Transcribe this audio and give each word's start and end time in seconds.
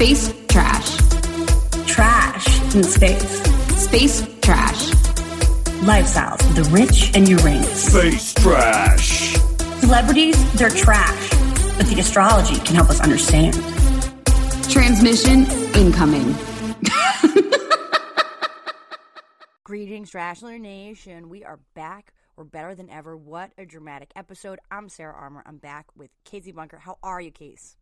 Space 0.00 0.32
trash. 0.46 0.96
Trash 1.88 2.74
in 2.76 2.84
space. 2.84 3.42
Space 3.76 4.28
trash. 4.42 4.90
Lifestyles 5.82 6.38
of 6.48 6.54
the 6.54 6.62
rich 6.70 7.10
and 7.16 7.28
Uranus. 7.28 7.90
Space 7.90 8.32
trash. 8.34 9.32
Celebrities, 9.80 10.52
they're 10.52 10.70
trash. 10.70 11.30
But 11.76 11.86
the 11.86 11.96
astrology 11.98 12.60
can 12.60 12.76
help 12.76 12.90
us 12.90 13.00
understand. 13.00 13.54
Transmission 14.70 15.46
incoming. 15.74 16.32
Greetings, 19.64 20.12
Trashelor 20.12 20.60
Nation. 20.60 21.28
We 21.28 21.42
are 21.42 21.58
back. 21.74 22.14
We're 22.36 22.44
better 22.44 22.76
than 22.76 22.88
ever. 22.88 23.16
What 23.16 23.50
a 23.58 23.66
dramatic 23.66 24.12
episode. 24.14 24.60
I'm 24.70 24.88
Sara 24.90 25.12
Armour. 25.12 25.42
I'm 25.44 25.58
back 25.58 25.86
with 25.96 26.10
Casey 26.22 26.52
Bunker. 26.52 26.78
How 26.78 26.98
are 27.02 27.20
you, 27.20 27.32
Case? 27.32 27.76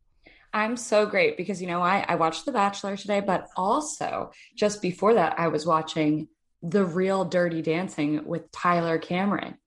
I'm 0.53 0.77
so 0.77 1.07
great 1.07 1.37
because 1.37 1.61
you 1.61 1.67
know 1.69 1.83
I 1.83 2.05
I 2.09 2.15
watched 2.15 2.47
The 2.47 2.53
Bachelor 2.53 2.97
today, 2.97 3.21
but 3.21 3.49
also 3.57 4.33
just 4.57 4.81
before 4.81 5.15
that 5.15 5.39
I 5.39 5.49
was 5.49 5.67
watching 5.67 6.29
The 6.63 6.85
Real 6.85 7.25
Dirty 7.25 7.63
Dancing 7.63 8.27
with 8.27 8.51
Tyler 8.53 8.99
Cameron. 8.99 9.59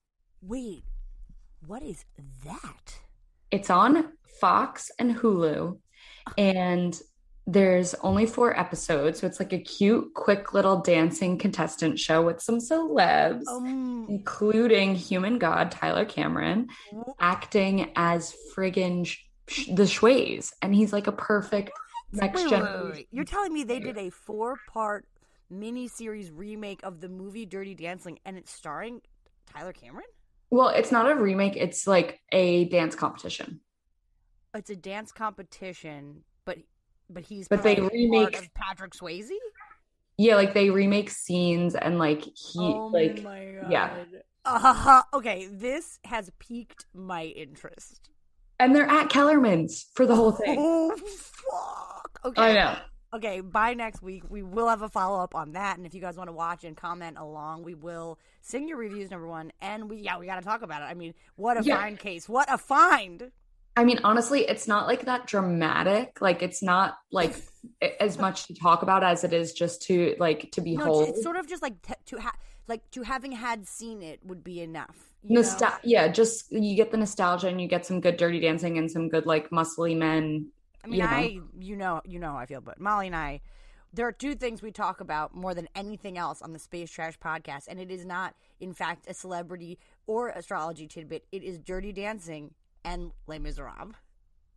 Wait, 0.42 0.84
what 1.68 1.84
is 1.84 2.06
that? 2.46 3.00
It's 3.52 3.70
on 3.70 4.14
Fox 4.40 4.90
and 4.98 5.16
Hulu, 5.16 5.78
and 6.38 7.00
there's 7.46 7.96
only 7.96 8.26
four 8.28 8.58
episodes, 8.60 9.20
so 9.20 9.28
it's 9.28 9.40
like 9.40 9.54
a 9.54 9.60
cute, 9.60 10.14
quick 10.14 10.54
little 10.54 10.82
dancing 10.82 11.38
contestant 11.38 11.98
show 11.98 12.22
with 12.22 12.42
some 12.42 12.60
celebs, 12.60 13.48
Um, 13.48 14.06
including 14.08 14.94
human 14.96 15.40
god 15.40 15.72
Tyler 15.72 16.06
Cameron, 16.06 16.68
acting 17.20 17.92
as 17.96 18.36
friggin' 18.56 19.12
the 19.68 19.84
Swayze, 19.84 20.52
and 20.62 20.74
he's 20.74 20.94
like 20.94 21.08
a 21.08 21.12
perfect 21.12 21.72
next 22.12 22.36
wait, 22.38 22.44
wait, 22.44 22.50
generation. 22.50 22.84
wait, 22.86 22.94
wait. 22.94 23.08
You're 23.12 23.26
telling 23.26 23.54
me 23.54 23.64
they 23.64 23.80
did 23.80 23.98
a 23.98 24.10
four 24.10 24.58
part 24.72 25.06
mini-series 25.50 26.32
remake 26.32 26.80
of 26.84 27.02
the 27.02 27.10
movie 27.10 27.46
Dirty 27.46 27.74
Dancing 27.76 28.20
and 28.26 28.38
it's 28.38 28.52
starring 28.52 29.02
Tyler 29.52 29.74
Cameron? 29.74 30.06
Well, 30.52 30.70
it's 30.70 30.92
not 30.92 31.10
a 31.10 31.16
remake, 31.16 31.56
it's 31.56 31.88
like 31.88 32.20
a 32.32 32.66
dance 32.66 32.96
competition. 32.96 33.60
It's 34.54 34.70
a 34.70 34.76
dance 34.76 35.12
competition, 35.12 36.24
but 36.46 36.58
but 37.10 37.24
he's 37.24 37.48
But 37.48 37.64
they 37.64 37.76
remake- 37.76 38.32
part 38.32 38.44
of 38.44 38.54
Patrick 38.54 38.94
Swayze? 38.94 39.30
Yeah, 40.18 40.36
like 40.36 40.54
they 40.54 40.70
remake 40.70 41.10
scenes 41.10 41.76
and 41.76 41.98
like 41.98 42.22
he 42.24 42.60
oh 42.60 42.88
like 42.88 43.24
my 43.24 43.46
god. 43.62 43.72
yeah. 43.72 44.04
Uh, 44.46 45.02
okay, 45.14 45.48
this 45.52 46.00
has 46.06 46.32
piqued 46.40 46.86
my 46.94 47.26
interest. 47.26 48.09
And 48.60 48.76
they're 48.76 48.90
at 48.90 49.10
Kellerman's 49.10 49.88
for 49.94 50.06
the 50.06 50.16
whole 50.16 50.32
thing. 50.32 50.58
Oh 50.60 50.96
fuck. 50.98 52.20
Okay. 52.26 52.42
I 52.42 52.54
know. 52.54 52.78
Okay, 53.12 53.42
by 53.42 53.74
next 53.74 54.04
week 54.04 54.24
we 54.30 54.44
will 54.44 54.68
have 54.68 54.84
a 54.84 54.90
follow 54.90 55.20
up 55.20 55.34
on 55.34 55.54
that, 55.54 55.78
and 55.78 55.86
if 55.88 55.96
you 55.96 56.02
guys 56.02 56.16
want 56.16 56.28
to 56.28 56.34
watch 56.34 56.64
and 56.64 56.78
comment 56.78 57.18
along, 57.18 57.64
we 57.64 57.74
will 57.74 58.20
sing 58.42 58.68
your 58.68 58.78
reviews. 58.78 59.10
Number 59.10 59.28
one, 59.28 59.52
and 59.62 59.90
we 59.90 59.98
yeah 59.98 60.20
we 60.20 60.26
got 60.28 60.36
to 60.36 60.42
talk 60.46 60.62
about 60.62 60.82
it. 60.84 60.86
I 60.86 60.94
mean, 60.94 61.14
what 61.36 61.58
a 61.60 61.64
Yeah. 61.64 61.78
fine 61.78 61.98
case! 61.98 62.30
What 62.30 62.52
a 62.54 62.58
find! 62.58 63.32
I 63.78 63.84
mean, 63.86 64.00
honestly, 64.04 64.42
it's 64.42 64.68
not 64.68 64.86
like 64.88 65.06
that 65.06 65.26
dramatic. 65.26 66.22
Like 66.22 66.44
it's 66.44 66.62
not 66.62 66.98
like 67.12 67.36
as 68.00 68.20
much 68.20 68.46
to 68.48 68.54
talk 68.54 68.84
about 68.84 69.04
as 69.04 69.24
it 69.24 69.34
is 69.34 69.54
just 69.54 69.82
to 69.84 70.16
like 70.20 70.52
to 70.52 70.62
No, 70.62 70.66
behold. 70.66 71.02
it's, 71.10 71.18
it's 71.18 71.24
sort 71.24 71.38
of 71.38 71.48
just 71.48 71.64
like 71.64 71.82
t- 71.82 71.94
to 72.08 72.20
ha- 72.20 72.36
like 72.70 72.90
to 72.92 73.02
having 73.02 73.34
had 73.34 73.68
seen 73.68 74.02
it 74.02 74.20
would 74.24 74.44
be 74.44 74.62
enough. 74.62 75.12
Nostal- 75.30 75.80
yeah, 75.84 76.08
just 76.08 76.50
you 76.52 76.76
get 76.76 76.92
the 76.92 76.98
nostalgia 76.98 77.48
and 77.48 77.60
you 77.60 77.68
get 77.68 77.86
some 77.86 78.00
good 78.00 78.16
dirty 78.16 78.40
dancing 78.40 78.78
and 78.78 78.90
some 78.90 79.10
good 79.10 79.26
like 79.26 79.50
muscly 79.50 79.98
men. 79.98 80.48
I 80.84 80.88
mean, 80.88 81.00
you 81.00 81.04
know. 81.04 81.10
I 81.10 81.40
you 81.60 81.76
know 81.76 82.02
you 82.06 82.20
know 82.20 82.32
how 82.32 82.38
I 82.38 82.46
feel, 82.46 82.62
but 82.62 82.80
Molly 82.80 83.08
and 83.08 83.16
I, 83.16 83.42
there 83.92 84.08
are 84.08 84.14
two 84.14 84.36
things 84.36 84.62
we 84.62 84.72
talk 84.72 85.02
about 85.02 85.36
more 85.36 85.54
than 85.54 85.68
anything 85.76 86.18
else 86.18 86.42
on 86.42 86.54
the 86.54 86.60
Space 86.60 86.90
Trash 86.90 87.20
podcast, 87.20 87.68
and 87.68 87.80
it 87.80 87.92
is 87.92 88.06
not, 88.06 88.36
in 88.62 88.74
fact, 88.74 89.10
a 89.10 89.14
celebrity 89.14 89.78
or 90.08 90.30
astrology 90.30 90.88
tidbit. 90.88 91.26
It 91.32 91.44
is 91.44 91.58
Dirty 91.58 91.92
Dancing 91.92 92.54
and 92.86 93.12
Les 93.28 93.40
Miserables. 93.40 93.96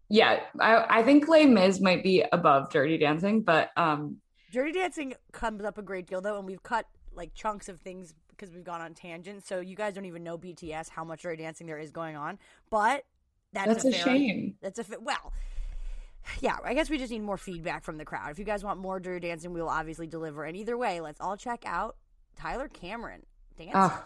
Yeah, 0.09 0.41
I 0.61 1.01
I 1.01 1.03
think 1.03 1.27
Les 1.27 1.47
Mis 1.47 1.81
might 1.81 2.05
be 2.05 2.25
above 2.31 2.71
Dirty 2.71 2.99
Dancing, 2.99 3.41
but 3.41 3.71
um 3.77 4.19
Dirty 4.53 4.72
Dancing 4.72 5.15
comes 5.33 5.65
up 5.65 5.78
a 5.78 5.83
great 5.83 6.06
deal 6.06 6.21
though, 6.21 6.39
and 6.39 6.47
we've 6.47 6.62
cut 6.62 6.87
like 7.15 7.34
chunks 7.34 7.69
of 7.69 7.81
things 7.81 8.15
because 8.28 8.50
we've 8.50 8.65
gone 8.65 8.81
on 8.81 8.95
tangents. 8.95 9.47
So 9.47 9.61
you 9.61 9.77
guys 9.77 9.95
don't 9.95 10.05
even 10.05 10.23
know 10.23 10.39
BTS 10.39 10.89
how 10.89 11.05
much 11.05 11.23
Dirty 11.23 11.43
Dancing 11.43 11.67
there 11.67 11.78
is 11.78 11.91
going 11.91 12.17
on, 12.17 12.39
but 12.71 13.05
that's, 13.53 13.83
that's 13.83 13.84
a, 13.84 13.89
a 13.89 13.93
shame. 13.93 14.55
That's 14.62 14.78
a 14.78 14.84
well. 15.00 15.33
Yeah, 16.41 16.56
I 16.65 16.75
guess 16.75 16.89
we 16.89 16.99
just 16.99 17.11
need 17.11 17.22
more 17.22 17.37
feedback 17.37 17.83
from 17.83 17.99
the 17.99 18.05
crowd. 18.05 18.31
If 18.31 18.39
you 18.39 18.45
guys 18.45 18.62
want 18.62 18.78
more 18.78 19.01
Dirty 19.01 19.28
Dancing, 19.28 19.53
we 19.53 19.61
will 19.61 19.69
obviously 19.69 20.06
deliver. 20.06 20.45
And 20.45 20.56
either 20.56 20.77
way, 20.78 21.01
let's 21.01 21.21
all 21.21 21.37
check 21.37 21.65
out 21.67 21.97
Tyler 22.37 22.69
Cameron. 22.69 23.22
Dance. 23.59 23.72
Ah, 23.75 24.05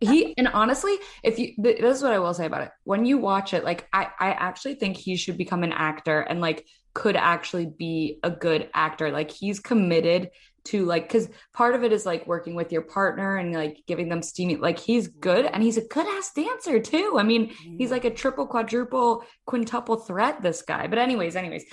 he 0.00 0.34
and 0.36 0.48
honestly, 0.48 0.96
if 1.22 1.38
you 1.38 1.54
this 1.58 1.96
is 1.96 2.02
what 2.02 2.12
I 2.12 2.18
will 2.18 2.34
say 2.34 2.46
about 2.46 2.62
it. 2.62 2.70
When 2.84 3.06
you 3.06 3.18
watch 3.18 3.54
it, 3.54 3.64
like 3.64 3.88
I 3.92 4.08
I 4.18 4.30
actually 4.30 4.74
think 4.74 4.96
he 4.96 5.16
should 5.16 5.38
become 5.38 5.62
an 5.62 5.72
actor 5.72 6.20
and 6.20 6.40
like 6.40 6.66
could 6.94 7.16
actually 7.16 7.66
be 7.66 8.18
a 8.22 8.30
good 8.30 8.70
actor. 8.72 9.10
Like 9.10 9.30
he's 9.30 9.60
committed 9.60 10.30
to 10.66 10.86
like 10.86 11.10
cuz 11.10 11.28
part 11.52 11.74
of 11.74 11.84
it 11.84 11.92
is 11.92 12.06
like 12.06 12.26
working 12.26 12.54
with 12.54 12.72
your 12.72 12.80
partner 12.80 13.36
and 13.36 13.52
like 13.52 13.82
giving 13.86 14.08
them 14.08 14.22
steamy 14.22 14.56
like 14.56 14.78
he's 14.78 15.08
mm-hmm. 15.08 15.20
good 15.20 15.44
and 15.44 15.62
he's 15.62 15.76
a 15.76 15.86
good 15.86 16.06
ass 16.06 16.32
dancer 16.32 16.80
too. 16.80 17.16
I 17.18 17.22
mean, 17.22 17.48
he's 17.48 17.66
mm-hmm. 17.66 17.92
like 17.92 18.04
a 18.04 18.10
triple 18.10 18.46
quadruple 18.46 19.24
quintuple 19.44 19.96
threat 19.96 20.40
this 20.40 20.62
guy. 20.62 20.86
But 20.86 20.98
anyways, 20.98 21.36
anyways. 21.36 21.64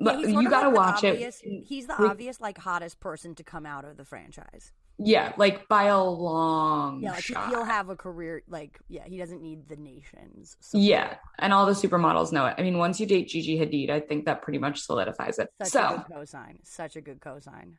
But 0.00 0.22
sort 0.22 0.28
you 0.28 0.48
got 0.48 0.62
to 0.62 0.68
like 0.68 0.76
watch 0.76 1.04
obvious- 1.04 1.42
it. 1.44 1.64
He's 1.66 1.86
the 1.86 2.02
obvious, 2.02 2.40
like, 2.40 2.56
hottest 2.56 3.00
person 3.00 3.34
to 3.34 3.44
come 3.44 3.66
out 3.66 3.84
of 3.84 3.98
the 3.98 4.04
franchise. 4.04 4.72
Yeah, 5.02 5.32
like 5.38 5.66
by 5.66 5.84
a 5.84 6.02
long 6.02 7.02
Yeah, 7.02 7.12
like 7.12 7.22
shot. 7.24 7.48
he'll 7.48 7.64
have 7.64 7.88
a 7.88 7.96
career. 7.96 8.42
Like, 8.48 8.78
yeah, 8.88 9.04
he 9.06 9.16
doesn't 9.16 9.40
need 9.40 9.66
the 9.66 9.76
nations. 9.76 10.56
Yeah, 10.74 11.16
and 11.38 11.52
all 11.54 11.64
the 11.64 11.72
supermodels 11.72 12.32
know 12.32 12.44
it. 12.46 12.54
I 12.58 12.62
mean, 12.62 12.76
once 12.76 13.00
you 13.00 13.06
date 13.06 13.28
Gigi 13.28 13.58
Hadid, 13.58 13.88
I 13.90 14.00
think 14.00 14.26
that 14.26 14.42
pretty 14.42 14.58
much 14.58 14.80
solidifies 14.80 15.38
it. 15.38 15.48
Such 15.62 15.68
a 15.68 15.70
so, 15.70 16.04
good 16.08 16.16
cosign. 16.16 16.56
Such 16.64 16.96
a 16.96 17.00
good 17.00 17.20
cosign. 17.20 17.76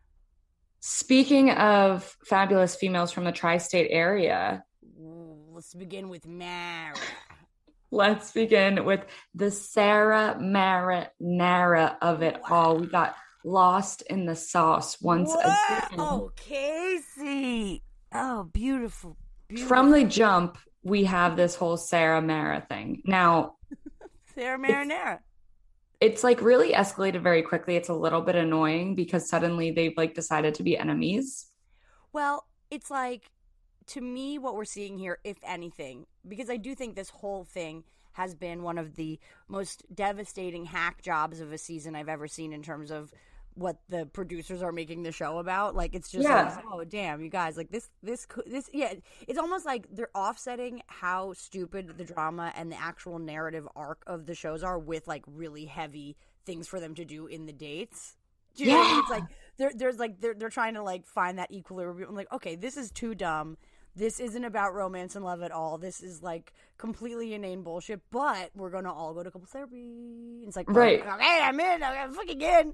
speaking 0.79 1.51
of 1.51 2.17
fabulous 2.25 2.75
females 2.75 3.11
from 3.11 3.23
the 3.23 3.31
tri-state 3.31 3.89
area, 3.91 4.63
Let's 5.53 5.75
begin 5.75 6.09
with 6.09 6.25
Mara. 6.27 6.95
let's 7.91 8.31
begin 8.31 8.83
with 8.83 9.05
the 9.35 9.51
Sarah 9.51 10.37
marinara 10.41 11.97
of 12.01 12.23
it 12.23 12.41
all. 12.49 12.77
We 12.77 12.87
got 12.87 13.15
lost 13.43 14.03
in 14.09 14.25
the 14.25 14.35
sauce 14.35 15.01
once 15.01 15.33
again. 15.33 15.99
Oh, 15.99 16.31
Casey. 16.35 17.83
Oh, 18.13 18.43
beautiful. 18.45 19.17
beautiful. 19.47 19.67
From 19.67 19.91
the 19.91 20.03
jump, 20.03 20.57
we 20.83 21.03
have 21.05 21.35
this 21.35 21.55
whole 21.55 21.77
Sarah 21.77 22.21
Mara 22.21 22.61
thing. 22.61 23.01
Now, 23.05 23.55
Sarah 24.35 24.59
Marinara. 24.59 25.19
it's 25.99 26.23
like 26.23 26.41
really 26.41 26.73
escalated 26.73 27.21
very 27.21 27.41
quickly. 27.41 27.75
It's 27.75 27.89
a 27.89 27.93
little 27.93 28.21
bit 28.21 28.35
annoying 28.35 28.95
because 28.95 29.29
suddenly 29.29 29.71
they've 29.71 29.95
like 29.97 30.13
decided 30.13 30.55
to 30.55 30.63
be 30.63 30.77
enemies. 30.77 31.47
Well, 32.13 32.45
it's 32.69 32.89
like 32.91 33.29
to 33.87 34.01
me 34.01 34.37
what 34.37 34.55
we're 34.55 34.65
seeing 34.65 34.97
here, 34.97 35.19
if 35.23 35.37
anything, 35.43 36.05
because 36.27 36.49
I 36.49 36.57
do 36.57 36.75
think 36.75 36.95
this 36.95 37.09
whole 37.09 37.43
thing 37.43 37.83
has 38.13 38.35
been 38.35 38.63
one 38.63 38.77
of 38.77 38.95
the 38.95 39.19
most 39.47 39.83
devastating 39.93 40.65
hack 40.65 41.01
jobs 41.01 41.39
of 41.39 41.53
a 41.53 41.57
season 41.57 41.95
I've 41.95 42.09
ever 42.09 42.27
seen 42.27 42.51
in 42.51 42.61
terms 42.61 42.91
of 42.91 43.11
what 43.55 43.77
the 43.89 44.05
producers 44.05 44.61
are 44.61 44.71
making 44.71 45.03
the 45.03 45.11
show 45.11 45.37
about. 45.39 45.75
Like 45.75 45.93
it's 45.95 46.09
just 46.09 46.27
Yeah. 46.27 46.53
like, 46.55 46.65
oh 46.71 46.83
damn, 46.83 47.21
you 47.21 47.29
guys, 47.29 47.57
like 47.57 47.69
this, 47.71 47.89
this, 48.01 48.27
this, 48.45 48.69
yeah. 48.73 48.93
It's 49.27 49.39
almost 49.39 49.65
like 49.65 49.87
they're 49.91 50.15
offsetting 50.15 50.81
how 50.87 51.33
stupid 51.33 51.97
the 51.97 52.03
drama 52.05 52.53
and 52.55 52.71
the 52.71 52.79
actual 52.81 53.19
narrative 53.19 53.67
arc 53.75 54.03
of 54.07 54.25
the 54.25 54.35
shows 54.35 54.63
are 54.63 54.79
with 54.79 55.07
like 55.07 55.23
really 55.27 55.65
heavy 55.65 56.15
things 56.45 56.67
for 56.67 56.79
them 56.79 56.95
to 56.95 57.05
do 57.05 57.27
in 57.27 57.45
the 57.45 57.53
dates. 57.53 58.15
Do 58.55 58.63
you 58.65 58.71
know 58.71 58.79
what 58.79 58.87
I 58.87 58.91
mean? 58.91 58.99
It's 58.99 59.09
Yeah. 59.09 59.15
like 59.15 59.23
there, 59.57 59.71
there's 59.75 59.99
like 59.99 60.19
they're 60.21 60.33
they're 60.33 60.49
trying 60.49 60.73
to 60.73 60.83
like 60.83 61.05
find 61.05 61.37
that 61.39 61.51
equilibrium. 61.51 62.09
I'm 62.09 62.15
like, 62.15 62.31
okay, 62.33 62.55
this 62.55 62.77
is 62.77 62.91
too 62.91 63.15
dumb. 63.15 63.57
this 63.93 64.21
isn't 64.21 64.45
about 64.45 64.73
romance 64.73 65.17
and 65.17 65.25
love 65.25 65.41
at 65.41 65.51
all. 65.51 65.77
This 65.77 66.01
is 66.01 66.23
like 66.23 66.53
completely 66.77 67.33
inane 67.33 67.61
bullshit. 67.61 67.99
But 68.09 68.51
we're 68.55 68.69
gonna 68.69 68.93
all 68.93 69.13
go 69.13 69.21
to 69.21 69.29
couple 69.29 69.47
therapy. 69.47 70.43
It's 70.47 70.55
like 70.55 70.67
oh, 70.69 70.73
Right. 70.73 71.01
Okay, 71.01 71.39
I'm 71.43 71.59
in. 71.59 71.83
I'm 71.83 72.13
fucking 72.13 72.41
in. 72.41 72.73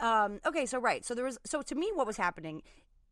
Um, 0.00 0.40
okay, 0.46 0.66
so 0.66 0.78
right. 0.78 1.04
So 1.04 1.14
there 1.14 1.24
was. 1.24 1.38
So 1.44 1.62
to 1.62 1.74
me, 1.74 1.90
what 1.94 2.06
was 2.06 2.16
happening, 2.16 2.62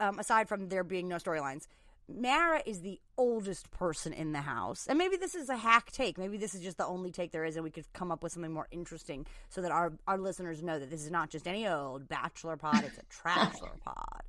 um, 0.01 0.19
aside 0.19 0.49
from 0.49 0.69
there 0.69 0.85
being 0.85 1.09
no 1.09 1.17
storylines, 1.17 1.67
Mara 2.09 2.63
is 2.67 2.83
the 2.83 3.01
oldest 3.17 3.71
person 3.71 4.13
in 4.13 4.33
the 4.33 4.43
house. 4.43 4.87
And 4.87 4.99
maybe 4.99 5.17
this 5.17 5.35
is 5.35 5.49
a 5.49 5.57
hack 5.57 5.91
take. 5.91 6.19
Maybe 6.19 6.37
this 6.37 6.55
is 6.55 6.61
just 6.61 6.77
the 6.77 6.87
only 6.87 7.11
take 7.11 7.33
there 7.33 7.45
is, 7.45 7.57
and 7.57 7.65
we 7.65 7.71
could 7.71 7.91
come 7.93 8.13
up 8.13 8.23
with 8.23 8.33
something 8.33 8.53
more 8.53 8.69
interesting 8.71 9.27
so 9.49 9.63
that 9.63 9.71
our, 9.71 9.93
our 10.07 10.19
listeners 10.19 10.63
know 10.63 10.79
that 10.79 10.91
this 10.91 11.03
is 11.03 11.11
not 11.11 11.31
just 11.31 11.47
any 11.49 11.67
old 11.67 12.09
bachelor 12.09 12.57
pod, 12.57 12.85
it's 12.85 12.99
a 12.99 13.03
trashelor 13.29 13.81
pod. 13.85 14.23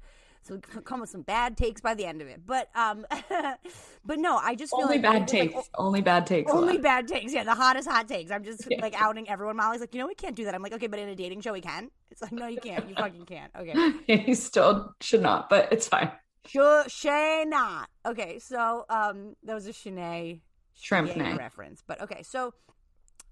So 0.47 0.55
we 0.55 0.61
come 0.61 0.99
with 1.01 1.09
some 1.09 1.23
bad 1.23 1.57
takes 1.57 1.81
by 1.81 1.95
the 1.95 2.05
end 2.05 2.21
of 2.21 2.27
it. 2.27 2.41
But 2.45 2.69
um 2.75 3.05
but 4.05 4.19
no, 4.19 4.37
I 4.37 4.53
just 4.55 4.71
feel 4.71 4.83
Only 4.83 4.97
like 4.97 5.01
bad 5.01 5.21
it's 5.23 5.33
like, 5.33 5.51
takes. 5.53 5.69
Only 5.75 6.01
bad 6.01 6.27
takes. 6.27 6.51
only 6.51 6.77
bad 6.77 7.07
takes. 7.07 7.33
Yeah, 7.33 7.43
the 7.43 7.55
hottest 7.55 7.87
hot 7.89 8.07
takes. 8.07 8.29
I'm 8.29 8.43
just 8.43 8.67
Yeah. 8.69 8.79
like 8.81 8.93
outing 9.01 9.27
everyone. 9.27 9.57
Molly's 9.57 9.81
like, 9.81 9.93
you 9.95 9.99
know, 9.99 10.07
we 10.07 10.13
can't 10.13 10.35
do 10.35 10.45
that. 10.45 10.53
I'm 10.53 10.61
like, 10.61 10.73
okay, 10.73 10.87
but 10.87 10.99
in 10.99 11.09
a 11.09 11.15
dating 11.15 11.41
show, 11.41 11.51
we 11.53 11.61
can. 11.61 11.89
It's 12.11 12.21
like, 12.21 12.31
no, 12.31 12.45
you 12.47 12.59
can't. 12.61 12.87
You 12.87 12.95
fucking 12.95 13.25
can't. 13.25 13.51
Okay. 13.59 13.93
he 14.23 14.35
still 14.35 14.93
should 15.01 15.21
not, 15.21 15.49
but 15.49 15.71
it's 15.71 15.87
fine. 15.87 16.11
Shay 16.47 17.43
not. 17.47 17.89
Okay, 18.05 18.37
so 18.37 18.85
um, 18.89 19.35
that 19.43 19.55
was 19.55 19.65
a 19.65 19.71
Shanae 19.73 20.41
Shrimp 20.79 21.15
reference. 21.39 21.83
But 21.85 22.01
okay, 22.01 22.21
so 22.21 22.53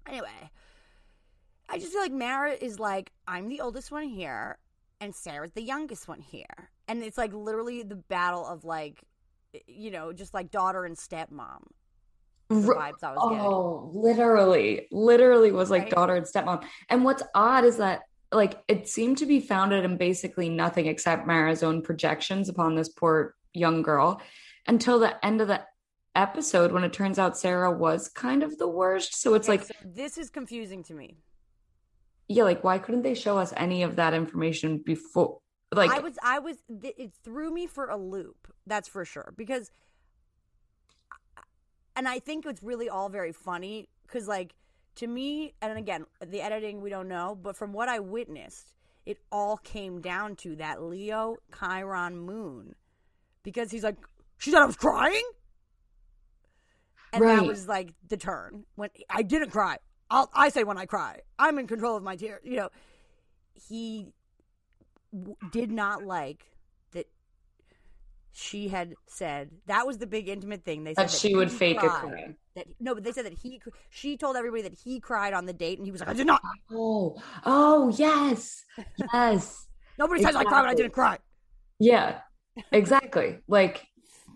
anyway, 0.04 0.50
I 1.68 1.78
just 1.78 1.92
feel 1.92 2.02
like 2.02 2.12
Mara 2.12 2.52
is 2.52 2.80
like, 2.80 3.12
I'm 3.28 3.48
the 3.48 3.60
oldest 3.60 3.92
one 3.92 4.08
here, 4.08 4.58
and 5.04 5.14
Sarah's 5.14 5.52
the 5.52 5.62
youngest 5.62 6.08
one 6.08 6.20
here, 6.20 6.70
and 6.88 7.02
it's 7.02 7.18
like 7.18 7.32
literally 7.32 7.82
the 7.82 7.96
battle 7.96 8.46
of 8.46 8.64
like, 8.64 9.02
you 9.66 9.90
know, 9.90 10.12
just 10.12 10.34
like 10.34 10.50
daughter 10.50 10.84
and 10.84 10.96
stepmom. 10.96 11.62
Vibes 12.50 13.02
I 13.02 13.12
was 13.12 13.24
getting. 13.30 13.46
Oh, 13.46 13.90
literally, 13.94 14.86
literally 14.92 15.52
was 15.52 15.70
like 15.70 15.82
Right? 15.84 15.90
daughter 15.92 16.14
and 16.14 16.26
stepmom. 16.26 16.64
And 16.88 17.04
what's 17.04 17.22
odd 17.34 17.64
is 17.64 17.76
that 17.78 18.02
like 18.32 18.62
it 18.68 18.88
seemed 18.88 19.18
to 19.18 19.26
be 19.26 19.40
founded 19.40 19.84
in 19.84 19.96
basically 19.96 20.48
nothing 20.48 20.86
except 20.86 21.26
Mara's 21.26 21.62
own 21.62 21.82
projections 21.82 22.48
upon 22.48 22.74
this 22.74 22.88
poor 22.88 23.34
young 23.54 23.82
girl 23.82 24.20
until 24.66 24.98
the 24.98 25.24
end 25.24 25.40
of 25.40 25.48
the 25.48 25.62
episode 26.16 26.72
when 26.72 26.84
it 26.84 26.92
turns 26.92 27.18
out 27.18 27.36
Sarah 27.38 27.72
was 27.72 28.08
kind 28.08 28.42
of 28.42 28.58
the 28.58 28.68
worst. 28.68 29.20
So 29.20 29.34
it's 29.34 29.48
Okay, 29.48 29.58
like, 29.58 29.66
so 29.66 29.74
this 29.84 30.18
is 30.18 30.30
confusing 30.30 30.82
to 30.84 30.94
me. 30.94 31.16
Yeah, 32.28 32.44
like 32.44 32.64
why 32.64 32.78
couldn't 32.78 33.02
they 33.02 33.14
show 33.14 33.38
us 33.38 33.52
any 33.56 33.82
of 33.82 33.96
that 33.96 34.14
information 34.14 34.78
before? 34.78 35.38
Like, 35.72 35.90
I 35.90 35.98
was, 35.98 36.16
I 36.22 36.38
was, 36.38 36.56
it 36.82 37.12
threw 37.24 37.52
me 37.52 37.66
for 37.66 37.86
a 37.86 37.96
loop. 37.96 38.52
That's 38.66 38.88
for 38.88 39.04
sure. 39.04 39.34
Because, 39.36 39.72
and 41.96 42.06
I 42.06 42.20
think 42.20 42.46
it's 42.46 42.62
really 42.62 42.88
all 42.88 43.08
very 43.08 43.32
funny 43.32 43.88
because, 44.06 44.28
like, 44.28 44.54
to 44.96 45.06
me, 45.06 45.54
and 45.60 45.76
again, 45.76 46.06
the 46.24 46.40
editing 46.40 46.80
we 46.80 46.90
don't 46.90 47.08
know, 47.08 47.36
but 47.40 47.56
from 47.56 47.72
what 47.72 47.88
I 47.88 47.98
witnessed, 47.98 48.74
it 49.04 49.18
all 49.32 49.56
came 49.56 50.00
down 50.00 50.36
to 50.36 50.56
that 50.56 50.82
Leo 50.82 51.36
Chiron 51.58 52.18
moon 52.18 52.74
because 53.42 53.70
he's 53.70 53.82
like, 53.82 53.96
she 54.38 54.50
said 54.50 54.62
I 54.62 54.66
was 54.66 54.76
crying, 54.76 55.24
and 57.12 57.22
that 57.24 57.44
was 57.44 57.68
like 57.68 57.94
the 58.08 58.16
turn 58.16 58.64
when 58.76 58.90
I 59.10 59.22
didn't 59.22 59.50
cry. 59.50 59.78
I'll, 60.14 60.30
I 60.32 60.48
say 60.48 60.62
when 60.62 60.78
I 60.78 60.86
cry, 60.86 61.20
I'm 61.40 61.58
in 61.58 61.66
control 61.66 61.96
of 61.96 62.02
my 62.04 62.14
tears. 62.14 62.40
You 62.44 62.56
know, 62.56 62.68
he 63.68 64.12
w- 65.12 65.34
did 65.50 65.72
not 65.72 66.04
like 66.04 66.44
that 66.92 67.06
she 68.32 68.68
had 68.68 68.94
said 69.08 69.50
that 69.66 69.86
was 69.88 69.98
the 69.98 70.06
big 70.06 70.28
intimate 70.28 70.64
thing. 70.64 70.84
They 70.84 70.94
said 70.94 71.08
that 71.08 71.10
she 71.10 71.34
would 71.34 71.50
fake 71.50 71.78
a 71.82 71.88
cried. 71.88 72.00
cry. 72.00 72.34
That 72.54 72.66
no, 72.78 72.94
but 72.94 73.02
they 73.02 73.10
said 73.10 73.24
that 73.26 73.32
he. 73.32 73.60
She 73.90 74.16
told 74.16 74.36
everybody 74.36 74.62
that 74.62 74.74
he 74.74 75.00
cried 75.00 75.32
on 75.34 75.46
the 75.46 75.52
date, 75.52 75.78
and 75.78 75.86
he 75.86 75.90
was 75.90 76.00
like, 76.00 76.10
"I 76.10 76.12
did 76.12 76.28
not. 76.28 76.40
Oh, 76.70 77.20
oh, 77.44 77.88
yes, 77.96 78.64
yes. 79.12 79.66
Nobody 79.98 80.22
says 80.22 80.36
I 80.36 80.44
cried, 80.44 80.62
but 80.62 80.68
I 80.70 80.74
didn't 80.74 80.92
cry. 80.92 81.18
Yeah, 81.80 82.20
exactly. 82.70 83.40
Like 83.48 83.84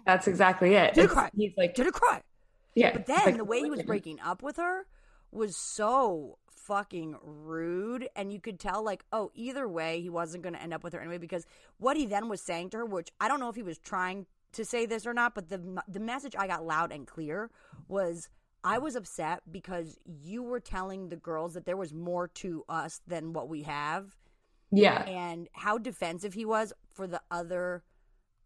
that's 0.05 0.27
exactly 0.27 0.75
it. 0.75 0.95
Didn't 0.95 1.11
It's- 1.11 1.13
cry. 1.15 1.31
He's 1.37 1.53
like, 1.57 1.77
Didn't 1.77 1.93
cry." 1.93 2.21
yeah. 2.75 2.93
But 2.95 3.07
then 3.07 3.25
like, 3.25 3.37
the 3.37 3.45
way 3.45 3.61
he 3.61 3.71
was 3.71 3.83
breaking 3.93 4.19
up 4.21 4.43
with 4.43 4.57
her 4.57 4.87
was 5.31 5.57
so 5.57 6.39
fucking 6.51 7.17
rude 7.23 8.09
and 8.15 8.33
you 8.33 8.41
could 8.41 8.61
tell 8.61 8.85
like 8.85 9.05
oh 9.13 9.31
either 9.35 9.67
way 9.67 10.01
he 10.01 10.11
wasn't 10.11 10.43
going 10.43 10.53
to 10.53 10.63
end 10.63 10.75
up 10.75 10.85
with 10.85 10.93
her 10.93 11.01
anyway 11.01 11.17
because 11.17 11.47
what 11.79 11.97
he 11.97 12.05
then 12.05 12.29
was 12.29 12.43
saying 12.43 12.69
to 12.69 12.77
her 12.77 12.85
which 12.85 13.11
I 13.21 13.29
don't 13.29 13.41
know 13.41 13.49
if 13.49 13.57
he 13.57 13.63
was 13.63 13.79
trying 13.79 14.27
to 14.53 14.65
say 14.65 14.85
this 14.85 15.07
or 15.07 15.15
not 15.15 15.35
but 15.35 15.49
the 15.49 15.83
the 15.89 16.01
message 16.01 16.35
I 16.37 16.47
got 16.47 16.67
loud 16.67 16.93
and 16.93 17.07
clear 17.07 17.51
was 17.87 18.29
I 18.65 18.79
was 18.79 18.97
upset 18.97 19.43
because 19.51 19.99
you 20.05 20.43
were 20.43 20.61
telling 20.61 21.09
the 21.09 21.17
girls 21.17 21.55
that 21.55 21.65
there 21.65 21.77
was 21.77 21.95
more 21.95 22.29
to 22.29 22.65
us 22.69 23.01
than 23.07 23.33
what 23.33 23.49
we 23.49 23.63
have. 23.63 24.17
Yeah, 24.71 25.03
and 25.05 25.49
how 25.53 25.79
defensive 25.79 26.35
he 26.35 26.45
was 26.45 26.73
for 26.93 27.07
the 27.07 27.23
other 27.31 27.83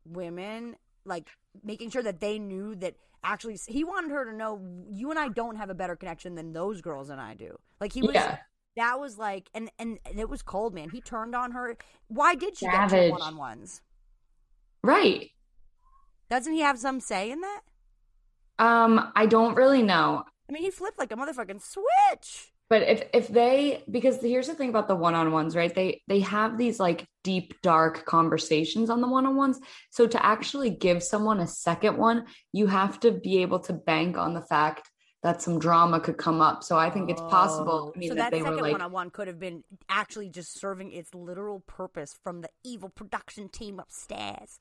women 0.04 0.76
like 1.04 1.30
making 1.64 1.90
sure 1.90 2.02
that 2.02 2.20
they 2.20 2.38
knew 2.38 2.76
that 2.76 2.94
actually 3.24 3.58
he 3.68 3.84
wanted 3.84 4.10
her 4.10 4.24
to 4.24 4.32
know 4.32 4.60
you 4.90 5.10
and 5.10 5.18
I 5.18 5.28
don't 5.28 5.56
have 5.56 5.70
a 5.70 5.74
better 5.74 5.96
connection 5.96 6.34
than 6.34 6.52
those 6.52 6.80
girls 6.80 7.08
and 7.10 7.20
I 7.20 7.34
do 7.34 7.56
like 7.80 7.92
he 7.92 8.02
was 8.02 8.14
yeah. 8.14 8.38
that 8.76 8.98
was 9.00 9.18
like 9.18 9.48
and 9.54 9.70
and 9.78 9.98
it 10.16 10.28
was 10.28 10.42
cold 10.42 10.74
man 10.74 10.90
he 10.90 11.00
turned 11.00 11.34
on 11.34 11.52
her 11.52 11.76
why 12.08 12.34
did 12.34 12.56
she 12.58 12.66
get 12.66 12.90
Savage. 12.90 13.06
two 13.08 13.12
one-on-ones 13.12 13.80
Right. 14.84 15.30
doesn't 16.28 16.52
he 16.52 16.60
have 16.60 16.78
some 16.78 16.98
say 17.00 17.30
in 17.30 17.40
that 17.40 17.60
Um, 18.58 19.12
I 19.14 19.26
don't 19.26 19.54
really 19.54 19.82
know. 19.82 20.24
I 20.48 20.52
mean 20.52 20.62
he 20.62 20.70
flipped 20.70 20.98
like 20.98 21.12
a 21.12 21.16
motherfucking 21.16 21.62
switch 21.62 22.51
But 22.72 22.88
if 22.88 23.02
if 23.12 23.28
they 23.28 23.84
because 23.90 24.18
here's 24.22 24.46
the 24.46 24.54
thing 24.54 24.70
about 24.70 24.88
the 24.88 24.96
one-on-ones, 24.96 25.54
right? 25.54 25.74
They 25.74 26.00
they 26.08 26.20
have 26.20 26.56
these 26.56 26.80
like 26.80 27.06
deep 27.22 27.52
dark 27.60 28.06
conversations 28.06 28.88
on 28.88 29.02
the 29.02 29.08
one-on-ones. 29.08 29.60
So 29.90 30.06
to 30.06 30.24
actually 30.24 30.70
give 30.70 31.02
someone 31.02 31.40
a 31.40 31.46
second 31.46 31.98
one, 31.98 32.24
you 32.50 32.66
have 32.68 32.98
to 33.00 33.10
be 33.10 33.42
able 33.42 33.58
to 33.68 33.74
bank 33.74 34.16
on 34.16 34.32
the 34.32 34.40
fact 34.40 34.88
that 35.22 35.42
some 35.42 35.58
drama 35.58 36.00
could 36.00 36.16
come 36.16 36.40
up. 36.40 36.64
So 36.64 36.78
I 36.78 36.88
think 36.88 37.10
it's 37.10 37.20
possible. 37.20 37.92
Oh. 37.92 37.92
I 37.94 37.98
mean, 37.98 38.08
so 38.08 38.14
that 38.14 38.30
that 38.30 38.30
they 38.30 38.40
were 38.40 38.46
second 38.46 38.62
like, 38.62 38.72
one-on-one 38.72 39.10
could 39.10 39.28
have 39.28 39.38
been 39.38 39.64
actually 39.90 40.30
just 40.30 40.58
serving 40.58 40.92
its 40.92 41.14
literal 41.14 41.60
purpose 41.60 42.16
from 42.24 42.40
the 42.40 42.48
evil 42.64 42.88
production 42.88 43.50
team 43.50 43.80
upstairs. 43.80 44.58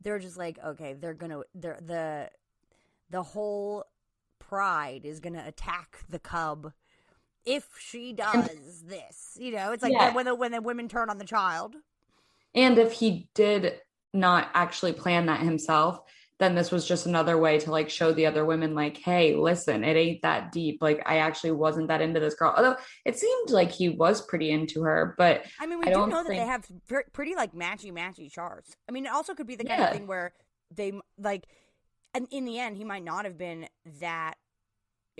They're 0.00 0.18
just 0.18 0.38
like, 0.38 0.58
okay, 0.64 0.94
they're 0.94 1.12
gonna, 1.12 1.42
they're 1.54 1.78
the, 1.82 2.30
the 3.10 3.22
whole 3.22 3.84
pride 4.38 5.02
is 5.04 5.20
gonna 5.20 5.44
attack 5.46 5.98
the 6.08 6.18
cub 6.18 6.72
if 7.44 7.66
she 7.78 8.12
does 8.12 8.82
this. 8.86 9.36
You 9.38 9.52
know, 9.52 9.72
it's 9.72 9.82
like 9.82 9.92
Yeah. 9.92 10.10
when 10.10 10.26
the 10.26 10.34
when 10.34 10.52
the 10.52 10.62
women 10.62 10.88
turn 10.88 11.10
on 11.10 11.18
the 11.18 11.24
child. 11.24 11.76
And 12.54 12.78
if 12.78 12.92
he 12.92 13.28
did 13.34 13.80
not 14.12 14.50
actually 14.54 14.92
plan 14.92 15.26
that 15.26 15.40
himself, 15.40 16.00
then 16.40 16.54
this 16.54 16.70
was 16.72 16.88
just 16.88 17.06
another 17.06 17.36
way 17.38 17.58
to 17.58 17.70
like 17.70 17.90
show 17.90 18.12
the 18.12 18.26
other 18.26 18.44
women, 18.46 18.74
like, 18.74 18.96
hey, 18.96 19.36
listen, 19.36 19.84
it 19.84 19.94
ain't 19.96 20.22
that 20.22 20.50
deep. 20.52 20.78
Like, 20.80 21.02
I 21.06 21.18
actually 21.18 21.52
wasn't 21.52 21.88
that 21.88 22.00
into 22.00 22.18
this 22.18 22.34
girl. 22.34 22.54
Although 22.56 22.76
it 23.04 23.18
seemed 23.18 23.50
like 23.50 23.70
he 23.70 23.90
was 23.90 24.22
pretty 24.22 24.50
into 24.50 24.82
her, 24.82 25.14
but 25.18 25.44
I 25.60 25.66
mean, 25.66 25.78
we 25.78 25.86
I 25.86 25.92
do 25.92 26.06
know 26.06 26.24
that 26.24 26.28
they 26.28 26.38
have 26.46 26.66
pretty 27.12 27.34
like 27.34 27.52
matchy 27.52 27.92
matchy 27.92 28.32
charts. 28.32 28.74
I 28.88 28.92
mean, 28.92 29.06
it 29.06 29.12
also 29.12 29.34
could 29.34 29.46
be 29.46 29.54
the 29.56 29.64
kind 29.64 29.80
Yeah. 29.80 29.86
of 29.88 29.92
thing 29.92 30.06
where 30.06 30.32
they 30.74 30.92
like, 31.18 31.46
and 32.14 32.26
in 32.30 32.46
the 32.46 32.58
end, 32.58 32.76
he 32.76 32.84
might 32.84 33.04
not 33.04 33.26
have 33.26 33.36
been 33.38 33.68
that 34.00 34.34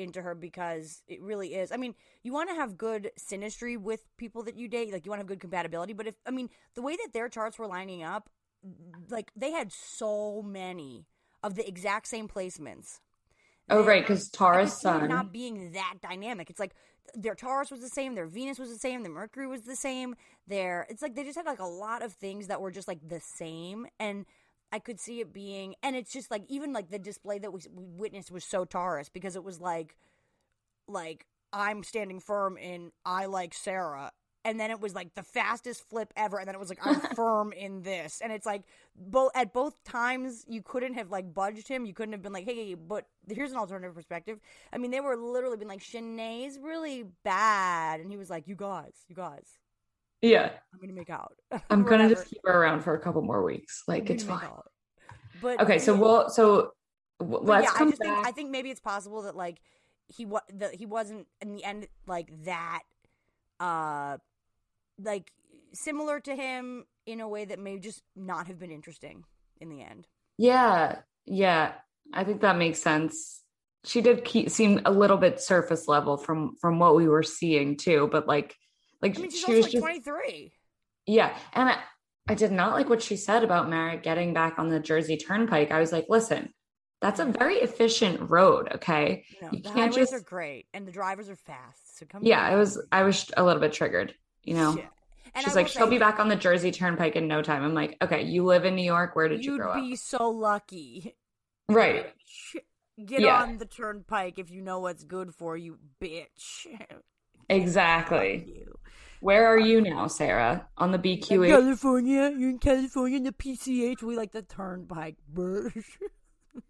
into 0.01 0.23
her 0.23 0.35
because 0.35 1.03
it 1.07 1.21
really 1.23 1.55
is. 1.55 1.73
I 1.73 1.77
mean, 1.77 1.95
you 2.23 2.33
want 2.33 2.49
to 2.51 2.57
have 2.57 2.77
good 2.79 3.11
synastry 3.19 3.79
with 3.79 4.05
people 4.17 4.43
that 4.45 4.57
you 4.57 4.69
date, 4.69 4.93
like 4.93 5.05
you 5.07 5.11
want 5.11 5.21
to 5.21 5.23
have 5.23 5.29
good 5.29 5.41
compatibility. 5.41 5.93
But 5.93 6.07
if 6.07 6.17
I 6.27 6.31
mean, 6.31 6.49
the 6.75 6.83
way 6.83 6.97
that 6.97 7.11
their 7.13 7.29
charts 7.29 7.59
were 7.59 7.67
lining 7.67 8.03
up, 8.03 8.31
like 9.09 9.31
they 9.37 9.53
had 9.53 9.73
so 9.73 10.43
many 10.43 11.07
of 11.43 11.55
the 11.55 11.67
exact 11.67 12.07
same 12.09 12.29
placements. 12.29 13.01
oh, 13.71 13.85
right, 13.85 14.03
because 14.03 14.29
Taurus 14.29 14.73
could 14.73 14.73
Tara's 14.73 14.73
see 14.73 14.89
it 14.91 15.01
son. 15.01 15.09
not 15.09 15.33
being 15.33 15.73
that 15.73 15.95
dynamic. 16.03 16.51
It's 16.51 16.61
like 16.61 16.75
their 17.15 17.35
Taurus 17.35 17.71
was 17.71 17.81
the 17.81 17.89
same, 17.89 18.15
their 18.15 18.27
Venus 18.27 18.59
was 18.59 18.71
the 18.71 18.79
same, 18.79 19.03
their 19.03 19.13
Mercury 19.13 19.47
was 19.47 19.63
the 19.63 19.77
same. 19.77 20.15
Their 20.47 20.87
it's 20.91 21.03
like 21.03 21.15
they 21.15 21.25
just 21.25 21.37
had 21.37 21.47
like 21.47 21.61
a 21.61 21.65
lot 21.67 22.03
of 22.03 22.13
things 22.13 22.49
that 22.49 22.61
were 22.61 22.71
just 22.71 22.89
like 22.89 23.01
the 23.07 23.21
same, 23.21 23.87
and 23.99 24.27
I 24.73 24.79
could 24.79 25.01
see 25.01 25.21
it 25.21 25.33
being. 25.33 25.75
And 25.83 25.97
it's 25.97 26.13
just 26.13 26.31
like 26.31 26.45
even 26.49 26.73
like 26.73 26.91
the 26.91 26.99
display 26.99 27.39
that 27.39 27.53
we, 27.53 27.61
we 27.75 27.85
witnessed 27.87 28.31
was 28.31 28.45
so 28.45 28.65
Taurus 28.65 29.09
because 29.09 29.37
it 29.37 29.45
was 29.45 29.61
like 29.61 29.97
like 30.89 31.27
I'm 31.53 31.83
standing 31.83 32.21
firm 32.21 32.57
in 32.57 32.93
I 33.05 33.27
like 33.27 33.55
Sarah. 33.55 34.13
And 34.43 34.59
then 34.59 34.71
it 34.71 34.81
was 34.81 34.95
like 34.95 35.15
the 35.15 35.23
fastest 35.23 35.87
flip 35.91 36.15
ever, 36.17 36.39
and 36.39 36.49
then 36.49 36.55
it 36.55 36.59
was 36.59 36.71
like 36.71 36.79
I'm 36.83 36.99
firm 37.15 37.53
in 37.53 37.83
this, 37.83 38.23
and 38.25 38.33
it's 38.33 38.47
like 38.47 38.63
both 38.97 39.31
at 39.35 39.53
both 39.53 39.85
times 39.85 40.47
you 40.49 40.63
couldn't 40.63 40.95
have 40.95 41.11
like 41.11 41.35
budged 41.35 41.69
him. 41.69 41.85
You 41.85 41.93
couldn't 41.93 42.15
have 42.15 42.23
been 42.23 42.33
like, 42.33 42.47
hey, 42.47 42.73
but 42.75 43.07
here's 43.29 43.51
an 43.51 43.59
alternative 43.59 43.95
perspective. 43.95 44.41
I 44.73 44.79
mean, 44.79 44.93
they 44.93 45.01
were 45.01 45.15
literally 45.15 45.59
been 45.59 45.69
like, 45.69 45.83
Shanae's 45.83 46.59
really 46.59 47.05
bad, 47.23 48.01
and 48.01 48.11
he 48.11 48.17
was 48.17 48.31
like, 48.31 48.49
you 48.49 48.55
guys, 48.57 48.95
you 49.09 49.15
guys, 49.15 49.60
yeah, 50.23 50.51
I'm 50.73 50.81
gonna 50.81 50.93
make 50.93 51.11
out. 51.11 51.35
I'm 51.71 51.85
gonna 51.85 52.09
just 52.09 52.29
keep 52.29 52.41
her 52.45 52.53
around 52.63 52.81
for 52.83 52.95
a 52.95 53.01
couple 53.01 53.23
more 53.23 53.43
weeks. 53.43 53.83
Like, 53.89 54.11
it's 54.11 54.25
fine. 54.25 54.45
out. 54.45 54.71
But 55.41 55.61
Okay, 55.63 55.79
so 55.79 55.95
we'll 55.95 56.29
so 56.29 56.73
w- 57.19 57.41
let's 57.43 57.65
yeah, 57.65 57.79
come 57.79 57.89
I 57.89 57.91
back. 57.93 57.99
think 57.99 58.27
I 58.27 58.33
think 58.33 58.51
maybe 58.51 58.71
it's 58.71 58.81
possible 58.81 59.23
that 59.23 59.37
like 59.37 59.59
he 60.09 60.27
was 60.27 60.43
that 60.55 60.75
he 60.75 60.87
wasn't 60.87 61.27
in 61.41 61.53
the 61.53 61.65
end 61.65 61.87
like 62.07 62.29
that 62.45 62.83
uh 63.61 64.17
like 65.03 65.33
similar 65.73 66.21
to 66.21 66.35
him 66.35 66.85
in 67.07 67.21
a 67.21 67.29
way 67.29 67.45
that 67.45 67.59
may 67.59 67.79
just 67.79 68.03
not 68.17 68.47
have 68.49 68.59
been 68.59 68.71
interesting 68.71 69.25
in 69.61 69.69
the 69.69 69.83
end. 69.83 70.07
Yeah, 70.37 70.97
yeah, 71.27 71.73
I 72.13 72.25
think 72.25 72.41
that 72.43 72.57
makes 72.57 72.83
sense. 72.83 73.43
She 73.85 74.01
did 74.03 74.25
keep, 74.25 74.51
seem 74.51 74.81
a 74.85 74.91
little 74.91 75.17
bit 75.17 75.41
surface 75.41 75.89
level 75.89 76.17
from 76.17 76.55
from 76.61 76.79
what 76.79 76.97
we 76.97 77.09
were 77.09 77.23
seeing 77.23 77.77
too, 77.77 78.09
but 78.13 78.27
like, 78.27 78.55
like 79.03 79.17
I 79.17 79.21
mean, 79.21 79.31
she's 79.31 79.45
she 79.45 79.55
was 79.55 79.63
like 79.63 79.73
just 79.73 79.77
23. 79.77 80.53
yeah. 81.07 81.37
And 81.53 81.69
I, 81.71 81.79
I 82.29 82.35
did 82.35 82.53
not 82.53 82.75
like 82.75 82.89
what 82.89 83.03
she 83.03 83.17
said 83.17 83.43
about 83.45 83.69
Merritt 83.69 84.03
getting 84.03 84.33
back 84.35 84.59
on 84.59 84.69
the 84.69 84.81
Jersey 84.81 85.17
Turnpike. 85.17 85.71
I 85.73 85.81
was 85.81 85.93
like, 85.93 86.07
listen, 86.09 86.53
that's 87.01 87.21
a 87.21 87.25
very 87.25 87.57
efficient 87.57 88.31
road. 88.31 88.69
Okay, 88.77 89.25
You 89.41 89.49
you 89.51 89.63
the 89.63 89.71
can't 89.71 89.93
just 89.93 90.13
are 90.13 90.21
great 90.21 90.67
and 90.75 90.87
the 90.87 90.93
drivers 90.93 91.29
are 91.29 91.37
fast. 91.37 91.99
So 91.99 92.07
come 92.07 92.23
yeah. 92.25 92.41
back. 92.41 92.53
I 92.53 92.57
was 92.57 92.81
I 92.93 93.03
was 93.03 93.31
a 93.37 93.43
little 93.43 93.61
bit 93.61 93.73
triggered. 93.73 94.15
You 94.45 94.55
know, 94.55 94.81
she's 95.39 95.57
I 95.57 95.61
like, 95.61 95.69
she'll 95.69 95.87
say, 95.87 95.91
be 95.91 95.99
back 95.99 96.19
on 96.19 96.29
the 96.29 96.37
Jersey 96.37 96.71
Turnpike 96.73 97.17
in 97.17 97.29
no 97.29 97.43
time. 97.43 97.63
I'm 97.63 97.75
like, 97.75 97.97
okay, 98.03 98.23
you 98.23 98.45
live 98.45 98.65
in 98.65 98.75
New 98.77 98.85
York. 98.85 99.17
Where 99.17 99.29
did 99.29 99.45
you 99.45 99.53
grow 99.53 99.73
up? 99.73 99.77
You'd 99.79 99.91
be 99.91 99.97
so 99.97 100.31
lucky. 100.31 101.17
Right. 101.69 102.07
Bitch. 102.07 102.61
Get 103.07 103.21
Yeah. 103.21 103.43
on 103.43 103.59
the 103.59 103.67
turnpike 103.67 104.39
if 104.39 104.51
you 104.51 104.61
know 104.63 104.81
what's 104.81 105.05
good 105.05 105.35
for 105.35 105.57
you, 105.57 105.79
bitch. 106.01 106.67
Exactly. 107.49 108.45
You. 108.47 108.79
Where 109.21 109.47
are 109.47 109.59
you 109.59 109.81
now, 109.83 110.07
Sarah? 110.07 110.67
On 110.79 110.93
the 110.93 110.97
In 110.99 111.19
BQE? 111.21 111.49
California, 111.49 112.33
you're 112.37 112.51
in 112.51 112.59
California 112.59 113.19
in 113.19 113.25
the 113.25 113.33
PCH. 113.33 114.03
We 114.03 114.17
like 114.17 114.33
the 114.33 114.43
turnpike. 114.43 115.17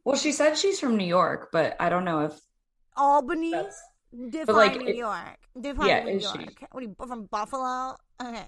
Well, 0.04 0.14
she 0.16 0.30
said 0.32 0.58
she's 0.58 0.78
from 0.78 0.96
New 0.98 1.06
York, 1.06 1.48
but 1.52 1.74
I 1.80 1.88
don't 1.88 2.04
know 2.04 2.20
if 2.26 2.38
Albany, 2.96 3.50
define 4.28 4.54
like, 4.54 4.76
New 4.76 4.88
it- 4.88 4.96
York. 4.96 5.38
Define 5.58 5.88
yeah, 5.88 6.04
New 6.04 6.10
is 6.16 6.30
she? 6.30 6.38
York. 6.38 6.64
What 6.70 6.84
are 6.84 6.86
you 6.86 6.94
from 7.06 7.24
Buffalo? 7.24 7.96
Okay. 8.22 8.44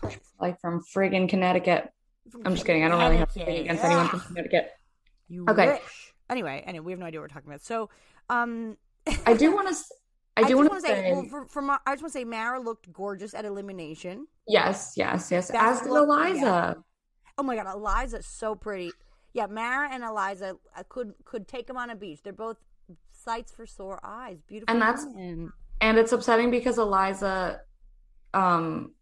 Please. 0.00 0.18
like 0.40 0.58
from 0.62 0.82
friggin' 0.82 1.28
Connecticut. 1.28 1.90
From 2.30 2.40
I'm 2.46 2.54
just 2.54 2.64
kidding. 2.66 2.84
I 2.84 2.88
don't 2.88 3.00
really 3.00 3.18
have 3.18 3.30
anything 3.36 3.58
against 3.64 3.84
anyone 3.84 4.08
from 4.08 4.20
Connecticut. 4.20 4.70
You 5.28 5.44
Okay. 5.48 5.66
wish. 5.72 6.12
Anyway, 6.30 6.64
anyway, 6.66 6.84
we 6.86 6.92
have 6.92 6.98
no 6.98 7.06
idea 7.06 7.20
what 7.20 7.24
we're 7.24 7.34
talking 7.34 7.50
about. 7.50 7.60
So, 7.62 7.90
um, 8.30 8.78
I 9.26 9.34
do 9.34 9.52
want 9.54 9.68
to. 9.68 9.74
I 10.36 10.42
do 10.42 10.48
just 10.58 10.70
want 10.70 10.84
to 10.84 10.88
say, 10.88 11.12
well, 11.12 11.24
for, 11.24 11.46
for 11.46 11.62
my, 11.62 11.78
I 11.86 11.92
just 11.92 12.02
want 12.02 12.12
to 12.12 12.18
say, 12.18 12.24
Mara 12.24 12.60
looked 12.60 12.92
gorgeous 12.92 13.34
at 13.34 13.44
elimination. 13.44 14.26
yes, 14.48 14.94
yes, 14.96 15.30
yes. 15.30 15.50
As 15.54 15.80
did 15.80 15.88
Eliza. 15.90 16.40
yeah. 16.40 16.74
Oh 17.38 17.42
my 17.42 17.56
god, 17.56 17.66
Eliza's 17.72 18.26
so 18.26 18.54
pretty. 18.54 18.90
Yeah, 19.32 19.46
Mara 19.46 19.88
and 19.92 20.02
Eliza 20.04 20.56
I 20.76 20.82
could 20.84 21.14
could 21.24 21.48
take 21.48 21.66
them 21.66 21.76
on 21.76 21.90
a 21.90 21.96
beach. 21.96 22.20
They're 22.22 22.32
both 22.32 22.56
sights 23.12 23.52
for 23.52 23.66
sore 23.66 24.00
eyes. 24.04 24.38
Beautiful. 24.46 24.72
And 24.72 24.82
that's- 24.82 25.04
women. 25.06 25.52
and 25.80 25.98
it's 25.98 26.12
upsetting 26.12 26.50
because 26.50 26.78
Eliza, 26.78 27.60
um, 28.32 28.92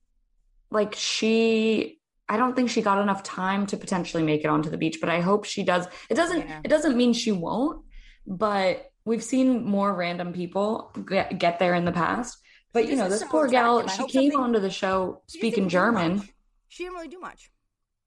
like 0.71 0.95
she, 0.95 1.99
I 2.29 2.37
don't 2.37 2.55
think 2.57 2.71
she 2.71 2.81
got 2.83 3.01
enough 3.03 3.23
time 3.23 3.67
to 3.67 3.77
potentially 3.77 4.23
make 4.23 4.43
it 4.45 4.47
onto 4.49 4.71
the 4.71 4.79
beach, 4.79 4.99
but 5.01 5.11
I 5.11 5.21
hope 5.21 5.45
she 5.45 5.65
does. 5.65 5.87
It 6.09 6.15
doesn't. 6.15 6.41
Yeah. 6.49 6.61
It 6.65 6.69
doesn't 6.69 6.97
mean 6.97 7.13
she 7.13 7.33
won't, 7.33 7.85
but 8.27 8.92
we've 9.05 9.23
seen 9.23 9.65
more 9.65 9.95
random 9.95 10.33
people 10.33 10.93
get, 11.09 11.39
get 11.39 11.59
there 11.59 11.75
in 11.75 11.85
the 11.85 11.93
past. 11.93 12.39
But 12.73 12.85
She 12.85 12.91
you 12.91 12.97
know, 12.97 13.09
this 13.09 13.25
poor 13.25 13.49
gal, 13.49 13.87
she 13.87 14.07
came 14.07 14.35
onto 14.37 14.59
the 14.59 14.71
show 14.71 15.23
speaking 15.27 15.69
German. 15.69 16.23
She 16.69 16.85
didn't 16.85 16.95
really 16.95 17.09
do 17.09 17.21
much. 17.21 17.51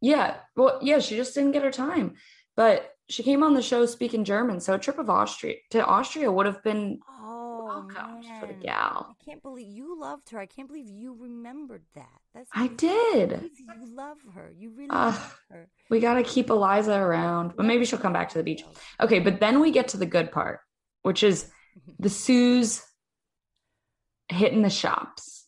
Yeah. 0.01 0.37
Well, 0.55 0.79
yeah, 0.81 0.99
she 0.99 1.15
just 1.15 1.35
didn't 1.35 1.51
get 1.51 1.63
her 1.63 1.71
time. 1.71 2.15
But 2.55 2.91
she 3.09 3.21
came 3.21 3.43
on 3.43 3.53
the 3.53 3.61
show 3.61 3.85
speaking 3.85 4.23
German. 4.23 4.59
So 4.59 4.73
a 4.73 4.79
trip 4.79 4.97
of 4.97 5.09
Austria 5.09 5.55
to 5.71 5.85
Austria 5.85 6.31
would 6.31 6.47
have 6.47 6.63
been 6.63 6.99
Oh 7.07 7.63
welcome 7.65 8.23
for 8.39 8.47
the 8.47 8.53
gal. 8.53 9.15
I 9.19 9.23
can't 9.23 9.41
believe 9.43 9.67
you 9.67 9.99
loved 9.99 10.29
her. 10.29 10.39
I 10.39 10.45
can't 10.45 10.67
believe 10.67 10.87
you 10.87 11.15
remembered 11.19 11.83
that. 11.93 12.19
That's 12.33 12.49
I 12.53 12.67
did. 12.67 13.29
crazy. 13.39 13.65
You 13.79 13.95
love 13.95 14.17
her. 14.33 14.51
You 14.57 14.71
really 14.71 14.89
Ugh. 14.89 15.13
love 15.13 15.39
her. 15.51 15.69
We 15.89 15.99
got 15.99 16.15
to 16.15 16.23
keep 16.23 16.49
Eliza 16.49 16.95
around, 16.95 17.53
but 17.55 17.65
maybe 17.65 17.85
she'll 17.85 17.99
come 17.99 18.13
back 18.13 18.29
to 18.29 18.37
the 18.37 18.43
beach. 18.43 18.63
Okay, 18.99 19.19
but 19.19 19.39
then 19.39 19.59
we 19.59 19.71
get 19.71 19.89
to 19.89 19.97
the 19.97 20.05
good 20.05 20.31
part, 20.31 20.61
which 21.05 21.21
is 21.21 21.43
mm-hmm. 21.43 21.91
the 21.99 22.09
Sue's 22.09 22.81
hitting 24.27 24.63
the 24.63 24.71
shops. 24.71 25.45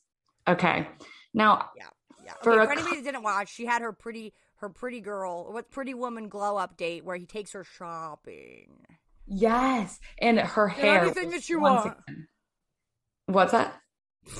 Okay. 0.48 0.88
Now, 1.34 1.72
Yeah. 1.76 1.88
Yeah. 2.24 2.34
For 2.44 2.52
okay, 2.52 2.66
for 2.66 2.72
anybody 2.74 2.92
cou- 2.92 2.96
that 2.98 3.04
didn't 3.12 3.24
watch, 3.24 3.50
she 3.54 3.66
had 3.66 3.82
her 3.82 3.92
pretty 3.92 4.34
her 4.58 4.70
pretty 4.70 5.00
girl 5.00 5.52
what 5.52 5.72
pretty 5.72 5.94
woman 5.94 6.28
glow 6.28 6.56
update 6.56 7.04
where 7.04 7.16
he 7.16 7.26
takes 7.26 7.54
her 7.54 7.64
shopping. 7.64 8.86
yes, 9.26 10.00
and 10.20 10.38
her 10.40 10.68
hair. 10.68 11.02
anything 11.02 11.32
that 11.32 11.48
you 11.50 11.60
want. 11.60 11.86
again- 11.88 12.28
What's 13.28 13.54
that? 13.54 13.74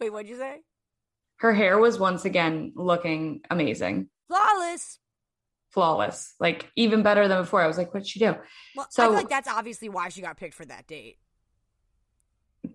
Wait, 0.00 0.10
what'd 0.10 0.28
you 0.28 0.36
say? 0.36 0.62
Her 1.36 1.54
hair 1.54 1.78
was 1.78 1.98
once 1.98 2.24
again 2.24 2.72
looking 2.74 3.40
amazing, 3.48 4.08
Flawless. 4.28 4.98
Flawless, 5.70 6.34
like 6.40 6.70
even 6.76 7.02
better 7.02 7.28
than 7.28 7.42
before. 7.42 7.62
I 7.62 7.66
was 7.66 7.78
like, 7.78 7.92
what'd 7.94 8.08
she 8.08 8.18
do? 8.18 8.34
Well, 8.76 8.86
I 8.86 8.86
So- 8.90 9.04
feel 9.04 9.12
like 9.12 9.28
that's 9.28 9.48
obviously 9.48 9.88
why 9.88 10.08
she 10.08 10.20
got 10.20 10.36
picked 10.36 10.54
for 10.54 10.64
that 10.66 10.86
date. 10.86 11.18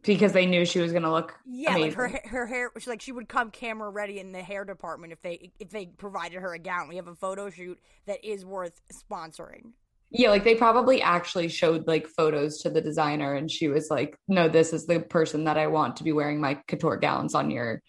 Because 0.02 0.34
they 0.34 0.48
knew 0.48 0.66
she 0.66 0.80
was 0.80 0.92
going 0.92 1.04
to 1.04 1.12
look 1.12 1.36
Yeah, 1.46 1.76
amazing. 1.76 2.00
like 2.00 2.24
her 2.26 2.30
her 2.30 2.46
hair. 2.48 2.72
She 2.80 2.90
like 2.90 3.02
she 3.02 3.12
would 3.12 3.30
come 3.30 3.52
camera 3.52 3.90
ready 3.90 4.20
in 4.20 4.32
the 4.32 4.42
hair 4.42 4.66
department 4.66 5.14
if 5.14 5.22
they 5.22 5.52
if 5.60 5.70
they 5.70 5.86
provided 5.86 6.42
her 6.42 6.54
a 6.54 6.60
gown. 6.60 6.88
We 6.88 6.96
have 6.96 7.08
a 7.08 7.14
photo 7.16 7.50
shoot 7.52 7.80
that 8.08 8.26
is 8.26 8.44
worth 8.44 8.82
sponsoring. 8.92 9.74
Yeah, 10.10 10.30
like 10.30 10.44
they 10.44 10.56
probably 10.56 11.02
actually 11.04 11.50
showed 11.50 11.86
like 11.88 12.08
photos 12.08 12.62
to 12.62 12.70
the 12.72 12.82
designer, 12.82 13.36
and 13.36 13.50
she 13.50 13.68
was 13.68 13.90
like, 13.92 14.18
"No, 14.28 14.48
this 14.48 14.74
is 14.74 14.88
the 14.88 15.00
person 15.02 15.44
that 15.44 15.58
I 15.58 15.68
want 15.68 15.98
to 15.98 16.04
be 16.04 16.12
wearing 16.12 16.42
my 16.42 16.56
couture 16.68 16.98
gowns 16.98 17.36
on 17.36 17.52
your 17.52 17.84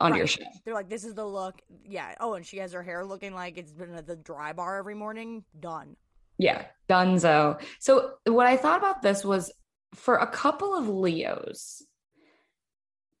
on 0.00 0.12
your 0.14 0.22
Right. 0.24 0.28
show." 0.30 0.44
They're 0.64 0.74
like, 0.74 0.88
this 0.88 1.04
is 1.04 1.14
the 1.14 1.26
look. 1.26 1.60
Yeah. 1.84 2.14
Oh, 2.20 2.34
and 2.34 2.44
she 2.46 2.58
has 2.58 2.72
her 2.72 2.82
hair 2.82 3.04
looking 3.04 3.34
like 3.34 3.58
it's 3.58 3.72
been 3.72 3.94
at 3.94 4.06
the 4.06 4.16
dry 4.16 4.52
bar 4.52 4.78
every 4.78 4.94
morning. 4.94 5.44
Done. 5.58 5.96
Yeah, 6.38 6.66
Dunzo. 6.88 7.60
So 7.78 8.14
what 8.26 8.46
I 8.46 8.56
thought 8.56 8.78
about 8.78 9.02
this 9.02 9.24
was 9.24 9.52
for 9.94 10.16
a 10.16 10.26
couple 10.26 10.74
of 10.74 10.88
Leos 10.88 11.82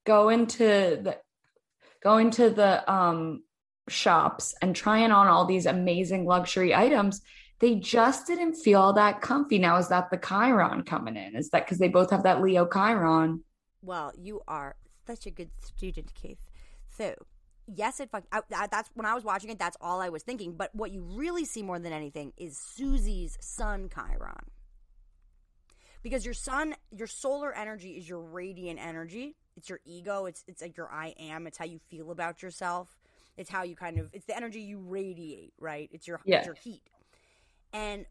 go 0.04 0.28
into 0.28 0.64
the 0.64 1.18
going 2.02 2.30
to 2.32 2.50
the 2.50 2.90
um 2.92 3.42
shops 3.88 4.54
and 4.62 4.74
trying 4.74 5.10
on 5.12 5.28
all 5.28 5.44
these 5.44 5.66
amazing 5.66 6.24
luxury 6.24 6.74
items. 6.74 7.20
They 7.60 7.76
just 7.76 8.26
didn't 8.26 8.54
feel 8.54 8.92
that 8.94 9.20
comfy. 9.20 9.58
Now, 9.58 9.76
is 9.76 9.88
that 9.88 10.10
the 10.10 10.16
Chiron 10.18 10.82
coming 10.82 11.16
in? 11.16 11.36
Is 11.36 11.50
that 11.50 11.64
because 11.64 11.78
they 11.78 11.88
both 11.88 12.10
have 12.10 12.24
that 12.24 12.42
Leo 12.42 12.66
Chiron? 12.66 13.44
Well, 13.80 14.12
you 14.18 14.40
are 14.48 14.74
such 15.06 15.26
a 15.26 15.30
good 15.30 15.50
student, 15.62 16.12
Keith. 16.14 16.50
So, 16.96 17.14
yes, 17.66 18.00
it 18.00 18.10
fuck. 18.10 18.24
I, 18.32 18.42
that's 18.70 18.90
when 18.94 19.06
I 19.06 19.14
was 19.14 19.24
watching 19.24 19.50
it. 19.50 19.58
That's 19.58 19.76
all 19.80 20.00
I 20.00 20.08
was 20.08 20.22
thinking. 20.22 20.54
But 20.56 20.74
what 20.74 20.92
you 20.92 21.02
really 21.02 21.44
see 21.44 21.62
more 21.62 21.78
than 21.78 21.92
anything 21.92 22.32
is 22.36 22.56
Susie's 22.56 23.36
sun, 23.40 23.88
Chiron. 23.92 24.50
Because 26.02 26.24
your 26.24 26.34
sun, 26.34 26.74
your 26.94 27.06
solar 27.06 27.52
energy 27.52 27.92
is 27.92 28.08
your 28.08 28.20
radiant 28.20 28.78
energy. 28.78 29.36
It's 29.56 29.68
your 29.68 29.80
ego. 29.84 30.26
It's 30.26 30.44
it's 30.46 30.60
like 30.60 30.76
your 30.76 30.90
I 30.92 31.14
am. 31.18 31.46
It's 31.46 31.56
how 31.56 31.64
you 31.64 31.78
feel 31.90 32.10
about 32.10 32.42
yourself. 32.42 32.88
It's 33.36 33.48
how 33.50 33.62
you 33.62 33.74
kind 33.74 33.98
of. 33.98 34.10
It's 34.12 34.26
the 34.26 34.36
energy 34.36 34.60
you 34.60 34.78
radiate. 34.78 35.54
Right. 35.58 35.88
It's 35.92 36.06
your 36.06 36.20
Yeah. 36.24 36.38
it's 36.38 36.46
your 36.46 36.56
heat. 36.56 36.82
And 37.72 38.04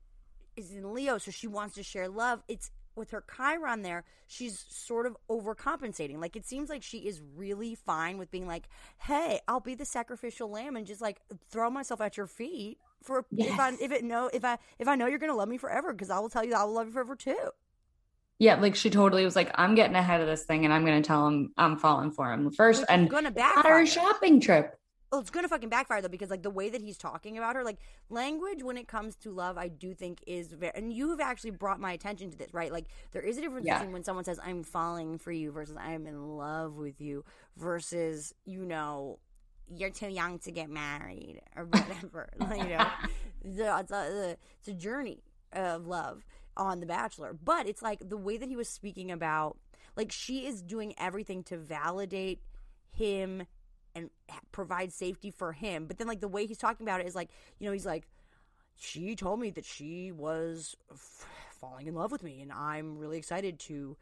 is 0.56 0.72
in 0.72 0.94
Leo, 0.94 1.18
so 1.18 1.32
she 1.32 1.48
wants 1.48 1.76
to 1.76 1.84
share 1.84 2.08
love. 2.10 2.44
It's 2.48 2.72
with 2.96 3.12
her 3.12 3.24
Chiron 3.36 3.82
there, 3.82 4.04
she's 4.28 4.66
sort 4.70 5.06
of 5.06 5.18
overcompensating. 5.30 6.20
Like 6.20 6.36
it 6.36 6.46
seems 6.46 6.70
like 6.70 6.84
she 6.84 7.00
is 7.00 7.22
really 7.36 7.76
fine 7.76 8.18
with 8.18 8.32
being 8.32 8.48
like, 8.48 8.68
"Hey, 8.98 9.40
I'll 9.48 9.60
be 9.60 9.76
the 9.76 9.86
sacrificial 9.86 10.50
lamb 10.50 10.76
and 10.76 10.86
just 10.86 11.02
like 11.02 11.22
throw 11.50 11.70
myself 11.70 12.02
at 12.02 12.18
your 12.18 12.28
feet 12.28 12.78
for 13.02 13.26
if 13.38 13.60
I 13.60 13.74
if 13.82 13.92
it 13.92 14.04
know 14.04 14.30
if 14.34 14.46
I 14.46 14.58
if 14.80 14.88
I 14.88 14.96
know 14.96 15.08
you're 15.08 15.20
gonna 15.20 15.36
love 15.36 15.50
me 15.50 15.58
forever 15.58 15.92
because 15.94 16.10
I 16.10 16.20
will 16.20 16.30
tell 16.30 16.44
you 16.44 16.52
that 16.52 16.60
I 16.60 16.64
will 16.64 16.74
love 16.74 16.88
you 16.88 16.94
forever 16.94 17.16
too." 17.16 17.50
Yeah, 18.40 18.56
like 18.56 18.76
she 18.76 18.90
totally 18.90 19.24
was 19.24 19.36
like, 19.36 19.52
I'm 19.56 19.76
getting 19.76 19.96
ahead 19.96 20.20
of 20.20 20.28
this 20.28 20.44
thing 20.44 20.66
and 20.66 20.74
I'm 20.74 20.86
going 20.86 21.02
to 21.02 21.08
tell 21.08 21.28
him 21.28 21.54
I'm 21.56 21.78
falling 21.78 22.12
for 22.12 22.32
him 22.32 22.52
first. 22.52 22.84
And 22.90 23.10
gonna 23.10 23.30
at 23.30 23.36
backfire. 23.36 23.72
our 23.72 23.86
shopping 23.86 24.42
trip. 24.42 24.78
Well, 25.14 25.22
it's 25.22 25.30
gonna 25.30 25.48
fucking 25.48 25.70
backfire 25.70 26.02
though 26.02 26.08
because 26.08 26.32
like 26.32 26.42
the 26.42 26.50
way 26.50 26.72
that 26.72 26.82
he's 26.82 26.98
talking 26.98 27.38
about 27.38 27.56
her, 27.56 27.64
like 27.64 27.78
language 28.10 28.64
when 28.64 28.78
it 28.78 28.88
comes 28.88 29.16
to 29.18 29.30
love, 29.30 29.60
I 29.60 29.68
do 29.68 29.94
think 29.94 30.24
is 30.26 30.48
very. 30.48 30.72
And 30.74 30.92
you 30.92 31.12
have 31.12 31.20
actually 31.20 31.52
brought 31.52 31.80
my 31.80 31.92
attention 31.92 32.32
to 32.32 32.38
this, 32.38 32.52
right? 32.52 32.72
Like 32.72 32.86
there 33.12 33.22
is 33.22 33.38
a 33.38 33.42
difference 33.42 33.68
Yeah. 33.68 33.78
between 33.78 33.94
when 33.94 34.04
someone 34.04 34.24
says 34.24 34.40
"I'm 34.44 34.64
falling 34.64 35.20
for 35.20 35.32
you" 35.32 35.52
versus 35.52 35.78
"I'm 35.80 36.08
in 36.08 36.36
love 36.36 36.78
with 36.78 37.00
you" 37.00 37.26
versus 37.56 38.34
you 38.44 38.66
know 38.66 39.20
you're 39.70 39.92
too 39.92 40.08
young 40.08 40.40
to 40.40 40.52
get 40.52 40.72
married 40.72 41.42
or 41.56 41.66
whatever. 41.70 42.30
you 42.40 42.70
know, 42.70 42.88
the, 43.44 43.78
it's, 43.82 43.92
a, 43.92 44.38
it's 44.62 44.68
a 44.68 44.74
journey 44.74 45.22
of 45.52 45.86
love 45.86 46.26
on 46.58 46.80
The 46.80 46.88
Bachelor, 46.88 47.34
but 47.36 47.68
it's 47.68 47.84
like 47.84 48.10
the 48.10 48.18
way 48.18 48.38
that 48.38 48.50
he 48.50 48.56
was 48.56 48.68
speaking 48.68 49.12
about, 49.12 49.60
like 49.96 50.12
she 50.12 50.48
is 50.48 50.64
doing 50.64 50.96
everything 50.98 51.44
to 51.44 51.58
validate 51.58 52.42
him 52.92 53.44
and 53.96 54.10
provide 54.52 54.92
safety 54.92 55.30
for 55.32 55.52
him. 55.54 55.86
But 55.86 55.98
then, 55.98 56.08
like, 56.08 56.22
the 56.22 56.28
way 56.28 56.46
he's 56.46 56.58
talking 56.58 56.86
about 56.86 57.02
it 57.02 57.08
is 57.08 57.16
like, 57.16 57.30
you 57.60 57.68
know, 57.68 57.74
he's 57.74 57.86
like, 57.86 58.08
she 58.76 59.16
told 59.16 59.40
me 59.40 59.52
that 59.52 59.66
she 59.66 60.12
was 60.12 60.76
f- 60.92 61.26
falling 61.62 61.88
in 61.88 61.94
love 61.96 62.12
with 62.12 62.24
me, 62.24 62.42
and 62.42 62.52
I'm 62.52 62.98
really 62.98 63.18
excited 63.18 63.60
to, 63.62 63.96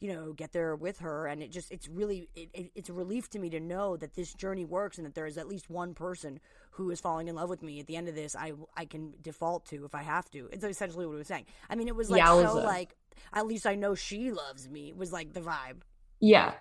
you 0.00 0.12
know, 0.12 0.32
get 0.32 0.52
there 0.52 0.76
with 0.76 0.98
her. 1.00 1.26
And 1.26 1.42
it 1.42 1.50
just, 1.50 1.72
it's 1.72 1.88
really, 1.88 2.28
it, 2.36 2.50
it, 2.52 2.70
it's 2.74 2.88
a 2.88 2.92
relief 2.92 3.30
to 3.30 3.38
me 3.38 3.48
to 3.50 3.58
know 3.58 3.96
that 3.96 4.14
this 4.14 4.34
journey 4.34 4.64
works 4.64 4.98
and 4.98 5.06
that 5.06 5.14
there 5.14 5.26
is 5.26 5.38
at 5.38 5.48
least 5.48 5.70
one 5.70 5.94
person 5.94 6.38
who 6.72 6.90
is 6.90 7.00
falling 7.00 7.26
in 7.28 7.34
love 7.34 7.48
with 7.48 7.62
me. 7.62 7.80
At 7.80 7.86
the 7.86 7.96
end 7.96 8.06
of 8.08 8.14
this, 8.14 8.36
I, 8.36 8.52
I 8.76 8.84
can 8.84 9.14
default 9.22 9.64
to 9.70 9.84
if 9.84 9.94
I 9.94 10.02
have 10.02 10.30
to. 10.32 10.48
It's 10.52 10.62
essentially 10.62 11.06
what 11.06 11.12
he 11.12 11.18
was 11.18 11.26
saying. 11.26 11.46
I 11.68 11.74
mean, 11.74 11.88
it 11.88 11.96
was 11.96 12.10
like 12.10 12.24
so 12.24 12.46
uh, 12.60 12.62
like, 12.62 12.94
at 13.32 13.46
least 13.46 13.66
I 13.66 13.74
know 13.74 13.94
she 13.96 14.30
loves 14.30 14.68
me. 14.68 14.92
Was 14.92 15.12
like 15.12 15.32
the 15.32 15.40
vibe. 15.40 15.80
Yeah. 16.20 16.52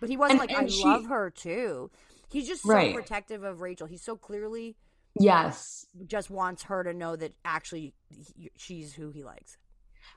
But 0.00 0.08
he 0.08 0.16
wasn't 0.16 0.40
And- 0.40 0.48
like, 0.50 0.58
and 0.58 0.66
I 0.66 0.70
she- 0.70 0.84
love 0.84 1.04
her 1.06 1.30
too. 1.30 1.90
He's 2.30 2.46
just 2.46 2.62
so 2.62 2.72
Right. 2.72 2.94
protective 2.94 3.42
of 3.42 3.60
Rachel. 3.60 3.86
He's 3.86 4.02
so 4.02 4.16
clearly 4.16 4.76
Yes. 5.18 5.86
just 6.06 6.30
wants 6.30 6.64
her 6.64 6.84
to 6.84 6.92
know 6.94 7.16
that 7.16 7.32
actually 7.44 7.94
he, 8.08 8.50
she's 8.56 8.94
who 8.94 9.10
he 9.10 9.24
likes. 9.24 9.56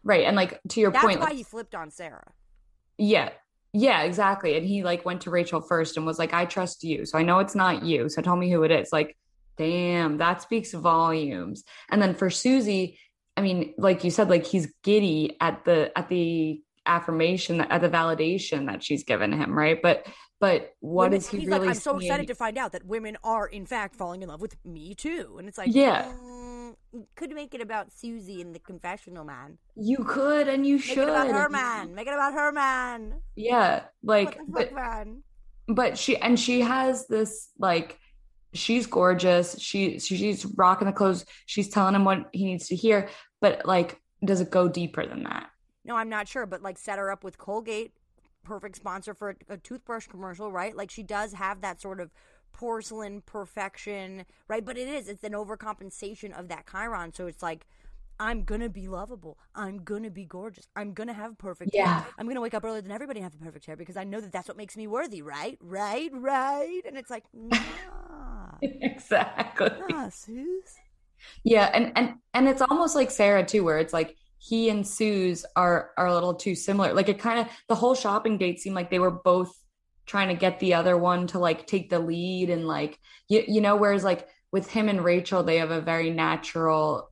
Right. 0.04 0.26
And 0.26 0.36
like 0.36 0.60
to 0.70 0.80
your 0.80 0.92
That's 0.92 1.04
point, 1.06 1.20
why 1.20 1.28
like, 1.28 1.36
he 1.36 1.44
flipped 1.44 1.76
on 1.76 1.90
Sarah. 1.92 2.32
yeah. 2.98 3.30
Yeah, 3.76 4.04
exactly. 4.04 4.56
And 4.56 4.64
he 4.64 4.84
like 4.84 5.04
went 5.04 5.22
to 5.22 5.32
Rachel 5.32 5.60
first 5.60 5.98
and 5.98 6.06
was 6.06 6.20
like, 6.20 6.32
I 6.32 6.46
trust 6.46 6.84
you. 6.84 7.08
So 7.08 7.18
I 7.18 7.24
know 7.24 7.40
it's 7.40 7.56
not 7.56 7.82
you. 7.82 8.08
So 8.08 8.22
tell 8.22 8.36
me 8.36 8.52
who 8.52 8.62
it 8.62 8.70
is. 8.70 8.90
Like, 8.94 9.18
damn, 9.58 10.20
that 10.20 10.44
speaks 10.44 10.74
volumes. 10.74 11.64
And 11.90 12.00
then 12.00 12.14
for 12.14 12.30
Susie, 12.30 13.00
I 13.36 13.42
mean, 13.42 13.74
like 13.80 14.04
you 14.04 14.12
said, 14.12 14.30
like 14.30 14.46
he's 14.46 14.72
giddy 14.84 15.38
at 15.42 15.66
the 15.66 15.92
at 15.98 16.08
the 16.08 16.62
affirmation, 16.86 17.62
at 17.62 17.82
the 17.82 17.90
validation 17.90 18.68
that 18.68 18.84
she's 18.84 19.04
given 19.04 19.32
him, 19.32 19.58
right? 19.58 19.82
But 19.82 20.06
but 20.48 20.76
what 20.82 21.06
Women- 21.12 21.18
is 21.20 21.28
he 21.30 21.38
he's 21.40 21.48
really 21.48 21.60
like, 21.68 21.70
I'm 21.70 21.74
so 21.76 21.92
seeing? 21.92 22.12
excited 22.12 22.28
to 22.28 22.36
find 22.36 22.58
out 22.58 22.72
that 22.74 22.86
women 22.86 23.16
are 23.24 23.48
in 23.48 23.66
fact 23.66 23.96
falling 23.96 24.22
in 24.24 24.28
love 24.30 24.42
with 24.42 24.56
me 24.66 24.94
too. 24.94 25.36
And 25.40 25.48
it's 25.48 25.58
like, 25.58 25.70
Yeah. 25.74 26.12
mm, 26.24 26.76
could 27.16 27.32
make 27.32 27.54
it 27.56 27.62
about 27.62 27.92
Susie 27.92 28.42
and 28.42 28.54
the 28.54 28.60
confessional 28.60 29.24
man. 29.24 29.58
You 29.76 30.00
could 30.04 30.48
and 30.48 30.66
you 30.68 30.76
Make 30.76 30.84
should. 30.84 30.98
it 31.08 31.10
about 31.10 31.28
her 31.28 31.50
man. 31.50 31.96
Make 31.96 32.08
it 32.08 32.14
about 32.14 32.34
her 32.34 32.52
man. 32.52 33.22
Yeah, 33.36 33.84
like 34.04 34.38
but 34.48 34.74
man? 34.74 35.24
but 35.68 35.98
she 35.98 36.18
and 36.18 36.38
she 36.40 36.60
has 36.62 37.08
this 37.08 37.50
like 37.58 37.98
she's 38.54 38.86
gorgeous 38.86 39.58
she, 39.60 39.98
she 40.00 40.16
she's 40.18 40.46
rocking 40.58 40.86
the 40.88 40.94
clothes 40.94 41.26
she's 41.48 41.70
telling 41.70 41.96
him 41.96 42.06
what 42.06 42.30
he 42.34 42.46
needs 42.46 42.68
to 42.68 42.76
hear 42.76 43.10
but 43.42 43.66
like 43.66 44.00
does 44.24 44.42
it 44.42 44.52
go 44.52 44.68
deeper 44.68 45.04
than 45.08 45.24
that 45.24 45.50
No, 45.86 45.96
I'm 45.96 46.10
not 46.10 46.28
sure, 46.28 46.46
but 46.46 46.62
like 46.62 46.78
set 46.78 47.00
her 47.00 47.10
up 47.12 47.24
with 47.24 47.38
Colgate, 47.38 47.94
perfect 48.44 48.76
sponsor 48.76 49.14
for 49.14 49.32
a, 49.32 49.36
a 49.54 49.58
toothbrush 49.58 50.08
commercial, 50.08 50.52
right? 50.52 50.76
Like 50.76 50.92
she 50.92 51.04
does 51.04 51.34
have 51.34 51.62
that 51.62 51.82
sort 51.82 52.00
of 52.00 52.12
porcelain 52.54 53.22
perfection, 53.26 54.26
right? 54.48 54.64
But 54.66 54.78
it 54.78 54.88
is, 54.88 55.08
it's 55.10 55.24
an 55.24 55.34
overcompensation 55.34 56.38
of 56.38 56.48
that 56.50 56.66
Chiron. 56.72 57.14
So 57.14 57.28
it's 57.28 57.42
like, 57.44 57.66
I'm 58.20 58.44
gonna 58.44 58.70
be 58.70 58.88
lovable. 58.88 59.38
I'm 59.56 59.80
gonna 59.84 60.12
be 60.12 60.26
gorgeous. 60.26 60.68
I'm 60.76 60.94
gonna 60.94 61.14
have 61.14 61.38
perfect 61.38 61.74
Yeah. 61.74 61.84
hair. 61.84 62.04
I'm 62.18 62.28
gonna 62.28 62.42
wake 62.42 62.54
up 62.54 62.64
earlier 62.64 62.82
than 62.82 62.92
everybody 62.92 63.20
and 63.20 63.26
have 63.26 63.34
the 63.38 63.44
perfect 63.44 63.66
hair 63.66 63.76
because 63.76 63.98
I 63.98 64.04
know 64.04 64.22
that 64.22 64.32
that's 64.32 64.48
what 64.48 64.58
makes 64.58 64.78
me 64.78 64.88
worthy, 64.88 65.22
right? 65.22 65.58
Right, 65.62 66.10
right. 66.14 66.82
And 66.86 66.98
it's 66.98 67.10
like, 67.10 67.26
nah, 67.34 68.60
exactly 68.62 69.70
nah, 69.78 70.10
Suze. 70.10 70.80
yeah 71.44 71.70
and 71.74 71.92
and 71.96 72.14
and 72.34 72.48
it's 72.48 72.62
almost 72.62 72.96
like 72.96 73.12
sarah 73.12 73.46
too 73.46 73.64
where 73.64 73.78
it's 73.80 73.94
like 73.94 74.16
he 74.44 74.70
and 74.70 74.86
sue's 74.86 75.46
are 75.56 75.92
are 75.98 76.08
a 76.08 76.14
little 76.14 76.34
too 76.34 76.56
similar 76.56 76.94
like 76.94 77.10
it 77.10 77.20
kind 77.20 77.40
of 77.40 77.48
the 77.70 77.76
whole 77.76 77.96
shopping 77.96 78.38
date 78.38 78.60
seemed 78.60 78.76
like 78.76 78.90
they 78.90 79.00
were 79.00 79.12
both 79.12 79.52
trying 80.06 80.28
to 80.28 80.34
get 80.34 80.60
the 80.60 80.74
other 80.74 80.98
one 80.98 81.28
to 81.28 81.40
like 81.40 81.66
take 81.66 81.90
the 81.90 82.00
lead 82.00 82.50
and 82.50 82.68
like 82.68 83.00
you, 83.30 83.44
you 83.48 83.62
know 83.62 83.76
whereas 83.76 84.04
like 84.04 84.28
with 84.52 84.70
him 84.70 84.90
and 84.90 85.04
rachel 85.04 85.44
they 85.44 85.58
have 85.58 85.72
a 85.72 85.80
very 85.82 86.10
natural 86.10 87.10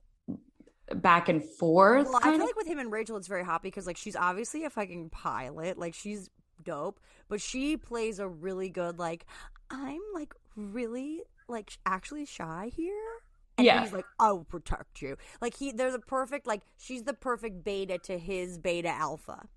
back 0.94 1.28
and 1.28 1.42
forth 1.42 2.06
Well, 2.06 2.16
I 2.16 2.22
feel 2.24 2.34
of. 2.34 2.40
like 2.40 2.56
with 2.56 2.66
him 2.66 2.78
and 2.78 2.92
Rachel, 2.92 3.16
it's 3.16 3.28
very 3.28 3.44
hot 3.44 3.62
because 3.62 3.86
like 3.86 3.96
she's 3.96 4.16
obviously 4.16 4.64
a 4.64 4.70
fucking 4.70 5.10
pilot, 5.10 5.78
like 5.78 5.94
she's 5.94 6.28
dope, 6.62 7.00
but 7.28 7.40
she 7.40 7.76
plays 7.76 8.18
a 8.18 8.28
really 8.28 8.68
good 8.68 8.98
like 8.98 9.26
I'm 9.70 10.00
like 10.14 10.34
really 10.56 11.22
like 11.48 11.78
actually 11.86 12.26
shy 12.26 12.70
here. 12.74 13.21
And 13.62 13.66
Yeah. 13.66 13.82
he's 13.82 13.92
like, 13.92 14.04
I 14.18 14.32
will 14.32 14.44
protect 14.44 15.02
you. 15.02 15.16
Like 15.40 15.56
he, 15.56 15.72
they're 15.72 15.90
the 15.92 15.98
perfect. 15.98 16.46
Like 16.46 16.62
she's 16.78 17.02
the 17.04 17.14
perfect 17.14 17.64
beta 17.64 17.98
to 18.04 18.18
his 18.18 18.58
beta 18.58 18.88
alpha. 18.90 19.48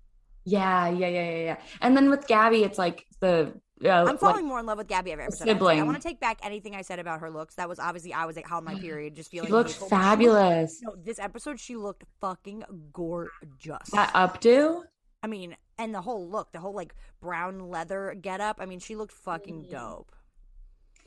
Yeah, 0.44 0.88
yeah, 0.88 1.08
yeah, 1.08 1.30
yeah, 1.30 1.36
yeah. 1.44 1.56
And 1.80 1.96
then 1.96 2.08
with 2.08 2.26
Gabby, 2.28 2.62
it's 2.62 2.78
like 2.78 3.04
the 3.20 3.52
uh, 3.84 3.88
I'm 3.88 4.06
like- 4.06 4.20
falling 4.20 4.46
more 4.46 4.60
in 4.60 4.66
love 4.66 4.78
with 4.78 4.86
Gabby 4.86 5.10
every 5.12 5.24
episode. 5.24 5.58
Sorry. 5.58 5.80
I 5.80 5.82
want 5.82 5.96
to 6.00 6.02
take 6.02 6.20
back 6.20 6.38
anything 6.42 6.74
I 6.76 6.82
said 6.82 6.98
about 7.00 7.20
her 7.20 7.30
looks. 7.30 7.56
That 7.56 7.68
was 7.68 7.78
obviously 7.80 8.12
I 8.14 8.24
was 8.26 8.36
like 8.36 8.50
on 8.52 8.64
my 8.64 8.74
period, 8.76 9.16
just 9.16 9.30
feeling. 9.30 9.48
she 9.48 9.52
looked 9.52 9.70
but 9.70 9.74
she 9.74 9.80
looked- 9.80 9.90
fabulous. 9.90 10.80
No, 10.82 10.94
this 11.02 11.18
episode 11.18 11.58
she 11.58 11.76
looked 11.76 12.04
fucking 12.20 12.62
gorgeous. 12.92 13.90
That 13.92 14.12
updo, 14.14 14.82
I 15.22 15.26
mean, 15.26 15.56
and 15.78 15.94
the 15.94 16.00
whole 16.00 16.28
look, 16.28 16.52
the 16.52 16.60
whole 16.60 16.74
like 16.74 16.94
brown 17.20 17.68
leather 17.68 18.14
getup. 18.20 18.56
I 18.60 18.66
mean, 18.66 18.78
she 18.78 18.94
looked 18.96 19.14
Mm. 19.14 19.18
fucking 19.24 19.66
dope. 19.70 20.12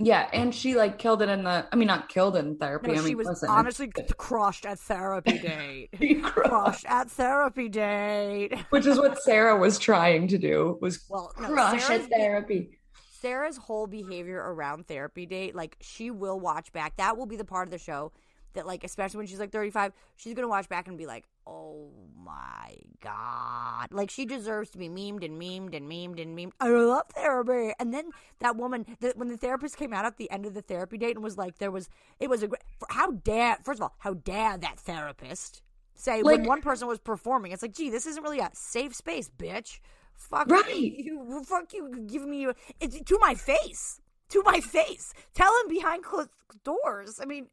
Yeah, 0.01 0.29
and 0.31 0.55
she 0.55 0.75
like 0.75 0.97
killed 0.97 1.21
it 1.21 1.27
in 1.27 1.43
the. 1.43 1.67
I 1.69 1.75
mean, 1.75 1.87
not 1.87 2.07
killed 2.07 2.37
in 2.37 2.55
therapy. 2.55 2.87
No, 2.87 2.93
I 2.93 2.97
mean, 2.97 3.05
she 3.05 3.15
was 3.15 3.27
listen, 3.27 3.49
honestly 3.49 3.91
crushed 4.17 4.65
at 4.65 4.79
therapy 4.79 5.37
date. 5.37 5.89
She 5.99 6.15
crushed. 6.15 6.49
crushed 6.49 6.85
at 6.85 7.11
therapy 7.11 7.67
date. 7.67 8.57
which 8.69 8.85
is 8.85 8.97
what 8.97 9.21
Sarah 9.21 9.57
was 9.57 9.77
trying 9.77 10.29
to 10.29 10.37
do 10.37 10.77
was 10.81 11.05
Well, 11.09 11.33
no, 11.37 11.47
crush 11.47 11.83
Sarah's 11.83 12.05
at 12.05 12.11
therapy. 12.11 12.79
Sarah's 13.19 13.57
whole 13.57 13.87
behavior 13.87 14.37
around 14.37 14.87
therapy 14.87 15.25
date, 15.25 15.53
like 15.53 15.75
she 15.81 16.11
will 16.11 16.39
watch 16.39 16.71
back. 16.71 16.95
That 16.95 17.17
will 17.17 17.25
be 17.25 17.35
the 17.35 17.43
part 17.43 17.67
of 17.67 17.71
the 17.71 17.77
show 17.77 18.13
that, 18.53 18.65
like, 18.65 18.85
especially 18.85 19.17
when 19.17 19.27
she's 19.27 19.39
like 19.39 19.51
35, 19.51 19.91
she's 20.15 20.33
gonna 20.33 20.47
watch 20.47 20.69
back 20.69 20.87
and 20.87 20.97
be 20.97 21.07
like, 21.07 21.25
"Oh 21.49 21.89
my 22.23 22.75
god!" 23.01 23.91
Like 23.91 24.09
she 24.09 24.25
deserves 24.25 24.69
to 24.71 24.77
be 24.77 24.87
memed 24.89 25.23
and 25.25 25.41
memed 25.41 25.75
and 25.75 25.89
memed 25.91 26.21
and 26.21 26.37
memed. 26.37 26.51
I 26.59 26.69
love 26.69 27.07
therapy. 27.15 27.73
And 27.79 27.93
then 27.93 28.11
that 28.39 28.55
woman, 28.55 28.85
that 28.99 29.17
when 29.17 29.27
the 29.29 29.37
therapist 29.37 29.77
came 29.77 29.93
out 29.93 30.05
at 30.05 30.17
the 30.17 30.29
end 30.31 30.45
of 30.45 30.53
the 30.53 30.61
therapy 30.61 30.97
date 30.97 31.15
and 31.15 31.23
was 31.23 31.37
like, 31.37 31.57
"There 31.57 31.71
was, 31.71 31.89
it 32.19 32.29
was 32.29 32.43
a 32.43 32.47
great." 32.47 32.61
How 32.89 33.11
dare, 33.11 33.57
first 33.63 33.79
of 33.79 33.83
all, 33.83 33.95
how 33.99 34.13
dare 34.13 34.57
that 34.57 34.79
therapist 34.79 35.61
say 35.95 36.21
when 36.23 36.43
one 36.45 36.61
person 36.61 36.87
was 36.87 36.99
performing? 36.99 37.51
It's 37.51 37.61
like, 37.61 37.73
gee, 37.73 37.89
this 37.89 38.05
isn't 38.05 38.23
really 38.23 38.39
a 38.39 38.49
safe 38.53 38.95
space, 38.95 39.29
bitch. 39.29 39.79
Fuck 40.13 40.49
Right. 40.51 40.75
you, 40.75 41.43
fuck 41.45 41.73
you, 41.73 42.05
giving 42.07 42.29
me 42.29 42.47
it's 42.81 42.99
to 43.01 43.17
my 43.19 43.35
face, 43.35 44.01
to 44.29 44.43
my 44.43 44.59
face. 44.59 45.13
Tell 45.33 45.51
him 45.61 45.69
behind 45.69 46.03
closed 46.03 46.31
doors. 46.63 47.19
I 47.21 47.25
mean, 47.25 47.47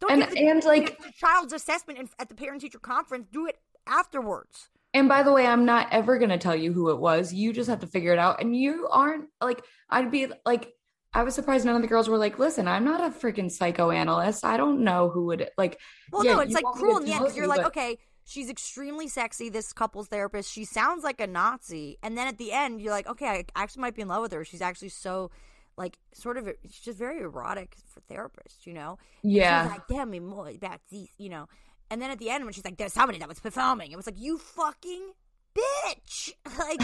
don't 0.00 0.10
And- 0.10 0.36
and, 0.36 0.64
like- 0.64 0.98
the 1.02 1.12
child's 1.12 1.52
assessment 1.52 2.10
at 2.18 2.28
the 2.28 2.34
parent 2.34 2.60
teacher 2.60 2.78
conference. 2.78 3.26
Do 3.30 3.46
it 3.46 3.58
afterwards. 3.86 4.68
And 4.94 5.08
by 5.08 5.22
the 5.22 5.32
way, 5.32 5.46
I'm 5.46 5.64
not 5.64 5.88
ever 5.90 6.16
going 6.18 6.30
to 6.30 6.38
tell 6.38 6.56
you 6.56 6.72
who 6.72 6.90
it 6.90 6.98
was. 6.98 7.32
You 7.32 7.52
just 7.52 7.68
have 7.68 7.80
to 7.80 7.86
figure 7.86 8.12
it 8.12 8.18
out. 8.18 8.40
And 8.40 8.56
you 8.56 8.88
aren't 8.90 9.26
like, 9.42 9.62
I'd 9.90 10.10
be 10.10 10.28
like, 10.46 10.72
I 11.12 11.22
was 11.22 11.34
surprised 11.34 11.64
none 11.64 11.76
of 11.76 11.82
the 11.82 11.88
girls 11.88 12.08
were 12.08 12.18
like, 12.18 12.38
listen, 12.38 12.68
I'm 12.68 12.84
not 12.84 13.00
a 13.00 13.08
freaking 13.08 13.50
psychoanalyst. 13.50 14.44
I 14.44 14.56
don't 14.56 14.84
know 14.84 15.08
who 15.08 15.26
would 15.26 15.48
like. 15.56 15.78
Well, 16.12 16.24
yeah, 16.24 16.34
no, 16.34 16.40
it's 16.40 16.52
like 16.52 16.64
cruel 16.64 16.98
in 16.98 17.04
the 17.04 17.12
end 17.12 17.20
because 17.20 17.36
you're 17.36 17.46
you, 17.46 17.50
like, 17.50 17.66
okay, 17.66 17.98
she's 18.24 18.50
extremely 18.50 19.08
sexy. 19.08 19.48
This 19.48 19.72
couple's 19.72 20.08
therapist. 20.08 20.52
She 20.52 20.64
sounds 20.64 21.04
like 21.04 21.20
a 21.20 21.26
Nazi, 21.26 21.98
and 22.02 22.18
then 22.18 22.26
at 22.26 22.36
the 22.36 22.52
end, 22.52 22.82
you're 22.82 22.92
like, 22.92 23.06
okay, 23.06 23.26
I 23.26 23.44
actually 23.54 23.82
might 23.82 23.94
be 23.94 24.02
in 24.02 24.08
love 24.08 24.22
with 24.22 24.32
her. 24.32 24.44
She's 24.44 24.62
actually 24.62 24.90
so. 24.90 25.30
Like 25.76 25.98
sort 26.14 26.36
of, 26.38 26.46
it's 26.48 26.80
just 26.80 26.98
very 26.98 27.20
erotic 27.20 27.76
for 27.92 28.00
therapists, 28.12 28.64
you 28.66 28.72
know. 28.72 28.98
Yeah. 29.22 29.66
like, 29.70 29.86
tell 29.88 30.06
me 30.06 30.20
more 30.20 30.48
about 30.48 30.80
these, 30.90 31.10
you 31.18 31.28
know. 31.28 31.48
And 31.90 32.00
then 32.00 32.10
at 32.10 32.18
the 32.18 32.30
end, 32.30 32.44
when 32.44 32.52
she's 32.52 32.64
like, 32.64 32.78
"There's 32.78 32.92
somebody 32.94 33.18
that 33.18 33.28
was 33.28 33.38
performing," 33.38 33.92
it 33.92 33.96
was 33.96 34.06
like, 34.06 34.18
"You 34.18 34.38
fucking 34.38 35.12
bitch!" 35.54 36.32
Like 36.58 36.80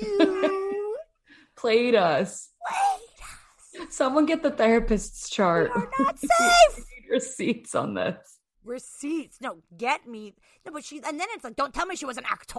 you 0.00 0.96
Played 1.56 1.94
us. 1.94 2.50
played 2.68 3.82
us. 3.86 3.94
Someone 3.94 4.26
get 4.26 4.42
the 4.42 4.50
therapist's 4.50 5.28
chart. 5.30 5.70
Are 5.74 5.90
not 5.98 6.18
safe. 6.18 6.84
Receipts 7.10 7.74
on 7.74 7.94
this. 7.94 8.38
Receipts, 8.64 9.40
no, 9.40 9.58
get 9.76 10.06
me. 10.06 10.34
No, 10.64 10.72
but 10.72 10.84
she, 10.84 10.96
and 11.04 11.18
then 11.20 11.28
it's 11.34 11.44
like, 11.44 11.54
don't 11.56 11.72
tell 11.74 11.86
me 11.86 11.96
she 11.96 12.06
was 12.06 12.16
an 12.16 12.24
actor. 12.30 12.58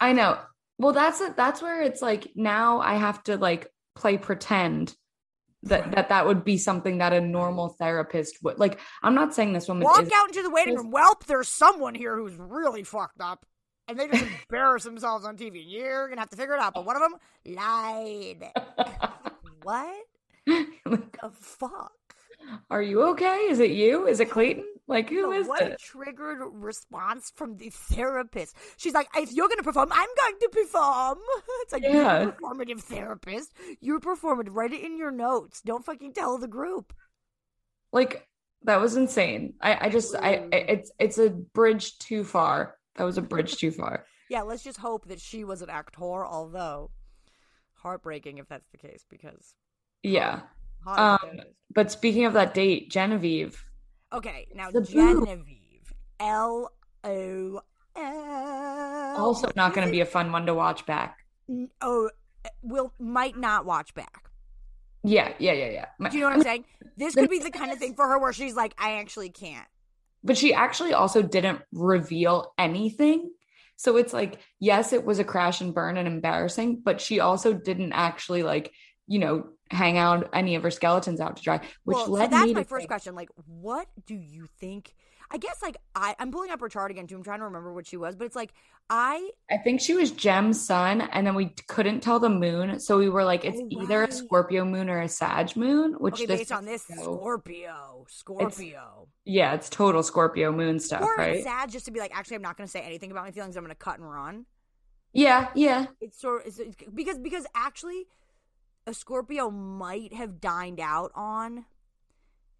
I 0.00 0.12
know. 0.12 0.38
Well, 0.78 0.92
that's 0.92 1.20
it. 1.20 1.36
That's 1.36 1.60
where 1.62 1.82
it's 1.82 2.00
like 2.02 2.28
now 2.34 2.80
I 2.80 2.94
have 2.94 3.22
to 3.24 3.36
like 3.36 3.68
play 3.94 4.16
pretend 4.18 4.94
that 5.64 5.92
that 5.92 6.08
that 6.10 6.26
would 6.26 6.44
be 6.44 6.58
something 6.58 6.98
that 6.98 7.12
a 7.12 7.20
normal 7.20 7.70
therapist 7.70 8.42
would 8.42 8.58
like. 8.58 8.78
I'm 9.02 9.14
not 9.14 9.34
saying 9.34 9.52
this 9.52 9.68
woman 9.68 9.84
Walk 9.84 10.02
is. 10.02 10.10
out 10.14 10.28
into 10.28 10.42
the 10.42 10.50
waiting 10.50 10.76
room. 10.76 10.92
Welp, 10.92 11.24
there's 11.26 11.48
someone 11.48 11.94
here 11.94 12.16
who's 12.16 12.36
really 12.36 12.82
fucked 12.82 13.20
up. 13.20 13.46
And 13.86 13.98
they 13.98 14.08
just 14.08 14.24
embarrass 14.50 14.84
themselves 14.84 15.26
on 15.26 15.36
TV. 15.36 15.62
You're 15.66 16.08
to 16.08 16.18
have 16.18 16.30
to 16.30 16.36
figure 16.36 16.54
it 16.54 16.60
out. 16.60 16.74
But 16.74 16.86
one 16.86 16.96
of 16.96 17.02
them 17.02 17.18
lied. 17.54 18.50
what 19.62 19.94
the 20.46 21.30
fuck? 21.40 21.92
Are 22.70 22.82
you 22.82 23.02
okay? 23.10 23.46
Is 23.50 23.60
it 23.60 23.70
you? 23.70 24.06
Is 24.06 24.20
it 24.20 24.30
Clayton? 24.30 24.64
Like 24.86 25.08
who 25.08 25.32
is 25.32 25.46
what 25.48 25.62
it? 25.62 25.78
triggered 25.80 26.40
response 26.52 27.32
from 27.34 27.56
the 27.56 27.70
therapist. 27.70 28.54
She's 28.76 28.92
like, 28.92 29.08
if 29.16 29.32
you're 29.32 29.48
going 29.48 29.58
to 29.58 29.64
perform, 29.64 29.88
I'm 29.92 30.08
going 30.20 30.38
to 30.40 30.48
perform. 30.50 31.18
It's 31.62 31.72
like, 31.72 31.82
Yeah. 31.82 32.20
you're 32.20 32.28
a 32.28 32.32
performative 32.32 32.80
therapist. 32.80 33.54
You're 33.80 34.00
performative. 34.00 34.50
Write 34.50 34.72
it 34.74 34.82
in 34.84 34.98
your 34.98 35.10
notes. 35.10 35.62
Don't 35.62 35.84
fucking 35.84 36.12
tell 36.12 36.36
the 36.36 36.48
group. 36.48 36.92
Like 37.92 38.28
That 38.64 38.80
was 38.80 38.96
insane. 38.96 39.54
I, 39.60 39.86
I 39.86 39.88
just 39.88 40.14
I, 40.14 40.48
I 40.52 40.56
it's 40.56 40.90
it's 40.98 41.18
a 41.18 41.30
bridge 41.30 41.98
too 41.98 42.22
far. 42.24 42.76
That 42.96 43.04
was 43.04 43.16
a 43.18 43.22
bridge 43.22 43.56
too 43.56 43.70
far. 43.80 44.04
Yeah, 44.28 44.42
let's 44.42 44.62
just 44.64 44.78
hope 44.78 45.06
that 45.08 45.20
she 45.20 45.44
was 45.44 45.62
an 45.62 45.70
actor, 45.70 46.26
although 46.26 46.90
heartbreaking 47.74 48.38
if 48.38 48.48
that's 48.48 48.68
the 48.70 48.78
case 48.78 49.04
because 49.08 49.54
Yeah. 50.02 50.40
Hot 50.84 50.98
Um, 51.22 51.28
as 51.30 51.34
it 51.34 51.40
is. 51.48 51.54
but 51.74 51.90
speaking 51.90 52.24
of 52.26 52.32
that 52.34 52.54
date, 52.54 52.90
Genevieve. 52.90 53.62
Okay, 54.12 54.46
now 54.54 54.70
The. 54.70 54.82
Genevieve. 54.82 55.92
L 56.20 56.70
O 57.02 57.60
L. 57.96 59.16
Also 59.18 59.50
not 59.56 59.74
going 59.74 59.86
to 59.86 59.90
be 59.92 60.00
a 60.00 60.06
fun 60.06 60.32
one 60.32 60.46
to 60.46 60.54
watch 60.54 60.86
back. 60.86 61.18
Oh, 61.80 62.10
will 62.62 62.92
might 62.98 63.36
not 63.36 63.64
watch 63.66 63.94
back. 63.94 64.30
Yeah, 65.02 65.32
yeah, 65.38 65.52
yeah, 65.52 65.70
yeah. 65.70 65.86
My- 65.98 66.08
Do 66.08 66.16
you 66.16 66.22
know 66.22 66.28
what 66.30 66.36
I'm 66.36 66.42
saying? 66.50 66.64
This 66.96 67.14
could 67.14 67.28
be 67.30 67.38
the 67.40 67.50
kind 67.50 67.72
of 67.72 67.78
thing 67.78 67.94
for 67.94 68.06
her 68.08 68.18
where 68.18 68.32
she's 68.32 68.54
like, 68.54 68.74
I 68.78 68.94
actually 69.00 69.30
can't. 69.30 69.66
but 70.22 70.38
she 70.38 70.54
actually 70.54 70.94
also 70.94 71.20
didn't 71.22 71.60
reveal 71.72 72.52
anything. 72.58 73.30
So 73.76 73.96
it's 73.96 74.12
like, 74.12 74.38
yes, 74.60 74.92
it 74.92 75.04
was 75.04 75.18
a 75.18 75.24
crash 75.24 75.60
and 75.60 75.74
burn 75.74 75.96
and 75.96 76.06
embarrassing, 76.08 76.80
but 76.84 77.00
she 77.00 77.20
also 77.20 77.52
didn't 77.52 77.92
actually 77.92 78.42
like, 78.44 78.72
you 79.08 79.18
know, 79.18 79.48
hang 79.74 79.98
out 79.98 80.28
any 80.32 80.54
of 80.54 80.62
her 80.62 80.70
skeletons 80.70 81.20
out 81.20 81.36
to 81.36 81.42
dry, 81.42 81.60
which 81.84 81.96
well, 81.96 82.06
so 82.06 82.12
led 82.12 82.30
that's 82.30 82.46
me 82.46 82.54
my 82.54 82.62
first 82.64 82.80
think- 82.82 82.88
question. 82.88 83.14
Like, 83.14 83.30
what 83.46 83.88
do 84.06 84.14
you 84.14 84.46
think? 84.58 84.94
I 85.30 85.38
guess 85.38 85.62
like 85.62 85.78
I, 85.94 86.14
I'm 86.18 86.30
pulling 86.30 86.50
up 86.50 86.60
her 86.60 86.68
chart 86.68 86.90
again 86.90 87.06
too. 87.06 87.16
I'm 87.16 87.24
trying 87.24 87.38
to 87.40 87.46
remember 87.46 87.72
what 87.72 87.86
she 87.86 87.96
was, 87.96 88.14
but 88.14 88.26
it's 88.26 88.36
like 88.36 88.52
I 88.90 89.30
I 89.50 89.56
think 89.56 89.80
she 89.80 89.94
was 89.94 90.10
Gem's 90.10 90.64
son, 90.64 91.00
and 91.00 91.26
then 91.26 91.34
we 91.34 91.46
couldn't 91.66 92.00
tell 92.00 92.20
the 92.20 92.28
moon, 92.28 92.78
so 92.78 92.98
we 92.98 93.08
were 93.08 93.24
like, 93.24 93.44
it's 93.44 93.58
Oh, 93.58 93.82
either 93.82 94.04
a. 94.04 94.12
Scorpio 94.12 94.64
moon 94.66 94.90
or 94.90 95.00
a 95.00 95.08
Sag 95.08 95.56
moon. 95.56 95.94
Which 95.94 96.14
okay 96.14 96.26
this 96.26 96.40
based 96.40 96.52
on 96.52 96.66
this 96.66 96.82
so- 96.86 96.94
Scorpio, 97.02 98.04
Scorpio. 98.08 99.08
yeah, 99.24 99.54
it's 99.54 99.70
total 99.70 100.02
Scorpio 100.02 100.52
moon 100.52 100.78
stuff, 100.78 101.02
Or 101.02 101.14
right? 101.16 101.36
it's 101.36 101.44
sad 101.44 101.70
just 101.70 101.86
to 101.86 101.90
be 101.90 102.00
like, 102.00 102.14
actually, 102.16 102.36
I'm 102.36 102.42
not 102.42 102.56
going 102.58 102.66
to 102.66 102.70
say 102.70 102.80
anything 102.82 103.10
about 103.10 103.24
my 103.24 103.30
feelings. 103.30 103.56
I'm 103.56 103.64
going 103.64 103.74
to 103.74 103.78
cut 103.82 103.98
and 103.98 104.08
run. 104.08 104.44
yeah, 105.14 105.48
yeah, 105.54 105.86
It's 106.02 106.20
sort 106.20 106.42
it's, 106.46 106.58
it's- 106.58 106.74
because 106.94 107.18
because 107.18 107.46
actually, 107.56 108.06
a 108.86 108.94
Scorpio 108.94 109.50
might 109.50 110.12
have 110.12 110.40
dined 110.40 110.80
out 110.80 111.12
on. 111.14 111.64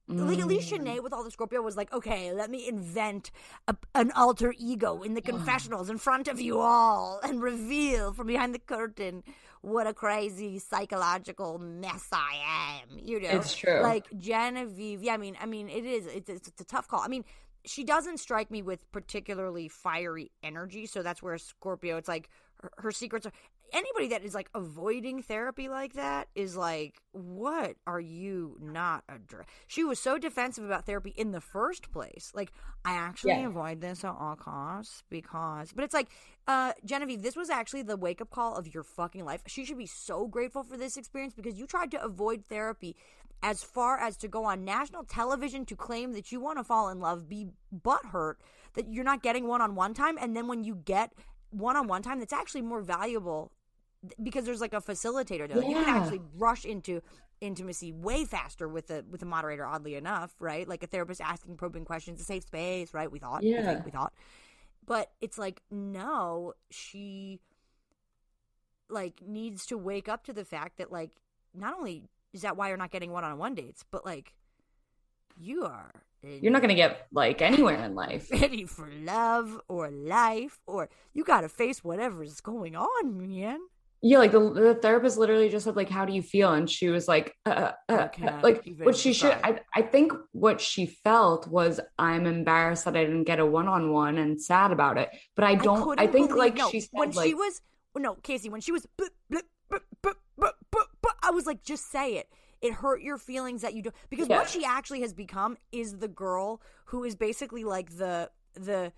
Like 0.06 0.38
at 0.38 0.46
least 0.46 0.70
Mm. 0.70 0.84
Shanae 0.84 1.02
with 1.02 1.14
all 1.14 1.24
the 1.24 1.30
Scorpio 1.30 1.62
was 1.62 1.78
like, 1.78 1.90
okay, 1.90 2.30
let 2.32 2.50
me 2.50 2.68
invent 2.68 3.30
a, 3.66 3.74
an 3.94 4.10
alter 4.12 4.54
ego 4.58 5.02
in 5.02 5.14
the 5.14 5.22
confessionals 5.22 5.88
in 5.88 5.96
front 5.96 6.28
of 6.28 6.38
you 6.38 6.60
all 6.60 7.20
and 7.22 7.42
reveal 7.42 8.12
from 8.12 8.26
behind 8.26 8.54
the 8.54 8.58
curtain 8.58 9.22
what 9.62 9.86
a 9.86 9.94
crazy 9.94 10.58
psychological 10.58 11.58
mess 11.58 12.06
I 12.12 12.82
am. 12.82 12.98
You 13.02 13.20
know, 13.20 13.30
It's 13.30 13.54
true. 13.56 13.80
Like 13.80 14.06
Genevieve, 14.18 15.02
yeah. 15.02 15.14
I 15.14 15.16
mean, 15.16 15.36
I 15.40 15.46
mean, 15.46 15.70
it 15.70 15.86
is. 15.86 16.06
It's, 16.06 16.28
it's, 16.28 16.48
it's 16.48 16.60
a 16.60 16.64
tough 16.64 16.86
call. 16.86 17.00
I 17.00 17.08
mean, 17.08 17.24
she 17.64 17.82
doesn't 17.82 18.18
strike 18.18 18.50
me 18.50 18.60
with 18.60 18.80
particularly 18.92 19.68
fiery 19.68 20.30
energy, 20.42 20.84
so 20.84 21.02
that's 21.02 21.22
where 21.22 21.38
Scorpio. 21.38 21.96
It's 21.96 22.08
like 22.08 22.28
her, 22.60 22.72
her 22.76 22.90
secrets 22.92 23.24
are. 23.24 23.32
Anybody 23.74 24.06
that 24.08 24.22
is 24.22 24.34
like 24.34 24.48
avoiding 24.54 25.20
therapy 25.20 25.68
like 25.68 25.94
that 25.94 26.28
is 26.36 26.56
like, 26.56 27.02
what 27.10 27.74
are 27.88 28.00
you 28.00 28.56
not 28.60 29.02
address? 29.08 29.46
She 29.66 29.82
was 29.82 29.98
so 29.98 30.16
defensive 30.16 30.64
about 30.64 30.86
therapy 30.86 31.12
in 31.16 31.32
the 31.32 31.40
first 31.40 31.90
place. 31.90 32.30
Like, 32.34 32.52
I 32.84 32.94
actually 32.94 33.40
Yeah. 33.40 33.48
avoid 33.48 33.80
this 33.80 34.04
at 34.04 34.14
all 34.14 34.36
costs 34.36 35.02
because, 35.10 35.72
but 35.72 35.82
it's 35.82 35.92
like, 35.92 36.06
uh, 36.46 36.74
Genevieve, 36.84 37.22
this 37.22 37.34
was 37.34 37.50
actually 37.50 37.82
the 37.82 37.96
wake 37.96 38.20
up 38.20 38.30
call 38.30 38.54
of 38.54 38.72
your 38.72 38.84
fucking 38.84 39.24
life. 39.24 39.42
She 39.48 39.64
should 39.64 39.78
be 39.78 39.86
so 39.86 40.28
grateful 40.28 40.62
for 40.62 40.76
this 40.76 40.96
experience 40.96 41.34
because 41.34 41.58
you 41.58 41.66
tried 41.66 41.90
to 41.90 42.02
avoid 42.04 42.44
therapy 42.48 42.94
as 43.42 43.64
far 43.64 43.98
as 43.98 44.16
to 44.18 44.28
go 44.28 44.44
on 44.44 44.64
national 44.64 45.02
television 45.02 45.66
to 45.66 45.74
claim 45.74 46.12
that 46.12 46.30
you 46.30 46.38
want 46.38 46.58
to 46.58 46.64
fall 46.64 46.88
in 46.90 47.00
love, 47.00 47.28
be 47.28 47.48
butthurt 47.76 48.36
that 48.74 48.88
you're 48.88 49.02
not 49.02 49.20
getting 49.22 49.48
one 49.48 49.60
on 49.60 49.74
one 49.74 49.94
time, 49.94 50.16
and 50.20 50.36
then 50.36 50.46
when 50.46 50.62
you 50.62 50.76
get 50.76 51.12
one 51.50 51.76
on 51.76 51.86
one 51.86 52.02
time, 52.02 52.20
that's 52.20 52.32
actually 52.32 52.62
more 52.62 52.80
valuable 52.80 53.52
because 54.22 54.44
there's 54.44 54.60
like 54.60 54.74
a 54.74 54.80
facilitator 54.80 55.48
there. 55.48 55.58
Like, 55.58 55.68
You 55.68 55.76
can 55.76 55.88
actually 55.88 56.20
rush 56.36 56.64
into 56.64 57.00
intimacy 57.40 57.92
way 57.92 58.24
faster 58.24 58.68
with 58.68 58.90
a 58.90 59.04
with 59.10 59.22
a 59.22 59.26
moderator. 59.26 59.66
Oddly 59.66 59.94
enough, 59.96 60.34
right? 60.40 60.68
Like 60.68 60.82
a 60.82 60.86
therapist 60.86 61.20
asking 61.20 61.56
probing 61.56 61.84
questions, 61.84 62.20
a 62.20 62.24
safe 62.24 62.44
space, 62.44 62.94
right? 62.94 63.10
We 63.10 63.18
thought, 63.18 63.44
we 63.56 63.62
Yeah. 63.62 63.64
think, 63.64 63.84
we 63.84 63.90
thought, 63.90 64.12
but 64.86 65.12
it's 65.20 65.38
like 65.38 65.62
no, 65.70 66.54
she 66.70 67.40
like 68.88 69.22
needs 69.26 69.66
to 69.66 69.78
wake 69.78 70.08
up 70.08 70.24
to 70.24 70.32
the 70.32 70.44
fact 70.44 70.78
that 70.78 70.92
like 70.92 71.12
not 71.54 71.76
only 71.78 72.04
is 72.32 72.42
that 72.42 72.56
why 72.56 72.68
you're 72.68 72.76
not 72.76 72.90
getting 72.90 73.12
one 73.12 73.24
on 73.24 73.38
one 73.38 73.54
dates, 73.54 73.84
but 73.90 74.04
like 74.04 74.34
you 75.36 75.64
are 75.64 75.92
You're 76.40 76.52
not 76.52 76.62
gonna 76.62 76.74
get 76.74 77.06
like 77.12 77.42
anywhere 77.42 77.82
in 77.84 77.94
life. 77.94 78.30
ready 78.30 78.64
for 78.64 78.88
love 78.90 79.60
or 79.68 79.90
life 79.90 80.60
or 80.66 80.88
you 81.12 81.24
got 81.24 81.42
to 81.42 81.48
face 81.48 81.84
whatever's 81.84 82.40
going 82.40 82.74
on, 82.76 83.18
man. 83.18 83.60
Yeah, 84.02 84.18
like 84.18 84.32
the, 84.32 84.52
the 84.52 84.74
therapist 84.74 85.16
literally 85.16 85.48
just 85.48 85.64
said 85.64 85.76
like, 85.76 85.88
"How 85.88 86.04
do 86.04 86.12
you 86.12 86.22
feel?" 86.22 86.52
And 86.52 86.68
she 86.68 86.88
was 86.88 87.08
like, 87.08 87.34
uh, 87.46 87.72
uh, 87.88 88.08
uh, 88.22 88.40
like 88.42 88.62
what 88.82 88.96
she 88.96 89.14
should. 89.14 89.32
I, 89.42 89.60
I 89.74 89.80
think 89.80 90.12
what 90.32 90.60
she 90.60 90.84
felt 90.86 91.48
was, 91.48 91.80
"I'm 91.98 92.26
embarrassed 92.26 92.84
that 92.84 92.96
I 92.96 93.04
didn't 93.04 93.24
get 93.24 93.40
a 93.40 93.46
one 93.46 93.66
on 93.66 93.92
one 93.92 94.18
and 94.18 94.40
sad 94.40 94.72
about 94.72 94.98
it." 94.98 95.08
But 95.34 95.44
I 95.44 95.54
don't. 95.54 95.80
I, 95.80 96.06
couldn't 96.06 96.12
think 96.12 96.28
believe- 96.28 96.38
like 96.38 96.56
no, 96.56 96.68
she 96.70 96.80
said, 96.80 96.90
when 96.92 97.12
like, 97.12 97.26
she 97.28 97.34
was 97.34 97.62
no 97.96 98.14
Casey 98.16 98.50
when 98.50 98.60
she 98.60 98.72
was 98.72 98.86
blip, 98.96 99.12
blip, 99.30 99.44
blip, 100.02 100.16
I 101.22 101.30
was 101.30 101.46
like 101.46 101.62
just 101.62 101.90
say 101.90 102.16
it. 102.16 102.28
It 102.60 102.74
hurt 102.74 103.02
your 103.02 103.18
feelings 103.18 103.62
that 103.62 103.74
you 103.74 103.82
do 103.82 103.90
because 104.10 104.28
Yeah. 104.28 104.38
what 104.38 104.48
she 104.48 104.64
actually 104.64 105.00
has 105.00 105.12
become 105.12 105.56
is 105.72 105.98
the 105.98 106.08
girl 106.08 106.60
who 106.86 107.04
is 107.04 107.14
basically 107.14 107.64
like 107.64 107.96
the 107.96 108.30
the 108.54 108.92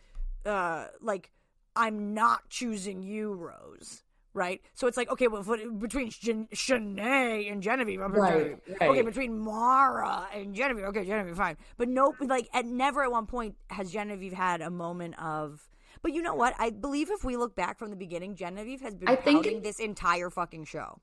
uh 0.44 0.86
like 1.00 1.30
I'm 1.74 2.14
not 2.14 2.48
choosing 2.48 3.02
you, 3.02 3.32
Rose. 3.34 4.02
Right, 4.36 4.60
so 4.74 4.86
it's 4.86 4.98
like 4.98 5.10
okay, 5.10 5.28
well, 5.28 5.42
between 5.78 6.10
Shan- 6.10 6.48
Shanae 6.54 7.50
and 7.50 7.62
Genevieve, 7.62 8.02
I'm 8.02 8.12
Right, 8.12 8.58
okay, 8.82 9.00
between 9.00 9.38
Mara 9.38 10.28
and 10.34 10.54
Genevieve, 10.54 10.84
okay, 10.88 11.06
Genevieve, 11.06 11.34
fine, 11.38 11.56
but 11.78 11.88
nope, 11.88 12.16
like 12.20 12.46
at 12.52 12.66
never 12.66 13.02
at 13.02 13.10
one 13.10 13.24
point 13.24 13.56
has 13.70 13.90
Genevieve 13.90 14.34
had 14.34 14.60
a 14.60 14.68
moment 14.68 15.18
of. 15.18 15.66
But 16.02 16.12
you 16.12 16.20
know 16.20 16.34
what? 16.34 16.54
I 16.58 16.68
believe 16.68 17.10
if 17.10 17.24
we 17.24 17.38
look 17.38 17.56
back 17.56 17.78
from 17.78 17.88
the 17.88 17.96
beginning, 17.96 18.36
Genevieve 18.36 18.82
has 18.82 18.94
been 18.94 19.08
I 19.08 19.16
think 19.16 19.46
it- 19.46 19.62
this 19.62 19.80
entire 19.80 20.28
fucking 20.28 20.66
show. 20.66 21.00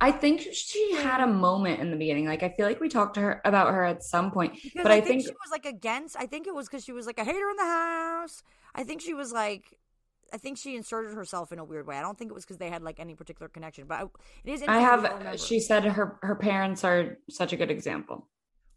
I 0.00 0.10
think 0.10 0.40
she 0.54 0.94
had 0.94 1.20
a 1.20 1.26
moment 1.26 1.80
in 1.80 1.90
the 1.90 1.96
beginning. 1.98 2.24
Like 2.24 2.42
I 2.42 2.48
feel 2.48 2.66
like 2.66 2.80
we 2.80 2.88
talked 2.88 3.12
to 3.16 3.20
her 3.20 3.42
about 3.44 3.74
her 3.74 3.84
at 3.84 4.02
some 4.02 4.30
point, 4.30 4.54
Because 4.54 4.82
but 4.84 4.90
I, 4.90 4.94
I, 4.96 5.00
think, 5.02 5.20
think, 5.20 5.22
she 5.24 5.32
was 5.32 5.50
like 5.52 5.66
against. 5.66 6.16
I 6.18 6.24
think 6.24 6.46
it 6.46 6.54
was 6.54 6.66
because 6.66 6.82
she 6.82 6.92
was 6.92 7.04
like 7.04 7.18
a 7.18 7.24
hater 7.24 7.50
in 7.50 7.56
the 7.56 7.64
house. 7.64 8.42
I 8.74 8.84
think 8.84 9.02
she 9.02 9.12
was 9.12 9.32
like. 9.32 9.76
I 10.32 10.38
think 10.38 10.58
she 10.58 10.76
inserted 10.76 11.14
herself 11.14 11.52
in 11.52 11.58
a 11.58 11.64
weird 11.64 11.86
way. 11.86 11.96
I 11.96 12.02
don't 12.02 12.18
think 12.18 12.30
it 12.30 12.34
was 12.34 12.44
because 12.44 12.58
they 12.58 12.70
had 12.70 12.82
like 12.82 13.00
any 13.00 13.14
particular 13.14 13.48
connection, 13.48 13.86
but 13.86 13.98
I, 13.98 14.02
it 14.44 14.52
is. 14.52 14.62
I 14.66 14.80
have. 14.80 15.40
She 15.40 15.60
said 15.60 15.84
her 15.84 16.18
her 16.22 16.34
parents 16.36 16.84
are 16.84 17.18
such 17.28 17.52
a 17.52 17.56
good 17.56 17.70
example. 17.70 18.26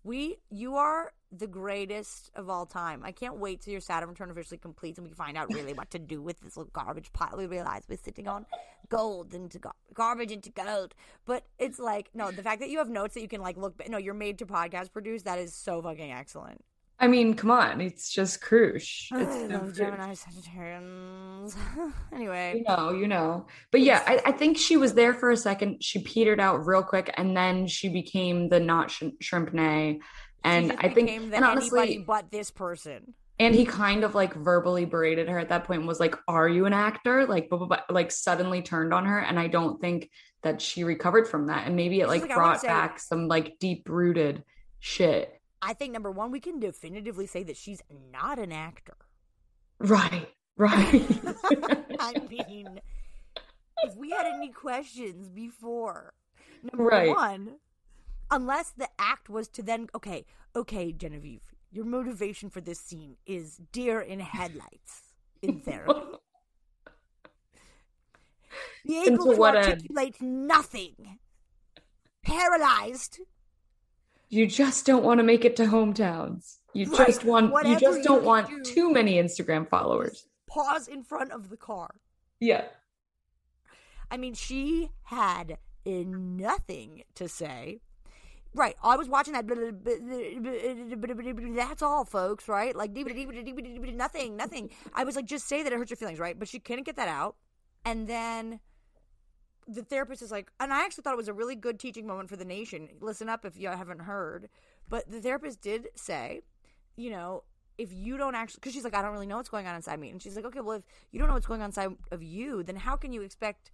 We, 0.03 0.37
you 0.49 0.75
are 0.75 1.13
the 1.31 1.47
greatest 1.47 2.29
of 2.35 2.49
all 2.49 2.65
time. 2.65 3.03
I 3.03 3.11
can't 3.11 3.37
wait 3.37 3.61
till 3.61 3.71
your 3.71 3.81
Saturn 3.81 4.09
return 4.09 4.29
officially 4.29 4.57
completes 4.57 4.99
and 4.99 5.07
we 5.07 5.13
find 5.13 5.37
out 5.37 5.51
really 5.53 5.73
what 5.73 5.91
to 5.91 5.99
do 5.99 6.21
with 6.21 6.39
this 6.41 6.57
little 6.57 6.71
garbage 6.73 7.11
pile 7.13 7.37
we 7.37 7.47
realize 7.47 7.83
we're 7.87 7.97
sitting 7.97 8.27
on. 8.27 8.45
Gold 8.89 9.33
into 9.33 9.59
gar- 9.59 9.75
garbage 9.93 10.31
into 10.31 10.49
gold. 10.51 10.93
But 11.25 11.45
it's 11.57 11.79
like, 11.79 12.09
no, 12.13 12.31
the 12.31 12.43
fact 12.43 12.59
that 12.59 12.69
you 12.69 12.79
have 12.79 12.89
notes 12.89 13.13
that 13.13 13.21
you 13.21 13.29
can 13.29 13.41
like 13.41 13.57
look, 13.57 13.81
no, 13.89 13.97
you're 13.97 14.13
made 14.13 14.39
to 14.39 14.45
podcast 14.45 14.91
produce. 14.91 15.23
That 15.23 15.39
is 15.39 15.55
so 15.55 15.81
fucking 15.81 16.11
excellent. 16.11 16.63
I 17.03 17.07
mean, 17.07 17.33
come 17.33 17.51
on, 17.51 17.81
it's 17.81 18.09
just 18.09 18.41
Krush. 18.41 19.11
I 19.11 19.23
It's 19.23 19.51
love 19.51 19.61
Krush. 19.63 19.75
Gemini 19.75 20.13
Sagittarians. 20.13 21.57
anyway, 22.13 22.53
You 22.59 22.63
know, 22.63 22.91
you 22.91 23.07
know. 23.09 23.45
But 23.71 23.81
yeah, 23.81 24.01
I, 24.07 24.21
I 24.27 24.31
think 24.31 24.57
she 24.57 24.77
was 24.77 24.93
there 24.93 25.13
for 25.13 25.29
a 25.29 25.35
second. 25.35 25.83
She 25.83 25.99
petered 25.99 26.39
out 26.39 26.65
real 26.65 26.81
quick, 26.81 27.13
and 27.17 27.35
then 27.35 27.67
she 27.67 27.89
became 27.89 28.47
the 28.47 28.61
not 28.61 28.89
sh- 28.89 29.03
shrimp 29.19 29.53
nay. 29.53 29.99
And 30.45 30.71
I 30.79 30.87
think, 30.87 31.09
and 31.09 31.33
anybody 31.33 31.43
honestly, 31.43 32.03
but 32.07 32.31
this 32.31 32.51
person. 32.51 33.13
and 33.37 33.53
he 33.53 33.65
kind 33.65 34.05
of 34.05 34.15
like 34.15 34.33
verbally 34.33 34.85
berated 34.85 35.27
her 35.27 35.39
at 35.39 35.49
that 35.49 35.65
point. 35.65 35.79
and 35.79 35.87
Was 35.89 35.99
like, 35.99 36.15
"Are 36.29 36.47
you 36.47 36.65
an 36.65 36.73
actor?" 36.73 37.25
Like, 37.25 37.49
blah, 37.49 37.57
blah, 37.57 37.67
blah, 37.67 37.81
like 37.89 38.11
suddenly 38.11 38.61
turned 38.61 38.93
on 38.93 39.05
her, 39.07 39.19
and 39.19 39.37
I 39.37 39.47
don't 39.47 39.81
think 39.81 40.09
that 40.41 40.61
she 40.61 40.85
recovered 40.85 41.27
from 41.27 41.47
that. 41.47 41.67
And 41.67 41.75
maybe 41.75 41.99
it 41.99 42.07
like 42.07 42.21
like, 42.21 42.33
brought 42.33 42.61
say- 42.61 42.67
back 42.67 42.97
some 43.01 43.27
like 43.27 43.59
deep 43.59 43.89
rooted 43.89 44.45
shit. 44.79 45.37
I 45.65 45.73
think 45.73 45.93
number 45.93 46.11
one, 46.11 46.29
we 46.31 46.39
can 46.41 46.59
definitively 46.59 47.25
say 47.25 47.43
that 47.43 47.55
she's 47.57 47.81
not 48.11 48.37
an 48.37 48.51
actor. 48.51 48.97
Right, 49.79 50.27
right. 50.57 51.01
I 51.99 52.13
mean, 52.29 52.81
if 53.83 53.95
we 53.95 54.09
had 54.11 54.25
any 54.25 54.49
questions 54.49 55.29
before, 55.29 56.13
number 56.61 56.83
Right. 56.85 57.09
one, 57.09 57.55
unless 58.29 58.71
the 58.71 58.89
act 58.99 59.29
was 59.29 59.47
to 59.49 59.63
then, 59.63 59.87
okay, 59.95 60.25
okay, 60.55 60.91
Genevieve, 60.91 61.53
your 61.71 61.85
motivation 61.85 62.49
for 62.49 62.61
this 62.61 62.79
scene 62.79 63.15
is 63.25 63.57
deer 63.71 64.01
in 64.01 64.19
headlights 64.19 65.13
in 65.41 65.59
therapy. 65.61 66.17
Be 68.85 68.97
able 69.07 69.25
to 69.25 69.33
to 69.33 69.37
what 69.39 69.55
end? 69.55 69.65
articulate 69.65 70.21
nothing. 70.21 71.19
Paralyzed. 72.23 73.19
You 74.33 74.47
just 74.47 74.85
don't 74.85 75.03
want 75.03 75.19
to 75.19 75.23
make 75.23 75.45
it 75.45 75.55
to 75.57 75.65
hometowns. 75.65 76.57
You 76.73 76.91
Right. 76.91 77.07
just 77.07 77.23
want 77.23 77.53
you 77.67 77.79
just 77.79 78.03
don't 78.03 78.19
can 78.19 78.25
want 78.25 78.47
do. 78.49 78.63
too 78.63 78.91
many 78.91 79.13
Instagram 79.15 79.69
followers. 79.69 80.25
Pause 80.47 80.87
in 80.87 81.03
front 81.03 81.31
of 81.31 81.49
the 81.49 81.57
car. 81.57 81.95
Yeah. 82.39 82.65
I 84.09 84.17
mean, 84.17 84.33
she 84.33 84.89
had 85.03 85.57
nothing 85.85 87.03
to 87.15 87.27
say. 87.29 87.79
Right. 88.55 88.75
I 88.83 88.95
was 88.97 89.07
watching 89.07 89.33
that. 89.33 89.47
That's 91.55 91.81
all, 91.81 92.05
folks, 92.05 92.47
right? 92.47 92.75
Like, 92.75 92.91
nothing, 92.93 94.35
nothing. 94.37 94.69
I 94.93 95.03
was 95.03 95.15
like, 95.15 95.25
just 95.25 95.47
say 95.47 95.63
that 95.63 95.71
it 95.73 95.77
hurts 95.77 95.91
your 95.91 95.97
feelings, 95.97 96.19
right? 96.19 96.37
But 96.37 96.47
she 96.47 96.59
couldn't 96.59 96.85
get 96.85 96.95
that 96.95 97.07
out. 97.07 97.35
And 97.85 98.07
then 98.07 98.59
the 99.67 99.83
therapist 99.83 100.21
is 100.21 100.31
like, 100.31 100.51
and 100.59 100.73
I 100.73 100.83
actually 100.83 101.03
thought 101.03 101.13
it 101.13 101.17
was 101.17 101.27
a 101.27 101.33
really 101.33 101.55
good 101.55 101.79
teaching 101.79 102.07
moment 102.07 102.29
for 102.29 102.35
the 102.35 102.45
nation. 102.45 102.89
Listen 103.01 103.29
up 103.29 103.45
if 103.45 103.57
you 103.57 103.69
haven't 103.69 104.01
heard. 104.01 104.49
But 104.89 105.09
the 105.09 105.21
therapist 105.21 105.61
did 105.61 105.87
say, 105.95 106.41
you 106.95 107.09
know, 107.09 107.43
if 107.77 107.91
you 107.91 108.17
don't 108.17 108.35
actually, 108.35 108.59
because 108.61 108.73
she's 108.73 108.83
like, 108.83 108.93
I 108.93 109.01
don't 109.01 109.11
really 109.11 109.25
know 109.25 109.37
what's 109.37 109.49
going 109.49 109.67
on 109.67 109.75
inside 109.75 109.99
me. 109.99 110.09
And 110.09 110.21
she's 110.21 110.35
like, 110.35 110.45
okay, 110.45 110.61
well, 110.61 110.77
if 110.77 110.83
you 111.11 111.19
don't 111.19 111.27
know 111.27 111.33
what's 111.33 111.45
going 111.45 111.61
on 111.61 111.67
inside 111.67 111.91
of 112.11 112.21
you, 112.21 112.63
then 112.63 112.75
how 112.75 112.95
can 112.95 113.13
you 113.13 113.21
expect 113.21 113.71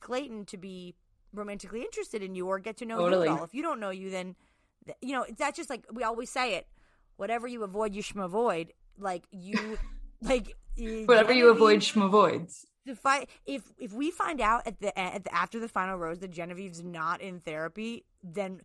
Clayton 0.00 0.44
to 0.46 0.56
be 0.56 0.94
romantically 1.32 1.82
interested 1.82 2.22
in 2.22 2.34
you 2.34 2.46
or 2.46 2.58
get 2.58 2.76
to 2.78 2.86
know 2.86 2.98
Totally. 2.98 3.26
you 3.26 3.34
at 3.34 3.38
all? 3.38 3.44
If 3.44 3.54
you 3.54 3.62
don't 3.62 3.80
know 3.80 3.90
you, 3.90 4.10
then, 4.10 4.36
th- 4.86 4.98
you 5.00 5.12
know, 5.12 5.26
that's 5.36 5.56
just 5.56 5.70
like, 5.70 5.84
we 5.92 6.02
always 6.04 6.30
say 6.30 6.54
it 6.54 6.66
whatever 7.16 7.46
you 7.46 7.62
avoid, 7.62 7.94
you 7.94 8.00
shall 8.00 8.22
avoid. 8.22 8.72
Like, 8.98 9.24
you, 9.30 9.78
like, 10.22 10.56
Whatever 10.76 11.32
you 11.32 11.50
avoid, 11.50 11.80
shmo 11.80 12.06
to 12.86 12.94
find 12.94 13.26
if 13.46 13.62
if 13.78 13.92
we 13.92 14.10
find 14.10 14.40
out 14.40 14.66
at 14.66 14.80
the, 14.80 14.98
at 14.98 15.24
the 15.24 15.34
after 15.34 15.58
the 15.58 15.68
final 15.68 15.96
rose 15.96 16.18
that 16.20 16.30
Genevieve's 16.30 16.82
not 16.82 17.20
in 17.20 17.40
therapy, 17.40 18.04
then 18.22 18.60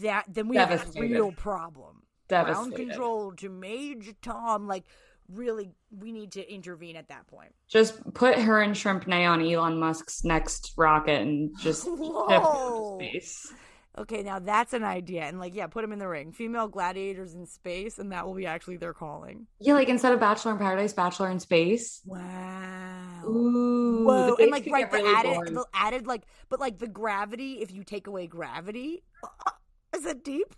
that 0.00 0.24
then 0.28 0.48
we 0.48 0.56
have 0.56 0.72
a 0.72 1.00
real 1.00 1.32
problem. 1.32 2.02
Ground 2.28 2.74
control 2.74 3.32
to 3.32 3.50
Major 3.50 4.12
Tom, 4.22 4.66
like 4.66 4.84
really, 5.28 5.70
we 5.98 6.12
need 6.12 6.32
to 6.32 6.52
intervene 6.52 6.96
at 6.96 7.08
that 7.08 7.26
point. 7.26 7.54
Just 7.68 8.02
put 8.14 8.38
her 8.38 8.60
and 8.60 8.76
Shrimp 8.76 9.06
Nay 9.06 9.24
on 9.24 9.42
Elon 9.42 9.78
Musk's 9.78 10.24
next 10.24 10.72
rocket 10.76 11.20
and 11.20 11.50
just 11.58 11.84
Whoa. 11.86 12.98
space. 12.98 13.52
Okay, 13.98 14.22
now 14.22 14.38
that's 14.38 14.72
an 14.72 14.84
idea, 14.84 15.24
and 15.24 15.38
like, 15.38 15.54
yeah, 15.54 15.66
put 15.66 15.82
them 15.82 15.92
in 15.92 15.98
the 15.98 16.08
ring. 16.08 16.32
Female 16.32 16.66
gladiators 16.66 17.34
in 17.34 17.44
space, 17.44 17.98
and 17.98 18.10
that 18.10 18.26
will 18.26 18.32
be 18.34 18.46
actually 18.46 18.78
their 18.78 18.94
calling. 18.94 19.46
Yeah, 19.60 19.74
like 19.74 19.90
instead 19.90 20.14
of 20.14 20.20
Bachelor 20.20 20.52
in 20.52 20.58
Paradise, 20.58 20.94
Bachelor 20.94 21.30
in 21.30 21.38
Space. 21.38 22.00
Wow. 22.06 23.22
Ooh, 23.26 24.04
Whoa, 24.06 24.36
and 24.40 24.50
like 24.50 24.66
right, 24.72 24.90
the 24.90 24.96
really 24.96 25.14
added, 25.14 25.34
boring. 25.34 25.54
the 25.54 25.66
added 25.74 26.06
like, 26.06 26.22
but 26.48 26.58
like 26.58 26.78
the 26.78 26.88
gravity. 26.88 27.60
If 27.60 27.70
you 27.70 27.84
take 27.84 28.06
away 28.06 28.26
gravity, 28.26 29.04
uh, 29.22 29.50
is 29.94 30.04
that 30.04 30.24
deep? 30.24 30.54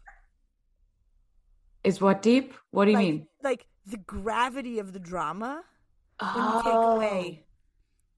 Is 1.83 2.01
what 2.01 2.23
deep? 2.23 2.55
What 2.71 2.85
do 2.85 2.93
you 2.93 2.97
like, 2.97 3.05
mean? 3.07 3.27
Like 3.43 3.67
the 3.85 3.99
gravity 3.99 4.79
of 4.79 4.93
the 4.93 5.01
drama 5.01 5.63
when 6.21 6.45
you 6.53 6.63
take 6.63 6.73
Oh. 6.73 6.93
away 6.95 7.45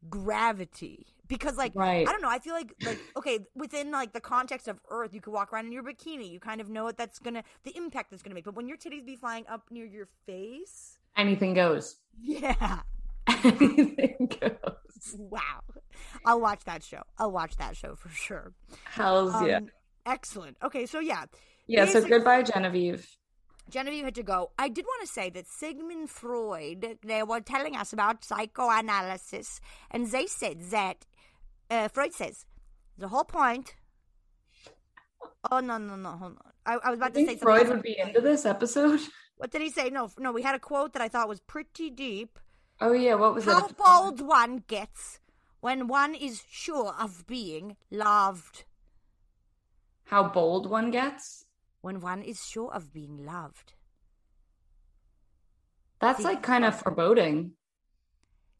gravity. 0.08 1.06
Because 1.28 1.56
like 1.56 1.72
Right. 1.74 2.06
I 2.08 2.12
don't 2.12 2.22
know, 2.22 2.28
I 2.30 2.38
feel 2.38 2.54
like 2.54 2.72
like 2.84 2.98
okay, 3.16 3.40
within 3.54 3.90
like 3.90 4.12
the 4.12 4.20
context 4.20 4.68
of 4.68 4.78
Earth, 4.90 5.12
you 5.14 5.20
could 5.20 5.32
walk 5.32 5.52
around 5.52 5.66
in 5.66 5.72
your 5.72 5.82
bikini. 5.82 6.30
You 6.30 6.40
kind 6.40 6.60
of 6.60 6.68
know 6.68 6.84
what 6.84 6.96
that's 6.96 7.18
gonna 7.18 7.42
the 7.64 7.76
impact 7.76 8.10
that's 8.10 8.22
gonna 8.22 8.34
make. 8.34 8.44
But 8.44 8.54
when 8.54 8.68
your 8.68 8.76
titties 8.76 9.04
be 9.04 9.16
flying 9.16 9.44
up 9.48 9.62
near 9.70 9.86
your 9.86 10.08
face, 10.26 10.98
Anything 11.16 11.54
goes. 11.54 11.96
yeah. 12.20 12.80
Anything 13.28 14.30
goes. 14.40 15.16
Wow. 15.18 15.62
I'll 16.24 16.40
watch 16.40 16.64
that 16.64 16.82
show. 16.82 17.02
I'll 17.18 17.32
watch 17.32 17.56
that 17.56 17.76
show 17.76 17.94
for 17.96 18.08
sure. 18.08 18.52
Hells 18.84 19.34
yeah. 19.46 19.58
Um, 19.58 19.68
Excellent. 20.04 20.56
Okay, 20.62 20.86
so 20.86 21.00
yeah. 21.00 21.24
Yeah, 21.66 21.86
so 21.86 22.00
goodbye, 22.06 22.42
Genevieve. 22.42 23.06
Genevieve 23.68 24.04
had 24.04 24.14
to 24.14 24.22
go. 24.22 24.52
I 24.56 24.68
did 24.68 24.84
want 24.84 25.00
to 25.04 25.12
say 25.12 25.28
that 25.30 25.48
Sigmund 25.48 26.08
Freud, 26.10 26.98
they 27.04 27.22
were 27.24 27.40
telling 27.40 27.74
us 27.74 27.92
about 27.92 28.22
psychoanalysis, 28.24 29.60
and 29.90 30.06
they 30.10 30.26
said 30.26 30.70
that 30.70 31.04
uh, 31.70 31.88
Freud 31.88 32.12
says 32.12 32.46
the 32.98 33.08
whole 33.08 33.24
point. 33.24 33.74
Oh 35.50 35.60
no 35.60 35.78
no 35.78 35.96
no 35.96 36.10
hold 36.10 36.32
on! 36.32 36.52
I, 36.64 36.78
I 36.84 36.90
was 36.90 36.98
about 36.98 37.14
to 37.14 37.20
say 37.20 37.26
something. 37.26 37.38
Freud 37.38 37.62
else. 37.62 37.70
would 37.70 37.82
be 37.82 37.98
into 37.98 38.20
this 38.20 38.44
episode. 38.44 39.00
What 39.38 39.50
did 39.50 39.60
he 39.60 39.68
say? 39.68 39.90
No, 39.90 40.10
no. 40.18 40.32
We 40.32 40.40
had 40.40 40.54
a 40.54 40.58
quote 40.58 40.94
that 40.94 41.02
I 41.02 41.08
thought 41.08 41.28
was 41.28 41.40
pretty 41.40 41.90
deep. 41.90 42.38
Oh 42.80 42.94
yeah, 42.94 43.16
what 43.16 43.34
was 43.34 43.44
How 43.44 43.66
it? 43.66 43.74
How 43.76 44.00
bold 44.00 44.22
one 44.22 44.64
gets 44.66 45.20
when 45.60 45.88
one 45.88 46.14
is 46.14 46.42
sure 46.50 46.94
of 46.98 47.26
being 47.26 47.76
loved. 47.90 48.64
How 50.04 50.22
bold 50.22 50.70
one 50.70 50.90
gets? 50.90 51.44
When 51.80 52.00
one 52.00 52.22
is 52.22 52.44
sure 52.46 52.72
of 52.72 52.92
being 52.92 53.26
loved. 53.26 53.74
That's 56.00 56.22
like 56.22 56.42
kind 56.42 56.64
of 56.64 56.78
foreboding. 56.78 57.52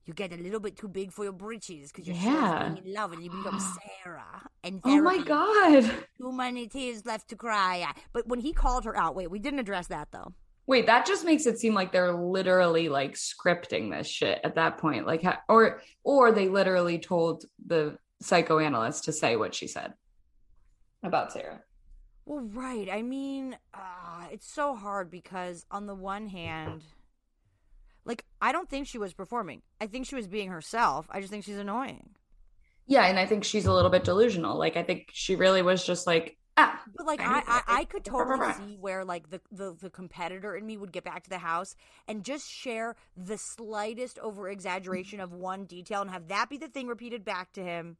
You 0.06 0.14
get 0.14 0.32
a 0.32 0.36
little 0.36 0.60
bit 0.60 0.76
too 0.76 0.86
big 0.88 1.12
for 1.12 1.24
your 1.24 1.32
britches 1.32 1.90
because 1.90 2.06
you're 2.06 2.16
Yeah. 2.16 2.22
sure 2.22 2.66
of 2.68 2.74
being 2.74 2.86
in 2.86 2.94
love 2.94 3.12
and 3.12 3.22
you 3.22 3.30
become 3.30 3.58
Sarah. 4.04 4.42
And 4.62 4.80
Oh 4.84 5.02
my 5.02 5.18
god. 5.18 5.82
Too 6.18 6.32
many 6.32 6.68
tears 6.68 7.04
left 7.04 7.28
to 7.28 7.36
cry. 7.36 7.92
But 8.12 8.28
when 8.28 8.38
he 8.40 8.52
called 8.52 8.84
her 8.84 8.96
out, 8.96 9.16
wait, 9.16 9.30
we 9.30 9.40
didn't 9.40 9.58
address 9.58 9.88
that 9.88 10.08
though. 10.12 10.32
Wait, 10.68 10.86
that 10.86 11.06
just 11.06 11.24
makes 11.24 11.46
it 11.46 11.58
seem 11.58 11.74
like 11.74 11.92
they're 11.92 12.12
literally 12.12 12.88
like 12.88 13.14
scripting 13.14 13.90
this 13.90 14.08
shit 14.08 14.40
at 14.44 14.54
that 14.54 14.78
point. 14.78 15.06
Like 15.06 15.24
or 15.48 15.80
or 16.04 16.32
they 16.32 16.48
literally 16.48 16.98
told 16.98 17.44
the 17.66 17.98
psychoanalyst 18.22 19.04
to 19.04 19.12
say 19.12 19.36
what 19.36 19.54
she 19.54 19.66
said 19.66 19.92
about 21.02 21.32
Sarah. 21.32 21.60
Well, 22.24 22.40
right. 22.40 22.88
I 22.90 23.02
mean, 23.02 23.56
uh, 23.72 24.26
it's 24.32 24.52
so 24.52 24.74
hard 24.74 25.10
because 25.10 25.64
on 25.70 25.86
the 25.86 25.94
one 25.94 26.26
hand, 26.28 26.82
like 28.06 28.24
I 28.40 28.52
don't 28.52 28.70
think 28.70 28.86
she 28.86 28.98
was 28.98 29.12
performing. 29.12 29.62
I 29.80 29.86
think 29.86 30.06
she 30.06 30.14
was 30.14 30.26
being 30.28 30.48
herself. 30.48 31.06
I 31.10 31.20
just 31.20 31.30
think 31.30 31.44
she's 31.44 31.58
annoying. 31.58 32.10
Yeah, 32.86 33.04
and 33.06 33.18
I 33.18 33.26
think 33.26 33.44
she's 33.44 33.66
a 33.66 33.72
little 33.72 33.90
bit 33.90 34.04
delusional. 34.04 34.56
Like 34.56 34.76
I 34.76 34.82
think 34.82 35.10
she 35.12 35.34
really 35.34 35.60
was 35.60 35.84
just 35.84 36.06
like, 36.06 36.38
ah, 36.56 36.80
But 36.96 37.06
like 37.06 37.20
I 37.20 37.38
I, 37.38 37.42
I, 37.46 37.62
I 37.80 37.84
could 37.84 38.04
totally 38.04 38.52
see 38.52 38.76
where 38.80 39.04
like 39.04 39.30
the, 39.30 39.40
the 39.50 39.76
the 39.78 39.90
competitor 39.90 40.54
in 40.56 40.64
me 40.64 40.76
would 40.76 40.92
get 40.92 41.04
back 41.04 41.24
to 41.24 41.30
the 41.30 41.38
house 41.38 41.74
and 42.06 42.24
just 42.24 42.48
share 42.48 42.94
the 43.16 43.38
slightest 43.38 44.18
over 44.20 44.48
exaggeration 44.48 45.20
of 45.20 45.32
one 45.32 45.64
detail 45.64 46.00
and 46.00 46.10
have 46.10 46.28
that 46.28 46.48
be 46.48 46.58
the 46.58 46.68
thing 46.68 46.86
repeated 46.86 47.24
back 47.24 47.52
to 47.54 47.62
him, 47.62 47.96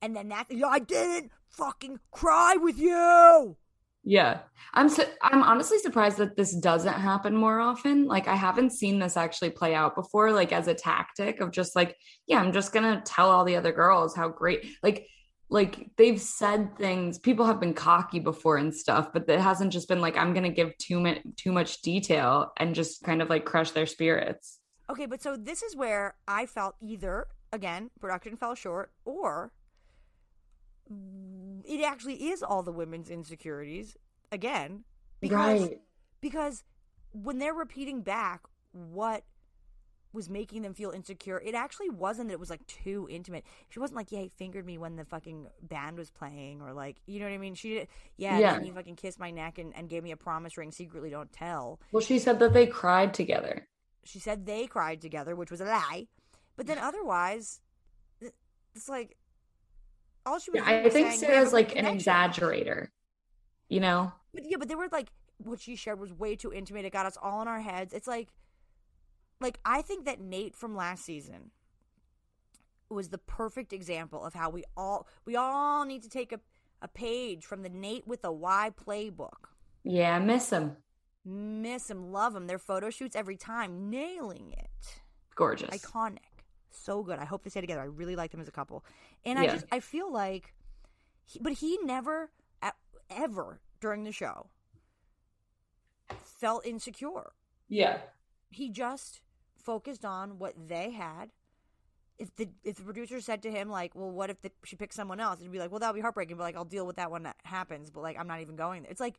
and 0.00 0.16
then 0.16 0.28
that 0.30 0.46
I 0.66 0.78
didn't 0.78 1.30
fucking 1.48 2.00
cry 2.10 2.56
with 2.56 2.78
you. 2.78 3.56
Yeah. 4.04 4.40
I'm 4.74 4.88
su- 4.88 5.04
I'm 5.22 5.42
honestly 5.42 5.78
surprised 5.78 6.18
that 6.18 6.36
this 6.36 6.54
doesn't 6.54 6.94
happen 6.94 7.34
more 7.34 7.60
often. 7.60 8.06
Like 8.06 8.28
I 8.28 8.34
haven't 8.34 8.70
seen 8.70 8.98
this 8.98 9.16
actually 9.16 9.50
play 9.50 9.74
out 9.74 9.94
before 9.94 10.32
like 10.32 10.52
as 10.52 10.68
a 10.68 10.74
tactic 10.74 11.40
of 11.40 11.52
just 11.52 11.74
like 11.74 11.96
yeah, 12.26 12.40
I'm 12.40 12.52
just 12.52 12.72
going 12.72 12.84
to 12.84 13.02
tell 13.02 13.30
all 13.30 13.44
the 13.44 13.56
other 13.56 13.72
girls 13.72 14.14
how 14.14 14.28
great 14.28 14.66
like 14.82 15.06
like 15.48 15.90
they've 15.96 16.20
said 16.20 16.76
things 16.76 17.18
people 17.18 17.46
have 17.46 17.60
been 17.60 17.74
cocky 17.74 18.18
before 18.18 18.56
and 18.56 18.74
stuff 18.74 19.12
but 19.12 19.28
it 19.28 19.38
hasn't 19.38 19.72
just 19.72 19.88
been 19.88 20.00
like 20.00 20.16
I'm 20.16 20.32
going 20.32 20.44
to 20.44 20.48
give 20.48 20.76
too 20.78 20.98
much 20.98 21.18
too 21.36 21.52
much 21.52 21.82
detail 21.82 22.50
and 22.56 22.74
just 22.74 23.04
kind 23.04 23.22
of 23.22 23.30
like 23.30 23.44
crush 23.44 23.70
their 23.70 23.86
spirits. 23.86 24.58
Okay, 24.90 25.06
but 25.06 25.22
so 25.22 25.36
this 25.36 25.62
is 25.62 25.76
where 25.76 26.16
I 26.28 26.46
felt 26.46 26.74
either 26.82 27.28
again 27.52 27.90
production 28.00 28.36
fell 28.36 28.54
short 28.54 28.90
or 29.04 29.52
it 30.90 31.82
actually 31.84 32.28
is 32.30 32.42
all 32.42 32.62
the 32.62 32.72
women's 32.72 33.10
insecurities 33.10 33.96
again 34.30 34.84
because 35.20 35.62
Right. 35.62 35.80
because 36.20 36.62
when 37.12 37.38
they're 37.38 37.54
repeating 37.54 38.02
back 38.02 38.42
what 38.72 39.24
was 40.12 40.28
making 40.30 40.62
them 40.62 40.74
feel 40.74 40.90
insecure 40.90 41.40
it 41.44 41.54
actually 41.54 41.90
wasn't 41.90 42.28
that 42.28 42.34
it 42.34 42.40
was 42.40 42.50
like 42.50 42.64
too 42.66 43.08
intimate 43.10 43.44
she 43.70 43.80
wasn't 43.80 43.96
like 43.96 44.12
yeah 44.12 44.20
he 44.20 44.28
fingered 44.36 44.64
me 44.66 44.78
when 44.78 44.94
the 44.96 45.04
fucking 45.04 45.46
band 45.62 45.96
was 45.98 46.10
playing 46.10 46.60
or 46.60 46.72
like 46.72 46.98
you 47.06 47.18
know 47.18 47.26
what 47.26 47.32
i 47.32 47.38
mean 47.38 47.54
she 47.54 47.70
did 47.74 47.88
yeah, 48.16 48.38
Yeah. 48.38 48.60
he 48.60 48.70
fucking 48.70 48.96
kissed 48.96 49.18
my 49.18 49.30
neck 49.30 49.58
and, 49.58 49.74
and 49.76 49.88
gave 49.88 50.02
me 50.04 50.12
a 50.12 50.16
promise 50.16 50.56
ring 50.56 50.70
secretly 50.70 51.10
don't 51.10 51.32
tell 51.32 51.80
Well, 51.92 52.02
she 52.02 52.18
said 52.18 52.38
that 52.40 52.52
they 52.52 52.66
cried 52.66 53.12
together. 53.14 53.66
she 54.04 54.18
said 54.20 54.44
they 54.46 54.66
cried 54.66 55.00
together, 55.00 55.34
which 55.34 55.50
was 55.50 55.60
a 55.60 55.64
lie. 55.64 56.06
But 56.56 56.66
then 56.68 56.78
otherwise, 56.78 57.60
it's 58.20 58.88
like 58.88 59.16
all 60.26 60.38
she 60.38 60.50
was. 60.50 60.60
Yeah, 60.60 60.68
I 60.68 60.82
think 60.88 60.92
saying, 60.92 61.10
"We 61.10 61.16
Sarah's 61.16 61.52
like 61.52 61.76
an 61.76 61.84
exaggerator. 61.84 62.88
You 63.68 63.80
know? 63.80 64.12
But 64.32 64.44
yeah, 64.48 64.56
but 64.58 64.68
they 64.68 64.74
were 64.74 64.88
like 64.90 65.08
what 65.38 65.60
she 65.60 65.76
shared 65.76 66.00
was 66.00 66.12
way 66.12 66.36
too 66.36 66.52
intimate. 66.52 66.84
It 66.84 66.92
got 66.92 67.06
us 67.06 67.16
all 67.20 67.42
in 67.42 67.48
our 67.48 67.60
heads. 67.60 67.92
It's 67.92 68.06
like, 68.06 68.28
like 69.40 69.58
I 69.64 69.82
think 69.82 70.04
that 70.06 70.20
Nayte 70.20 70.54
from 70.54 70.76
last 70.76 71.04
season 71.04 71.50
was 72.88 73.08
the 73.08 73.18
perfect 73.18 73.72
example 73.72 74.24
of 74.24 74.34
how 74.34 74.50
we 74.50 74.64
all 74.76 75.08
we 75.24 75.36
all 75.36 75.84
need 75.84 76.02
to 76.02 76.08
take 76.08 76.32
a 76.32 76.40
a 76.82 76.88
page 76.88 77.44
from 77.44 77.62
the 77.62 77.70
Nayte 77.70 78.06
with 78.06 78.24
a 78.24 78.32
Y 78.32 78.70
playbook. 78.76 79.48
Yeah, 79.82 80.18
miss 80.18 80.50
him. 80.50 80.76
Miss 81.24 81.90
him, 81.90 82.12
love 82.12 82.36
him. 82.36 82.46
Their 82.46 82.58
photo 82.58 82.90
shoots 82.90 83.16
every 83.16 83.36
time, 83.36 83.88
nailing 83.88 84.52
it. 84.52 85.00
Gorgeous. 85.34 85.70
iconic 85.70 86.18
so 86.74 87.02
good 87.02 87.18
i 87.18 87.24
hope 87.24 87.42
they 87.42 87.50
stay 87.50 87.60
together 87.60 87.80
i 87.80 87.84
really 87.84 88.16
like 88.16 88.30
them 88.30 88.40
as 88.40 88.48
a 88.48 88.52
couple 88.52 88.84
and 89.24 89.38
i 89.38 89.46
just 89.46 89.66
i 89.72 89.80
feel 89.80 90.12
like 90.12 90.54
he, 91.24 91.38
but 91.40 91.54
he 91.54 91.78
never 91.84 92.30
ever 93.10 93.60
during 93.80 94.04
the 94.04 94.12
show 94.12 94.48
felt 96.22 96.66
insecure. 96.66 97.32
Yeah. 97.68 97.98
He 98.50 98.68
just 98.70 99.20
focused 99.56 100.04
on 100.04 100.38
what 100.38 100.54
they 100.68 100.90
had. 100.90 101.30
If 102.16 102.34
the 102.36 102.48
if 102.62 102.76
the 102.76 102.84
producer 102.84 103.20
said 103.20 103.42
to 103.42 103.50
him 103.50 103.68
like, 103.68 103.96
"Well, 103.96 104.10
what 104.10 104.30
if 104.30 104.40
the, 104.40 104.52
she 104.64 104.76
picks 104.76 104.94
someone 104.94 105.18
else?" 105.18 105.40
It'd 105.40 105.50
be 105.50 105.58
like, 105.58 105.72
"Well, 105.72 105.80
that'll 105.80 105.94
be 105.94 106.00
heartbreaking." 106.00 106.36
But 106.36 106.44
like, 106.44 106.56
I'll 106.56 106.64
deal 106.64 106.86
with 106.86 106.96
that 106.96 107.10
when 107.10 107.24
that 107.24 107.36
happens. 107.42 107.90
But 107.90 108.02
like, 108.02 108.16
I'm 108.16 108.28
not 108.28 108.40
even 108.40 108.54
going 108.54 108.82
there. 108.82 108.90
It's 108.92 109.00
like, 109.00 109.18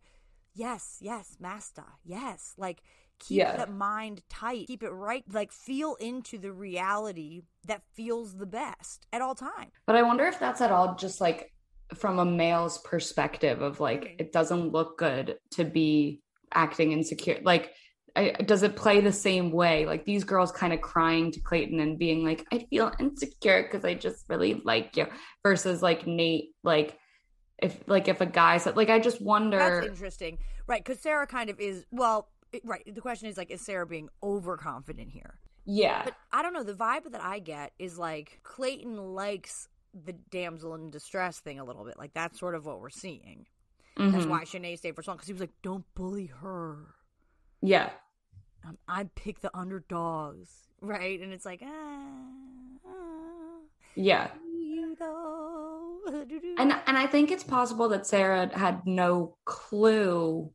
yes, 0.55 0.97
yes, 1.01 1.37
master, 1.39 1.83
yes. 2.03 2.53
Like, 2.57 2.81
keep 3.19 3.37
Yeah. 3.39 3.55
that 3.55 3.71
mind 3.71 4.23
tight, 4.29 4.67
keep 4.67 4.83
it 4.83 4.89
right. 4.91 5.23
Like, 5.31 5.51
feel 5.51 5.95
into 5.95 6.37
the 6.37 6.51
reality 6.51 7.43
that 7.65 7.83
feels 7.93 8.35
the 8.37 8.45
best 8.45 9.05
at 9.13 9.21
all 9.21 9.35
times. 9.35 9.71
But 9.85 9.95
I 9.95 10.01
wonder 10.01 10.25
if 10.25 10.39
that's 10.39 10.61
at 10.61 10.71
all 10.71 10.95
just 10.95 11.21
like 11.21 11.51
from 11.93 12.17
a 12.19 12.25
male's 12.25 12.79
perspective 12.79 13.61
of 13.61 13.79
like 13.79 14.01
Mm. 14.05 14.15
it 14.21 14.31
doesn't 14.33 14.71
look 14.71 14.97
good 14.97 15.37
to 15.51 15.63
be 15.63 16.21
acting 16.53 16.91
insecure. 16.93 17.39
Like 17.43 17.73
I, 18.17 18.29
does 18.45 18.63
it 18.63 18.77
play 18.77 19.01
the 19.01 19.11
same 19.11 19.51
way? 19.51 19.85
Like 19.85 20.05
these 20.05 20.23
girls 20.23 20.51
kind 20.51 20.71
of 20.73 20.79
crying 20.81 21.31
to 21.31 21.41
Clayton 21.41 21.81
and 21.81 21.99
being 21.99 22.23
like, 22.23 22.45
"I 22.51 22.59
feel 22.69 22.91
insecure 22.97 23.63
because 23.63 23.83
I 23.83 23.93
just 23.93 24.23
really 24.29 24.61
like 24.63 24.95
you," 24.95 25.05
versus 25.43 25.83
like 25.83 26.05
Nayte, 26.05 26.47
like 26.63 26.97
if 27.59 27.87
like 27.87 28.07
if 28.07 28.21
a 28.21 28.25
guy 28.25 28.57
said, 28.57 28.75
like 28.77 28.89
I 28.89 28.99
just 28.99 29.21
wonder. 29.21 29.57
That's 29.57 29.87
interesting, 29.87 30.37
right? 30.67 30.83
Because 30.83 30.99
Sarah 31.01 31.27
kind 31.27 31.49
of 31.49 31.59
is. 31.59 31.85
Well, 31.91 32.29
right. 32.63 32.83
The 32.93 33.01
question 33.01 33.27
is 33.29 33.37
like, 33.37 33.51
is 33.51 33.61
Sarah 33.61 33.85
being 33.87 34.09
overconfident 34.23 35.09
here? 35.11 35.39
yeah, 35.67 36.03
But 36.05 36.15
I 36.31 36.41
don't 36.43 36.53
know. 36.53 36.63
The 36.63 36.73
vibe 36.73 37.11
that 37.11 37.23
I 37.23 37.39
get 37.39 37.71
is 37.79 37.97
like 37.97 38.39
Clayton 38.43 38.97
likes 39.15 39.67
the 39.93 40.13
damsel 40.13 40.75
in 40.75 40.91
distress 40.91 41.39
thing 41.39 41.59
a 41.59 41.63
little 41.63 41.85
bit. 41.85 41.97
Like 41.97 42.13
that's 42.13 42.39
sort 42.39 42.53
of 42.55 42.65
what 42.65 42.79
we're 42.81 42.89
seeing. 42.89 43.47
That's 43.97 44.25
Mhm. 44.25 44.29
why 44.29 44.43
Shanae 44.43 44.77
stayed 44.77 44.93
for 44.95 45.01
so 45.01 45.11
long 45.11 45.17
because 45.17 45.27
he 45.27 45.33
was 45.33 45.39
like, 45.39 45.53
"Don't 45.63 45.85
bully 45.95 46.25
her. 46.27 46.95
yeah, 47.61 47.91
Um, 48.67 48.77
I 48.89 49.05
pick 49.15 49.39
the 49.39 49.55
underdogs, 49.57 50.49
right?" 50.81 51.19
And 51.21 51.31
it's 51.31 51.45
like, 51.45 51.61
ah, 51.63 52.19
ah, 52.85 53.59
yeah. 53.95 54.31
Though. 54.99 55.99
and 56.07 56.71
and 56.87 56.97
I 56.97 57.07
think 57.07 57.31
it's 57.31 57.43
possible 57.43 57.89
that 57.89 58.07
Sarah 58.07 58.49
had 58.57 58.85
no 58.85 59.37
clue 59.45 60.51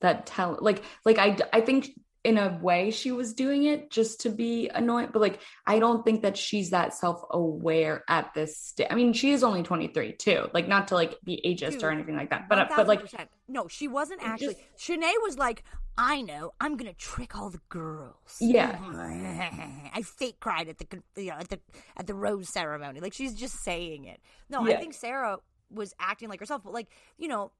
that 0.00 0.26
tell 0.26 0.58
like 0.60 0.82
like 1.04 1.18
I 1.18 1.36
I 1.52 1.60
think 1.60 1.90
in 2.24 2.38
a 2.38 2.58
way 2.62 2.90
she 2.90 3.12
was 3.12 3.34
doing 3.34 3.64
it 3.64 3.90
just 3.90 4.22
to 4.22 4.30
be 4.30 4.68
annoying 4.74 5.10
but 5.12 5.20
like 5.20 5.40
I 5.66 5.78
don't 5.78 6.04
think 6.04 6.22
that 6.22 6.36
she's 6.36 6.70
that 6.70 6.94
self-aware 6.94 8.02
at 8.08 8.32
this 8.34 8.56
stage. 8.56 8.86
I 8.90 8.94
mean 8.94 9.12
she 9.12 9.32
is 9.32 9.44
only 9.44 9.62
23 9.62 10.12
too 10.14 10.48
like 10.54 10.66
not 10.66 10.88
to 10.88 10.94
like 10.94 11.18
be 11.22 11.40
ageist 11.46 11.82
or 11.82 11.90
anything 11.90 12.16
like 12.16 12.30
that 12.30 12.48
but 12.48 12.58
uh, 12.58 12.66
but 12.76 12.88
like 12.88 13.02
no, 13.46 13.68
she 13.68 13.88
wasn't 13.88 14.22
actually. 14.22 14.54
just- 14.54 14.90
Shanae 14.90 15.12
was 15.22 15.36
like, 15.36 15.64
I 15.98 16.22
know, 16.22 16.52
I'm 16.60 16.76
gonna 16.76 16.94
trick 16.94 17.36
all 17.36 17.50
the 17.50 17.60
girls. 17.68 18.36
Yeah. 18.40 18.78
I 19.94 20.02
fake 20.02 20.40
cried 20.40 20.68
at 20.68 20.78
the 20.78 20.86
you 21.16 21.28
know, 21.30 21.36
at 21.36 21.48
the 21.50 21.60
at 21.96 22.06
the 22.06 22.14
rose 22.14 22.48
ceremony. 22.48 23.00
Like 23.00 23.12
she's 23.12 23.34
just 23.34 23.62
saying 23.62 24.06
it. 24.06 24.20
No, 24.48 24.66
Yeah. 24.66 24.76
I 24.76 24.80
think 24.80 24.94
Sarah 24.94 25.38
was 25.70 25.94
acting 26.00 26.28
like 26.30 26.40
herself, 26.40 26.62
but 26.64 26.72
like 26.72 26.88
you 27.18 27.28
know, 27.28 27.52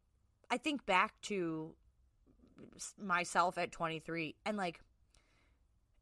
I 0.51 0.57
think 0.57 0.87
back 0.87 1.13
to 1.23 1.75
myself 3.01 3.59
at 3.59 3.73
23, 3.73 4.35
and 4.45 4.57
like, 4.57 4.81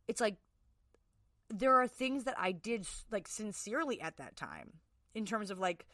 it's 0.09 0.20
like 0.20 0.37
there 1.48 1.75
are 1.75 1.87
things 1.87 2.25
that 2.25 2.35
I 2.38 2.53
did 2.53 2.87
like 3.11 3.29
sincerely 3.29 4.01
at 4.01 4.16
that 4.16 4.37
time 4.37 4.72
in 5.14 5.27
terms 5.27 5.51
of 5.51 5.59
like 5.59 5.87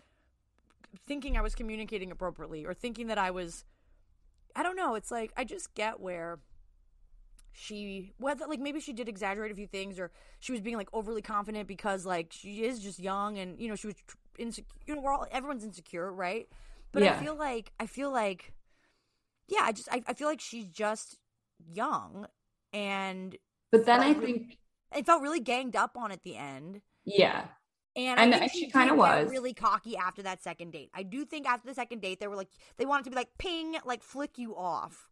thinking 1.07 1.37
I 1.37 1.41
was 1.41 1.55
communicating 1.55 2.11
appropriately 2.11 2.65
or 2.65 2.75
thinking 2.75 3.09
that 3.09 3.19
I 3.19 3.31
was 3.31 3.65
I 4.57 4.63
don't 4.63 4.77
know, 4.77 4.95
it's 4.95 5.11
like 5.11 5.33
I 5.37 5.45
just 5.45 5.75
get 5.75 6.01
where 6.01 6.39
she 7.53 8.13
whether 8.19 8.47
like 8.47 8.61
maybe 8.61 8.79
she 8.79 8.93
did 8.93 9.09
exaggerate 9.09 9.51
a 9.51 9.55
few 9.55 9.67
things 9.67 9.99
or 9.99 10.13
she 10.39 10.53
was 10.53 10.61
being 10.61 10.77
like 10.77 10.89
overly 10.93 11.23
confident 11.23 11.67
because 11.67 12.07
like 12.07 12.29
she 12.31 12.63
is 12.65 12.79
just 12.79 13.01
young 13.01 13.37
and 13.37 13.61
you 13.61 13.69
know 13.69 13.75
she 13.75 13.89
was 13.89 13.97
insecure 14.39 14.69
you 14.87 14.95
know 14.95 15.01
we're 15.01 15.13
all 15.13 15.27
everyone's 15.33 15.65
insecure 15.65 16.13
right 16.13 16.49
but 16.93 17.03
Yeah. 17.03 17.15
i 17.15 17.19
feel 17.19 17.37
like 17.37 17.73
i 17.81 17.87
feel 17.87 18.13
like 18.13 18.53
yeah 19.49 19.61
i 19.63 19.73
just 19.73 19.89
I, 19.91 20.03
I 20.07 20.15
feel 20.15 20.29
like 20.29 20.41
she's 20.41 20.69
just 20.69 21.19
young 21.73 22.27
and 22.73 23.37
but 23.73 23.87
then 23.87 24.01
I 24.01 24.11
really- 24.13 24.33
think 24.33 24.59
it 24.97 25.07
felt 25.07 25.23
really 25.23 25.41
ganged 25.41 25.77
up 25.77 25.97
on 25.97 26.13
at 26.13 26.23
the 26.23 26.37
end 26.37 26.81
yeah 27.05 27.45
and, 27.97 28.21
And- 28.21 28.35
I 28.35 28.39
think 28.41 28.53
she, 28.53 28.59
she 28.67 28.71
kinda 28.71 28.95
was. 28.95 29.29
really 29.31 29.55
cocky 29.55 29.97
after 29.97 30.23
that 30.23 30.41
second 30.43 30.71
date. 30.73 30.91
I 30.95 31.03
do 31.03 31.25
think 31.25 31.49
after 31.49 31.67
the 31.67 31.75
second 31.75 32.01
date, 32.01 32.21
they 32.21 32.29
were 32.29 32.37
like 32.37 32.49
they 32.77 32.87
wanted 32.87 33.05
to 33.05 33.11
be 33.11 33.17
like 33.17 33.31
ping, 33.39 33.77
like 33.85 34.05
flick 34.05 34.39
you 34.39 34.55
off. 34.57 35.09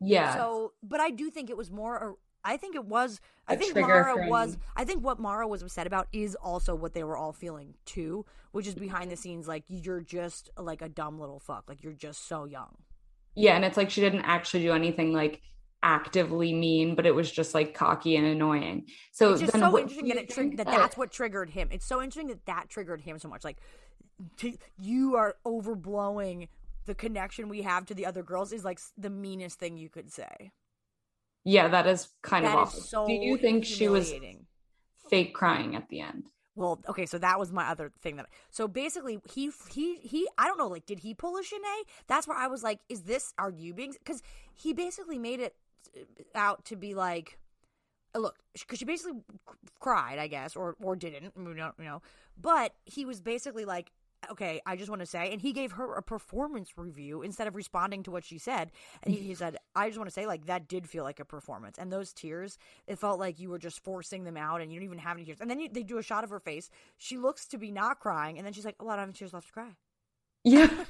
yeah 0.00 0.34
So, 0.34 0.72
but 0.82 0.98
I 0.98 1.10
do 1.10 1.28
think 1.30 1.50
it 1.50 1.56
was 1.58 1.70
more. 1.70 1.96
a- 1.96 2.14
I 2.48 2.56
think 2.56 2.74
it 2.74 2.86
was. 2.86 3.20
I 3.46 3.54
A 3.54 3.56
think 3.58 3.76
Mara 3.76 4.14
from- 4.14 4.28
was. 4.28 4.56
I 4.74 4.84
think 4.84 5.04
what 5.04 5.20
Mara 5.20 5.46
was 5.46 5.62
upset 5.62 5.86
about 5.86 6.08
is 6.12 6.34
also 6.36 6.74
what 6.74 6.94
they 6.94 7.04
were 7.04 7.16
all 7.18 7.32
feeling 7.34 7.74
too, 7.84 8.24
which 8.52 8.66
is 8.66 8.74
behind 8.74 9.10
the 9.10 9.16
scenes. 9.16 9.46
Like 9.46 9.64
you're 9.68 10.00
just 10.00 10.48
like 10.56 10.80
a 10.80 10.88
dumb 10.88 11.20
little 11.20 11.38
fuck. 11.38 11.64
Like 11.68 11.82
you're 11.84 11.92
just 11.92 12.26
so 12.26 12.46
young. 12.46 12.76
Yeah 13.34 13.54
and 13.56 13.64
it's 13.64 13.76
like 13.76 13.90
she 13.90 14.00
didn't 14.00 14.22
actually 14.22 14.62
do 14.62 14.72
anything 14.72 15.12
like 15.12 15.40
actively 15.84 16.52
mean 16.54 16.94
but 16.94 17.06
it 17.06 17.14
was 17.14 17.30
just 17.30 17.54
like 17.54 17.74
cocky 17.74 18.14
and 18.16 18.26
annoying 18.26 18.84
so 19.10 19.32
It's 19.32 19.40
just 19.40 19.52
so 19.52 19.78
interesting 19.78 20.08
that 20.08 20.16
it 20.16 20.30
tri- 20.30 20.54
that 20.56 20.66
that's 20.66 20.96
what 20.96 21.10
triggered 21.10 21.50
him. 21.50 21.68
It's 21.72 21.84
so 21.84 22.00
interesting 22.00 22.28
that 22.28 22.46
that 22.46 22.68
triggered 22.68 23.00
him 23.00 23.18
so 23.18 23.28
much. 23.28 23.42
Like 23.42 23.56
to, 24.36 24.52
you 24.78 25.16
are 25.16 25.34
overblowing 25.44 26.48
the 26.86 26.94
connection 26.94 27.48
we 27.48 27.62
have 27.62 27.86
to 27.86 27.94
the 27.94 28.06
other 28.06 28.22
girls 28.22 28.52
is 28.52 28.64
like 28.64 28.78
the 28.96 29.10
meanest 29.10 29.58
thing 29.58 29.76
you 29.76 29.88
could 29.88 30.12
say. 30.12 30.52
Yeah, 31.44 31.66
that 31.68 31.88
is 31.88 32.08
kind 32.22 32.44
That 32.44 32.56
of 32.56 32.68
is 32.68 32.74
awful. 32.74 32.80
so 32.82 33.06
Do 33.08 33.12
you 33.12 33.36
think 33.36 33.64
she 33.64 33.88
was 33.88 34.12
fake 35.10 35.34
crying 35.34 35.74
at 35.74 35.88
the 35.88 36.00
end? 36.00 36.28
Well, 36.54 36.80
okay, 36.88 37.06
so 37.06 37.18
that 37.18 37.38
was 37.38 37.50
my 37.50 37.68
other 37.68 37.92
thing 38.00 38.16
that. 38.16 38.26
So 38.50 38.68
basically, 38.68 39.20
he 39.32 39.50
he 39.70 39.96
he. 39.96 40.28
I 40.36 40.46
don't 40.46 40.58
know, 40.58 40.68
like, 40.68 40.84
did 40.84 40.98
he 41.00 41.14
pull 41.14 41.36
a 41.36 41.42
Shanae? 41.42 41.82
That's 42.06 42.28
where 42.28 42.36
I 42.36 42.46
was 42.46 42.62
like, 42.62 42.80
is 42.88 43.02
this 43.02 43.32
are 43.38 43.50
you 43.50 43.72
being? 43.72 43.92
Because 43.92 44.22
he 44.52 44.74
basically 44.74 45.18
made 45.18 45.40
it 45.40 45.54
out 46.34 46.64
to 46.66 46.76
be 46.76 46.94
like, 46.94 47.38
uh, 48.14 48.18
look, 48.18 48.36
because 48.52 48.78
she 48.78 48.84
basically 48.84 49.20
cried, 49.80 50.18
I 50.18 50.26
guess, 50.26 50.54
or 50.54 50.76
or 50.82 50.94
didn't, 50.94 51.34
we 51.36 51.54
don't 51.54 51.74
you 51.78 51.84
know. 51.84 52.02
But 52.40 52.74
he 52.84 53.04
was 53.06 53.22
basically 53.22 53.64
like, 53.64 53.90
okay, 54.30 54.60
I 54.66 54.76
just 54.76 54.88
want 54.88 55.00
to 55.00 55.06
say, 55.06 55.32
and 55.32 55.40
he 55.40 55.52
gave 55.52 55.72
her 55.72 55.94
a 55.94 56.02
performance 56.02 56.72
review 56.76 57.22
instead 57.22 57.46
of 57.46 57.56
responding 57.56 58.02
to 58.04 58.10
what 58.10 58.24
she 58.24 58.38
said, 58.38 58.70
and 59.02 59.14
he, 59.14 59.20
he 59.20 59.34
said, 59.34 59.56
I 59.74 59.88
just 59.88 59.98
want 59.98 60.08
to 60.08 60.14
say, 60.14 60.26
like, 60.26 60.46
that 60.46 60.68
did 60.68 60.88
feel 60.88 61.04
like 61.04 61.20
a 61.20 61.24
performance, 61.24 61.78
and 61.78 61.92
those 61.92 62.12
tears, 62.12 62.58
it 62.86 62.98
felt 62.98 63.18
like 63.18 63.38
you 63.38 63.50
were 63.50 63.58
just 63.58 63.82
forcing 63.82 64.24
them 64.24 64.36
out, 64.36 64.60
and 64.60 64.72
you 64.72 64.78
don't 64.78 64.84
even 64.84 64.98
have 64.98 65.16
any 65.16 65.24
tears. 65.24 65.38
And 65.40 65.50
then 65.50 65.60
you, 65.60 65.68
they 65.70 65.82
do 65.82 65.98
a 65.98 66.02
shot 66.02 66.24
of 66.24 66.30
her 66.30 66.40
face. 66.40 66.70
She 66.98 67.16
looks 67.16 67.46
to 67.46 67.58
be 67.58 67.70
not 67.70 68.00
crying, 68.00 68.38
and 68.38 68.46
then 68.46 68.52
she's 68.52 68.64
like, 68.64 68.76
oh, 68.80 68.88
I 68.88 68.92
don't 68.92 68.98
have 69.00 69.08
any 69.08 69.14
tears 69.14 69.32
left 69.32 69.48
to 69.48 69.52
cry. 69.52 69.76
Yeah. 70.44 70.68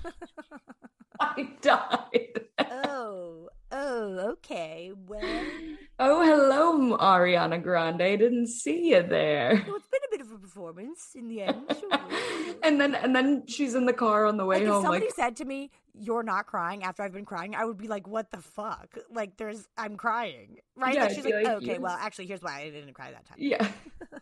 I 1.21 1.49
died. 1.61 2.47
Oh, 2.85 3.49
oh, 3.71 4.19
okay. 4.33 4.93
Well, 5.07 5.21
Oh, 5.99 6.25
hello, 6.25 6.97
Ariana 6.99 7.63
Grande. 7.63 8.03
I 8.03 8.17
didn't 8.17 8.49
see 8.49 8.89
you 8.91 9.03
there. 9.03 9.63
well, 9.67 9.77
it's 9.77 9.87
been 9.89 10.01
a 10.09 10.11
bit 10.11 10.21
of 10.21 10.33
a 10.33 10.39
performance 10.39 11.11
in 11.15 11.29
the 11.29 11.43
end. 11.43 11.65
Sure. 11.79 11.91
and 12.65 12.81
then 12.81 12.95
and 12.95 13.15
then 13.15 13.45
she's 13.47 13.75
in 13.75 13.87
the 13.87 13.93
car 13.93 14.27
on 14.27 14.37
the 14.37 14.45
way 14.45 14.57
like 14.59 14.67
if 14.67 14.83
somebody 14.83 15.07
like 15.07 15.15
said 15.15 15.37
to 15.37 15.45
me 15.45 15.71
you're 15.95 16.23
not 16.23 16.47
crying 16.47 16.83
after 16.85 17.03
i've 17.03 17.13
been 17.13 17.25
crying 17.25 17.55
i 17.55 17.65
would 17.65 17.77
be 17.77 17.89
like 17.89 18.07
what 18.07 18.31
the 18.31 18.41
fuck 18.41 18.97
like 19.11 19.37
there's 19.37 19.67
i'm 19.77 19.97
crying 19.97 20.57
right 20.77 20.95
Yeah, 20.95 21.05
like 21.05 21.15
she's 21.15 21.25
like, 21.25 21.35
like, 21.35 21.47
okay 21.57 21.67
yes. 21.67 21.81
well 21.81 21.97
actually 22.01 22.27
here's 22.27 22.43
why 22.43 22.61
i 22.61 22.71
didn't 22.71 22.95
cry 22.95 23.11
that 23.11 23.25
time 23.27 23.37
Yeah. 23.39 23.67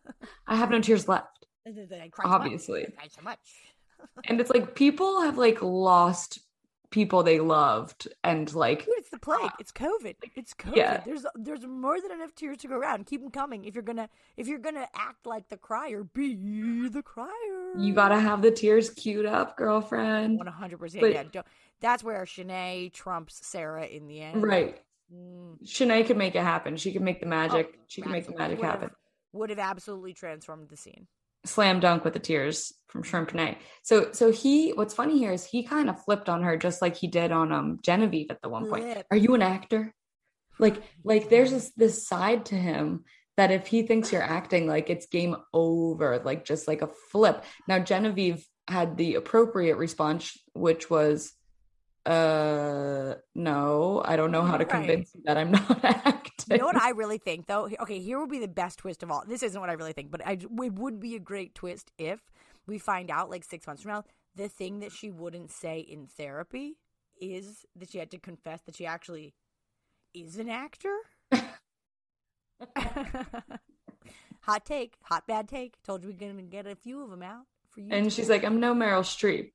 I 0.47 0.57
have 0.57 0.71
no 0.71 0.81
tears 0.81 1.07
left. 1.09 1.47
And 1.65 1.77
then 1.77 2.01
I 2.01 2.09
cried 2.09 2.27
so 2.27 2.31
much. 2.31 2.41
Obviously. 2.41 2.87
I 2.87 2.91
cried 2.91 3.13
so 3.13 3.23
much 3.23 3.39
And 4.25 4.41
it's 4.41 4.51
like 4.51 4.75
people 4.75 5.23
have 5.23 5.37
like 5.39 5.63
lost 5.63 6.41
people 6.91 7.23
they 7.23 7.39
loved 7.41 8.09
and 8.25 8.53
like 8.55 8.85
Dude, 8.85 8.95
it's 8.99 9.11
the 9.11 9.19
plague. 9.19 9.51
It's 9.59 9.73
COVID. 9.73 10.17
It's 10.35 10.55
COVID. 10.55 10.77
Yeah. 10.77 11.03
There's 11.07 11.25
there's 11.37 11.65
more 11.67 12.01
than 12.01 12.11
enough 12.13 12.35
tears 12.35 12.59
to 12.59 12.69
go 12.69 12.77
around. 12.77 13.07
Keep 13.07 13.23
them 13.23 13.31
coming. 13.31 13.65
If 13.65 13.75
you're 13.75 13.83
gonna 13.85 14.09
if 14.37 14.47
you're 14.49 14.59
gonna 14.59 14.89
act 14.95 15.27
like 15.27 15.49
the 15.49 15.57
crier, 15.57 16.05
be 16.05 16.89
the 16.89 17.03
crier. 17.03 17.79
you 17.79 17.95
gotta 17.95 18.19
have 18.19 18.43
the 18.43 18.51
tears 18.51 18.91
queued 18.91 19.27
up, 19.27 19.57
girlfriend. 19.57 20.39
One 20.39 20.47
hundred 20.49 20.79
percent. 20.79 21.03
But- 21.03 21.13
Yeah. 21.13 21.23
Don't, 21.31 21.47
that's 21.81 22.05
where 22.05 22.23
Shanae 22.25 22.93
trumps 22.93 23.41
Sarah 23.47 23.87
in 23.87 24.07
the 24.07 24.21
end. 24.21 24.43
Right. 24.43 24.79
Mm. 25.15 25.65
Shanae 25.65 26.05
could 26.07 26.17
make 26.19 26.35
it 26.35 26.43
happen. 26.43 26.77
She 26.77 26.93
could 26.93 27.03
make 27.03 27.21
the 27.21 27.27
magic. 27.27 27.71
Oh, 27.75 27.79
she 27.89 28.03
could 28.03 28.13
make 28.13 28.27
the 28.27 28.35
magic 28.37 28.61
happen. 28.61 28.91
Would 29.33 29.51
have 29.51 29.59
absolutely 29.59 30.13
transformed 30.13 30.69
the 30.69 30.77
scene. 30.77 31.07
Slam 31.45 31.81
dunk 31.81 32.05
with 32.05 32.13
the 32.13 32.19
tears 32.21 32.73
from 32.89 33.03
Shrimp 33.03 33.35
Nay. 33.35 33.59
So 33.83 34.13
so 34.13 34.31
he 34.31 34.71
what's 34.71 34.95
funny 34.95 35.19
here 35.19 35.33
is 35.33 35.45
he 35.45 35.63
kind 35.63 35.89
of 35.89 36.03
flipped 36.03 36.29
on 36.29 36.43
her 36.43 36.57
just 36.57 36.83
like 36.83 36.97
he 36.97 37.07
did 37.07 37.33
on 37.33 37.53
um 37.53 37.79
Genevieve 37.83 38.31
at 38.31 38.43
the 38.43 38.49
one 38.49 38.69
point. 38.69 38.83
Flip. 38.83 39.07
Are 39.11 39.17
you 39.17 39.35
an 39.35 39.43
actor? 39.43 39.95
Like 40.59 40.83
like 41.05 41.31
there's 41.31 41.51
this 41.51 41.73
this 41.77 42.07
side 42.07 42.47
to 42.47 42.55
him 42.55 43.05
that 43.37 43.51
if 43.51 43.67
he 43.67 43.83
thinks 43.83 44.13
you're 44.13 44.23
acting 44.23 44.67
like 44.67 44.91
it's 44.91 45.07
game 45.07 45.37
over, 45.55 46.21
like 46.25 46.45
just 46.45 46.69
like 46.69 46.83
a 46.83 46.91
flip. 47.11 47.45
Now 47.67 47.79
Genevieve 47.79 48.45
had 48.69 48.97
the 48.97 49.15
appropriate 49.15 49.77
response, 49.77 50.37
which 50.53 50.91
was 50.91 51.33
uh, 52.07 53.15
no, 53.35 54.03
I 54.05 54.17
don't 54.17 54.31
know 54.33 54.43
how 54.43 54.57
to 54.57 54.65
Right. 54.65 54.71
convince 54.71 55.15
you 55.15 55.23
that 55.25 55.37
I'm 55.37 55.51
not 55.53 55.85
acting. 55.85 56.47
You 56.51 56.59
know 56.59 56.67
what 56.67 56.81
I 56.81 56.91
really 56.91 57.19
think, 57.19 57.47
though? 57.47 57.69
Okay, 57.81 57.99
here 58.01 58.19
would 58.19 58.31
be 58.31 58.39
the 58.41 58.49
best 58.49 58.79
twist 58.79 59.03
of 59.03 59.11
all. 59.11 59.23
This 59.27 59.43
isn't 59.43 59.61
what 59.61 59.71
I 59.71 59.75
really 59.75 59.93
think, 59.93 60.11
but 60.11 60.27
I, 60.27 60.33
it 60.33 60.51
would 60.51 60.99
be 61.01 61.15
a 61.15 61.21
great 61.21 61.55
twist 61.55 61.93
if 61.99 62.21
we 62.67 62.79
find 62.79 63.11
out, 63.11 63.31
like 63.31 63.45
six 63.45 63.67
months 63.67 63.83
from 63.83 63.93
now, 63.93 64.05
the 64.35 64.49
thing 64.49 64.81
that 64.81 64.93
she 64.93 65.11
wouldn't 65.11 65.51
say 65.51 65.81
in 65.81 66.07
therapy 66.07 66.77
is 67.21 67.65
that 67.77 67.91
she 67.91 67.99
had 67.99 68.11
to 68.13 68.19
confess 68.19 68.61
that 68.63 68.75
she 68.77 68.87
actually 68.87 69.35
is 70.15 70.37
an 70.39 70.49
actor. 70.49 70.97
hot 74.41 74.65
take, 74.65 74.95
hot 75.03 75.27
bad 75.27 75.49
take. 75.49 75.81
Told 75.83 76.03
you 76.03 76.11
we're 76.11 76.17
gonna 76.29 76.43
get 76.43 76.67
a 76.67 76.75
few 76.75 77.03
of 77.03 77.11
them 77.11 77.23
out 77.23 77.45
for 77.69 77.81
you. 77.81 77.89
and 77.91 78.13
she's 78.13 78.29
like, 78.31 78.45
I'm 78.45 78.61
no 78.61 78.75
Meryl 78.75 79.03
Streep. 79.03 79.53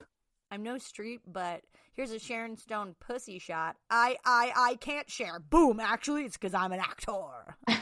I'm 0.51 0.63
no 0.63 0.75
Streep, 0.75 1.19
but 1.27 1.61
here's 1.95 2.11
a 2.11 2.19
Sharon 2.19 2.57
Stone 2.57 2.95
pussy 2.99 3.39
shot. 3.39 3.75
I, 3.89 4.17
I, 4.25 4.51
I 4.55 4.75
can't 4.75 5.09
share. 5.09 5.39
Boom. 5.39 5.79
Actually, 5.79 6.25
it's 6.25 6.37
because 6.37 6.53
I'm 6.53 6.71
an 6.71 6.79
actor. 6.79 7.57
I 7.67 7.77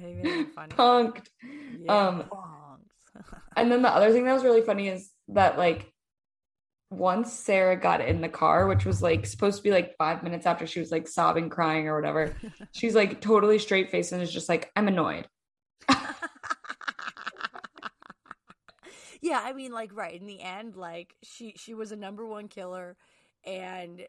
think 0.00 0.22
that's 0.22 0.54
funny. 0.54 0.74
Punked. 0.74 1.26
Yeah, 1.84 2.08
Um. 2.08 2.24
And 3.54 3.70
then 3.70 3.82
the 3.82 3.90
other 3.90 4.10
thing 4.12 4.24
that 4.24 4.32
was 4.32 4.44
really 4.44 4.62
funny 4.62 4.88
is 4.88 5.10
that 5.28 5.58
like 5.58 5.92
once 6.88 7.30
Sarah 7.30 7.76
got 7.76 8.00
in 8.00 8.22
the 8.22 8.28
car, 8.28 8.66
which 8.66 8.86
was 8.86 9.02
like 9.02 9.26
supposed 9.26 9.58
to 9.58 9.62
be 9.62 9.70
like 9.70 9.94
five 9.98 10.22
minutes 10.22 10.46
after 10.46 10.66
she 10.66 10.80
was 10.80 10.90
like 10.90 11.06
sobbing, 11.06 11.50
crying 11.50 11.86
or 11.86 11.94
whatever, 11.94 12.34
she's 12.72 12.94
like 12.94 13.20
totally 13.20 13.58
straight 13.58 13.90
faced 13.90 14.12
and 14.12 14.22
is 14.22 14.32
just 14.32 14.48
like, 14.48 14.70
I'm 14.74 14.88
annoyed. 14.88 15.28
Yeah, 19.22 19.40
I 19.42 19.52
mean, 19.52 19.72
like, 19.72 19.96
right 19.96 20.20
in 20.20 20.26
the 20.26 20.42
end, 20.42 20.76
like 20.76 21.14
she 21.22 21.54
she 21.56 21.72
was 21.72 21.92
a 21.92 21.96
number 21.96 22.26
one 22.26 22.48
killer, 22.48 22.96
and 23.44 24.06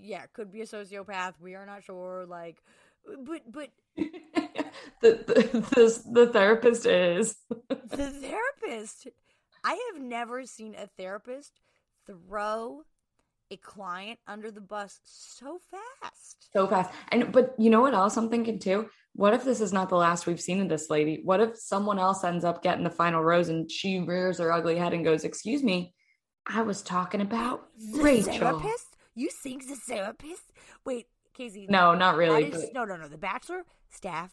yeah, 0.00 0.24
could 0.32 0.50
be 0.52 0.62
a 0.62 0.66
sociopath. 0.66 1.34
We 1.40 1.54
are 1.54 1.66
not 1.66 1.84
sure. 1.84 2.24
Like, 2.26 2.62
but 3.06 3.42
but 3.50 3.70
the, 3.96 5.10
the, 5.26 5.64
the 5.74 6.02
the 6.10 6.26
therapist 6.32 6.86
is 6.86 7.36
the 7.68 8.10
therapist 8.10 9.08
i 9.64 9.90
have 9.92 10.02
never 10.02 10.46
seen 10.46 10.74
a 10.74 10.86
therapist 10.86 11.60
throw 12.06 12.82
a 13.50 13.56
client 13.56 14.18
under 14.26 14.50
the 14.50 14.60
bus 14.60 15.00
so 15.04 15.58
fast 15.70 16.48
so 16.52 16.66
fast. 16.66 16.92
And 17.10 17.32
but 17.32 17.54
you 17.58 17.70
know 17.70 17.80
what 17.80 17.94
else 17.94 18.16
I'm 18.16 18.28
thinking 18.30 18.58
too? 18.58 18.88
What 19.14 19.34
if 19.34 19.44
this 19.44 19.60
is 19.60 19.72
not 19.72 19.88
the 19.88 19.96
last 19.96 20.26
we've 20.26 20.40
seen 20.40 20.60
of 20.60 20.68
this 20.68 20.88
lady? 20.90 21.20
What 21.24 21.40
if 21.40 21.58
someone 21.58 21.98
else 21.98 22.22
ends 22.24 22.44
up 22.44 22.62
getting 22.62 22.84
the 22.84 22.90
final 22.90 23.22
rose 23.22 23.48
and 23.48 23.70
she 23.70 24.00
rears 24.00 24.38
her 24.38 24.52
ugly 24.52 24.76
head 24.76 24.92
and 24.92 25.04
goes, 25.04 25.24
"Excuse 25.24 25.62
me, 25.62 25.94
I 26.46 26.62
was 26.62 26.82
talking 26.82 27.20
about 27.20 27.68
the 27.76 28.02
Rachel." 28.02 28.32
therapist 28.34 28.96
you 29.14 29.28
think 29.30 29.68
the 29.68 29.76
therapist 29.76 30.52
wait 30.84 31.06
casey 31.34 31.66
No, 31.68 31.94
not 31.94 32.16
really. 32.16 32.44
that 32.50 32.56
is- 32.56 32.64
but- 32.66 32.74
no 32.74 32.84
no 32.84 32.96
no 32.96 33.08
the 33.08 33.18
bachelor 33.18 33.64
staff 33.90 34.32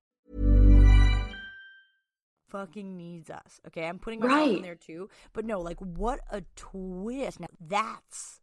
Fucking 2.51 2.95
needs 2.97 3.29
us 3.31 3.59
okay 3.65 3.85
i'm 3.87 3.97
putting 3.97 4.19
myself 4.19 4.49
in 4.57 4.61
there 4.61 4.75
too 4.75 5.09
but 5.33 5.45
no 5.45 5.59
like 5.59 5.79
what 5.79 6.19
a 6.31 6.43
twist 6.55 7.39
now 7.39 7.47
that's 7.67 8.39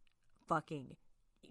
fucking 0.47 0.95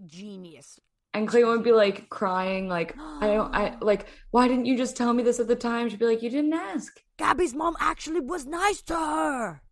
genius 0.07 0.79
And 1.15 1.27
Clayton 1.27 1.49
would 1.51 1.65
be 1.65 1.73
like 1.73 2.11
crying, 2.11 2.69
like, 2.69 2.95
I 2.99 3.27
don't, 3.29 3.55
I 3.55 3.77
like, 3.81 4.07
why 4.31 4.47
didn't 4.47 4.67
you 4.67 4.77
just 4.77 4.95
tell 4.97 5.13
me 5.15 5.23
this 5.23 5.41
at 5.41 5.49
the 5.49 5.57
time? 5.57 5.89
She'd 5.89 5.99
be 5.99 6.05
like, 6.05 6.23
you 6.23 6.29
didn't 6.31 6.53
ask. 6.53 7.01
Gabby's 7.17 7.55
mom 7.55 7.77
actually 7.81 8.21
was 8.21 8.45
nice 8.47 8.83
to 8.83 8.95
her. 8.95 9.63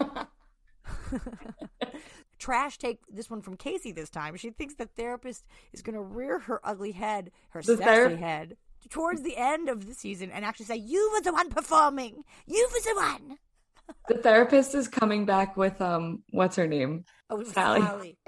Trash 2.38 2.78
take 2.78 2.98
this 3.08 3.30
one 3.30 3.40
from 3.42 3.56
Casey 3.56 3.92
this 3.92 4.10
time. 4.10 4.36
She 4.36 4.50
thinks 4.50 4.74
the 4.74 4.86
therapist 4.86 5.44
is 5.72 5.82
going 5.82 5.94
to 5.94 6.02
rear 6.02 6.40
her 6.40 6.60
ugly 6.64 6.92
head, 6.92 7.30
her 7.50 7.62
The 7.62 7.76
sexy 7.76 7.84
ther- 7.84 8.16
head, 8.16 8.56
towards 8.90 9.22
the 9.22 9.36
end 9.36 9.68
of 9.68 9.86
the 9.86 9.94
season 9.94 10.30
and 10.30 10.44
actually 10.44 10.66
say, 10.66 10.76
You 10.76 11.10
was 11.12 11.22
the 11.22 11.32
one 11.32 11.50
performing. 11.50 12.24
You 12.46 12.68
was 12.72 12.84
the 12.84 12.94
one. 12.94 13.38
The 14.08 14.14
therapist 14.14 14.74
is 14.74 14.88
coming 14.88 15.26
back 15.26 15.58
with, 15.58 15.78
um, 15.82 16.22
what's 16.30 16.56
her 16.56 16.66
name? 16.66 17.04
Oh, 17.28 17.42
Sally. 17.42 17.82
Sally. 17.82 18.18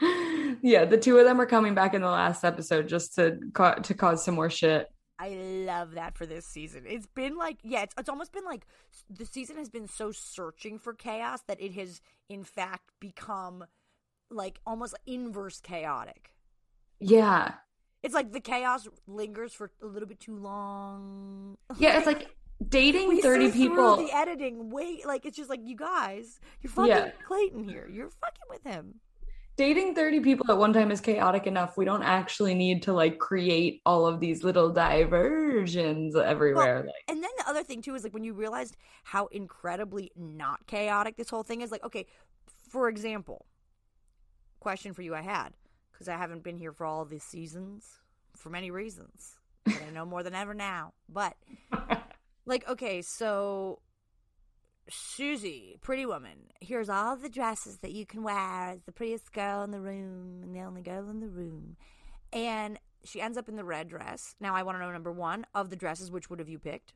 yeah, 0.62 0.84
the 0.84 0.96
two 0.96 1.18
of 1.18 1.24
them 1.24 1.40
are 1.40 1.46
coming 1.46 1.74
back 1.74 1.94
in 1.94 2.02
the 2.02 2.08
last 2.08 2.44
episode 2.44 2.86
just 2.86 3.16
to 3.16 3.38
ca- 3.52 3.74
to 3.74 3.94
cause 3.94 4.24
some 4.24 4.36
more 4.36 4.50
shit. 4.50 4.86
I 5.18 5.30
love 5.30 5.94
that 5.94 6.16
for 6.16 6.26
this 6.26 6.46
season. 6.46 6.84
It's 6.86 7.06
been 7.06 7.36
like, 7.36 7.58
yeah, 7.64 7.82
it's, 7.82 7.94
it's 7.98 8.08
almost 8.08 8.32
been 8.32 8.44
like 8.44 8.66
the 9.10 9.26
season 9.26 9.56
has 9.56 9.68
been 9.68 9.88
so 9.88 10.12
searching 10.12 10.78
for 10.78 10.94
chaos 10.94 11.42
that 11.48 11.60
it 11.60 11.74
has, 11.74 12.00
in 12.28 12.44
fact, 12.44 12.90
become 13.00 13.64
like 14.30 14.60
almost 14.64 14.94
inverse 15.06 15.60
chaotic. 15.60 16.30
Yeah. 17.00 17.54
It's 18.02 18.14
like 18.14 18.32
the 18.32 18.40
chaos 18.40 18.86
lingers 19.06 19.52
for 19.52 19.70
a 19.82 19.86
little 19.86 20.08
bit 20.08 20.20
too 20.20 20.36
long. 20.36 21.56
Yeah, 21.78 21.98
it's 21.98 22.06
like 22.06 22.28
dating 22.68 23.08
we 23.08 23.20
30 23.20 23.50
see 23.50 23.68
people. 23.68 23.96
The 23.96 24.14
editing, 24.14 24.70
wait, 24.70 25.06
like 25.06 25.26
it's 25.26 25.36
just 25.36 25.50
like 25.50 25.60
you 25.64 25.76
guys, 25.76 26.40
you're 26.62 26.70
fucking 26.70 26.90
Yeah. 26.90 27.10
Clayton 27.26 27.64
here. 27.64 27.88
You're 27.92 28.10
fucking 28.10 28.44
with 28.48 28.62
him. 28.64 29.00
Dating 29.56 29.92
30 29.96 30.20
people 30.20 30.48
at 30.48 30.56
one 30.56 30.72
time 30.72 30.92
is 30.92 31.00
chaotic 31.00 31.48
enough. 31.48 31.76
We 31.76 31.84
don't 31.84 32.04
actually 32.04 32.54
need 32.54 32.80
to 32.84 32.92
like 32.92 33.18
create 33.18 33.82
all 33.84 34.06
of 34.06 34.20
these 34.20 34.44
little 34.44 34.70
diversions 34.70 36.14
everywhere. 36.14 36.76
Well, 36.76 36.84
like, 36.84 36.94
and 37.08 37.20
then 37.20 37.30
the 37.38 37.48
other 37.48 37.64
thing 37.64 37.82
too 37.82 37.96
is 37.96 38.04
like 38.04 38.14
when 38.14 38.22
you 38.22 38.34
realized 38.34 38.76
how 39.02 39.26
incredibly 39.26 40.12
not 40.14 40.64
chaotic 40.68 41.16
this 41.16 41.28
whole 41.28 41.42
thing 41.42 41.62
is. 41.62 41.72
Like, 41.72 41.84
okay, 41.84 42.06
for 42.68 42.88
example, 42.88 43.46
question 44.60 44.94
for 44.94 45.02
you 45.02 45.16
I 45.16 45.22
had 45.22 45.54
because 45.98 46.08
I 46.08 46.16
haven't 46.16 46.44
been 46.44 46.58
here 46.58 46.72
for 46.72 46.86
all 46.86 47.04
these 47.04 47.24
seasons 47.24 47.84
for 48.36 48.50
many 48.50 48.70
reasons. 48.70 49.34
I 49.66 49.90
know 49.92 50.06
more 50.06 50.22
than 50.22 50.34
ever 50.34 50.54
now. 50.54 50.92
But 51.08 51.34
like, 52.46 52.68
okay, 52.68 53.02
so 53.02 53.80
Susie, 54.88 55.76
pretty 55.82 56.06
woman, 56.06 56.50
here's 56.60 56.88
all 56.88 57.16
the 57.16 57.28
dresses 57.28 57.78
that 57.78 57.90
you 57.92 58.06
can 58.06 58.22
wear 58.22 58.70
as 58.70 58.82
the 58.84 58.92
prettiest 58.92 59.32
girl 59.32 59.62
in 59.64 59.72
the 59.72 59.80
room 59.80 60.40
and 60.44 60.54
the 60.54 60.60
only 60.60 60.82
girl 60.82 61.10
in 61.10 61.18
the 61.20 61.28
room. 61.28 61.76
And 62.32 62.78
she 63.04 63.20
ends 63.20 63.36
up 63.36 63.48
in 63.48 63.56
the 63.56 63.64
red 63.64 63.88
dress. 63.88 64.36
Now 64.40 64.54
I 64.54 64.62
want 64.62 64.76
to 64.78 64.80
know 64.84 64.92
number 64.92 65.10
one 65.12 65.46
of 65.54 65.70
the 65.70 65.76
dresses, 65.76 66.10
which 66.10 66.30
would 66.30 66.38
have 66.38 66.48
you 66.48 66.58
picked? 66.58 66.92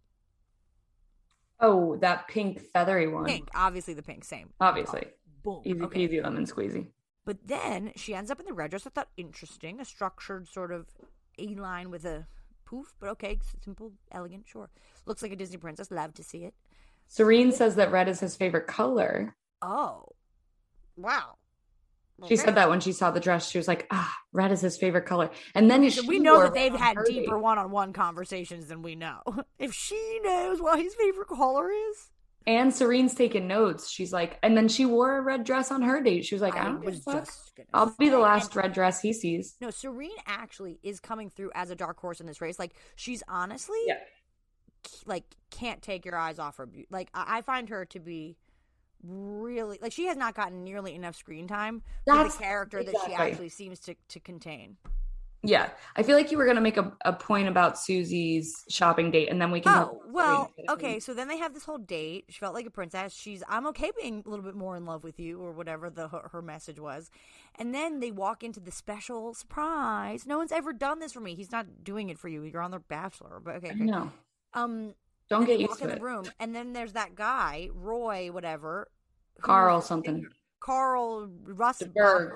oh, 1.65 1.97
that 1.99 2.27
pink 2.27 2.61
feathery 2.73 3.07
one. 3.07 3.25
Pink, 3.25 3.49
obviously 3.55 3.95
the 3.95 4.03
pink, 4.03 4.25
same. 4.25 4.51
Obviously. 4.61 5.07
Boom. 5.45 5.63
Easy 5.65 5.81
Okay. 5.81 6.09
peasy 6.09 6.21
lemon 6.23 6.45
squeezy. 6.45 6.89
But 7.25 7.47
then 7.47 7.93
she 7.97 8.15
ends 8.15 8.31
up 8.31 8.41
in 8.41 8.47
the 8.47 8.53
red 8.53 8.71
dress. 8.71 8.87
I 8.87 8.91
thought 8.91 9.09
interesting, 9.17 9.81
a 9.81 9.85
structured 9.85 10.49
sort 10.49 10.73
of 10.73 10.87
A 11.39 11.55
line 11.55 11.91
with 11.91 12.05
a 12.05 12.27
poof, 12.65 12.95
but 12.99 13.09
okay, 13.11 13.39
simple, 13.63 13.93
elegant, 14.11 14.47
sure. 14.49 14.71
Looks 15.07 15.23
like 15.23 15.33
a 15.33 15.37
Disney 15.37 15.59
princess. 15.59 15.91
Love 15.91 16.15
to 16.15 16.25
see 16.25 16.45
it. 16.45 16.55
Serene 17.07 17.53
says 17.53 17.77
that 17.77 17.93
red 17.93 18.09
is 18.09 18.21
his 18.21 18.35
favorite 18.37 18.67
color. 18.67 19.37
Oh, 19.61 20.07
wow. 20.97 21.37
She 22.29 22.37
said 22.37 22.55
that 22.55 22.71
when 22.71 22.81
she 22.81 22.93
saw 22.93 23.11
the 23.11 23.21
dress. 23.21 23.49
She 23.49 23.59
was 23.59 23.67
like, 23.67 23.87
ah, 23.91 24.15
red 24.33 24.53
is 24.53 24.61
his 24.61 24.77
favorite 24.77 25.07
color. 25.07 25.31
And 25.55 25.71
then 25.71 25.91
So 25.91 26.07
we 26.07 26.21
know 26.21 26.41
that 26.41 26.55
they've 26.55 26.75
had 26.75 26.97
deeper 27.05 27.39
one-on-one 27.39 27.93
conversations 27.93 28.69
than 28.69 28.83
we 28.83 28.95
know. 28.95 29.23
If 29.59 29.75
she 29.75 30.21
knows 30.23 30.61
what 30.61 30.81
his 30.81 30.95
favorite 30.95 31.29
color 31.29 31.71
is, 31.71 32.11
And 32.47 32.73
Serene's 32.75 33.15
taking 33.15 33.47
notes. 33.47 33.89
She's 33.91 34.13
like, 34.13 34.39
and 34.43 34.57
then 34.57 34.69
she 34.69 34.85
wore 34.87 35.17
a 35.19 35.21
red 35.21 35.45
dress 35.45 35.71
on 35.71 35.83
her 35.83 36.01
date. 36.03 36.25
She 36.25 36.35
was 36.35 36.43
like, 36.43 36.55
I, 36.57 36.61
I 36.61 36.65
don't 36.65 36.85
was 36.85 36.97
give 37.01 37.07
a 37.09 37.17
fuck. 37.19 37.25
just 37.27 37.57
gonna 37.57 37.69
I'll 37.73 37.95
be 37.99 38.09
the 38.09 38.19
last 38.19 38.55
red 38.57 38.73
dress 38.73 39.01
he 39.01 39.13
sees. 39.13 39.57
No, 39.61 39.71
Serene 39.71 40.11
actually 40.27 40.79
is 40.83 41.01
coming 41.01 41.31
through 41.31 41.51
as 41.55 41.71
a 41.71 41.75
dark 41.75 41.99
horse 42.01 42.21
in 42.21 42.27
this 42.27 42.41
race. 42.41 42.59
Like 42.59 42.73
she's 42.97 43.23
honestly, 43.29 43.79
Yeah. 43.87 43.99
like 45.07 45.25
can't 45.51 45.83
take 45.83 46.05
your 46.05 46.17
eyes 46.17 46.39
off 46.39 46.57
her. 46.57 46.67
Be- 46.67 46.87
like 46.91 47.09
I, 47.15 47.39
I 47.39 47.43
find 47.43 47.69
her 47.69 47.85
to 47.87 48.01
be 48.01 48.37
really 49.05 49.79
like 49.83 49.93
she 49.93 50.07
has 50.07 50.17
not 50.17 50.35
gotten 50.35 50.63
nearly 50.63 50.95
enough 50.95 51.17
screen 51.17 51.49
time 51.49 51.83
for 52.07 52.23
the 52.23 52.31
character 52.31 52.85
that 52.85 52.95
she 53.05 53.13
actually 53.15 53.49
seems 53.49 53.79
to 53.81 53.95
to 54.09 54.21
contain. 54.21 54.77
Yeah. 55.43 55.71
I 55.97 56.03
feel 56.05 56.17
like 56.17 56.31
you 56.31 56.39
were 56.39 56.45
going 56.45 56.57
to 56.57 56.63
make 56.63 56.77
a, 56.77 56.93
a 57.05 57.13
point 57.13 57.49
about 57.49 57.79
Susie's 57.79 58.65
shopping 58.69 59.11
date 59.11 59.29
and 59.29 59.41
then 59.41 59.51
we 59.51 59.61
can. 59.61 59.77
Oh 59.77 60.03
well, 60.07 60.53
okay. 60.69 61.01
So 61.01 61.15
then 61.15 61.27
they 61.27 61.39
have 61.39 61.53
this 61.53 61.65
whole 61.65 61.79
date. 61.79 62.27
She 62.29 62.39
felt 62.39 62.55
like 62.55 62.67
a 62.67 62.71
princess. 62.71 63.13
She's 63.13 63.43
I'm 63.49 63.67
okay 63.69 63.91
being 63.99 64.23
a 64.25 64.29
little 64.29 64.45
bit 64.45 64.55
more 64.55 64.77
in 64.77 64.85
love 64.85 65.03
with 65.03 65.19
you, 65.19 65.41
or 65.41 65.53
whatever 65.53 65.91
the 65.91 66.09
her, 66.09 66.29
her 66.33 66.43
message 66.43 66.79
was. 66.79 67.11
And 67.57 67.75
then 67.75 68.01
they 68.01 68.11
walk 68.11 68.45
into 68.45 68.61
the 68.61 68.71
special 68.71 69.35
surprise. 69.35 70.27
No 70.27 70.39
one's 70.39 70.53
ever 70.53 70.73
done 70.73 71.01
this 71.01 71.13
for 71.13 71.21
me. 71.21 71.35
He's 71.35 71.51
not 71.51 71.83
doing 71.83 72.09
it 72.09 72.19
for 72.19 72.29
you. 72.29 72.43
You're 72.45 72.63
on 72.63 72.71
the 72.71 72.79
Bachelor, 72.79 73.41
but 73.43 73.57
okay. 73.57 73.71
Okay. 73.71 73.79
know. 73.81 74.13
Um, 74.55 74.95
Don't 75.29 75.45
get 75.45 75.59
used 75.59 75.71
walk 75.71 75.79
to 75.79 75.85
in 75.85 75.91
it. 75.91 75.95
the 75.97 76.05
room, 76.05 76.25
and 76.39 76.55
then 76.55 76.73
there's 76.73 76.93
that 76.93 77.15
guy, 77.15 77.69
Roy, 77.75 78.31
whatever, 78.31 78.89
Carl 79.41 79.81
something. 79.81 80.27
Carl 80.61 81.29
Russ. 81.45 81.83
DeBerg. 81.83 82.33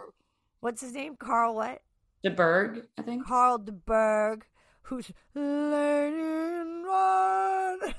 What's 0.60 0.80
his 0.80 0.94
name? 0.94 1.16
Carl 1.16 1.54
what? 1.54 1.82
DeBerg, 2.26 2.82
I 2.98 3.02
think. 3.02 3.26
Carl 3.26 3.58
DeBerg, 3.58 4.42
who's 4.82 5.10
Lady 5.34 6.16
in 6.16 6.84
Red. 6.86 7.94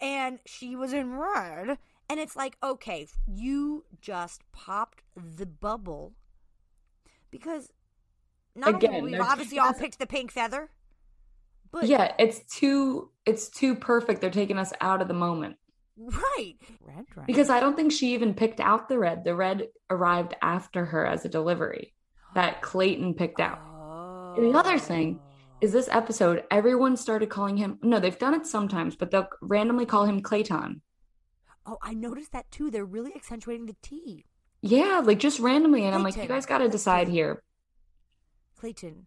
and 0.00 0.38
she 0.46 0.76
was 0.76 0.92
in 0.92 1.16
red. 1.16 1.78
And 2.10 2.20
it's 2.20 2.36
like, 2.36 2.58
okay, 2.62 3.06
you 3.26 3.84
just 4.00 4.42
popped 4.52 5.02
the 5.16 5.46
bubble. 5.46 6.12
Because 7.30 7.72
not 8.54 8.74
Again, 8.74 8.94
only 8.94 9.12
we've 9.12 9.20
obviously 9.20 9.56
taking 9.56 9.66
all 9.66 9.72
picked 9.72 9.98
the 9.98 10.06
pink 10.06 10.30
feather, 10.30 10.68
but 11.70 11.86
yeah, 11.86 12.12
it's 12.18 12.40
too 12.54 13.10
it's 13.24 13.48
too 13.48 13.74
perfect. 13.74 14.20
They're 14.20 14.30
taking 14.30 14.58
us 14.58 14.72
out 14.80 15.00
of 15.00 15.08
the 15.08 15.14
moment. 15.14 15.56
right. 15.96 16.56
Red 16.80 17.06
dress. 17.06 17.26
Because 17.26 17.48
I 17.48 17.60
don't 17.60 17.76
think 17.76 17.92
she 17.92 18.12
even 18.12 18.34
picked 18.34 18.60
out 18.60 18.90
the 18.90 18.98
red. 18.98 19.24
The 19.24 19.34
red 19.34 19.68
arrived 19.88 20.34
after 20.42 20.84
her 20.84 21.06
as 21.06 21.24
a 21.24 21.30
delivery 21.30 21.94
that 22.34 22.62
Clayton 22.62 23.14
picked 23.14 23.40
out. 23.40 23.60
And 24.36 24.46
the 24.52 24.58
other 24.58 24.78
thing 24.78 25.20
is 25.60 25.72
this 25.72 25.88
episode, 25.90 26.44
everyone 26.50 26.96
started 26.96 27.28
calling 27.28 27.56
him 27.56 27.78
no, 27.82 28.00
they've 28.00 28.18
done 28.18 28.34
it 28.34 28.46
sometimes, 28.46 28.96
but 28.96 29.10
they'll 29.10 29.28
randomly 29.40 29.86
call 29.86 30.04
him 30.04 30.20
Clayton. 30.20 30.82
Oh, 31.64 31.78
I 31.82 31.94
noticed 31.94 32.32
that 32.32 32.50
too. 32.50 32.70
They're 32.70 32.84
really 32.84 33.14
accentuating 33.14 33.66
the 33.66 33.76
T. 33.82 34.24
Yeah, 34.62 35.02
like 35.04 35.18
just 35.18 35.38
randomly. 35.38 35.84
And 35.84 35.94
I'm 35.94 36.02
like, 36.02 36.16
you 36.16 36.26
guys 36.26 36.46
gotta 36.46 36.68
decide 36.68 37.08
here. 37.08 37.42
Clayton. 38.58 39.06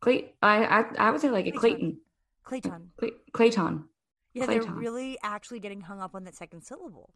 Clay 0.00 0.32
I 0.42 0.64
I, 0.64 0.84
I 0.98 1.10
would 1.10 1.20
say 1.20 1.30
like 1.30 1.46
a 1.46 1.52
Clayton. 1.52 1.98
Clayton. 2.44 2.90
Clay, 2.98 3.10
Clayton. 3.32 3.84
Yeah, 4.34 4.46
they're 4.46 4.62
really 4.62 5.18
actually 5.22 5.60
getting 5.60 5.80
hung 5.80 6.00
up 6.00 6.14
on 6.14 6.24
that 6.24 6.34
second 6.34 6.62
syllable. 6.62 7.12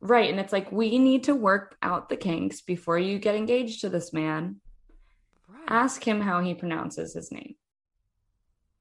Right. 0.00 0.30
And 0.30 0.38
it's 0.38 0.52
like 0.52 0.70
we 0.70 0.98
need 0.98 1.24
to 1.24 1.34
work 1.34 1.76
out 1.82 2.08
the 2.08 2.16
kinks 2.16 2.60
before 2.60 2.98
you 2.98 3.18
get 3.18 3.34
engaged 3.34 3.80
to 3.80 3.88
this 3.88 4.12
man. 4.12 4.60
Ask 5.70 6.02
him 6.06 6.20
how 6.20 6.42
he 6.42 6.52
pronounces 6.52 7.14
his 7.14 7.30
name. 7.30 7.54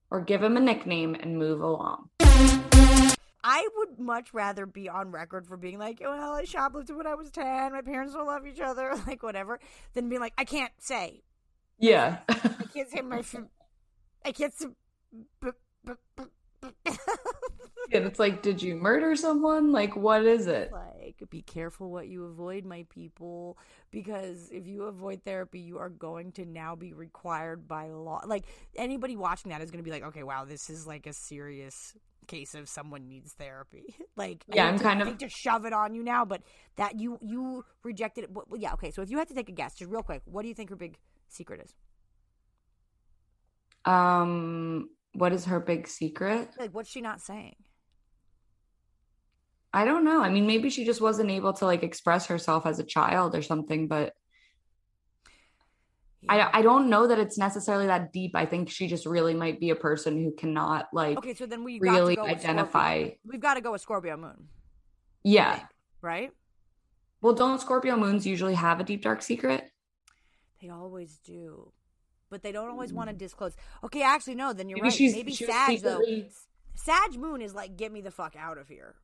Or 0.10 0.22
give 0.22 0.42
him 0.42 0.58
a 0.58 0.60
nickname 0.60 1.16
and 1.16 1.38
move 1.38 1.62
along. 1.62 2.10
I 3.42 3.68
would 3.78 4.00
much 4.00 4.34
rather 4.34 4.66
be 4.66 4.90
on 4.90 5.12
record 5.12 5.46
for 5.46 5.56
being 5.56 5.78
like, 5.78 6.02
oh, 6.04 6.12
well, 6.12 6.34
I 6.34 6.46
shoplifted 6.46 6.98
when 6.98 7.06
I 7.06 7.14
was 7.14 7.30
10. 7.30 7.74
My 7.74 7.82
parents 7.82 8.14
don't 8.14 8.26
love 8.26 8.48
each 8.48 8.60
other, 8.60 8.96
like 9.08 9.22
whatever, 9.22 9.60
than 9.94 10.10
being 10.10 10.20
like, 10.20 10.34
I 10.38 10.46
can't 10.46 10.74
say. 10.80 11.22
Yeah. 11.78 12.18
I 12.28 12.66
can't 12.74 12.90
say 12.90 13.02
my. 13.02 13.24
I 14.26 14.32
can't 14.32 14.54
say. 14.54 14.68
and 17.92 18.06
it's 18.06 18.20
like, 18.20 18.42
did 18.42 18.62
you 18.62 18.76
murder 18.76 19.16
someone? 19.16 19.72
Like, 19.72 19.96
what 19.96 20.26
is 20.26 20.48
it? 20.48 20.72
like, 20.72 21.16
be 21.30 21.42
careful 21.42 21.90
what 21.92 22.08
you 22.08 22.26
avoid, 22.26 22.66
my 22.66 22.86
people, 22.90 23.58
because 23.92 24.50
if 24.52 24.68
you 24.68 24.84
avoid 24.84 25.24
therapy, 25.24 25.60
you 25.60 25.78
are 25.80 25.90
going 25.90 26.32
to 26.34 26.46
now 26.46 26.76
be 26.76 26.94
required 26.94 27.68
by 27.68 27.88
law. 27.90 28.22
Like, 28.26 28.46
anybody 28.76 29.16
watching 29.16 29.50
that 29.52 29.62
is 29.62 29.72
going 29.72 29.84
to 29.84 29.88
be 29.88 29.92
like, 29.92 30.04
okay, 30.04 30.24
wow, 30.24 30.46
this 30.46 30.70
is 30.70 30.86
like 30.88 31.08
a 31.08 31.14
serious 31.14 31.96
case 32.28 32.54
of 32.54 32.70
someone 32.70 33.08
needs 33.08 33.34
therapy. 33.34 33.96
like, 34.16 34.44
Yeah, 34.54 34.68
I'm 34.68 34.78
to- 34.78 34.84
kind 34.84 35.04
I 35.04 35.10
of- 35.10 35.18
to 35.18 35.30
shove 35.30 35.66
it 35.66 35.74
on 35.74 35.94
you 35.96 36.04
now, 36.04 36.26
but 36.26 36.42
that 36.76 37.00
you 37.00 37.18
you 37.22 37.66
rejected 37.84 38.26
it. 38.26 38.32
Well, 38.32 38.46
yeah, 38.56 38.74
okay. 38.74 38.92
So 38.92 39.02
if 39.02 39.10
you 39.10 39.18
had 39.18 39.28
to 39.30 39.34
take 39.34 39.50
a 39.50 39.54
guess, 39.54 39.74
just 39.76 39.90
real 39.92 40.04
quick, 40.04 40.22
what 40.26 40.44
do 40.44 40.48
you 40.48 40.54
think 40.54 40.70
her 40.70 40.76
big 40.76 40.98
secret 41.28 41.60
is? 41.66 41.74
Um, 43.86 44.90
what 45.14 45.34
is 45.34 45.46
her 45.46 45.60
big 45.60 45.88
secret? 45.88 46.50
Like, 46.60 46.72
what's 46.74 46.90
she 46.90 47.02
not 47.02 47.22
saying? 47.22 47.56
I 49.74 49.86
don't 49.86 50.04
know. 50.04 50.22
I 50.22 50.30
mean, 50.30 50.48
maybe 50.48 50.70
she 50.70 50.84
just 50.84 51.02
wasn't 51.02 51.30
able 51.30 51.54
to 51.54 51.66
like 51.66 51.84
express 51.84 52.26
herself 52.26 52.66
as 52.66 52.80
a 52.80 52.84
child 52.84 53.36
or 53.36 53.42
something, 53.42 53.88
but 53.88 54.14
Yeah. 56.22 56.50
I 56.54 56.60
I 56.60 56.62
don't 56.62 56.90
know 56.90 57.08
that 57.08 57.20
it's 57.20 57.38
necessarily 57.38 57.88
that 57.88 58.12
deep. 58.12 58.32
I 58.36 58.46
think 58.46 58.70
she 58.70 58.88
just 58.88 59.06
really 59.06 59.34
might 59.34 59.60
be 59.60 59.70
a 59.70 59.76
person 59.76 60.24
who 60.24 60.32
cannot 60.32 60.88
like 60.92 61.18
Okay, 61.18 61.36
so 61.36 61.46
then 61.46 61.64
we 61.64 61.80
really 61.80 62.16
got 62.16 62.26
to 62.26 62.34
go 62.34 62.36
identify. 62.36 63.10
We've 63.24 63.40
got 63.40 63.56
to 63.56 63.62
go 63.62 63.72
with 63.72 63.82
Scorpio 63.82 64.18
Moon, 64.18 64.50
Yeah. 65.24 65.64
right? 66.02 66.32
Well, 67.22 67.34
don't 67.34 67.60
Scorpio 67.62 67.98
moons 67.98 68.26
usually 68.26 68.56
have 68.56 68.80
a 68.80 68.84
deep 68.84 69.02
dark 69.02 69.22
secret? 69.22 69.70
They 70.62 70.70
always 70.70 71.20
do, 71.20 71.72
but 72.30 72.44
they 72.44 72.52
don't 72.52 72.70
always 72.70 72.92
want 72.92 73.10
to 73.10 73.14
hmm. 73.14 73.20
disclose. 73.20 73.56
Okay, 73.84 74.02
actually, 74.02 74.36
no. 74.36 74.52
Then 74.54 74.68
you're. 74.68 74.82
Maybe 74.82 75.08
right. 75.08 75.16
Maybe 75.16 75.34
Sag 75.36 75.82
though. 75.82 76.02
Sag 76.76 77.18
Moon 77.18 77.42
is 77.42 77.54
like, 77.54 77.76
get 77.78 77.92
me 77.92 78.02
the 78.02 78.12
fuck 78.12 78.36
out 78.38 78.58
of 78.58 78.68
here. 78.68 78.96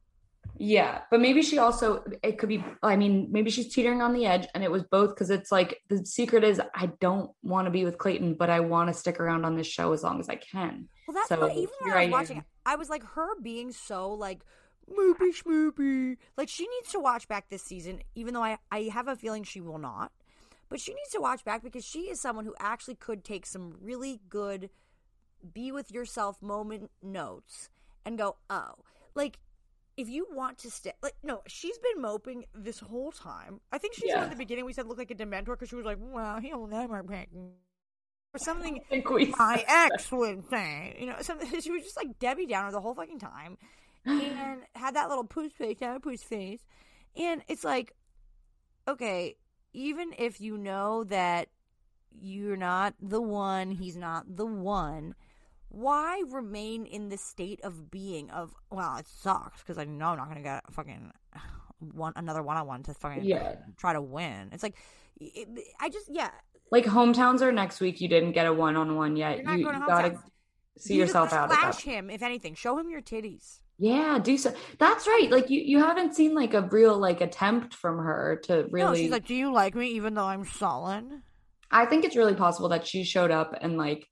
Yeah, 0.58 1.02
but 1.12 1.20
maybe 1.20 1.42
she 1.42 1.58
also 1.58 2.04
it 2.24 2.38
could 2.38 2.50
be 2.50 2.64
I 2.82 2.96
mean, 2.96 3.28
maybe 3.32 3.50
she's 3.50 3.74
teetering 3.74 4.02
on 4.02 4.14
the 4.14 4.26
edge 4.26 4.48
and 4.54 4.64
it 4.64 4.72
was 4.72 4.84
both 4.84 5.16
cuz 5.16 5.30
it's 5.30 5.52
like 5.52 5.82
the 5.90 6.06
secret 6.06 6.44
is 6.44 6.62
I 6.74 6.88
don't 7.00 7.32
want 7.44 7.66
to 7.66 7.72
be 7.72 7.84
with 7.84 7.98
Clayton, 7.98 8.36
but 8.36 8.50
I 8.50 8.60
want 8.62 8.90
to 8.90 8.94
stick 8.94 9.20
around 9.20 9.46
on 9.46 9.56
this 9.56 9.68
show 9.68 9.92
as 9.94 10.04
long 10.04 10.20
as 10.20 10.30
I 10.30 10.36
can. 10.36 10.88
Well, 11.08 11.16
that's 11.16 11.30
So, 11.30 11.40
what, 11.42 11.52
even 11.52 11.74
when 11.82 11.94
I 11.94 12.06
was 12.06 12.12
watching, 12.12 12.38
it, 12.38 12.44
I 12.66 12.76
was 12.76 12.90
like, 12.90 13.04
her 13.04 13.40
being 13.42 13.72
so 13.72 14.12
like 14.12 14.44
moopy 14.90 15.32
schmoopy. 15.36 16.18
Like 16.38 16.50
she 16.50 16.68
needs 16.68 16.92
to 16.92 17.00
watch 17.00 17.28
back 17.28 17.50
this 17.50 17.64
season, 17.64 18.02
even 18.16 18.34
though 18.34 18.44
I 18.44 18.58
I 18.72 18.84
have 18.84 19.08
a 19.08 19.16
feeling 19.16 19.44
she 19.44 19.62
will 19.62 19.78
not. 19.78 20.12
But 20.70 20.80
she 20.80 20.94
needs 20.94 21.12
to 21.12 21.20
watch 21.20 21.46
back 21.46 21.64
because 21.64 21.86
she 21.86 22.10
is 22.10 22.20
someone 22.20 22.46
who 22.46 22.56
actually 22.60 22.96
could 22.96 23.24
take 23.24 23.46
some 23.46 23.76
really 23.82 24.20
good 24.30 24.70
be 25.54 25.72
with 25.72 25.92
yourself 25.92 26.42
moment 26.42 26.90
notes 27.04 27.70
and 28.04 28.18
go, 28.18 28.38
oh, 28.50 28.74
like 29.14 29.38
if 29.98 30.10
you 30.10 30.28
want 30.32 30.58
to 30.60 30.72
stay, 30.72 30.92
like 31.02 31.16
no, 31.24 31.42
she's 31.48 31.78
been 31.78 32.02
moping 32.02 32.46
this 32.54 32.80
whole 32.80 33.12
time. 33.12 33.62
I 33.72 33.78
think 33.78 33.94
she's 33.96 34.12
said 34.12 34.18
Yeah. 34.18 34.24
at 34.26 34.30
the 34.30 34.36
beginning 34.36 34.66
we 34.66 34.74
said 34.74 34.88
look 34.88 34.98
like 34.98 35.12
a 35.12 35.16
dementor 35.16 35.48
because 35.54 35.70
she 35.70 35.76
was 35.76 35.86
like, 35.86 35.98
well, 36.00 36.40
he'll 36.40 36.68
never 36.68 37.04
pick 37.04 37.34
me," 37.34 37.52
or 38.34 38.40
something. 38.40 38.80
I 38.80 38.90
think 38.90 39.10
we 39.10 39.28
My 39.38 39.64
ex 39.68 40.12
would 40.12 40.50
say, 40.50 40.98
you 41.00 41.06
know, 41.08 41.16
something. 41.22 41.48
She 41.62 41.72
was 41.72 41.84
just 41.84 41.98
like 41.98 42.20
Debbie 42.20 42.46
Downer 42.48 42.72
the 42.72 42.82
whole 42.82 42.96
fucking 42.96 43.20
time, 43.20 43.58
and 44.06 44.62
had 44.76 44.96
that 44.96 45.10
little 45.10 45.26
poos 45.28 45.54
face, 45.54 45.78
that 45.80 46.02
poos 46.02 46.24
face, 46.24 46.66
and 47.16 47.42
it's 47.48 47.64
like, 47.64 47.94
okay, 48.88 49.36
even 49.74 50.14
if 50.18 50.40
you 50.42 50.58
know 50.58 51.04
that 51.06 51.50
you're 52.18 52.56
not 52.58 52.94
the 53.02 53.22
one, 53.22 53.72
he's 53.72 53.98
not 53.98 54.24
the 54.38 54.46
one. 54.46 55.16
Why 55.70 56.24
remain 56.30 56.86
in 56.86 57.10
the 57.10 57.18
state 57.18 57.60
of 57.64 57.92
being 57.92 58.30
of 58.32 58.54
well, 58.72 58.98
it 58.98 59.08
sucks 59.08 59.62
because 59.62 59.78
I 59.78 59.86
know 59.86 60.08
I'm 60.08 60.18
not 60.18 60.28
gonna 60.30 60.42
get 60.42 60.64
fucking 60.72 61.12
one 61.80 62.14
another 62.16 62.42
one 62.44 62.58
on 62.58 62.68
one 62.68 62.84
to 62.84 62.94
fucking 62.94 63.24
Yeah. 63.24 63.56
try 63.78 63.94
to 63.94 64.02
win. 64.02 64.50
It's 64.52 64.64
like 64.64 64.76
it, 65.20 65.48
I 65.80 65.90
just 65.90 66.10
yeah, 66.10 66.32
like 66.72 66.86
hometowns 66.86 67.42
are 67.42 67.52
next 67.52 67.80
week. 67.80 68.02
You 68.02 68.08
didn't 68.08 68.32
get 68.34 68.48
a 68.48 68.54
one-on-one 68.54 69.16
yet. 69.16 69.40
You 69.40 69.58
to 69.72 69.84
gotta 69.86 70.20
see 70.78 70.96
You 70.96 71.02
yourself 71.02 71.34
out 71.34 71.52
of 71.52 71.58
Flash 71.58 71.82
him 71.84 72.10
if 72.10 72.22
anything. 72.22 72.56
Show 72.56 72.78
him 72.78 72.90
your 72.90 73.02
titties. 73.02 73.60
Yeah, 73.78 74.20
do 74.20 74.38
so. 74.38 74.54
That's 74.80 75.06
right. 75.08 75.30
Like 75.30 75.50
you 75.50 75.60
you 75.62 75.80
haven't 75.80 76.16
seen 76.16 76.34
like 76.34 76.54
a 76.54 76.62
real 76.62 76.98
like 76.98 77.22
attempt 77.22 77.74
from 77.74 77.98
her 77.98 78.40
to 78.46 78.68
really 78.72 78.86
No, 78.86 78.96
she's 78.96 79.12
like, 79.12 79.26
"Do 79.26 79.36
you 79.36 79.52
like 79.52 79.76
me 79.76 79.88
even 79.90 80.14
though 80.14 80.26
I'm 80.26 80.46
sullen?" 80.46 81.24
I 81.72 81.86
think 81.86 82.06
it's 82.06 82.16
really 82.16 82.36
possible 82.36 82.70
that 82.70 82.88
she 82.88 83.04
showed 83.04 83.32
up 83.32 83.54
and 83.60 83.78
like 83.78 84.08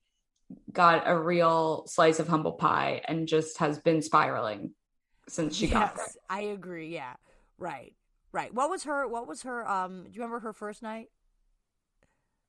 got 0.72 1.04
a 1.06 1.18
real 1.18 1.84
slice 1.86 2.18
of 2.18 2.28
humble 2.28 2.52
pie 2.52 3.02
and 3.06 3.26
just 3.28 3.58
has 3.58 3.78
been 3.78 4.02
spiraling 4.02 4.72
since 5.28 5.56
she 5.56 5.66
got 5.68 5.96
there. 5.96 6.06
I 6.28 6.42
agree. 6.42 6.92
Yeah, 6.92 7.14
right, 7.58 7.94
right. 8.32 8.52
What 8.52 8.70
was 8.70 8.84
her? 8.84 9.06
What 9.08 9.26
was 9.26 9.42
her? 9.42 9.66
Um, 9.68 10.04
do 10.04 10.10
you 10.10 10.20
remember 10.20 10.40
her 10.40 10.52
first 10.52 10.82
night? 10.82 11.08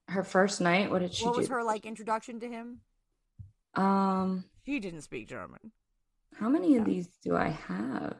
Her 0.07 0.23
first 0.23 0.61
night, 0.61 0.91
what 0.91 0.99
did 0.99 1.13
she 1.13 1.25
what 1.25 1.33
do? 1.33 1.39
was 1.39 1.47
her 1.49 1.63
like 1.63 1.85
introduction 1.85 2.39
to 2.41 2.47
him? 2.47 2.81
Um, 3.73 4.45
She 4.65 4.79
didn't 4.79 5.01
speak 5.01 5.27
German. 5.27 5.71
how 6.39 6.47
many 6.49 6.75
of 6.77 6.85
these 6.85 7.07
do 7.23 7.35
I 7.35 7.49
have? 7.49 8.15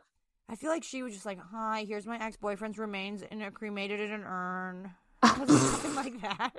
I 0.49 0.55
feel 0.55 0.69
like 0.69 0.83
she 0.83 1.01
was 1.03 1.13
just 1.13 1.25
like, 1.25 1.39
"Hi, 1.51 1.85
here's 1.87 2.05
my 2.05 2.17
ex 2.23 2.37
boyfriend's 2.37 2.77
remains 2.77 3.21
in 3.23 3.41
a 3.41 3.51
cremated 3.51 3.99
in 3.99 4.11
an 4.11 4.23
urn." 4.23 4.91
Something 5.23 5.95
like 5.95 6.21
that? 6.21 6.51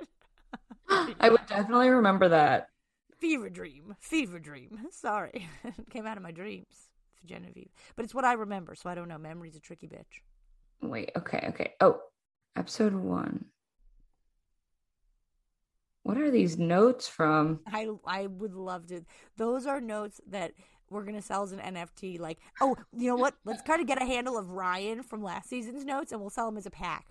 I 1.19 1.29
would 1.29 1.45
definitely 1.47 1.89
remember 1.89 2.29
that. 2.29 2.69
Fever 3.19 3.49
dream, 3.49 3.95
fever 3.99 4.39
dream. 4.39 4.79
Sorry, 4.91 5.47
it 5.63 5.73
came 5.89 6.05
out 6.05 6.17
of 6.17 6.23
my 6.23 6.31
dreams, 6.31 6.89
for 7.19 7.27
Genevieve. 7.27 7.69
But 7.95 8.05
it's 8.05 8.13
what 8.13 8.25
I 8.25 8.33
remember, 8.33 8.75
so 8.75 8.89
I 8.89 8.95
don't 8.95 9.07
know. 9.07 9.17
Memory's 9.17 9.55
a 9.55 9.59
tricky 9.59 9.87
bitch. 9.87 10.21
Wait, 10.81 11.11
okay, 11.17 11.45
okay. 11.49 11.73
Oh, 11.81 11.99
episode 12.55 12.93
one. 12.93 13.45
What 16.03 16.17
are 16.17 16.31
these 16.31 16.57
notes 16.57 17.07
from? 17.07 17.59
I 17.67 17.89
I 18.05 18.27
would 18.27 18.53
love 18.53 18.87
to. 18.87 19.03
Those 19.35 19.65
are 19.65 19.81
notes 19.81 20.21
that 20.29 20.53
we're 20.89 21.03
gonna 21.03 21.21
sell 21.21 21.43
as 21.43 21.51
an 21.51 21.59
NFT. 21.59 22.19
Like, 22.19 22.37
oh, 22.61 22.77
you 22.95 23.09
know 23.09 23.15
what? 23.15 23.33
Let's 23.45 23.63
kind 23.63 23.81
of 23.81 23.87
get 23.87 24.01
a 24.01 24.05
handle 24.05 24.37
of 24.37 24.51
Ryan 24.51 25.01
from 25.01 25.23
last 25.23 25.49
season's 25.49 25.83
notes, 25.83 26.11
and 26.11 26.21
we'll 26.21 26.29
sell 26.29 26.45
them 26.45 26.57
as 26.57 26.65
a 26.65 26.71
pack. 26.71 27.07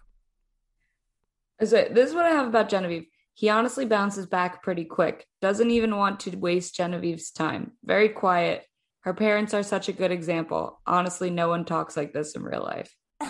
So 1.63 1.89
this 1.91 2.11
is 2.11 2.15
what 2.15 2.27
I 2.27 2.31
have 2.31 2.47
about 2.47 2.69
Genevieve. 2.69 3.07
He 3.37 3.51
honestly 3.51 3.85
bounces 3.85 4.25
back 4.25 4.63
pretty 4.63 4.87
quick. 4.87 5.27
Doesn't 5.43 5.71
even 5.71 5.95
want 5.95 6.21
to 6.21 6.35
waste 6.39 6.75
Genevieve's 6.75 7.31
time. 7.31 7.73
Very 7.85 8.09
quiet. 8.09 8.65
Her 9.01 9.13
parents 9.13 9.53
are 9.53 9.63
such 9.63 9.91
a 9.91 9.93
good 9.93 10.11
example. 10.11 10.81
Honestly, 10.87 11.29
no 11.29 11.51
one 11.51 11.67
talks 11.67 11.99
like 11.99 12.15
this 12.15 12.35
in 12.35 12.43
real 12.43 12.63
life. 12.63 12.97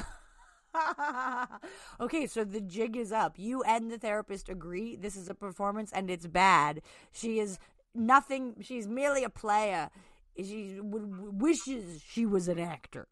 okay, 2.00 2.28
so 2.28 2.44
the 2.44 2.60
jig 2.60 2.96
is 2.96 3.10
up. 3.10 3.34
You 3.36 3.64
and 3.64 3.90
the 3.90 3.98
therapist 3.98 4.48
agree 4.48 4.94
this 4.94 5.16
is 5.16 5.28
a 5.28 5.34
performance 5.34 5.90
and 5.92 6.08
it's 6.08 6.28
bad. 6.28 6.82
She 7.10 7.40
is 7.40 7.58
nothing. 7.92 8.54
She's 8.62 8.86
merely 8.86 9.24
a 9.24 9.28
player. 9.28 9.90
She 10.38 10.76
w- 10.76 11.32
wishes 11.32 12.00
she 12.08 12.26
was 12.26 12.46
an 12.46 12.60
actor. 12.60 13.08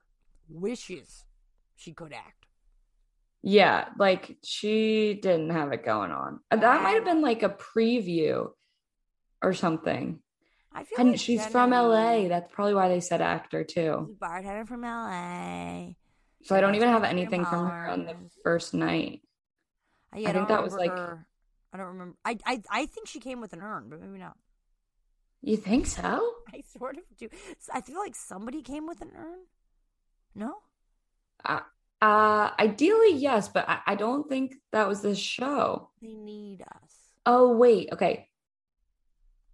Wishes 0.49 1.25
she 1.75 1.93
could 1.93 2.13
act. 2.13 2.44
Yeah, 3.47 3.89
like 3.99 4.39
she 4.43 5.19
didn't 5.23 5.51
have 5.51 5.71
it 5.73 5.85
going 5.85 6.11
on. 6.11 6.41
Uh, 6.51 6.57
That 6.57 6.83
might 6.83 6.95
have 6.95 7.05
been 7.05 7.21
like 7.21 7.43
a 7.43 7.51
preview 7.51 8.51
or 9.43 9.53
something. 9.53 10.21
I 10.73 10.85
feel 10.85 10.99
And 11.01 11.11
like 11.11 11.21
she's 11.21 11.45
from 11.47 11.71
LA. 11.71 12.27
That's 12.29 12.51
probably 12.51 12.73
why 12.75 12.89
they 12.89 13.01
said 13.01 13.21
actor 13.21 13.63
too. 13.63 14.17
bartender 14.19 14.65
from 14.65 14.81
LA. 14.81 15.93
So 16.45 16.57
I 16.57 16.61
don't 16.63 16.75
even 16.75 16.89
have 16.89 17.05
anything 17.05 17.45
from 17.45 17.69
her 17.69 17.87
on 17.87 18.07
the 18.07 18.17
first 18.43 18.73
night. 18.73 19.21
Uh, 20.15 20.21
Yeah, 20.21 20.31
I 20.31 20.33
think 20.33 20.49
that 20.49 20.63
was, 20.63 20.73
like- 20.75 20.91
her. 20.91 21.27
I 21.73 21.77
don't 21.77 21.87
remember. 21.89 22.17
I, 22.25 22.39
I 22.47 22.63
I 22.71 22.87
think 22.87 23.09
she 23.09 23.21
came 23.21 23.41
with 23.43 23.53
an 23.53 23.61
urn, 23.61 23.89
but 23.91 24.01
maybe 24.01 24.19
not. 24.19 24.37
You 25.43 25.57
think 25.59 25.87
so? 25.87 26.33
I 26.55 26.63
sort 26.79 26.97
of 26.97 27.03
do. 27.19 27.29
I 27.73 27.83
feel 27.83 27.99
like 27.99 28.15
somebody 28.15 28.63
came 28.63 28.87
with 28.87 29.03
an 29.03 29.11
urn. 29.15 29.41
No. 30.35 30.55
Uh, 31.45 31.61
uh 32.05 32.51
ideally, 32.59 33.15
yes, 33.15 33.49
but 33.49 33.69
I, 33.69 33.79
I 33.87 33.95
don't 33.95 34.29
think 34.29 34.55
that 34.73 34.87
was 34.89 35.01
the 35.01 35.15
show. 35.15 35.91
They 36.03 36.15
need 36.15 36.61
us. 36.63 36.93
Oh, 37.25 37.57
wait. 37.57 37.89
Okay. 37.93 38.29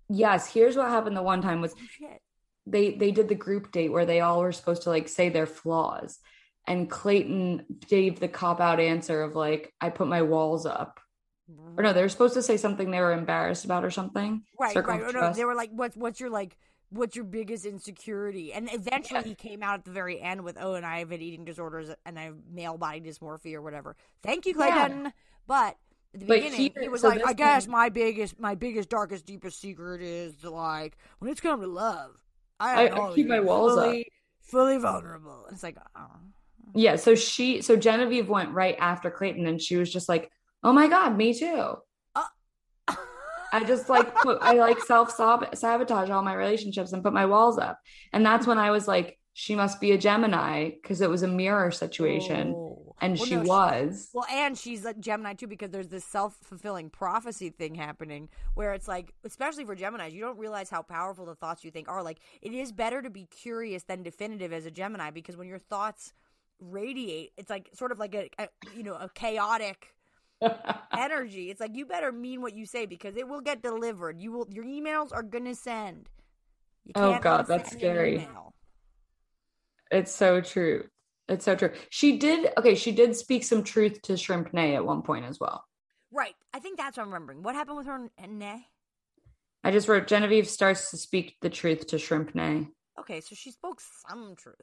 Yes, 0.08 0.52
here's 0.52 0.76
what 0.76 0.88
happened 0.88 1.16
the 1.16 1.22
one 1.22 1.42
time 1.42 1.60
was 1.60 1.72
Oh, 1.76 1.86
shit. 1.98 2.20
they 2.66 2.90
they 2.94 3.12
did 3.12 3.28
the 3.28 3.34
group 3.46 3.70
date 3.70 3.92
where 3.92 4.06
they 4.06 4.20
all 4.20 4.40
were 4.40 4.52
supposed 4.52 4.82
to 4.82 4.90
like 4.90 5.08
say 5.08 5.28
their 5.28 5.46
flaws. 5.46 6.18
And 6.66 6.90
Clayton 6.90 7.66
gave 7.88 8.20
the 8.20 8.28
cop 8.28 8.60
out 8.60 8.80
answer 8.80 9.22
of 9.22 9.34
like, 9.34 9.72
I 9.80 9.90
put 9.90 10.08
my 10.08 10.22
walls 10.22 10.66
up. 10.66 11.00
Or 11.76 11.82
no, 11.82 11.92
they 11.92 12.02
were 12.02 12.08
supposed 12.08 12.34
to 12.34 12.42
say 12.42 12.56
something 12.56 12.90
they 12.90 13.00
were 13.00 13.12
embarrassed 13.12 13.64
about 13.64 13.84
or 13.84 13.90
something. 13.90 14.42
Right, 14.58 14.76
right. 14.76 15.00
Or 15.02 15.12
no, 15.12 15.32
they 15.32 15.44
were 15.44 15.54
like, 15.56 15.70
"What's 15.72 15.96
what's 15.96 16.20
your 16.20 16.30
like? 16.30 16.56
What's 16.90 17.16
your 17.16 17.24
biggest 17.24 17.64
insecurity?" 17.64 18.52
And 18.52 18.68
eventually, 18.72 19.22
he 19.22 19.34
came 19.34 19.62
out 19.62 19.74
at 19.74 19.84
the 19.84 19.90
very 19.92 20.20
end 20.20 20.42
with, 20.42 20.56
"Oh, 20.60 20.74
and 20.74 20.84
I 20.84 20.98
have 20.98 21.12
an 21.12 21.20
eating 21.20 21.44
disorders, 21.44 21.88
and 22.04 22.18
I 22.18 22.22
have 22.24 22.36
male 22.50 22.76
body 22.76 23.00
dysmorphia 23.00 23.54
or 23.54 23.62
whatever." 23.62 23.96
Thank 24.22 24.46
you, 24.46 24.54
Yeah. 24.58 24.88
Clayton. 24.88 25.12
But 25.46 25.76
at 26.12 26.20
the 26.20 26.26
But 26.26 26.34
beginning, 26.34 26.58
here- 26.60 26.82
he 26.82 26.88
was 26.88 27.00
so 27.02 27.08
like, 27.08 27.26
"I 27.26 27.32
guess 27.32 27.66
my 27.66 27.88
biggest, 27.88 28.38
my 28.40 28.54
biggest, 28.54 28.88
darkest, 28.88 29.24
deepest 29.26 29.60
secret 29.60 30.02
is 30.02 30.42
like 30.44 30.96
when 31.20 31.30
it's 31.30 31.40
come 31.40 31.60
to 31.60 31.66
love, 31.66 32.16
I, 32.58 32.88
I- 32.88 33.14
keep 33.14 33.26
my 33.28 33.40
walls 33.40 33.76
up." 33.76 33.84
fully, 33.84 34.12
fully 34.40 34.78
vulnerable." 34.78 35.44
And 35.46 35.54
it's 35.54 35.62
like, 35.62 35.76
oh. 35.96 36.10
Yeah, 36.74 36.96
so 36.96 37.14
she 37.16 37.62
so 37.62 37.76
Genevieve 37.76 38.28
went 38.28 38.50
right 38.50 38.76
after 38.78 39.10
Clayton 39.10 39.46
and 39.46 39.60
she 39.60 39.76
was 39.76 39.92
just 39.92 40.08
like, 40.08 40.30
"Oh 40.62 40.72
my 40.72 40.86
god, 40.88 41.16
me 41.16 41.34
too." 41.34 41.76
I 43.52 43.64
just 43.64 43.88
like 43.88 44.14
put 44.16 44.38
I 44.40 44.54
like 44.54 44.80
self 44.80 45.10
sabotage 45.10 46.10
all 46.10 46.22
my 46.22 46.34
relationships 46.34 46.92
and 46.92 47.02
put 47.02 47.12
my 47.12 47.26
walls 47.26 47.58
up. 47.58 47.80
And 48.12 48.24
that's 48.24 48.46
when 48.46 48.58
I 48.58 48.70
was 48.70 48.86
like, 48.86 49.18
she 49.32 49.54
must 49.54 49.80
be 49.80 49.92
a 49.92 49.98
Gemini 49.98 50.70
because 50.70 51.00
it 51.00 51.08
was 51.08 51.22
a 51.22 51.28
mirror 51.28 51.70
situation. 51.70 52.54
Oh. 52.56 52.94
And 53.00 53.16
Well, 53.16 53.26
she 53.26 53.36
no, 53.36 53.42
was. 53.42 54.10
Well, 54.12 54.26
and 54.30 54.58
she's 54.58 54.84
a 54.84 54.92
Gemini 54.92 55.32
too 55.34 55.46
because 55.46 55.70
there's 55.70 55.88
this 55.88 56.04
self 56.04 56.36
fulfilling 56.42 56.90
prophecy 56.90 57.48
thing 57.50 57.74
happening 57.74 58.28
where 58.54 58.74
it's 58.74 58.86
like, 58.86 59.14
especially 59.24 59.64
for 59.64 59.74
Geminis, 59.74 60.12
you 60.12 60.20
don't 60.20 60.38
realize 60.38 60.68
how 60.68 60.82
powerful 60.82 61.24
the 61.24 61.34
thoughts 61.34 61.64
you 61.64 61.70
think 61.70 61.88
are. 61.88 62.02
Like, 62.02 62.18
it 62.42 62.52
is 62.52 62.72
better 62.72 63.00
to 63.00 63.08
be 63.08 63.24
curious 63.24 63.84
than 63.84 64.02
definitive 64.02 64.52
as 64.52 64.66
a 64.66 64.70
Gemini 64.70 65.10
because 65.10 65.36
when 65.36 65.48
your 65.48 65.58
thoughts 65.58 66.12
radiate, 66.60 67.32
it's 67.38 67.48
like 67.48 67.70
sort 67.72 67.92
of 67.92 67.98
like 67.98 68.14
a, 68.14 68.28
a 68.38 68.48
you 68.76 68.82
know 68.82 68.94
a 68.94 69.08
chaotic 69.14 69.94
energy. 70.96 71.50
It's 71.50 71.60
like 71.60 71.76
you 71.76 71.86
better 71.86 72.12
mean 72.12 72.42
what 72.42 72.54
you 72.54 72.66
say 72.66 72.86
because 72.86 73.16
it 73.16 73.28
will 73.28 73.40
get 73.40 73.62
delivered. 73.62 74.20
You 74.20 74.32
will 74.32 74.48
your 74.50 74.64
emails 74.64 75.12
are 75.12 75.22
gonna 75.22 75.54
send. 75.54 76.08
Oh, 76.94 77.18
God, 77.20 77.46
that's 77.46 77.70
scary. 77.70 78.26
It's 79.90 80.14
so 80.14 80.40
true. 80.40 80.84
It's 81.28 81.44
so 81.44 81.54
true. 81.54 81.72
She 81.90 82.18
did 82.18 82.52
okay, 82.58 82.74
she 82.74 82.92
did 82.92 83.14
speak 83.16 83.44
some 83.44 83.62
truth 83.62 84.02
to 84.02 84.16
Shrimp 84.16 84.52
Nay 84.52 84.74
at 84.74 84.84
one 84.84 85.02
point 85.02 85.24
as 85.24 85.38
well. 85.38 85.64
Right. 86.12 86.34
I 86.52 86.58
think 86.58 86.78
that's 86.78 86.96
what 86.96 87.04
I'm 87.04 87.12
remembering. 87.12 87.42
What 87.42 87.54
happened 87.54 87.76
with 87.76 87.86
her 87.86 88.10
and 88.18 88.38
Nay? 88.38 88.66
I 89.62 89.70
just 89.70 89.88
wrote 89.88 90.06
Genevieve 90.06 90.48
starts 90.48 90.90
to 90.90 90.96
speak 90.96 91.36
the 91.40 91.50
truth 91.50 91.86
to 91.88 91.98
Shrimp 91.98 92.34
Nay. 92.34 92.68
Okay, 92.98 93.20
so 93.20 93.34
she 93.34 93.50
spoke 93.50 93.80
some 94.08 94.34
truth. 94.36 94.56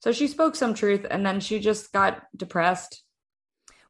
So 0.00 0.12
she 0.12 0.26
spoke 0.26 0.56
some 0.56 0.74
truth 0.74 1.06
and 1.10 1.24
then 1.24 1.40
she 1.40 1.60
just 1.60 1.92
got 1.92 2.24
depressed. 2.36 3.01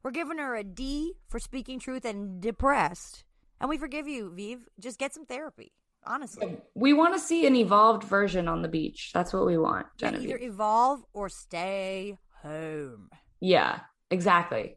We're 0.03 0.11
giving 0.11 0.37
her 0.37 0.55
a 0.55 0.63
D 0.65 1.13
for 1.29 1.39
speaking 1.39 1.79
truth 1.79 2.03
and 2.03 2.41
depressed. 2.41 3.23
And 3.61 3.69
we 3.69 3.77
forgive 3.77 4.07
you, 4.07 4.31
Vive. 4.35 4.67
Just 4.77 4.99
get 4.99 5.13
some 5.13 5.25
therapy, 5.25 5.71
honestly. 6.05 6.57
We 6.75 6.91
want 6.91 7.13
to 7.13 7.19
see 7.19 7.47
an 7.47 7.55
evolved 7.55 8.03
version 8.03 8.49
on 8.49 8.61
the 8.61 8.67
beach. 8.67 9.11
That's 9.13 9.31
what 9.31 9.45
we 9.45 9.57
want, 9.57 9.87
Genevieve. 9.97 10.29
either 10.29 10.39
evolve 10.39 11.05
or 11.13 11.29
stay 11.29 12.17
home. 12.41 13.09
Yeah, 13.39 13.79
exactly. 14.11 14.75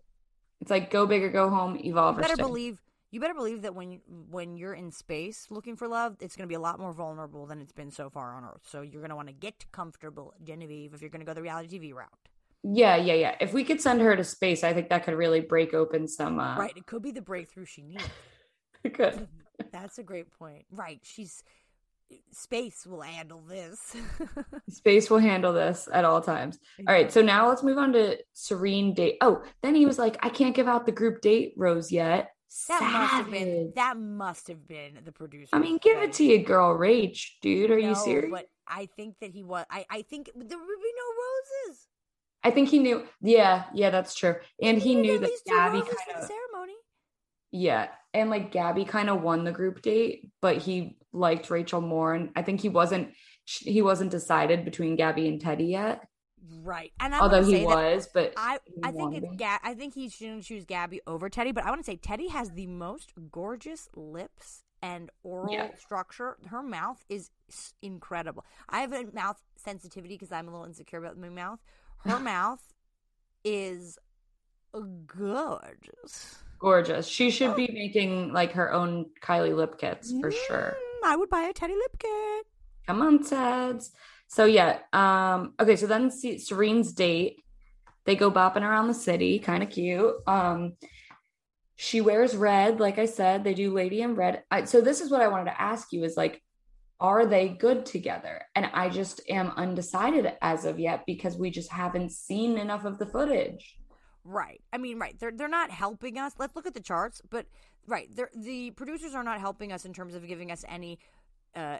It's 0.60 0.70
like 0.70 0.90
go 0.92 1.06
big 1.06 1.24
or 1.24 1.30
go 1.30 1.50
home, 1.50 1.76
evolve 1.82 2.14
You 2.16 2.20
or 2.20 2.22
better 2.22 2.34
stay. 2.34 2.42
believe 2.42 2.78
you 3.10 3.20
better 3.20 3.34
believe 3.34 3.62
that 3.62 3.74
when 3.74 4.00
when 4.30 4.56
you're 4.56 4.74
in 4.74 4.92
space 4.92 5.46
looking 5.50 5.74
for 5.74 5.88
love, 5.88 6.16
it's 6.20 6.36
going 6.36 6.46
to 6.46 6.48
be 6.48 6.54
a 6.54 6.60
lot 6.60 6.78
more 6.78 6.92
vulnerable 6.92 7.46
than 7.46 7.60
it's 7.60 7.72
been 7.72 7.90
so 7.90 8.10
far 8.10 8.34
on 8.34 8.44
Earth. 8.44 8.62
So 8.64 8.82
you're 8.82 9.00
going 9.00 9.10
to 9.10 9.16
want 9.16 9.28
to 9.28 9.34
get 9.34 9.66
comfortable, 9.72 10.34
Genevieve, 10.44 10.94
if 10.94 11.00
you're 11.00 11.10
going 11.10 11.20
to 11.20 11.26
go 11.26 11.34
the 11.34 11.42
reality 11.42 11.78
TV 11.80 11.92
route. 11.92 12.25
Yeah, 12.62 12.96
yeah, 12.96 13.14
yeah. 13.14 13.36
If 13.40 13.52
we 13.52 13.64
could 13.64 13.80
send 13.80 14.00
her 14.00 14.16
to 14.16 14.24
space, 14.24 14.64
I 14.64 14.72
think 14.72 14.88
that 14.88 15.04
could 15.04 15.14
really 15.14 15.40
break 15.40 15.74
open 15.74 16.08
some. 16.08 16.38
Uh, 16.40 16.56
Right, 16.56 16.76
it 16.76 16.86
could 16.86 17.02
be 17.02 17.12
the 17.12 17.22
breakthrough 17.22 17.64
she 17.66 17.82
needs. 17.82 18.04
Good. 18.92 19.28
That's 19.72 19.98
a 19.98 20.02
great 20.02 20.30
point. 20.30 20.64
Right, 20.70 21.00
she's 21.02 21.42
space 22.30 22.86
will 22.86 23.00
handle 23.00 23.40
this. 23.40 23.96
Space 24.70 25.10
will 25.10 25.18
handle 25.18 25.52
this 25.52 25.88
at 25.92 26.04
all 26.04 26.20
times. 26.20 26.58
All 26.86 26.94
right, 26.94 27.10
so 27.10 27.20
now 27.20 27.48
let's 27.48 27.62
move 27.62 27.78
on 27.78 27.92
to 27.94 28.18
Serene 28.32 28.94
date. 28.94 29.16
Oh, 29.20 29.42
then 29.62 29.74
he 29.74 29.86
was 29.86 29.98
like, 29.98 30.16
I 30.24 30.28
can't 30.28 30.54
give 30.54 30.68
out 30.68 30.86
the 30.86 30.92
group 30.92 31.20
date 31.20 31.54
rose 31.56 31.90
yet. 31.90 32.30
That 32.68 32.80
must 32.82 33.12
have 33.12 33.30
been 33.30 33.72
that 33.74 33.96
must 33.98 34.48
have 34.48 34.66
been 34.66 35.00
the 35.04 35.12
producer. 35.12 35.50
I 35.52 35.58
mean, 35.58 35.78
give 35.78 36.00
it 36.00 36.12
to 36.14 36.24
you, 36.24 36.38
girl, 36.38 36.72
rage, 36.72 37.38
dude. 37.42 37.70
Are 37.70 37.78
you 37.78 37.94
serious? 37.94 38.30
But 38.30 38.46
I 38.66 38.88
think 38.96 39.16
that 39.20 39.30
he 39.30 39.42
was. 39.42 39.66
I 39.68 39.84
I 39.90 40.02
think 40.02 40.26
there 40.26 40.40
would 40.40 40.48
be 40.48 40.54
no 40.56 41.68
roses. 41.70 41.88
I 42.46 42.50
think 42.52 42.68
he 42.68 42.78
knew. 42.78 43.04
Yeah, 43.20 43.64
yeah, 43.74 43.90
that's 43.90 44.14
true. 44.14 44.36
And 44.62 44.78
he 44.78 44.94
Maybe 44.94 45.08
knew 45.08 45.18
that 45.18 45.30
Gabby 45.46 45.80
kind 45.80 45.90
of 46.14 46.24
ceremony. 46.24 46.74
Yeah. 47.50 47.88
And 48.14 48.30
like 48.30 48.52
Gabby 48.52 48.84
kind 48.84 49.10
of 49.10 49.20
won 49.20 49.42
the 49.42 49.50
group 49.50 49.82
date, 49.82 50.30
but 50.40 50.58
he 50.58 50.96
liked 51.12 51.50
Rachel 51.50 51.80
more. 51.80 52.14
And 52.14 52.30
I 52.36 52.42
think 52.42 52.60
he 52.60 52.68
wasn't 52.68 53.14
he 53.44 53.82
wasn't 53.82 54.12
decided 54.12 54.64
between 54.64 54.94
Gabby 54.94 55.26
and 55.26 55.42
Teddi 55.42 55.70
yet. 55.70 56.06
Right, 56.62 56.92
and 57.00 57.12
I 57.12 57.18
Although 57.18 57.42
he 57.42 57.64
was, 57.64 58.08
but 58.14 58.32
I 58.36 58.60
I 58.84 58.92
think 58.92 59.14
it's 59.16 59.28
to. 59.28 59.36
Ga- 59.36 59.58
I 59.64 59.74
think 59.74 59.94
he 59.94 60.08
shouldn't 60.08 60.44
choose 60.44 60.64
Gabby 60.64 61.00
over 61.04 61.28
Teddi, 61.28 61.52
but 61.52 61.64
I 61.64 61.70
want 61.70 61.84
to 61.84 61.90
say 61.90 61.96
Teddi 61.96 62.30
has 62.30 62.50
the 62.50 62.68
most 62.68 63.12
gorgeous 63.32 63.88
lips 63.96 64.62
and 64.80 65.10
oral 65.24 65.52
Yeah. 65.52 65.74
structure. 65.74 66.36
Her 66.46 66.62
mouth 66.62 67.04
is 67.08 67.30
incredible. 67.82 68.44
I 68.68 68.80
have 68.80 68.92
a 68.92 69.06
mouth 69.12 69.40
sensitivity 69.56 70.14
because 70.14 70.30
I'm 70.30 70.46
a 70.46 70.52
little 70.52 70.66
insecure 70.66 71.00
about 71.00 71.18
my 71.18 71.30
mouth. 71.30 71.58
Her 72.08 72.18
mouth 72.18 72.62
is 73.44 73.98
gorgeous. 74.72 76.38
gorgeous. 76.58 77.06
She 77.06 77.30
should 77.30 77.56
be 77.56 77.68
making 77.72 78.32
like 78.32 78.52
her 78.52 78.72
own 78.72 79.06
Kylie 79.22 79.54
lip 79.54 79.78
kits 79.78 80.12
for 80.20 80.30
sure. 80.30 80.76
Mm, 80.76 81.08
I 81.08 81.16
would 81.16 81.30
buy 81.30 81.42
a 81.42 81.52
Teddi 81.52 81.76
lip 81.76 81.98
kit. 81.98 82.46
Come 82.86 83.02
on, 83.02 83.20
Teds. 83.20 83.90
So 84.28 84.44
yeah. 84.44 84.78
Um. 84.92 85.54
Okay. 85.60 85.76
So 85.76 85.86
then 85.86 86.10
see 86.10 86.38
Serene's 86.38 86.92
date. 86.92 87.36
They 88.04 88.16
go 88.16 88.30
bopping 88.30 88.62
around 88.62 88.88
the 88.88 88.94
city, 88.94 89.38
kind 89.38 89.62
of 89.62 89.70
cute. 89.70 90.14
Um. 90.26 90.74
She 91.78 92.00
wears 92.00 92.34
red, 92.34 92.80
like 92.80 92.98
I 92.98 93.04
said. 93.04 93.44
They 93.44 93.52
do 93.52 93.70
Lady 93.70 94.00
in 94.00 94.14
Red. 94.14 94.44
I, 94.50 94.64
so 94.64 94.80
this 94.80 95.02
is 95.02 95.10
what 95.10 95.20
I 95.20 95.28
wanted 95.28 95.50
to 95.50 95.60
ask 95.60 95.92
you: 95.92 96.04
is 96.04 96.16
like, 96.16 96.42
are 97.00 97.26
they 97.26 97.48
good 97.48 97.84
together? 97.86 98.42
And 98.54 98.66
I 98.72 98.88
just 98.88 99.20
am 99.28 99.52
undecided 99.56 100.32
as 100.40 100.64
of 100.64 100.78
yet 100.78 101.04
because 101.06 101.36
we 101.36 101.50
just 101.50 101.70
haven't 101.70 102.12
seen 102.12 102.58
enough 102.58 102.84
of 102.84 102.98
the 102.98 103.06
footage. 103.06 103.76
Right. 104.24 104.62
I 104.72 104.78
mean, 104.78 104.98
right. 104.98 105.18
They're 105.18 105.32
they're 105.32 105.48
not 105.48 105.70
helping 105.70 106.18
us. 106.18 106.32
Let's 106.38 106.56
look 106.56 106.66
at 106.66 106.74
the 106.74 106.80
charts, 106.80 107.22
but 107.30 107.46
right, 107.86 108.08
the 108.34 108.70
producers 108.72 109.14
are 109.14 109.22
not 109.22 109.40
helping 109.40 109.72
us 109.72 109.84
in 109.84 109.92
terms 109.92 110.14
of 110.14 110.26
giving 110.26 110.50
us 110.50 110.64
any 110.68 110.98
uh, 111.54 111.78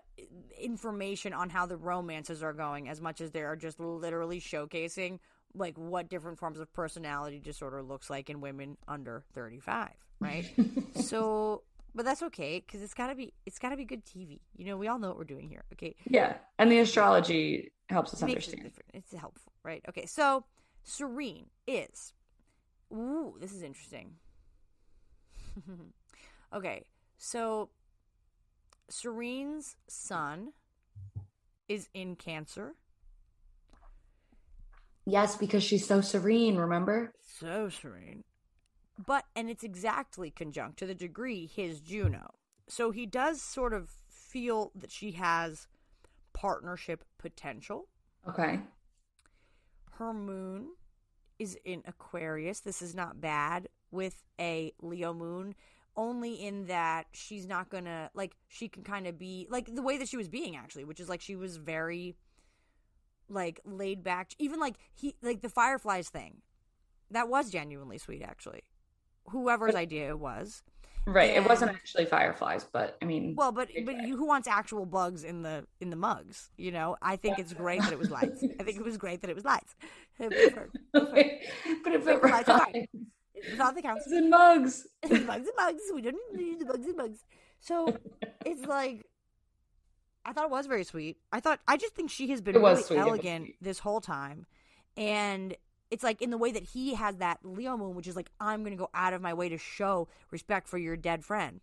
information 0.58 1.32
on 1.32 1.50
how 1.50 1.66
the 1.66 1.76
romances 1.76 2.42
are 2.42 2.52
going 2.52 2.88
as 2.88 3.00
much 3.00 3.20
as 3.20 3.30
they 3.30 3.42
are 3.42 3.56
just 3.56 3.78
literally 3.78 4.40
showcasing 4.40 5.18
like 5.54 5.76
what 5.76 6.08
different 6.08 6.38
forms 6.38 6.58
of 6.58 6.72
personality 6.72 7.38
disorder 7.38 7.82
looks 7.82 8.08
like 8.08 8.30
in 8.30 8.40
women 8.40 8.78
under 8.88 9.22
35 9.34 9.90
right 10.18 10.50
so 10.94 11.62
but 11.96 12.04
that's 12.04 12.22
okay 12.22 12.62
because 12.64 12.82
it's 12.82 12.94
got 12.94 13.08
to 13.08 13.14
be 13.16 13.32
it's 13.46 13.58
got 13.58 13.70
to 13.70 13.76
be 13.76 13.84
good 13.84 14.04
tv 14.06 14.38
you 14.56 14.64
know 14.66 14.76
we 14.76 14.86
all 14.86 14.98
know 14.98 15.08
what 15.08 15.16
we're 15.18 15.24
doing 15.24 15.48
here 15.48 15.64
okay 15.72 15.96
Yeah. 16.08 16.36
And 16.58 16.70
the 16.70 16.78
astrology 16.78 17.72
helps 17.88 18.12
us 18.14 18.20
it 18.22 18.28
understand. 18.28 18.70
it's 18.94 19.12
helpful 19.12 19.52
right 19.64 19.82
okay 19.88 20.06
so 20.06 20.44
serene 20.84 21.46
is 21.66 22.12
ooh 22.92 23.34
this 23.40 23.52
is 23.52 23.62
interesting 23.62 24.12
okay 26.54 26.84
so 27.18 27.70
serene's 28.88 29.76
son 29.88 30.52
is 31.68 31.88
in 31.94 32.14
cancer 32.14 32.74
Yes, 35.08 35.36
because 35.36 35.62
she's 35.62 35.86
so 35.86 36.00
serene, 36.00 36.56
remember? 36.56 37.12
so 37.40 37.68
serene. 37.68 38.24
But 39.04 39.24
and 39.34 39.50
it's 39.50 39.64
exactly 39.64 40.30
conjunct 40.30 40.78
to 40.78 40.86
the 40.86 40.94
degree 40.94 41.46
his 41.46 41.80
Juno. 41.80 42.34
So 42.68 42.90
he 42.90 43.06
does 43.06 43.40
sort 43.42 43.72
of 43.72 43.90
feel 44.08 44.72
that 44.74 44.90
she 44.90 45.12
has 45.12 45.66
partnership 46.32 47.04
potential. 47.18 47.88
Okay. 48.28 48.60
Her 49.92 50.12
moon 50.12 50.70
is 51.38 51.56
in 51.64 51.82
Aquarius. 51.86 52.60
This 52.60 52.82
is 52.82 52.94
not 52.94 53.20
bad 53.20 53.68
with 53.90 54.22
a 54.40 54.72
Leo 54.80 55.14
moon, 55.14 55.54
only 55.96 56.34
in 56.34 56.66
that 56.66 57.06
she's 57.12 57.46
not 57.46 57.68
gonna 57.68 58.10
like 58.14 58.36
she 58.48 58.68
can 58.68 58.82
kind 58.82 59.06
of 59.06 59.18
be 59.18 59.46
like 59.50 59.74
the 59.74 59.82
way 59.82 59.96
that 59.98 60.08
she 60.08 60.16
was 60.16 60.28
being 60.28 60.56
actually, 60.56 60.84
which 60.84 61.00
is 61.00 61.08
like 61.08 61.20
she 61.20 61.36
was 61.36 61.56
very 61.56 62.16
like 63.28 63.60
laid 63.64 64.02
back. 64.02 64.32
Even 64.38 64.60
like 64.60 64.76
he 64.94 65.14
like 65.22 65.42
the 65.42 65.48
fireflies 65.48 66.08
thing. 66.08 66.42
That 67.10 67.28
was 67.28 67.50
genuinely 67.50 67.98
sweet 67.98 68.22
actually. 68.22 68.62
Whoever's 69.30 69.74
idea 69.74 70.08
it 70.08 70.18
was. 70.18 70.62
Right. 71.08 71.30
it 71.36 71.48
wasn't 71.48 71.70
actually 71.70 72.04
fireflies, 72.06 72.64
but 72.64 72.98
I 73.00 73.04
mean 73.04 73.36
Well, 73.36 73.52
but 73.52 73.68
but 73.84 73.96
you, 74.02 74.16
who 74.16 74.26
wants 74.26 74.48
actual 74.48 74.86
bugs 74.86 75.22
in 75.22 75.42
the 75.42 75.64
in 75.80 75.90
the 75.90 75.96
mugs? 75.96 76.50
You 76.56 76.72
know, 76.72 76.96
I 77.00 77.14
think 77.14 77.38
it's 77.38 77.52
great 77.52 77.80
that 77.82 77.92
it 77.92 77.98
was 77.98 78.10
lights. 78.10 78.42
I 78.58 78.64
think 78.64 78.76
it 78.76 78.84
was 78.84 78.96
great 78.96 79.20
that 79.20 79.30
it 79.30 79.36
was 79.36 79.44
lights. 79.44 79.76
but 80.18 80.32
if 80.32 82.06
it 82.08 82.22
were 82.22 82.28
Lights 82.28 82.48
fine. 82.48 82.88
It's 83.34 83.60
all 83.60 83.72
that 83.72 83.82
counts. 83.82 84.04
bugs 84.06 84.12
and 84.16 84.30
mugs. 84.30 84.86
bugs 85.02 85.46
and 85.46 85.56
mugs. 85.56 85.82
We 85.94 86.02
don't 86.02 86.16
need 86.34 86.58
the 86.60 86.64
bugs 86.64 86.86
and 86.86 86.96
mugs. 86.96 87.24
So 87.60 87.96
it's 88.44 88.64
like 88.66 89.06
I 90.24 90.32
thought 90.32 90.46
it 90.46 90.50
was 90.50 90.66
very 90.66 90.82
sweet. 90.82 91.18
I 91.30 91.38
thought 91.38 91.60
I 91.68 91.76
just 91.76 91.94
think 91.94 92.10
she 92.10 92.28
has 92.30 92.40
been 92.40 92.56
It 92.56 92.58
really 92.58 92.82
sweet, 92.82 92.98
elegant 92.98 93.50
this 93.60 93.78
whole 93.78 94.00
time, 94.00 94.46
and 94.96 95.54
it's 95.96 96.04
like 96.04 96.20
in 96.20 96.28
the 96.28 96.36
way 96.36 96.52
that 96.52 96.62
he 96.62 96.92
has 96.92 97.16
that 97.16 97.38
Leo 97.42 97.74
moon, 97.74 97.94
which 97.94 98.06
is 98.06 98.16
like 98.16 98.30
I'm 98.38 98.60
going 98.60 98.76
to 98.76 98.78
go 98.78 98.90
out 98.92 99.14
of 99.14 99.22
my 99.22 99.32
way 99.32 99.48
to 99.48 99.56
show 99.56 100.08
respect 100.30 100.68
for 100.68 100.76
your 100.76 100.94
dead 100.94 101.24
friend. 101.24 101.62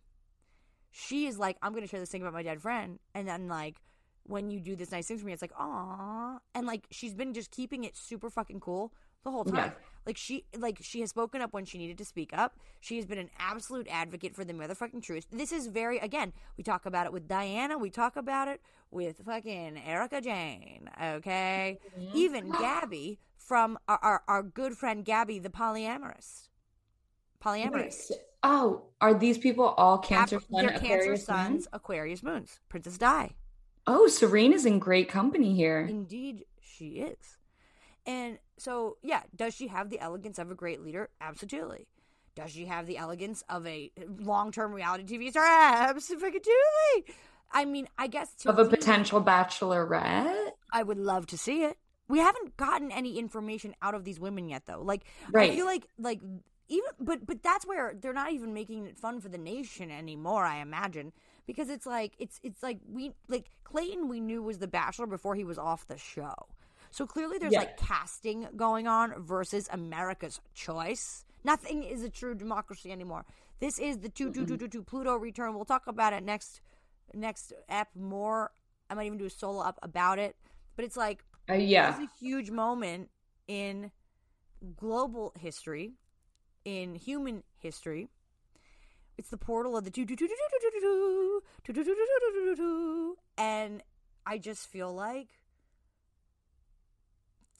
She 0.90 1.28
is 1.28 1.38
like 1.38 1.56
I'm 1.62 1.70
going 1.70 1.84
to 1.84 1.88
share 1.88 2.00
this 2.00 2.08
thing 2.10 2.22
about 2.22 2.32
my 2.32 2.42
dead 2.42 2.60
friend, 2.60 2.98
and 3.14 3.28
then 3.28 3.46
like 3.46 3.76
when 4.24 4.50
you 4.50 4.58
do 4.58 4.74
this 4.74 4.90
nice 4.90 5.06
thing 5.06 5.18
for 5.18 5.26
me, 5.26 5.32
it's 5.32 5.40
like 5.40 5.52
aw, 5.56 6.40
and 6.52 6.66
like 6.66 6.88
she's 6.90 7.14
been 7.14 7.32
just 7.32 7.52
keeping 7.52 7.84
it 7.84 7.96
super 7.96 8.28
fucking 8.28 8.58
cool 8.58 8.92
the 9.22 9.30
whole 9.30 9.44
time. 9.44 9.54
Yeah. 9.54 9.70
Like 10.06 10.16
she 10.16 10.44
like 10.56 10.78
she 10.82 11.00
has 11.00 11.10
spoken 11.10 11.40
up 11.40 11.52
when 11.52 11.64
she 11.64 11.78
needed 11.78 11.98
to 11.98 12.04
speak 12.04 12.30
up. 12.32 12.56
She 12.80 12.96
has 12.96 13.06
been 13.06 13.18
an 13.18 13.30
absolute 13.38 13.86
advocate 13.90 14.34
for 14.34 14.44
the 14.44 14.52
motherfucking 14.52 15.02
truth. 15.02 15.26
This 15.30 15.52
is 15.52 15.66
very 15.66 15.98
again, 15.98 16.32
we 16.56 16.64
talk 16.64 16.86
about 16.86 17.06
it 17.06 17.12
with 17.12 17.26
Diana, 17.26 17.78
we 17.78 17.90
talk 17.90 18.16
about 18.16 18.48
it 18.48 18.60
with 18.90 19.22
fucking 19.24 19.80
Erika 19.84 20.20
Jayne, 20.20 20.90
okay? 21.02 21.78
Mm-hmm. 21.98 22.16
Even 22.16 22.50
Gabby 22.50 23.18
from 23.36 23.78
our, 23.88 23.98
our 24.02 24.22
our 24.28 24.42
good 24.42 24.76
friend 24.76 25.04
Gabby 25.04 25.38
the 25.38 25.50
polyamorous. 25.50 26.48
Polyamorous. 27.42 28.10
Oh, 28.42 28.82
are 29.00 29.14
these 29.14 29.38
people 29.38 29.66
all 29.66 29.98
Cancer 29.98 30.38
Sun, 30.38 30.66
They're 30.66 30.78
Cancer 30.78 31.16
suns, 31.16 31.66
Aquarius 31.72 32.22
moons. 32.22 32.60
Princess 32.68 32.98
Di. 32.98 33.34
Oh, 33.86 34.06
Serene 34.06 34.52
is 34.52 34.64
in 34.66 34.78
great 34.78 35.08
company 35.08 35.54
here. 35.54 35.86
Indeed, 35.88 36.44
she 36.60 37.00
is. 37.00 37.38
And 38.06 38.38
so, 38.58 38.96
yeah, 39.02 39.22
does 39.34 39.54
she 39.54 39.68
have 39.68 39.90
the 39.90 40.00
elegance 40.00 40.38
of 40.38 40.50
a 40.50 40.54
great 40.54 40.82
leader? 40.82 41.10
Absolutely. 41.20 41.86
Does 42.34 42.50
she 42.50 42.66
have 42.66 42.86
the 42.86 42.96
elegance 42.98 43.42
of 43.48 43.66
a 43.66 43.90
long 44.18 44.50
term 44.52 44.72
reality 44.72 45.04
TV 45.04 45.30
star? 45.30 45.44
Absolutely. 45.46 46.40
I 47.52 47.64
mean, 47.64 47.88
I 47.98 48.06
guess 48.08 48.34
to 48.36 48.50
Of 48.50 48.58
a 48.58 48.64
me, 48.64 48.66
potential 48.66 49.22
bachelorette. 49.22 50.52
I 50.72 50.82
would 50.82 50.98
love 50.98 51.26
to 51.28 51.38
see 51.38 51.62
it. 51.64 51.78
We 52.08 52.18
haven't 52.18 52.56
gotten 52.56 52.92
any 52.92 53.18
information 53.18 53.74
out 53.80 53.94
of 53.94 54.04
these 54.04 54.20
women 54.20 54.48
yet, 54.48 54.66
though. 54.66 54.82
Like, 54.82 55.04
I 55.38 55.46
Right. 55.46 55.52
feel 55.52 55.64
like, 55.64 55.86
like 55.98 56.20
even, 56.68 56.90
but 57.00 57.26
but 57.26 57.42
that's 57.42 57.66
where 57.66 57.94
they're 57.98 58.12
not 58.12 58.32
even 58.32 58.52
making 58.52 58.86
it 58.86 58.98
fun 58.98 59.20
for 59.20 59.28
the 59.28 59.38
nation 59.38 59.90
anymore. 59.90 60.44
I 60.44 60.58
imagine 60.60 61.12
because 61.46 61.70
it's 61.70 61.86
like 61.86 62.14
it's 62.18 62.40
it's 62.42 62.62
like 62.62 62.78
we 62.86 63.12
like 63.28 63.50
Clayton 63.64 64.08
we 64.08 64.20
knew 64.20 64.42
was 64.42 64.58
the 64.58 64.68
Bachelor 64.68 65.06
before 65.06 65.34
he 65.34 65.44
was 65.44 65.58
off 65.58 65.86
the 65.86 65.98
show. 65.98 66.34
So 66.94 67.08
clearly, 67.08 67.38
there's 67.38 67.52
Yeah. 67.52 67.58
like 67.58 67.76
casting 67.76 68.46
going 68.54 68.86
on 68.86 69.20
versus 69.20 69.68
America's 69.72 70.40
choice. 70.54 71.24
Nothing 71.42 71.82
is 71.82 72.04
a 72.04 72.08
true 72.08 72.36
democracy 72.36 72.92
anymore. 72.92 73.24
This 73.58 73.80
is 73.80 73.98
the 73.98 74.08
two 74.08 74.32
two 74.32 74.46
two 74.46 74.56
two 74.56 74.68
two 74.68 74.84
Pluto 74.84 75.16
return. 75.16 75.56
We'll 75.56 75.64
talk 75.64 75.88
about 75.88 76.12
it 76.12 76.22
next 76.22 76.60
next 77.12 77.52
ep 77.68 77.88
more. 77.96 78.52
I 78.88 78.94
might 78.94 79.06
even 79.06 79.18
do 79.18 79.24
a 79.24 79.30
solo 79.30 79.60
up 79.60 79.80
about 79.82 80.20
it. 80.20 80.36
But 80.76 80.84
it's 80.84 80.96
like 80.96 81.24
Uh, 81.50 81.54
yeah. 81.54 81.98
is 81.98 81.98
a 81.98 82.10
huge 82.24 82.52
moment 82.52 83.10
in 83.48 83.90
global 84.76 85.32
history, 85.36 85.94
in 86.64 86.94
human 86.94 87.42
history. 87.58 88.08
It's 89.18 89.30
the 89.30 89.36
portal 89.36 89.76
of 89.76 89.82
the 89.84 89.90
two 89.90 90.06
two 90.06 90.14
two 90.14 90.28
two 90.28 90.36
two 90.36 90.58
two 90.60 90.70
two 90.70 91.42
two 91.66 91.74
two 91.74 91.84
two 91.84 91.84
two 91.84 91.94
two 91.94 92.30
two 92.30 92.44
two 92.44 92.56
two 92.56 93.18
and 93.36 93.82
I 94.24 94.38
just 94.38 94.68
feel 94.68 94.94
like 94.94 95.40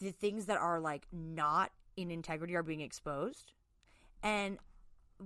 the 0.00 0.12
things 0.12 0.46
that 0.46 0.58
are 0.58 0.80
like 0.80 1.06
not 1.12 1.70
in 1.96 2.10
integrity 2.10 2.54
are 2.54 2.62
being 2.62 2.80
exposed 2.80 3.52
and 4.22 4.58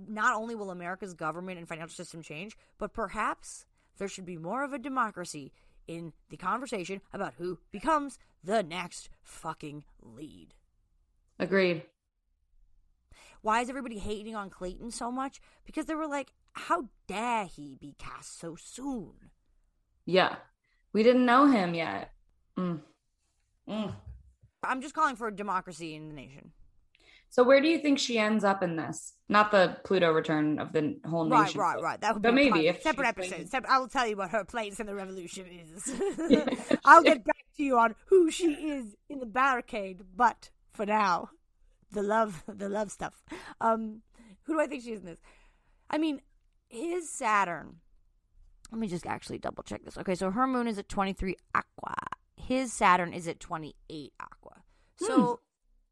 not 0.07 0.35
only 0.35 0.55
will 0.55 0.71
America's 0.71 1.13
government 1.13 1.57
and 1.57 1.67
financial 1.67 1.95
system 1.95 2.21
change, 2.21 2.55
but 2.77 2.93
perhaps 2.93 3.65
there 3.97 4.07
should 4.07 4.25
be 4.25 4.37
more 4.37 4.63
of 4.63 4.73
a 4.73 4.77
democracy 4.77 5.51
in 5.87 6.13
the 6.29 6.37
conversation 6.37 7.01
about 7.13 7.33
who 7.37 7.57
becomes 7.71 8.19
the 8.43 8.61
next 8.61 9.09
fucking 9.23 9.83
lead. 10.01 10.53
Agreed. 11.39 11.83
Why 13.41 13.61
is 13.61 13.69
everybody 13.69 13.97
hating 13.97 14.35
on 14.35 14.49
Clayton 14.49 14.91
so 14.91 15.11
much? 15.11 15.39
Because 15.65 15.85
they 15.85 15.95
were 15.95 16.07
like, 16.07 16.33
how 16.53 16.89
dare 17.07 17.45
he 17.45 17.75
be 17.79 17.95
cast 17.97 18.39
so 18.39 18.55
soon? 18.55 19.31
Yeah. 20.05 20.35
We 20.91 21.03
didn't 21.03 21.25
know 21.25 21.47
him 21.47 21.73
yet. 21.73 22.11
Mm. 22.57 22.81
Mm. 23.67 23.93
I'm 24.63 24.81
just 24.81 24.93
calling 24.93 25.15
for 25.15 25.27
a 25.27 25.35
democracy 25.35 25.95
in 25.95 26.07
the 26.09 26.13
nation. 26.13 26.51
So 27.31 27.43
where 27.43 27.61
do 27.61 27.67
you 27.67 27.77
think 27.77 27.99
she 27.99 28.17
ends 28.17 28.43
up 28.43 28.63
in 28.63 28.75
this? 28.75 29.13
Not 29.29 29.51
the 29.51 29.77
Pluto 29.83 30.11
return 30.11 30.57
of 30.57 30.73
the 30.73 30.97
whole 31.07 31.29
Right, 31.29 31.45
nation. 31.45 31.61
right, 31.61 31.79
right. 31.81 32.01
That 32.01 32.15
would 32.15 32.23
But 32.23 32.31
be 32.31 32.49
maybe 32.49 32.67
if 32.67 32.81
separate 32.81 33.15
she's 33.21 33.31
episode. 33.31 33.49
Sep- 33.49 33.69
I 33.69 33.77
will 33.77 33.87
tell 33.87 34.07
you 34.07 34.17
what 34.17 34.31
her 34.31 34.43
place 34.43 34.79
in 34.79 34.87
the 34.87 34.95
revolution 34.95 35.45
is. 35.47 35.91
I'll 36.85 37.03
get 37.03 37.23
back 37.23 37.45
to 37.57 37.63
you 37.63 37.77
on 37.77 37.93
who 38.07 38.31
she 38.31 38.53
is 38.53 38.95
in 39.09 39.19
the 39.19 39.27
barricade. 39.27 40.01
But 40.15 40.49
for 40.71 40.87
now, 40.87 41.29
the 41.91 42.01
love, 42.01 42.43
the 42.47 42.67
love 42.67 42.91
stuff. 42.91 43.23
Um, 43.61 44.01
who 44.43 44.53
do 44.55 44.59
I 44.61 44.65
think 44.65 44.83
she 44.83 44.93
is 44.93 45.01
in 45.01 45.05
this? 45.05 45.19
I 45.91 45.99
mean, 45.99 46.21
his 46.67 47.09
Saturn. 47.11 47.75
Let 48.71 48.79
me 48.79 48.87
just 48.87 49.05
actually 49.05 49.37
double 49.37 49.61
check 49.63 49.83
this. 49.85 49.99
Okay, 49.99 50.15
so 50.15 50.31
her 50.31 50.47
moon 50.47 50.67
is 50.67 50.79
at 50.79 50.89
23 50.89 51.35
Aqua. 51.53 51.93
His 52.37 52.73
Saturn 52.73 53.13
is 53.13 53.27
at 53.27 53.39
28 53.39 54.13
Aqua. 54.19 54.38
So 55.07 55.39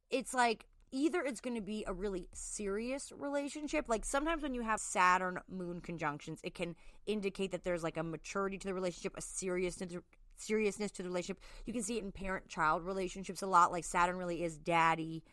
it's 0.09 0.33
like 0.33 0.65
either 0.91 1.21
it's 1.21 1.41
going 1.41 1.55
to 1.55 1.61
be 1.61 1.83
a 1.87 1.93
really 1.93 2.27
serious 2.33 3.11
relationship. 3.15 3.85
Like 3.87 4.05
sometimes 4.05 4.43
when 4.43 4.53
you 4.53 4.61
have 4.61 4.79
Saturn 4.79 5.39
moon 5.49 5.81
conjunctions, 5.81 6.39
it 6.43 6.55
can 6.55 6.75
indicate 7.05 7.51
that 7.51 7.63
there's 7.63 7.83
like 7.83 7.97
a 7.97 8.03
maturity 8.03 8.57
to 8.57 8.67
the 8.67 8.73
relationship, 8.73 9.13
a 9.17 9.21
seriousness 9.21 9.95
seriousness 10.37 10.91
to 10.91 11.03
the 11.03 11.09
relationship. 11.09 11.41
You 11.65 11.73
can 11.73 11.81
see 11.81 11.97
it 11.97 12.03
in 12.03 12.11
parent-child 12.11 12.85
relationships 12.85 13.41
a 13.41 13.47
lot. 13.47 13.71
Like 13.71 13.83
Saturn 13.83 14.17
really 14.17 14.43
is 14.43 14.57
daddy, 14.57 15.23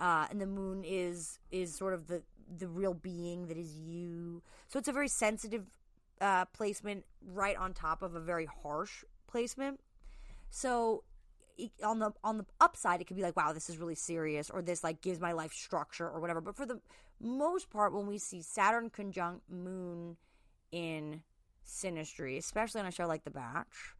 uh, 0.00 0.26
and 0.30 0.40
the 0.40 0.46
moon 0.46 0.82
is 0.84 1.38
is 1.50 1.74
sort 1.74 1.94
of 1.94 2.06
the 2.06 2.22
the 2.58 2.68
real 2.68 2.94
being 2.94 3.48
that 3.48 3.56
is 3.56 3.76
you. 3.76 4.42
So 4.68 4.78
it's 4.78 4.88
a 4.88 4.92
very 4.92 5.08
sensitive 5.08 5.66
uh, 6.20 6.46
placement 6.46 7.04
right 7.34 7.56
on 7.56 7.74
top 7.74 8.02
of 8.02 8.14
a 8.14 8.20
very 8.20 8.46
harsh 8.62 9.04
placement. 9.26 9.80
So 10.50 11.02
on 11.84 11.98
the 11.98 12.12
on 12.22 12.38
the 12.38 12.46
upside, 12.60 13.00
it 13.00 13.06
could 13.06 13.16
be 13.16 13.22
like, 13.22 13.36
wow, 13.36 13.52
this 13.52 13.68
is 13.68 13.78
really 13.78 13.94
serious, 13.94 14.50
or 14.50 14.62
this 14.62 14.84
like 14.84 15.00
gives 15.00 15.20
my 15.20 15.32
life 15.32 15.52
structure 15.52 16.08
or 16.08 16.20
whatever. 16.20 16.40
But 16.40 16.56
for 16.56 16.66
the 16.66 16.80
most 17.20 17.70
part, 17.70 17.92
when 17.92 18.06
we 18.06 18.18
see 18.18 18.42
Saturn 18.42 18.90
conjunct 18.90 19.50
Moon 19.50 20.16
in 20.72 21.22
synastry, 21.66 22.36
especially 22.38 22.80
on 22.80 22.86
a 22.86 22.90
show 22.90 23.06
like 23.06 23.24
The 23.24 23.30
Batch, 23.30 23.94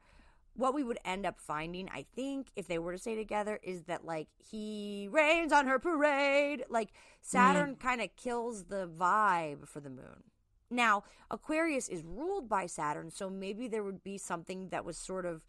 what 0.54 0.74
we 0.74 0.82
would 0.82 0.98
end 1.04 1.26
up 1.26 1.40
finding, 1.40 1.88
I 1.92 2.06
think, 2.14 2.48
if 2.56 2.66
they 2.66 2.78
were 2.78 2.92
to 2.92 2.98
stay 2.98 3.14
together, 3.14 3.58
is 3.62 3.84
that 3.84 4.04
like 4.04 4.28
he 4.38 5.08
reigns 5.10 5.52
on 5.52 5.66
her 5.66 5.78
parade. 5.78 6.64
Like 6.68 6.90
Saturn 7.20 7.74
mm. 7.74 7.80
kind 7.80 8.00
of 8.00 8.14
kills 8.16 8.64
the 8.64 8.88
vibe 8.88 9.68
for 9.68 9.80
the 9.80 9.90
moon. 9.90 10.24
Now, 10.70 11.04
Aquarius 11.30 11.88
is 11.88 12.02
ruled 12.02 12.48
by 12.48 12.66
Saturn, 12.66 13.10
so 13.10 13.30
maybe 13.30 13.68
there 13.68 13.84
would 13.84 14.02
be 14.02 14.18
something 14.18 14.68
that 14.70 14.84
was 14.84 14.98
sort 14.98 15.24
of 15.24 15.44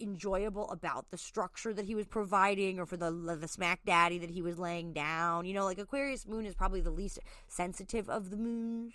enjoyable 0.00 0.70
about 0.70 1.10
the 1.10 1.18
structure 1.18 1.72
that 1.74 1.84
he 1.84 1.94
was 1.94 2.06
providing 2.06 2.78
or 2.78 2.86
for 2.86 2.96
the 2.96 3.10
the 3.10 3.48
smack 3.48 3.80
daddy 3.84 4.18
that 4.18 4.30
he 4.30 4.42
was 4.42 4.58
laying 4.58 4.92
down. 4.92 5.44
You 5.44 5.54
know, 5.54 5.64
like 5.64 5.78
Aquarius 5.78 6.26
moon 6.26 6.46
is 6.46 6.54
probably 6.54 6.80
the 6.80 6.90
least 6.90 7.18
sensitive 7.48 8.08
of 8.08 8.30
the 8.30 8.36
moons. 8.36 8.94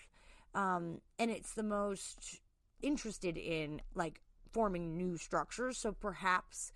Um, 0.54 1.02
and 1.20 1.30
it's 1.30 1.54
the 1.54 1.64
most 1.64 2.40
interested 2.82 3.38
in 3.38 3.82
like 3.94 4.22
forming 4.52 4.98
new 4.98 5.18
structures. 5.18 5.78
So 5.78 5.92
perhaps 5.92 6.72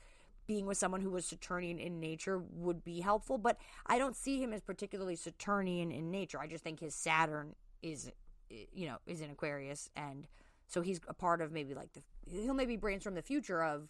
being 0.48 0.66
with 0.66 0.78
someone 0.78 1.02
who 1.02 1.12
was 1.12 1.26
Saturnian 1.26 1.78
in 1.78 2.00
nature 2.00 2.42
would 2.54 2.84
be 2.84 3.02
helpful, 3.02 3.38
but 3.38 3.58
I 3.86 4.00
don't 4.00 4.16
see 4.16 4.42
him 4.42 4.52
as 4.52 4.62
particularly 4.62 5.16
Saturnian 5.16 5.92
in 5.92 6.10
nature. 6.10 6.40
I 6.40 6.48
just 6.48 6.64
think 6.64 6.80
his 6.80 6.96
Saturn 6.96 7.56
is, 7.84 8.12
you 8.50 8.88
know, 8.88 8.98
is 9.06 9.22
in 9.22 9.30
Aquarius, 9.30 9.92
and 9.96 10.28
so 10.68 10.82
he's 10.82 11.00
a 11.08 11.14
part 11.14 11.42
of 11.42 11.52
maybe 11.52 11.76
like 11.76 11.94
the 11.94 12.02
he'll 12.26 12.56
maybe 12.56 12.78
brainstorm 12.78 13.14
the 13.14 13.22
future 13.22 13.64
of, 13.64 13.90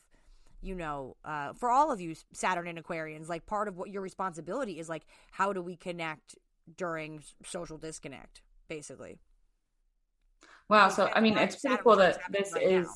you 0.62 0.76
know, 0.76 1.16
uh, 1.24 1.54
for 1.54 1.70
all 1.70 1.92
of 1.92 2.02
you 2.02 2.16
Saturn 2.34 2.68
and 2.68 2.84
Aquarians, 2.84 3.30
like 3.30 3.46
part 3.46 3.68
of 3.68 3.78
what 3.78 3.90
your 3.90 4.02
responsibility 4.02 4.80
is 4.80 4.90
like, 4.90 5.06
how 5.32 5.54
do 5.54 5.62
we 5.62 5.76
connect 5.76 6.36
during 6.78 7.24
social 7.44 7.78
disconnect, 7.78 8.42
basically. 8.68 9.20
Wow. 10.70 10.90
So 10.90 11.10
I 11.14 11.22
mean, 11.22 11.38
it's 11.38 11.58
pretty 11.58 11.82
cool 11.82 11.96
that 11.98 12.20
this 12.30 12.54
right 12.54 12.64
is. 12.64 12.86
Now. 12.86 12.94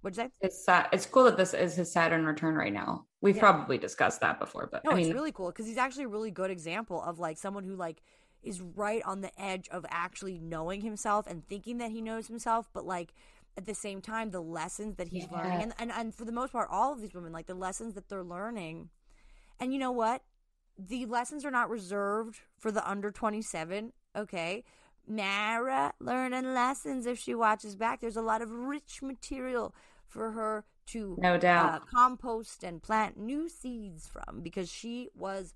What'd 0.00 0.16
you 0.16 0.24
say? 0.24 0.30
It's 0.40 0.64
it's 0.92 1.06
cool 1.06 1.24
that 1.24 1.36
this 1.36 1.54
is 1.54 1.74
his 1.74 1.90
Saturn 1.90 2.24
return 2.24 2.54
right 2.54 2.72
now. 2.72 3.06
We've 3.20 3.34
yeah. 3.34 3.40
probably 3.40 3.78
discussed 3.78 4.20
that 4.20 4.38
before, 4.38 4.68
but 4.70 4.84
no, 4.84 4.92
I 4.92 4.94
mean, 4.94 5.06
it's 5.06 5.14
really 5.14 5.32
cool 5.32 5.48
because 5.48 5.66
he's 5.66 5.76
actually 5.76 6.04
a 6.04 6.08
really 6.08 6.30
good 6.30 6.50
example 6.50 7.02
of 7.02 7.18
like 7.18 7.36
someone 7.36 7.64
who 7.64 7.74
like 7.74 8.02
is 8.44 8.60
right 8.60 9.02
on 9.04 9.20
the 9.20 9.40
edge 9.40 9.68
of 9.70 9.84
actually 9.90 10.38
knowing 10.38 10.80
himself 10.80 11.26
and 11.26 11.44
thinking 11.48 11.78
that 11.78 11.90
he 11.90 12.00
knows 12.00 12.28
himself, 12.28 12.70
but 12.72 12.86
like 12.86 13.12
at 13.56 13.66
the 13.66 13.74
same 13.74 14.00
time, 14.00 14.30
the 14.30 14.40
lessons 14.40 14.96
that 14.96 15.08
he's 15.08 15.26
yeah. 15.30 15.38
learning, 15.38 15.62
and, 15.62 15.74
and 15.78 15.92
and 15.92 16.14
for 16.14 16.24
the 16.24 16.32
most 16.32 16.52
part, 16.52 16.68
all 16.70 16.92
of 16.92 17.00
these 17.00 17.14
women 17.14 17.32
like 17.32 17.46
the 17.46 17.54
lessons 17.54 17.94
that 17.94 18.08
they're 18.08 18.22
learning, 18.22 18.90
and 19.58 19.72
you 19.72 19.78
know 19.78 19.92
what, 19.92 20.22
the 20.78 21.06
lessons 21.06 21.44
are 21.44 21.50
not 21.50 21.68
reserved 21.68 22.40
for 22.56 22.70
the 22.70 22.88
under 22.88 23.10
twenty 23.10 23.42
seven. 23.42 23.92
Okay, 24.16 24.64
Mara 25.06 25.92
learning 26.00 26.54
lessons 26.54 27.06
if 27.06 27.18
she 27.18 27.34
watches 27.34 27.74
back. 27.74 28.00
There's 28.00 28.16
a 28.16 28.22
lot 28.22 28.42
of 28.42 28.50
rich 28.50 29.00
material 29.02 29.74
for 30.06 30.32
her 30.32 30.64
to 30.88 31.16
no 31.18 31.36
doubt 31.36 31.74
uh, 31.74 31.78
compost 31.80 32.62
and 32.62 32.82
plant 32.82 33.18
new 33.18 33.48
seeds 33.48 34.06
from 34.06 34.40
because 34.40 34.70
she 34.70 35.08
was 35.14 35.54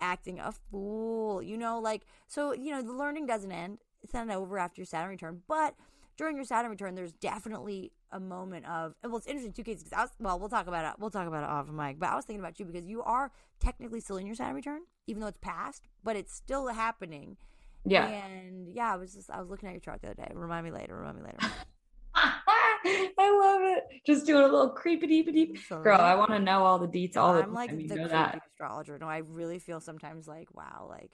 acting 0.00 0.40
a 0.40 0.52
fool. 0.52 1.42
You 1.42 1.56
know, 1.56 1.78
like 1.78 2.02
so. 2.28 2.52
You 2.52 2.70
know, 2.72 2.82
the 2.82 2.92
learning 2.92 3.26
doesn't 3.26 3.52
end. 3.52 3.78
It's 4.02 4.14
not 4.14 4.30
over 4.30 4.58
after 4.58 4.80
your 4.80 4.86
Saturn 4.86 5.10
return, 5.10 5.42
but 5.46 5.74
during 6.22 6.36
your 6.36 6.44
Saturn 6.44 6.70
return, 6.70 6.94
there's 6.94 7.12
definitely 7.14 7.90
a 8.12 8.20
moment 8.20 8.64
of 8.66 8.94
well, 9.02 9.16
it's 9.16 9.26
interesting 9.26 9.52
two 9.52 9.64
cases. 9.64 9.92
I 9.92 10.02
was, 10.02 10.10
well, 10.20 10.38
we'll 10.38 10.48
talk 10.48 10.68
about 10.68 10.84
it. 10.84 11.00
We'll 11.00 11.10
talk 11.10 11.26
about 11.26 11.42
it 11.42 11.50
off 11.50 11.68
of 11.68 11.74
mic. 11.74 11.98
But 11.98 12.10
I 12.10 12.14
was 12.14 12.24
thinking 12.24 12.40
about 12.40 12.60
you 12.60 12.64
because 12.64 12.86
you 12.86 13.02
are 13.02 13.32
technically 13.58 13.98
still 13.98 14.18
in 14.18 14.26
your 14.26 14.36
Saturn 14.36 14.54
return, 14.54 14.82
even 15.08 15.20
though 15.20 15.26
it's 15.26 15.38
past, 15.38 15.82
but 16.04 16.14
it's 16.14 16.32
still 16.32 16.68
happening. 16.68 17.36
Yeah. 17.84 18.06
And 18.06 18.68
yeah, 18.68 18.94
I 18.94 18.96
was 18.96 19.14
just 19.14 19.30
I 19.30 19.40
was 19.40 19.50
looking 19.50 19.68
at 19.68 19.72
your 19.72 19.80
chart 19.80 20.00
the 20.00 20.10
other 20.10 20.22
day. 20.22 20.30
Remind 20.32 20.64
me 20.64 20.70
later. 20.70 20.96
Remind 20.96 21.16
me 21.16 21.24
later. 21.24 21.38
I 22.14 23.40
love 23.42 23.62
it. 23.76 23.84
Just 24.06 24.24
doing 24.24 24.44
a 24.44 24.46
little 24.46 24.70
creepy 24.70 25.08
deep 25.08 25.32
deep. 25.32 25.68
Girl, 25.68 26.00
I 26.00 26.14
want 26.14 26.30
to 26.30 26.38
know 26.38 26.64
all 26.64 26.78
the 26.78 26.86
details. 26.86 27.16
All 27.16 27.42
I'm 27.42 27.52
like 27.52 27.76
the 27.76 28.40
astrologer. 28.46 28.96
No, 28.96 29.08
I 29.08 29.18
really 29.18 29.58
feel 29.58 29.80
sometimes 29.80 30.28
like 30.28 30.54
wow, 30.54 30.86
like 30.88 31.10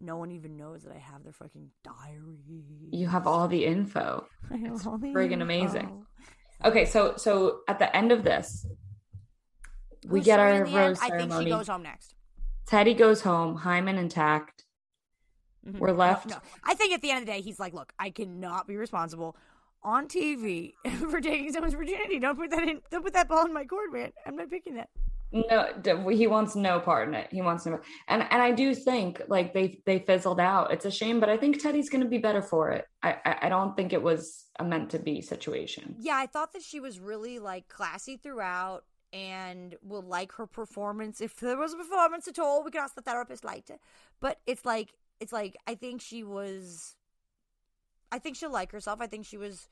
no 0.00 0.16
one 0.16 0.30
even 0.32 0.56
knows 0.56 0.82
that 0.84 0.92
I 0.92 0.98
have 0.98 1.24
their 1.24 1.32
fucking 1.32 1.70
diary. 1.82 2.64
You 2.90 3.08
have 3.08 3.26
all 3.26 3.48
the 3.48 3.64
info. 3.64 4.26
It's 4.50 4.84
friggin' 4.84 5.42
amazing. 5.42 6.04
Okay, 6.64 6.84
so 6.84 7.14
so 7.16 7.60
at 7.68 7.78
the 7.78 7.94
end 7.94 8.12
of 8.12 8.24
this, 8.24 8.66
we 10.06 10.20
get 10.20 10.40
our 10.40 10.64
rose 10.64 10.70
end, 10.70 10.98
ceremony. 10.98 11.24
I 11.24 11.28
think 11.28 11.42
she 11.42 11.50
goes 11.50 11.68
home 11.68 11.82
next. 11.82 12.14
Teddi 12.66 12.96
goes 12.96 13.22
home, 13.22 13.56
hymen 13.56 13.96
intact. 13.96 14.64
Mm-hmm. 15.66 15.78
We're 15.78 15.92
left. 15.92 16.26
No, 16.26 16.36
no. 16.36 16.40
I 16.64 16.74
think 16.74 16.92
at 16.92 17.02
the 17.02 17.10
end 17.10 17.20
of 17.20 17.26
the 17.26 17.32
day, 17.32 17.40
he's 17.40 17.58
like, 17.58 17.74
look, 17.74 17.92
I 17.98 18.10
cannot 18.10 18.66
be 18.66 18.76
responsible 18.76 19.36
on 19.82 20.08
TV 20.08 20.72
for 21.10 21.20
taking 21.20 21.52
someone's 21.52 21.74
virginity. 21.74 22.18
Don't 22.18 22.38
put 22.38 22.50
that 22.50 22.62
in. 22.62 22.80
Don't 22.90 23.04
put 23.04 23.14
that 23.14 23.28
ball 23.28 23.44
in 23.46 23.52
my 23.52 23.64
court, 23.64 23.92
man. 23.92 24.12
I'm 24.26 24.36
not 24.36 24.50
picking 24.50 24.74
that. 24.74 24.88
No, 25.30 25.68
he 26.10 26.26
wants 26.26 26.56
no 26.56 26.80
part 26.80 27.08
in 27.08 27.14
it. 27.14 27.28
He 27.30 27.42
wants 27.42 27.66
no, 27.66 27.80
and 28.08 28.26
and 28.30 28.42
I 28.42 28.50
do 28.50 28.74
think 28.74 29.20
like 29.28 29.52
they 29.52 29.82
they 29.84 29.98
fizzled 29.98 30.40
out. 30.40 30.72
It's 30.72 30.86
a 30.86 30.90
shame, 30.90 31.20
but 31.20 31.28
I 31.28 31.36
think 31.36 31.60
Teddi's 31.60 31.90
going 31.90 32.02
to 32.02 32.08
be 32.08 32.18
better 32.18 32.40
for 32.40 32.70
it. 32.70 32.86
I, 33.02 33.16
I 33.24 33.36
I 33.42 33.48
don't 33.50 33.76
think 33.76 33.92
it 33.92 34.02
was 34.02 34.46
a 34.58 34.64
meant 34.64 34.90
to 34.90 34.98
be 34.98 35.20
situation. 35.20 35.96
Yeah, 35.98 36.16
I 36.16 36.26
thought 36.26 36.54
that 36.54 36.62
she 36.62 36.80
was 36.80 36.98
really 36.98 37.38
like 37.38 37.68
classy 37.68 38.16
throughout 38.16 38.84
and 39.12 39.74
will 39.82 40.02
like 40.02 40.32
her 40.32 40.46
performance. 40.46 41.20
If 41.20 41.36
there 41.36 41.58
was 41.58 41.74
a 41.74 41.76
performance 41.76 42.26
at 42.26 42.38
all, 42.38 42.64
we 42.64 42.70
could 42.70 42.80
ask 42.80 42.94
the 42.94 43.02
therapist 43.02 43.44
later. 43.44 43.76
But 44.20 44.40
it's 44.46 44.64
like 44.64 44.94
it's 45.20 45.32
like 45.32 45.56
I 45.66 45.74
think 45.74 46.00
she 46.00 46.22
was 46.22 46.96
I 48.10 48.18
think 48.18 48.36
she'll 48.36 48.52
like 48.52 48.72
herself. 48.72 49.00
I 49.00 49.06
think 49.06 49.26
she 49.26 49.36
was 49.36 49.68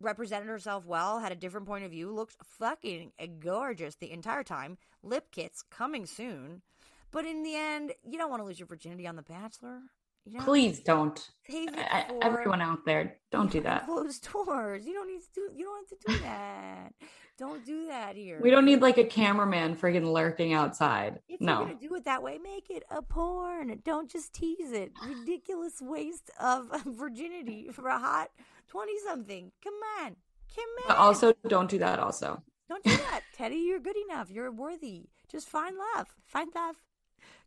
represented 0.00 0.48
herself 0.48 0.84
well, 0.84 1.20
had 1.20 1.32
a 1.32 1.36
different 1.36 1.66
point 1.66 1.84
of 1.84 1.90
view, 1.90 2.10
looked 2.10 2.36
fucking 2.44 3.12
gorgeous 3.40 3.96
the 3.96 4.12
entire 4.12 4.42
time. 4.42 4.78
Lip 5.02 5.30
kits 5.32 5.62
coming 5.62 6.06
soon. 6.06 6.62
But 7.10 7.24
in 7.24 7.42
the 7.42 7.56
end, 7.56 7.92
you 8.04 8.18
don't 8.18 8.30
want 8.30 8.40
to 8.40 8.46
lose 8.46 8.58
your 8.58 8.66
virginity 8.66 9.06
on 9.06 9.16
The 9.16 9.22
Bachelor. 9.22 9.80
You 10.26 10.38
know? 10.38 10.44
Please 10.44 10.80
don't. 10.80 11.30
I, 11.48 12.04
everyone 12.20 12.60
out 12.60 12.84
there, 12.84 13.16
don't 13.30 13.50
do 13.50 13.60
that. 13.60 13.84
Closed 13.84 14.28
doors. 14.32 14.84
You 14.84 14.92
don't 14.92 15.06
need 15.06 15.20
to 15.20 15.28
do. 15.32 15.50
You 15.54 15.64
don't 15.64 15.88
have 15.88 16.00
to 16.00 16.06
do 16.08 16.24
that. 16.24 16.92
don't 17.38 17.64
do 17.64 17.86
that 17.86 18.16
here. 18.16 18.40
We 18.42 18.50
don't 18.50 18.64
need 18.64 18.82
like 18.82 18.98
a 18.98 19.04
cameraman 19.04 19.76
freaking 19.76 20.12
lurking 20.12 20.52
outside. 20.52 21.20
If 21.28 21.40
no. 21.40 21.58
you're 21.58 21.66
gonna 21.68 21.80
do 21.80 21.94
it 21.94 22.04
that 22.06 22.24
way, 22.24 22.38
make 22.38 22.70
it 22.70 22.82
a 22.90 23.02
porn. 23.02 23.80
Don't 23.84 24.10
just 24.10 24.32
tease 24.32 24.72
it. 24.72 24.90
Ridiculous 25.06 25.74
waste 25.80 26.30
of 26.40 26.72
virginity 26.84 27.68
for 27.72 27.86
a 27.86 27.98
hot 27.98 28.30
twenty 28.66 28.98
something. 29.06 29.52
Come 29.62 29.74
on, 30.02 30.16
come 30.52 30.90
on. 30.90 30.96
Also, 30.96 31.34
don't 31.46 31.70
do 31.70 31.78
that. 31.78 32.00
Also, 32.00 32.42
don't 32.68 32.82
do 32.82 32.96
that, 32.96 33.20
Teddi. 33.38 33.64
You're 33.64 33.78
good 33.78 33.96
enough. 34.10 34.28
You're 34.28 34.50
worthy. 34.50 35.04
Just 35.28 35.48
find 35.48 35.76
love. 35.94 36.08
Find 36.26 36.50
love. 36.52 36.76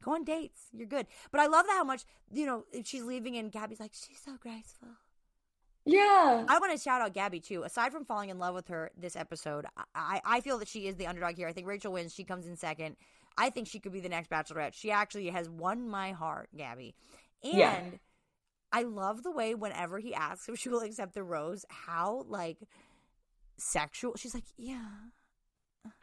Go 0.04 0.14
on 0.14 0.24
dates. 0.24 0.62
You're 0.74 0.88
good. 0.88 1.08
But 1.32 1.42
I 1.42 1.48
love 1.48 1.66
that 1.66 1.74
how 1.74 1.84
much, 1.84 2.06
you 2.32 2.46
know, 2.46 2.66
she's 2.84 3.04
leaving 3.04 3.38
and 3.38 3.52
Gabby's 3.52 3.80
like, 3.80 3.94
she's 3.94 4.20
so 4.24 4.38
graceful. 4.40 4.90
Yeah. 5.86 6.46
I 6.48 6.60
want 6.60 6.72
to 6.72 6.84
shout 6.84 7.02
out 7.02 7.14
Gabby 7.14 7.40
too. 7.40 7.64
Aside 7.64 7.92
from 7.92 8.06
falling 8.06 8.30
in 8.30 8.38
love 8.38 8.54
with 8.56 8.68
her 8.68 8.92
this 8.98 9.16
episode, 9.16 9.66
I, 9.96 10.22
I 10.24 10.42
feel 10.42 10.60
that 10.60 10.68
she 10.68 10.88
is 10.88 10.96
the 10.96 11.08
underdog 11.08 11.36
here. 11.36 11.48
I 11.48 11.54
think 11.54 11.68
Rachel 11.68 11.92
wins. 11.92 12.14
She 12.14 12.24
comes 12.24 12.48
in 12.48 12.56
second. 12.56 12.96
I 13.38 13.50
think 13.50 13.68
she 13.68 13.80
could 13.80 13.94
be 13.94 14.02
the 14.02 14.10
next 14.10 14.30
bachelorette. 14.30 14.74
She 14.74 14.92
actually 14.92 15.30
has 15.30 15.50
won 15.50 15.88
my 15.90 16.12
heart, 16.12 16.50
Gabby. 16.56 16.96
And 17.44 17.54
yeah. 17.54 17.80
I 18.72 18.84
love 18.84 19.24
the 19.24 19.32
way 19.32 19.56
whenever 19.56 20.00
he 20.00 20.14
asks 20.14 20.50
if 20.50 20.60
she 20.60 20.70
will 20.70 20.82
accept 20.82 21.14
the 21.14 21.24
rose, 21.24 21.66
how 21.70 22.26
like 22.28 22.58
sexual 23.58 24.16
she's 24.16 24.34
like, 24.34 24.44
Yeah. 24.58 24.86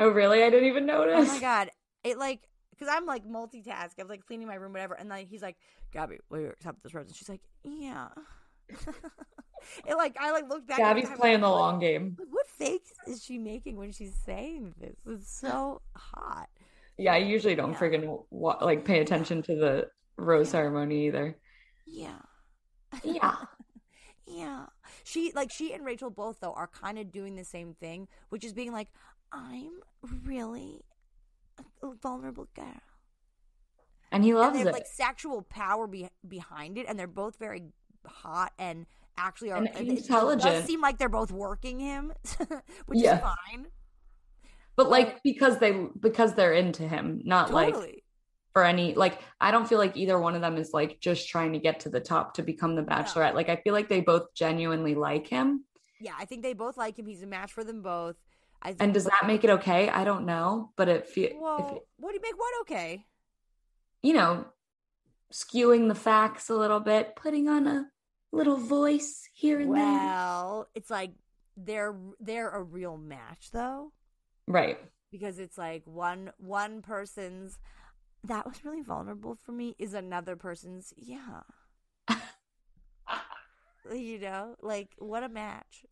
Oh 0.00 0.08
really? 0.08 0.42
I 0.42 0.50
didn't 0.50 0.68
even 0.68 0.86
notice. 0.86 1.28
Oh 1.28 1.34
my 1.34 1.40
god. 1.40 1.70
It 2.02 2.18
like 2.18 2.48
because 2.76 2.92
I'm 2.94 3.06
like 3.06 3.26
multitask. 3.26 3.92
I'm 3.98 4.08
like 4.08 4.26
cleaning 4.26 4.48
my 4.48 4.54
room, 4.54 4.72
whatever. 4.72 4.94
And 4.94 5.10
then 5.10 5.26
he's 5.26 5.42
like, 5.42 5.56
Gabby, 5.92 6.18
will 6.30 6.40
you 6.40 6.48
accept 6.48 6.82
this 6.82 6.94
rose? 6.94 7.06
And 7.06 7.16
she's 7.16 7.28
like, 7.28 7.42
Yeah. 7.64 8.08
it 9.86 9.96
like 9.96 10.16
I 10.20 10.32
like 10.32 10.48
look 10.48 10.66
back. 10.66 10.78
Gabby's 10.78 11.08
playing 11.16 11.40
the 11.40 11.50
long 11.50 11.78
game. 11.78 12.16
What 12.30 12.46
face 12.48 12.92
is 13.06 13.22
she 13.22 13.38
making 13.38 13.76
when 13.76 13.92
she's 13.92 14.14
saying 14.14 14.74
this? 14.80 14.96
It's 15.06 15.30
so 15.30 15.82
hot. 15.94 16.48
Yeah, 16.98 17.14
I 17.14 17.18
usually 17.18 17.54
don't 17.54 17.72
yeah. 17.72 17.78
friggin' 17.78 18.24
like 18.30 18.84
pay 18.84 19.00
attention 19.00 19.42
to 19.42 19.54
the 19.54 19.88
rose 20.16 20.48
yeah. 20.48 20.52
ceremony 20.52 21.06
either. 21.06 21.36
Yeah. 21.86 22.18
Yeah. 23.04 23.36
yeah. 24.26 24.66
she 25.04 25.32
like 25.34 25.50
she 25.50 25.72
and 25.72 25.84
Rachel 25.84 26.10
both 26.10 26.40
though 26.40 26.52
are 26.52 26.68
kind 26.68 26.98
of 26.98 27.12
doing 27.12 27.36
the 27.36 27.44
same 27.44 27.74
thing, 27.74 28.08
which 28.30 28.44
is 28.44 28.52
being 28.52 28.72
like, 28.72 28.88
I'm 29.32 29.72
really 30.24 30.82
a 31.82 31.90
vulnerable 32.02 32.48
girl. 32.54 32.80
And 34.12 34.22
he 34.24 34.30
And 34.30 34.38
loves 34.38 34.52
they 34.54 34.58
have 34.60 34.68
it. 34.68 34.72
like 34.72 34.86
sexual 34.86 35.42
power 35.42 35.86
be- 35.86 36.08
behind 36.26 36.78
it, 36.78 36.86
and 36.88 36.98
they're 36.98 37.06
both 37.06 37.36
very 37.38 37.62
hot 38.06 38.52
and 38.58 38.86
actually 39.18 39.50
are 39.50 39.56
And 39.58 39.68
it- 39.68 39.76
It 39.76 39.88
intelligent. 39.98 40.42
does 40.44 40.64
seem 40.64 40.80
like 40.80 40.98
they're 40.98 41.08
both 41.08 41.32
working 41.32 41.80
him, 41.80 42.12
which 42.86 43.00
Yeah. 43.00 43.16
is 43.16 43.20
fine. 43.22 43.66
but 44.76 44.90
like 44.90 45.22
because 45.22 45.58
they 45.58 45.72
because 46.00 46.34
they're 46.34 46.52
into 46.52 46.86
him, 46.86 47.22
not 47.24 47.50
like 47.50 47.74
for 48.52 48.62
any 48.62 48.94
like 48.94 49.20
I 49.40 49.50
don't 49.50 49.66
feel 49.66 49.78
like 49.78 49.96
either 49.96 50.18
one 50.20 50.34
of 50.34 50.42
them 50.42 50.56
is 50.58 50.72
like 50.74 51.00
just 51.00 51.28
trying 51.28 51.52
to 51.54 51.58
get 51.58 51.80
to 51.80 51.88
the 51.88 52.00
top 52.00 52.34
to 52.34 52.42
become 52.42 52.74
the 52.74 52.82
bachelorette. 52.82 53.34
Like 53.34 53.48
I 53.48 53.56
feel 53.56 53.72
like 53.72 53.88
they 53.88 54.00
both 54.02 54.34
genuinely 54.34 54.94
like 54.94 55.26
him. 55.26 55.64
Yeah, 55.98 56.12
I 56.18 56.26
think 56.26 56.42
they 56.42 56.52
both 56.52 56.76
like 56.76 56.98
him. 56.98 57.06
He's 57.06 57.22
a 57.22 57.26
match 57.26 57.52
for 57.54 57.64
them 57.64 57.80
both. 57.82 58.16
Think 58.64 58.76
And 58.80 58.94
does 58.94 59.04
that 59.04 59.24
make 59.26 59.44
it 59.44 59.50
okay? 59.50 59.88
I 59.88 60.04
don't 60.04 60.26
know, 60.26 60.72
but 60.76 60.88
it 60.88 61.06
feels. 61.06 61.34
Well, 61.40 61.82
what 61.98 62.10
do 62.10 62.14
you 62.16 62.22
make 62.22 62.36
what 62.36 62.52
okay? 62.62 63.04
you 64.02 64.12
know, 64.12 64.44
skewing 65.32 65.88
the 65.88 65.94
facts 65.94 66.48
a 66.48 66.54
little 66.54 66.78
bit, 66.80 67.16
putting 67.16 67.48
on 67.48 67.66
a 67.66 67.86
little 68.32 68.56
voice 68.56 69.28
here 69.32 69.58
and 69.60 69.74
there. 69.74 69.82
Well, 69.82 70.68
it's 70.74 70.90
like 70.90 71.12
they're 71.56 71.94
they're 72.20 72.50
a 72.50 72.62
real 72.62 72.96
match 72.96 73.50
though, 73.52 73.92
Right. 74.46 74.78
because 75.10 75.38
it's 75.38 75.58
like 75.58 75.82
one 75.86 76.30
one 76.38 76.82
person's 76.82 77.58
that 78.24 78.46
was 78.46 78.64
really 78.64 78.82
vulnerable 78.82 79.36
for 79.42 79.52
me 79.52 79.74
is 79.78 79.94
another 79.94 80.36
person's 80.36 80.92
yeah. 80.96 81.40
you 83.92 84.18
know, 84.18 84.56
like 84.60 84.90
what 84.98 85.22
a 85.22 85.28
match. 85.28 85.84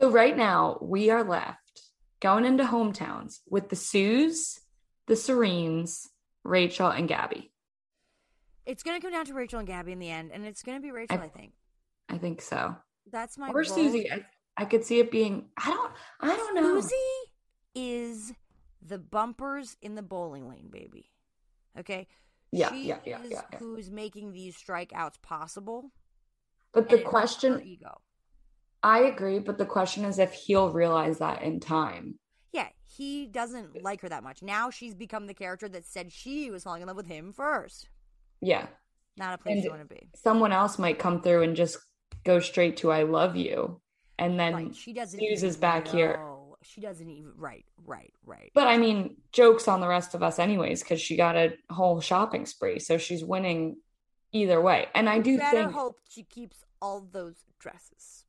So 0.00 0.10
right 0.10 0.36
now 0.36 0.78
we 0.80 1.10
are 1.10 1.24
left 1.24 1.82
going 2.20 2.44
into 2.44 2.64
hometowns 2.64 3.40
with 3.48 3.68
the 3.68 3.76
Sues, 3.76 4.60
the 5.06 5.14
Serenes, 5.14 6.08
Rachel, 6.44 6.88
and 6.88 7.08
Gabby. 7.08 7.52
It's 8.64 8.82
gonna 8.82 9.00
come 9.00 9.12
down 9.12 9.26
to 9.26 9.34
Rachel 9.34 9.60
and 9.60 9.68
Gabby 9.68 9.92
in 9.92 9.98
the 9.98 10.10
end, 10.10 10.30
and 10.32 10.44
it's 10.44 10.62
gonna 10.62 10.80
be 10.80 10.90
Rachel. 10.90 11.18
I, 11.18 11.28
think 11.28 11.52
I 12.08 12.18
think 12.18 12.42
so. 12.42 12.76
that's 13.10 13.38
my 13.38 13.48
Or 13.50 13.62
vote. 13.64 13.74
Susie. 13.74 14.10
I, 14.10 14.24
I 14.56 14.64
could 14.64 14.84
see 14.84 14.98
it 14.98 15.10
being 15.10 15.46
I 15.56 15.70
don't 15.70 15.92
I 16.20 16.36
don't 16.36 16.54
know. 16.54 16.80
Susie 16.80 16.94
is 17.74 18.32
the 18.82 18.98
bumpers 18.98 19.76
in 19.82 19.94
the 19.94 20.02
bowling 20.02 20.48
lane, 20.48 20.68
baby. 20.70 21.10
Okay. 21.78 22.08
Yeah, 22.52 22.70
she 22.70 22.88
yeah, 22.88 22.98
yeah, 23.04 23.22
is 23.22 23.30
yeah, 23.30 23.42
yeah. 23.52 23.58
Who's 23.58 23.90
making 23.90 24.32
these 24.32 24.56
strikeouts 24.56 25.20
possible? 25.20 25.90
But 26.72 26.88
the 26.88 26.96
and 26.96 27.00
it 27.00 27.04
hurts 27.04 27.04
her 27.04 27.10
question 27.10 27.62
ego. 27.64 28.00
I 28.86 29.00
agree, 29.00 29.40
but 29.40 29.58
the 29.58 29.66
question 29.66 30.04
is 30.04 30.20
if 30.20 30.32
he'll 30.32 30.70
realize 30.70 31.18
that 31.18 31.42
in 31.42 31.58
time. 31.58 32.20
Yeah, 32.52 32.68
he 32.84 33.26
doesn't 33.26 33.82
like 33.82 34.00
her 34.02 34.08
that 34.08 34.22
much. 34.22 34.44
Now 34.44 34.70
she's 34.70 34.94
become 34.94 35.26
the 35.26 35.34
character 35.34 35.68
that 35.68 35.84
said 35.84 36.12
she 36.12 36.52
was 36.52 36.62
falling 36.62 36.82
in 36.82 36.86
love 36.86 36.96
with 36.96 37.08
him 37.08 37.32
first. 37.32 37.88
Yeah. 38.40 38.68
Not 39.16 39.34
a 39.34 39.38
place 39.38 39.56
And 39.56 39.64
you 39.64 39.70
want 39.70 39.88
to 39.88 39.92
be. 39.92 40.08
someone 40.14 40.52
else 40.52 40.78
might 40.78 41.00
come 41.00 41.20
through 41.20 41.42
and 41.42 41.56
just 41.56 41.78
go 42.24 42.38
straight 42.38 42.76
to 42.76 42.92
I 42.92 43.02
love 43.02 43.34
you. 43.34 43.80
And 44.20 44.38
then 44.38 44.54
Right. 44.54 44.74
She 44.76 44.92
doesn't 44.92 45.20
is 45.20 45.56
back 45.56 45.88
here. 45.88 46.20
She 46.62 46.80
doesn't 46.80 47.10
even 47.10 47.32
right, 47.36 47.64
right, 47.84 48.14
right. 48.24 48.52
But 48.54 48.68
I 48.68 48.78
mean, 48.78 49.16
jokes 49.32 49.66
on 49.66 49.80
the 49.80 49.88
rest 49.88 50.14
of 50.14 50.22
us, 50.22 50.38
anyways, 50.38 50.82
because 50.82 51.00
she 51.00 51.16
got 51.16 51.36
a 51.36 51.54
whole 51.70 52.00
shopping 52.00 52.46
spree. 52.46 52.78
So 52.78 52.98
she's 52.98 53.24
winning 53.24 53.78
either 54.30 54.60
way. 54.60 54.86
And 54.94 55.08
I 55.08 55.18
do 55.18 55.38
better 55.38 55.64
think, 55.64 55.72
hope 55.72 55.98
she 56.08 56.22
keeps 56.22 56.62
all 56.80 57.00
those 57.12 57.44
dresses. 57.58 58.25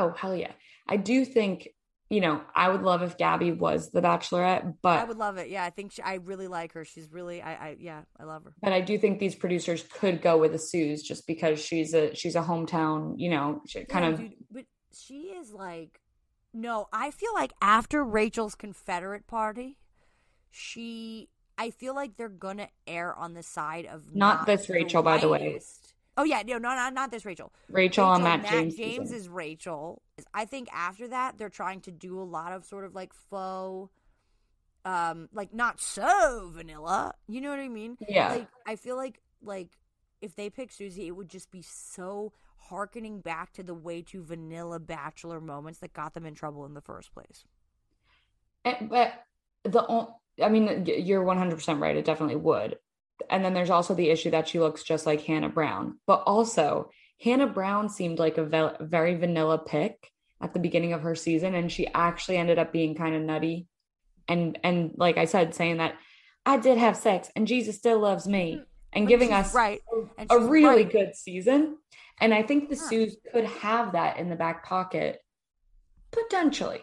Oh, 0.00 0.12
hell 0.16 0.34
yeah. 0.36 0.52
I 0.88 0.96
do 0.96 1.24
think, 1.24 1.68
you 2.10 2.20
know, 2.20 2.40
I 2.54 2.68
would 2.68 2.82
love 2.82 3.02
if 3.02 3.18
Gabby 3.18 3.52
was 3.52 3.90
the 3.90 4.00
bachelorette, 4.00 4.74
but 4.82 5.00
I 5.00 5.04
would 5.04 5.16
love 5.18 5.36
it. 5.38 5.48
Yeah, 5.48 5.64
I 5.64 5.70
think 5.70 5.92
she, 5.92 6.02
I 6.02 6.14
really 6.14 6.48
like 6.48 6.72
her. 6.74 6.84
She's 6.84 7.10
really, 7.10 7.42
I, 7.42 7.52
I, 7.70 7.76
yeah, 7.80 8.02
I 8.18 8.24
love 8.24 8.44
her. 8.44 8.54
but 8.62 8.72
I 8.72 8.80
do 8.80 8.96
think 8.98 9.18
these 9.18 9.34
producers 9.34 9.82
could 9.92 10.22
go 10.22 10.38
with 10.38 10.54
a 10.54 10.58
Suze 10.58 11.02
just 11.02 11.26
because 11.26 11.58
she's 11.58 11.94
a 11.94 12.14
she's 12.14 12.36
a 12.36 12.42
hometown, 12.42 13.14
you 13.16 13.30
know, 13.30 13.62
she 13.66 13.84
kind 13.84 14.04
Yeah, 14.04 14.10
of 14.14 14.18
dude, 14.18 14.34
but 14.50 14.64
she 14.92 15.32
is 15.38 15.52
like, 15.52 16.00
no, 16.54 16.88
I 16.92 17.10
feel 17.10 17.34
like 17.34 17.52
after 17.60 18.04
Rachel's 18.04 18.54
Confederate 18.54 19.26
party, 19.26 19.78
she, 20.50 21.28
I 21.58 21.70
feel 21.70 21.94
like 21.94 22.16
they're 22.16 22.28
gonna 22.28 22.68
err 22.86 23.14
on 23.14 23.34
the 23.34 23.42
side 23.42 23.86
of 23.86 24.14
Not 24.14 24.46
this 24.46 24.68
Rachel, 24.70 25.02
by 25.02 25.18
the 25.18 25.28
way. 25.28 25.60
Oh 26.16 26.24
yeah, 26.24 26.42
no, 26.46 26.58
no, 26.58 26.70
not 26.70 26.94
not 26.94 27.10
this 27.10 27.24
Rachel. 27.24 27.52
Rachel 27.68 28.06
on 28.06 28.22
Matt 28.22 28.46
James 28.48 28.76
James 28.76 29.08
season. 29.10 29.16
is 29.16 29.28
Rachel. 29.28 30.02
I 30.32 30.46
think 30.46 30.68
after 30.72 31.08
that, 31.08 31.36
they're 31.36 31.50
trying 31.50 31.80
to 31.82 31.90
do 31.90 32.20
a 32.20 32.24
lot 32.24 32.52
of 32.52 32.64
sort 32.64 32.84
of 32.84 32.94
like 32.94 33.12
faux, 33.12 33.92
um, 34.84 35.28
like 35.32 35.52
not 35.52 35.80
so 35.80 36.50
vanilla. 36.54 37.14
You 37.28 37.40
know 37.40 37.50
what 37.50 37.58
I 37.58 37.68
mean? 37.68 37.98
Yeah. 38.08 38.30
Like 38.30 38.48
I 38.66 38.76
feel 38.76 38.96
like 38.96 39.20
like 39.42 39.68
if 40.22 40.34
they 40.36 40.48
pick 40.48 40.72
Susie, 40.72 41.06
it 41.06 41.12
would 41.12 41.28
just 41.28 41.50
be 41.50 41.62
so 41.62 42.32
harkening 42.56 43.20
back 43.20 43.52
to 43.52 43.62
the 43.62 43.74
way 43.74 44.02
too 44.02 44.22
vanilla 44.22 44.80
bachelor 44.80 45.40
moments 45.40 45.80
that 45.80 45.92
got 45.92 46.14
them 46.14 46.26
in 46.26 46.34
trouble 46.34 46.64
in 46.64 46.74
the 46.74 46.80
first 46.80 47.12
place. 47.12 47.44
And, 48.64 48.88
but 48.88 49.24
the 49.64 50.08
I 50.42 50.48
mean, 50.48 50.86
you're 50.86 51.24
100% 51.24 51.80
right. 51.80 51.96
It 51.96 52.04
definitely 52.04 52.36
would. 52.36 52.78
And 53.30 53.44
then 53.44 53.54
there's 53.54 53.70
also 53.70 53.94
the 53.94 54.10
issue 54.10 54.30
that 54.30 54.48
she 54.48 54.60
looks 54.60 54.82
just 54.82 55.06
like 55.06 55.22
Hannah 55.22 55.48
Brown. 55.48 55.98
But 56.06 56.22
also, 56.26 56.90
Hannah 57.20 57.46
Brown 57.46 57.88
seemed 57.88 58.18
like 58.18 58.38
a 58.38 58.44
ve- 58.44 58.76
very 58.80 59.14
vanilla 59.14 59.58
pick 59.58 60.12
at 60.40 60.52
the 60.52 60.60
beginning 60.60 60.92
of 60.92 61.02
her 61.02 61.14
season, 61.14 61.54
and 61.54 61.72
she 61.72 61.86
actually 61.88 62.36
ended 62.36 62.58
up 62.58 62.72
being 62.72 62.94
kind 62.94 63.14
of 63.14 63.22
nutty. 63.22 63.66
And 64.28 64.58
and 64.62 64.92
like 64.96 65.16
I 65.16 65.24
said, 65.24 65.54
saying 65.54 65.78
that 65.78 65.94
I 66.44 66.58
did 66.58 66.78
have 66.78 66.96
sex, 66.96 67.30
and 67.34 67.46
Jesus 67.46 67.76
still 67.76 67.98
loves 68.00 68.26
me, 68.28 68.60
and 68.92 69.06
But 69.06 69.08
giving 69.08 69.32
us 69.32 69.54
right, 69.54 69.80
a 70.28 70.38
really 70.38 70.84
right. 70.84 70.92
good 70.92 71.16
season. 71.16 71.78
And 72.20 72.32
I 72.34 72.42
think 72.42 72.68
the 72.68 72.76
Huh. 72.76 72.88
Sues 72.88 73.16
could 73.32 73.44
have 73.44 73.92
that 73.92 74.18
in 74.18 74.28
the 74.28 74.36
back 74.36 74.64
pocket 74.64 75.20
potentially. 76.10 76.80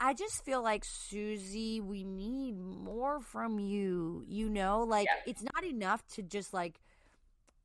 I 0.00 0.14
just 0.14 0.44
feel 0.44 0.62
like 0.62 0.84
Susie, 0.84 1.80
we 1.80 2.04
need 2.04 2.56
more 2.58 3.20
from 3.20 3.58
you. 3.58 4.24
You 4.28 4.48
know, 4.48 4.82
like 4.82 5.08
it's 5.26 5.42
not 5.42 5.64
enough 5.64 6.06
to 6.14 6.22
just 6.22 6.52
like 6.54 6.80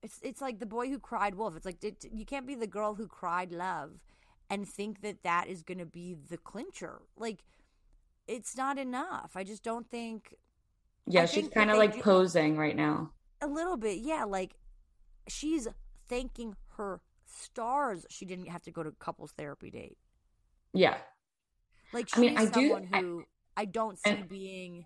it's 0.02 0.20
it's 0.24 0.42
like 0.42 0.60
the 0.60 0.66
boy 0.66 0.90
who 0.90 1.00
cried 1.00 1.36
wolf. 1.36 1.56
It's 1.56 1.66
like 1.66 1.84
it, 1.84 2.06
you 2.12 2.26
can't 2.26 2.48
be 2.48 2.56
the 2.56 2.68
girl 2.68 2.96
who 2.96 3.08
cried 3.08 3.52
love 3.52 3.92
and 4.50 4.68
think 4.68 5.02
that 5.02 5.24
that 5.24 5.48
is 5.48 5.62
going 5.64 5.78
to 5.78 5.86
be 5.86 6.16
the 6.30 6.38
clincher. 6.38 7.02
Like 7.18 7.44
it's 8.28 8.58
not 8.58 8.78
enough. 8.78 9.32
I 9.36 9.44
just 9.44 9.64
don't 9.64 9.90
think 9.90 10.36
Yeah, 11.06 11.24
I 11.24 11.26
she's 11.26 11.50
kind 11.50 11.70
of 11.70 11.78
like 11.78 11.94
do- 11.94 12.02
posing 12.02 12.58
right 12.58 12.76
now. 12.76 13.12
a 13.42 13.48
little 13.48 13.78
bit. 13.78 14.00
Yeah, 14.00 14.24
like 14.24 14.56
she's 15.28 15.68
thanking 16.10 16.56
her 16.78 17.00
stars 17.26 18.06
she 18.10 18.26
didn't 18.26 18.48
have 18.48 18.62
to 18.64 18.72
go 18.72 18.84
to 18.84 18.90
a 18.90 18.94
couples 18.94 19.32
therapy 19.38 19.70
date. 19.70 19.98
Yeah. 20.74 20.98
Like 21.94 22.10
she's 22.10 22.18
I 22.18 22.22
mean, 22.22 22.38
I 22.38 22.46
do- 22.46 22.52
someone 22.70 22.90
I- 22.92 23.00
who 23.02 23.24
I, 23.56 23.66
don't 23.66 23.98
see 24.00 24.10
and- 24.10 24.28
being. 24.28 24.86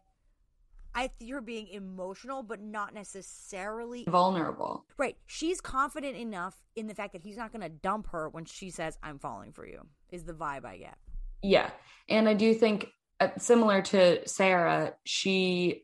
I 0.96 1.12
see 1.20 1.30
her 1.30 1.42
being 1.42 1.68
emotional, 1.68 2.42
but 2.42 2.60
not 2.60 2.92
necessarily 2.94 4.04
Vulnerable. 4.06 4.84
right. 4.98 5.16
She's 5.28 5.62
confident 5.62 6.18
enough 6.18 6.56
in 6.76 6.88
the 6.88 6.96
fact 6.96 7.14
that 7.14 7.22
he's 7.22 7.38
not 7.38 7.52
going 7.52 7.62
to 7.62 7.70
dump 7.70 8.08
her 8.12 8.30
when 8.30 8.46
she 8.46 8.72
says, 8.72 8.98
"I'm 9.04 9.20
falling 9.20 9.52
for 9.52 9.66
you." 9.68 9.86
Is 10.10 10.24
the 10.24 10.34
vibe 10.34 10.66
I 10.66 10.78
get. 10.78 10.98
Yeah. 11.44 11.70
And 12.10 12.28
I 12.28 12.34
do 12.34 12.54
think 12.56 12.88
uh, 13.20 13.30
similar 13.38 13.82
to 13.84 14.28
Sarah, 14.28 14.94
she 15.04 15.84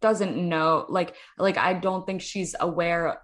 doesn't 0.00 0.36
know 0.36 0.84
like 0.88 1.14
like 1.38 1.56
I 1.56 1.74
don't 1.74 2.04
think 2.04 2.20
she's 2.20 2.56
aware 2.58 3.20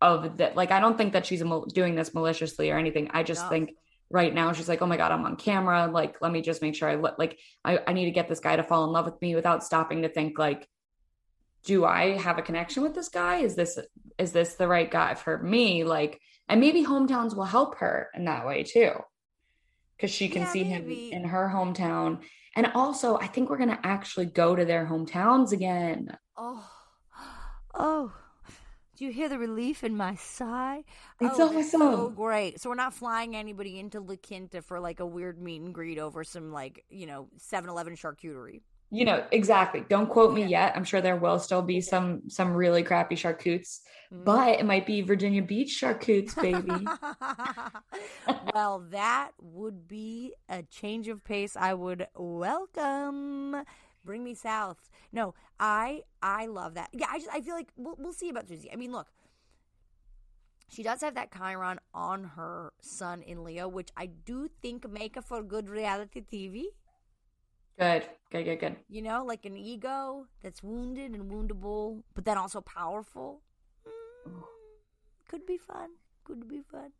of 0.00 0.38
that 0.38 0.56
like 0.56 0.70
I 0.70 0.80
don't 0.80 0.96
think 0.96 1.12
that 1.12 1.26
she's 1.26 1.42
doing 1.74 1.94
this 1.94 2.14
maliciously 2.14 2.70
or 2.70 2.78
anything. 2.78 3.10
I 3.12 3.22
just 3.22 3.42
No. 3.44 3.48
think 3.50 3.70
right 4.10 4.32
now 4.34 4.52
she's 4.52 4.68
like, 4.68 4.80
"Oh 4.82 4.86
my 4.86 4.96
god, 4.96 5.12
I'm 5.12 5.24
on 5.24 5.36
camera. 5.36 5.86
Like 5.92 6.16
let 6.20 6.32
me 6.32 6.40
just 6.42 6.62
make 6.62 6.74
sure 6.74 6.88
I 6.88 6.94
look 6.96 7.18
like 7.18 7.38
I 7.64 7.78
I 7.86 7.92
need 7.92 8.06
to 8.06 8.10
get 8.10 8.28
this 8.28 8.40
guy 8.40 8.56
to 8.56 8.62
fall 8.62 8.84
in 8.84 8.90
love 8.92 9.04
with 9.06 9.20
me 9.20 9.34
without 9.34 9.64
stopping 9.64 10.02
to 10.02 10.08
think 10.08 10.38
like 10.38 10.66
do 11.64 11.84
I 11.84 12.16
have 12.16 12.38
a 12.38 12.42
connection 12.42 12.82
with 12.82 12.94
this 12.94 13.08
guy? 13.08 13.38
Is 13.38 13.54
this 13.54 13.78
is 14.18 14.32
this 14.32 14.54
the 14.54 14.68
right 14.68 14.90
guy 14.90 15.14
for 15.14 15.42
me? 15.42 15.84
Like 15.84 16.20
and 16.48 16.60
maybe 16.60 16.84
hometowns 16.84 17.36
will 17.36 17.44
help 17.44 17.78
her 17.78 18.08
in 18.14 18.24
that 18.24 18.46
way 18.46 18.62
too. 18.62 18.92
Cuz 20.00 20.10
she 20.10 20.28
can 20.28 20.42
Yeah, 20.42 20.48
see 20.52 20.64
maybe. 20.64 21.10
him 21.10 21.22
in 21.22 21.28
her 21.28 21.50
hometown. 21.54 22.22
And 22.56 22.66
also, 22.74 23.16
I 23.18 23.26
think 23.28 23.50
we're 23.50 23.58
going 23.58 23.68
to 23.68 23.86
actually 23.86 24.26
go 24.26 24.56
to 24.56 24.64
their 24.64 24.84
hometowns 24.86 25.52
again. 25.52 26.16
Oh, 26.36 26.68
oh. 27.74 28.12
Do 28.98 29.04
you 29.04 29.12
hear 29.12 29.28
the 29.28 29.38
relief 29.38 29.84
in 29.84 29.96
my 29.96 30.16
sigh? 30.16 30.82
It's 31.20 31.38
oh, 31.38 31.52
that's 31.52 31.70
So 31.70 31.80
awesome. 31.80 32.14
great. 32.16 32.60
So 32.60 32.68
we're 32.68 32.74
not 32.74 32.92
flying 32.92 33.36
anybody 33.36 33.78
into 33.78 34.00
La 34.00 34.16
Quinta 34.16 34.60
for 34.60 34.80
like 34.80 34.98
a 34.98 35.06
weird 35.06 35.40
meet 35.40 35.60
and 35.62 35.72
greet 35.72 36.00
over 36.00 36.24
some 36.24 36.50
like, 36.50 36.84
you 36.90 37.06
know, 37.06 37.28
7-Eleven 37.38 37.94
charcuterie. 37.94 38.62
you 38.90 39.04
know 39.04 39.22
exactly 39.32 39.84
don't 39.90 40.08
quote 40.08 40.32
me 40.32 40.42
yet 40.46 40.72
i'm 40.74 40.82
sure 40.82 41.02
there 41.02 41.16
will 41.16 41.38
still 41.38 41.60
be 41.60 41.78
some 41.78 42.22
some 42.28 42.54
really 42.54 42.82
crappy 42.82 43.14
charcutes 43.16 43.82
mm-hmm. 44.10 44.24
but 44.24 44.58
it 44.58 44.64
might 44.64 44.86
be 44.86 45.02
virginia 45.02 45.42
beach 45.42 45.76
charcutes 45.78 46.34
baby 46.34 46.72
well 48.54 48.82
that 48.90 49.32
would 49.42 49.86
be 49.86 50.32
a 50.48 50.62
change 50.62 51.06
of 51.08 51.22
pace 51.22 51.54
i 51.54 51.74
would 51.74 52.06
welcome 52.16 53.62
bring 54.04 54.24
me 54.24 54.34
south 54.34 54.90
no 55.12 55.34
i 55.58 56.02
i 56.22 56.46
love 56.46 56.74
that 56.74 56.88
yeah 56.92 57.06
i 57.10 57.18
just 57.18 57.30
i 57.32 57.40
feel 57.40 57.54
like 57.54 57.68
we'll, 57.76 57.96
we'll 57.98 58.12
see 58.12 58.28
about 58.28 58.48
susie 58.48 58.70
i 58.72 58.76
mean 58.76 58.92
look 58.92 59.08
she 60.70 60.82
does 60.82 61.00
have 61.00 61.14
that 61.14 61.32
Chiron 61.32 61.80
on 61.94 62.24
her 62.36 62.72
sun 62.80 63.22
in 63.22 63.42
Leo, 63.42 63.66
which 63.68 63.88
I 63.96 64.06
do 64.06 64.50
think 64.60 64.88
make 64.88 65.14
her 65.14 65.22
for 65.22 65.42
good 65.42 65.68
reality 65.68 66.20
TV. 66.20 66.64
Good, 67.78 68.04
good, 68.30 68.44
good, 68.44 68.60
good. 68.60 68.76
You 68.88 69.02
know, 69.02 69.24
like 69.24 69.46
an 69.46 69.56
ego 69.56 70.26
that's 70.42 70.62
wounded 70.62 71.12
and 71.12 71.30
woundable, 71.30 72.02
but 72.14 72.24
then 72.24 72.36
also 72.36 72.60
powerful. 72.60 73.40
Mm, 74.28 74.42
could 75.28 75.46
be 75.46 75.56
fun. 75.56 75.90
Could 76.24 76.48
be 76.48 76.60
fun. 76.60 76.92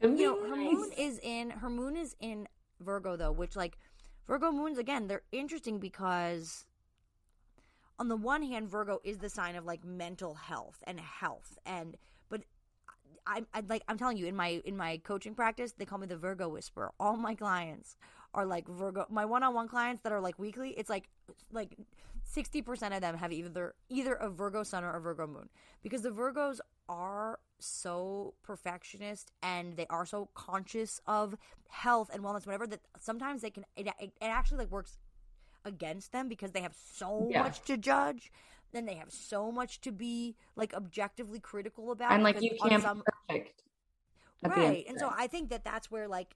Could 0.00 0.18
you 0.18 0.26
know, 0.26 0.40
nice. 0.40 0.50
her 0.50 0.56
moon 0.56 0.92
is 0.96 1.20
in 1.22 1.50
her 1.50 1.68
moon 1.68 1.96
is 1.96 2.16
in 2.20 2.48
Virgo 2.80 3.16
though, 3.16 3.32
which 3.32 3.54
like 3.54 3.76
Virgo 4.30 4.52
moons 4.52 4.78
again, 4.78 5.08
they're 5.08 5.24
interesting 5.32 5.80
because 5.80 6.64
on 7.98 8.06
the 8.06 8.14
one 8.14 8.44
hand, 8.44 8.68
Virgo 8.68 9.00
is 9.02 9.18
the 9.18 9.28
sign 9.28 9.56
of 9.56 9.64
like 9.64 9.84
mental 9.84 10.34
health 10.34 10.84
and 10.86 11.00
health, 11.00 11.58
and 11.66 11.96
but 12.28 12.42
I, 13.26 13.42
I 13.52 13.64
like 13.68 13.82
I'm 13.88 13.98
telling 13.98 14.18
you 14.18 14.26
in 14.26 14.36
my 14.36 14.62
in 14.64 14.76
my 14.76 14.98
coaching 14.98 15.34
practice, 15.34 15.72
they 15.72 15.84
call 15.84 15.98
me 15.98 16.06
the 16.06 16.16
Virgo 16.16 16.48
whisperer. 16.48 16.92
All 17.00 17.16
my 17.16 17.34
clients 17.34 17.96
are 18.32 18.46
like 18.46 18.68
Virgo. 18.68 19.04
My 19.10 19.24
one-on-one 19.24 19.66
clients 19.66 20.02
that 20.02 20.12
are 20.12 20.20
like 20.20 20.38
weekly, 20.38 20.74
it's 20.78 20.88
like 20.88 21.08
like 21.50 21.76
60% 22.32 22.94
of 22.94 23.00
them 23.00 23.16
have 23.16 23.32
either 23.32 23.74
either 23.88 24.14
a 24.14 24.30
Virgo 24.30 24.62
sun 24.62 24.84
or 24.84 24.94
a 24.94 25.00
Virgo 25.00 25.26
moon 25.26 25.48
because 25.82 26.02
the 26.02 26.10
Virgos 26.10 26.60
are 26.88 27.40
so 27.60 28.34
perfectionist 28.42 29.32
and 29.42 29.76
they 29.76 29.86
are 29.88 30.06
so 30.06 30.28
conscious 30.34 31.00
of 31.06 31.36
health 31.68 32.10
and 32.12 32.22
wellness 32.22 32.46
whatever 32.46 32.66
that 32.66 32.80
sometimes 32.98 33.42
they 33.42 33.50
can 33.50 33.64
it, 33.76 33.86
it, 33.86 33.94
it 34.00 34.12
actually 34.20 34.58
like 34.58 34.70
works 34.70 34.98
against 35.64 36.12
them 36.12 36.28
because 36.28 36.52
they 36.52 36.60
have 36.60 36.74
so 36.92 37.28
yeah. 37.30 37.42
much 37.42 37.62
to 37.62 37.76
judge 37.76 38.32
then 38.72 38.86
they 38.86 38.94
have 38.94 39.12
so 39.12 39.52
much 39.52 39.80
to 39.80 39.92
be 39.92 40.34
like 40.56 40.72
objectively 40.74 41.38
critical 41.38 41.92
about 41.92 42.12
and 42.12 42.22
like 42.22 42.40
you 42.40 42.56
can't 42.62 42.82
some... 42.82 43.02
perfect 43.28 43.62
right 44.44 44.86
and 44.88 44.98
so 44.98 45.12
i 45.16 45.26
think 45.26 45.50
that 45.50 45.64
that's 45.64 45.90
where 45.90 46.08
like 46.08 46.34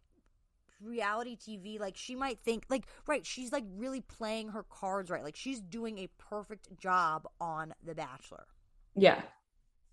reality 0.84 1.36
TV, 1.36 1.80
like 1.80 1.96
she 1.96 2.14
might 2.14 2.38
think 2.38 2.64
like 2.68 2.84
right, 3.06 3.24
she's 3.24 3.52
like 3.52 3.64
really 3.76 4.00
playing 4.00 4.48
her 4.48 4.62
cards 4.64 5.10
right. 5.10 5.24
Like 5.24 5.36
she's 5.36 5.60
doing 5.60 5.98
a 5.98 6.08
perfect 6.18 6.76
job 6.78 7.26
on 7.40 7.74
The 7.84 7.94
Bachelor. 7.94 8.46
Yeah. 8.94 9.22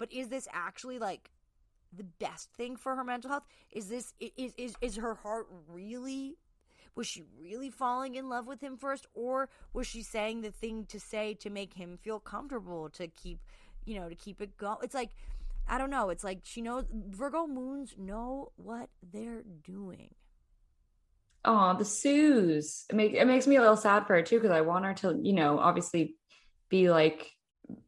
But 0.01 0.11
is 0.11 0.29
this 0.29 0.47
actually 0.51 0.97
like 0.97 1.29
the 1.95 2.03
best 2.03 2.51
thing 2.53 2.75
for 2.75 2.95
her 2.95 3.03
mental 3.03 3.29
health? 3.29 3.43
Is 3.69 3.87
this 3.87 4.15
is 4.19 4.51
is 4.57 4.73
is 4.81 4.95
her 4.95 5.13
heart 5.13 5.45
really 5.69 6.39
was 6.95 7.05
she 7.05 7.21
really 7.39 7.69
falling 7.69 8.15
in 8.15 8.27
love 8.27 8.47
with 8.47 8.61
him 8.61 8.77
first 8.77 9.05
or 9.13 9.47
was 9.73 9.85
she 9.85 10.01
saying 10.01 10.41
the 10.41 10.49
thing 10.49 10.85
to 10.87 10.99
say 10.99 11.35
to 11.35 11.51
make 11.51 11.75
him 11.75 11.99
feel 12.01 12.19
comfortable 12.19 12.89
to 12.89 13.09
keep, 13.09 13.41
you 13.85 13.93
know, 13.93 14.09
to 14.09 14.15
keep 14.15 14.41
it 14.41 14.57
going? 14.57 14.79
It's 14.81 14.95
like 14.95 15.11
I 15.69 15.77
don't 15.77 15.91
know. 15.91 16.09
It's 16.09 16.23
like 16.23 16.39
she 16.45 16.61
knows 16.61 16.85
Virgo 16.91 17.45
moons 17.45 17.93
know 17.95 18.53
what 18.55 18.89
they're 19.13 19.43
doing. 19.63 20.15
Oh, 21.45 21.75
the 21.77 21.85
Suze. 21.85 22.85
It, 22.89 22.95
make, 22.95 23.13
it 23.13 23.27
makes 23.27 23.45
me 23.45 23.57
a 23.57 23.61
little 23.61 23.77
sad 23.77 24.07
for 24.07 24.15
her 24.15 24.23
too 24.23 24.39
because 24.39 24.49
I 24.49 24.61
want 24.61 24.85
her 24.85 24.95
to, 24.95 25.19
you 25.21 25.33
know, 25.33 25.59
obviously 25.59 26.15
be 26.69 26.89
like 26.89 27.35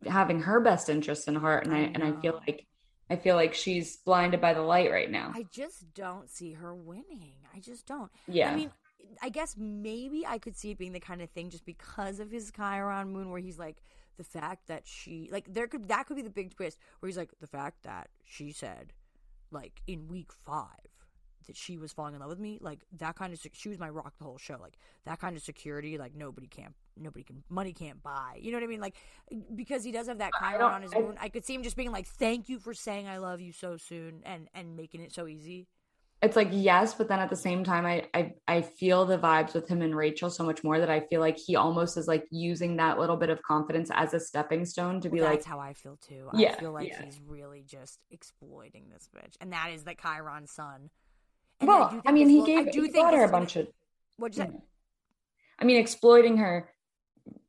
having 0.06 0.42
her 0.42 0.60
best 0.60 0.90
interest 0.90 1.28
in 1.28 1.36
heart, 1.36 1.66
and 1.66 1.74
I, 1.74 1.80
I 1.80 1.92
and 1.94 2.04
I 2.04 2.12
feel 2.22 2.42
like 2.48 2.66
I 3.10 3.16
feel 3.16 3.36
like 3.36 3.54
she's 3.54 3.98
blinded 3.98 4.42
by 4.42 4.54
the 4.54 4.62
light 4.62 4.92
right 4.92 5.10
now. 5.10 5.32
I 5.34 5.46
just 5.52 5.94
don't 5.94 6.30
see 6.30 6.54
her 6.54 6.74
winning. 6.74 7.36
I 7.56 7.60
just 7.60 7.86
don't. 7.86 8.12
Yeah. 8.28 8.52
I 8.52 8.56
mean, 8.56 8.72
I 9.22 9.30
guess 9.30 9.56
maybe 9.58 10.26
I 10.26 10.38
could 10.38 10.58
see 10.58 10.72
it 10.72 10.78
being 10.78 10.94
the 10.94 11.00
kind 11.00 11.22
of 11.22 11.30
thing 11.30 11.50
just 11.50 11.66
because 11.66 12.20
of 12.20 12.32
his 12.32 12.52
Chiron 12.52 13.12
moon, 13.12 13.30
where 13.30 13.40
he's 13.40 13.60
like 13.60 13.78
the 14.18 14.24
fact 14.24 14.68
that 14.68 14.84
she 14.86 15.30
like 15.32 15.54
there 15.54 15.68
could 15.68 15.88
that 15.88 16.06
could 16.06 16.16
be 16.16 16.22
the 16.22 16.30
big 16.30 16.56
twist 16.56 16.78
where 17.00 17.08
he's 17.08 17.18
like 17.18 17.32
the 17.42 17.48
fact 17.48 17.84
that 17.84 18.10
she 18.24 18.52
said 18.52 18.94
like 19.52 19.82
in 19.88 20.08
week 20.08 20.32
five 20.46 20.93
that 21.48 21.58
she 21.58 21.78
was 21.78 21.92
falling 21.92 22.16
in 22.16 22.22
love 22.22 22.30
with 22.30 22.40
me, 22.40 22.58
like 22.62 22.80
that 22.98 23.16
kind 23.16 23.34
of 23.34 23.40
she 23.54 23.70
was 23.70 23.80
my 23.80 23.90
rock 23.90 24.14
the 24.18 24.24
whole 24.24 24.38
show. 24.38 24.58
Like 24.60 24.78
that 25.06 25.20
kind 25.20 25.36
of 25.36 25.44
security, 25.44 25.98
like 25.98 26.16
nobody 26.16 26.48
can 26.48 26.74
nobody 26.98 27.24
can 27.24 27.44
money 27.50 27.74
can't 27.74 28.02
buy. 28.02 28.38
You 28.40 28.52
know 28.52 28.58
what 28.58 28.64
I 28.64 28.68
mean? 28.68 28.82
Like 28.82 28.96
because 29.56 29.84
he 29.84 29.92
does 29.92 30.08
have 30.08 30.20
that 30.20 30.32
Chiron 30.40 30.62
on 30.62 30.82
his 30.82 30.94
moon. 30.94 31.18
I 31.20 31.30
could 31.30 31.46
see 31.46 31.56
him 31.56 31.64
just 31.64 31.76
being 31.76 31.92
like, 31.92 32.08
"Thank 32.08 32.50
you 32.50 32.60
for 32.60 32.74
saying 32.74 33.08
I 33.08 33.18
love 33.18 33.42
you 33.42 33.52
so 33.52 33.78
soon," 33.78 34.22
and 34.26 34.48
and 34.54 34.76
making 34.76 35.02
it 35.02 35.14
so 35.14 35.28
easy. 35.28 35.68
It's 36.24 36.38
like 36.38 36.48
yes, 36.52 36.94
but 36.94 37.10
then 37.10 37.20
at 37.20 37.30
the 37.30 37.36
same 37.36 37.66
time, 37.66 37.86
I 37.86 38.08
I 38.14 38.34
I 38.48 38.62
feel 38.62 39.06
the 39.06 39.18
vibes 39.18 39.54
with 39.54 39.68
him 39.68 39.82
and 39.82 39.94
Rachel 39.94 40.30
so 40.30 40.46
much 40.46 40.64
more 40.64 40.80
that 40.80 40.90
I 40.90 41.02
feel 41.02 41.20
like 41.20 41.38
he 41.38 41.58
almost 41.58 41.98
is 41.98 42.08
like 42.08 42.26
using 42.32 42.78
that 42.78 42.98
little 42.98 43.18
bit 43.18 43.30
of 43.30 43.42
confidence 43.44 43.92
as 43.94 44.14
a 44.14 44.22
stepping 44.22 44.66
stone 44.66 45.02
to 45.02 45.10
be 45.10 45.20
well, 45.20 45.30
like. 45.30 45.40
That's 45.40 45.48
how 45.48 45.60
I 45.60 45.74
feel 45.74 45.98
too. 45.98 46.30
Yeah, 46.34 46.54
I 46.54 46.60
feel 46.62 46.72
like 46.72 46.88
yeah. 46.88 47.04
he's 47.04 47.20
really 47.28 47.66
just 47.68 48.00
exploiting 48.10 48.86
this 48.90 49.10
bitch, 49.14 49.36
and 49.42 49.52
that 49.52 49.72
is 49.74 49.84
the 49.84 49.96
Chiron 49.96 50.48
sun 50.48 50.92
and 51.64 51.68
well, 51.68 52.02
I, 52.06 52.12
mean, 52.12 52.30
he 52.30 52.38
will, 52.38 52.46
gave 52.46 52.68
I 52.68 52.72
do 52.72 52.84
he 52.84 52.90
think 52.90 53.12
her 53.12 53.24
a 53.24 53.30
bunch 53.30 53.56
of. 53.56 53.68
What'd 54.18 54.38
you 54.38 54.44
say? 54.44 54.52
I 55.60 55.66
mean, 55.66 55.78
exploiting 55.78 56.38
her, 56.38 56.70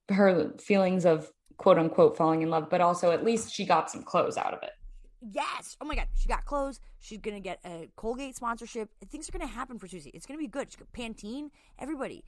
her 0.08 0.52
feelings 0.58 1.04
of 1.04 1.30
quote 1.56 1.78
unquote 1.78 2.16
falling 2.16 2.42
in 2.42 2.50
love, 2.50 2.68
but 2.70 2.80
also 2.80 3.10
at 3.10 3.24
least 3.24 3.52
she 3.52 3.64
got 3.64 3.90
some 3.90 4.02
clothes 4.02 4.36
out 4.36 4.54
of 4.54 4.62
it. 4.62 4.72
Yes. 5.32 5.76
Oh 5.80 5.84
my 5.84 5.94
God. 5.94 6.08
She 6.14 6.28
got 6.28 6.44
clothes. 6.44 6.80
She's 7.00 7.18
going 7.18 7.34
to 7.34 7.40
get 7.40 7.58
a 7.64 7.88
Colgate 7.96 8.36
sponsorship. 8.36 8.90
Things 9.10 9.28
are 9.28 9.32
going 9.32 9.46
to 9.46 9.52
happen 9.52 9.78
for 9.78 9.86
Susie. 9.86 10.10
It's 10.12 10.26
going 10.26 10.38
to 10.38 10.42
be 10.42 10.48
good. 10.48 10.68
Pantene, 10.92 11.50
everybody 11.78 12.24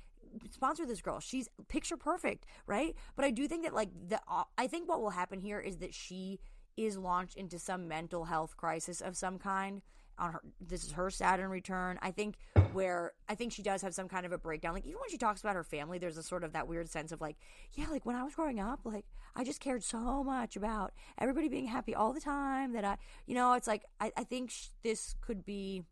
sponsor 0.51 0.87
this 0.87 1.01
girl. 1.01 1.21
She's 1.21 1.49
picture 1.69 1.97
perfect, 1.97 2.47
right? 2.67 2.95
But 3.15 3.25
I 3.25 3.31
do 3.31 3.49
think 3.49 3.65
that, 3.65 3.75
like, 3.75 3.91
the, 4.09 4.21
I 4.59 4.67
think 4.67 4.89
what 4.89 5.01
will 5.01 5.11
happen 5.11 5.41
here 5.41 5.61
is 5.61 5.79
that 5.79 5.95
she 5.95 6.41
is 6.77 6.99
launched 6.99 7.37
into 7.37 7.59
some 7.59 7.89
mental 7.89 8.25
health 8.25 8.57
crisis 8.57 9.01
of 9.01 9.17
some 9.17 9.39
kind 9.39 9.83
on 10.19 10.33
her 10.33 10.41
this 10.61 10.85
is 10.85 10.93
her 10.93 11.11
Saturn 11.11 11.51
return. 11.51 11.99
I 12.03 12.11
think 12.11 12.37
where 12.73 13.13
I 13.29 13.35
think 13.35 13.53
she 13.53 13.63
does 13.63 13.83
have 13.83 13.95
some 13.95 14.09
kind 14.09 14.27
of 14.27 14.33
a 14.33 14.39
breakdown. 14.39 14.75
Like 14.75 14.87
even 14.87 14.99
when 15.01 15.11
she 15.11 15.19
talks 15.19 15.41
about 15.41 15.55
her 15.55 15.65
family, 15.65 15.99
there's 15.99 16.17
a 16.17 16.23
sort 16.23 16.45
of 16.45 16.53
that 16.53 16.69
weird 16.69 16.89
sense 16.89 17.13
of 17.13 17.21
like, 17.21 17.37
yeah, 17.75 17.87
like 17.91 18.07
when 18.07 18.17
I 18.17 18.23
was 18.23 18.35
growing 18.35 18.61
up, 18.61 18.81
like 18.85 19.05
I 19.35 19.45
just 19.45 19.61
cared 19.61 19.83
so 19.83 20.23
much 20.25 20.57
about 20.57 20.93
everybody 21.19 21.49
being 21.49 21.67
happy 21.67 21.95
all 21.95 22.13
the 22.13 22.21
time 22.21 22.73
that 22.73 22.85
I, 22.85 22.97
you 23.27 23.35
know, 23.35 23.55
it's 23.55 23.67
like 23.67 23.85
I, 24.01 24.13
I 24.17 24.25
think 24.25 24.51
sh- 24.51 24.69
this 24.83 25.15
could 25.21 25.45
be. 25.45 25.85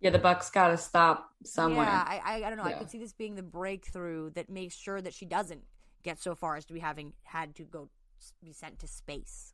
Yeah, 0.00 0.10
the 0.10 0.18
buck's 0.18 0.50
got 0.50 0.68
to 0.68 0.76
stop 0.76 1.30
somewhere. 1.44 1.86
Yeah, 1.86 2.04
I, 2.06 2.20
I, 2.24 2.34
I 2.46 2.50
don't 2.50 2.58
know. 2.58 2.68
Yeah. 2.68 2.76
I 2.76 2.78
could 2.78 2.90
see 2.90 2.98
this 2.98 3.12
being 3.12 3.36
the 3.36 3.42
breakthrough 3.42 4.30
that 4.30 4.50
makes 4.50 4.74
sure 4.74 5.00
that 5.00 5.14
she 5.14 5.26
doesn't 5.26 5.62
get 6.02 6.18
so 6.18 6.34
far 6.34 6.56
as 6.56 6.64
to 6.66 6.72
be 6.72 6.80
having 6.80 7.12
had 7.22 7.54
to 7.54 7.62
go 7.62 7.88
be 8.42 8.52
sent 8.52 8.78
to 8.80 8.88
space. 8.88 9.51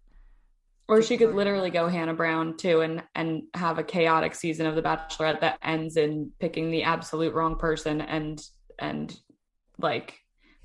Or 0.89 1.02
she 1.02 1.19
could 1.19 1.35
literally 1.35 1.69
go 1.69 1.86
Hannah 1.86 2.15
Brown 2.15 2.56
too 2.56 2.81
and 2.81 3.02
and 3.15 3.43
have 3.55 3.78
a 3.78 3.85
chaotic 3.85 4.35
season 4.35 4.66
of 4.66 4.74
The 4.74 4.82
Bachelorette 4.82 5.40
that 5.40 5.59
ends 5.62 5.98
in 5.98 6.32
picking 6.40 6.70
the 6.70 6.82
absolute 6.82 7.35
wrong 7.35 7.56
person 7.56 8.01
and 8.01 8.40
and 8.78 9.15
like 9.78 10.19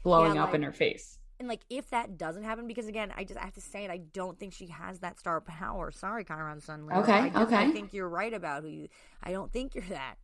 blowing 0.03 0.35
yeah, 0.35 0.41
like, 0.41 0.49
up 0.49 0.55
in 0.55 0.63
her 0.63 0.71
face. 0.71 1.17
And 1.39 1.49
like 1.49 1.61
if 1.69 1.89
that 1.89 2.17
doesn't 2.17 2.43
happen, 2.43 2.67
because 2.67 2.87
again, 2.87 3.11
I 3.17 3.25
just 3.25 3.37
I 3.37 3.43
have 3.43 3.53
to 3.55 3.61
say 3.61 3.83
it, 3.83 3.91
I 3.91 3.97
don't 3.97 4.39
think 4.39 4.53
she 4.53 4.67
has 4.67 4.99
that 4.99 5.19
star 5.19 5.41
power. 5.41 5.91
Sorry, 5.91 6.23
Chiron 6.23 6.61
Sun. 6.61 6.87
Okay, 6.93 7.11
I 7.11 7.29
just, 7.29 7.41
okay. 7.41 7.57
I 7.57 7.71
think 7.71 7.93
you're 7.93 8.07
right 8.07 8.33
about 8.33 8.63
who 8.63 8.69
you. 8.69 8.87
I 9.21 9.33
don't 9.33 9.51
think 9.51 9.75
you're 9.75 9.83
that. 9.89 10.15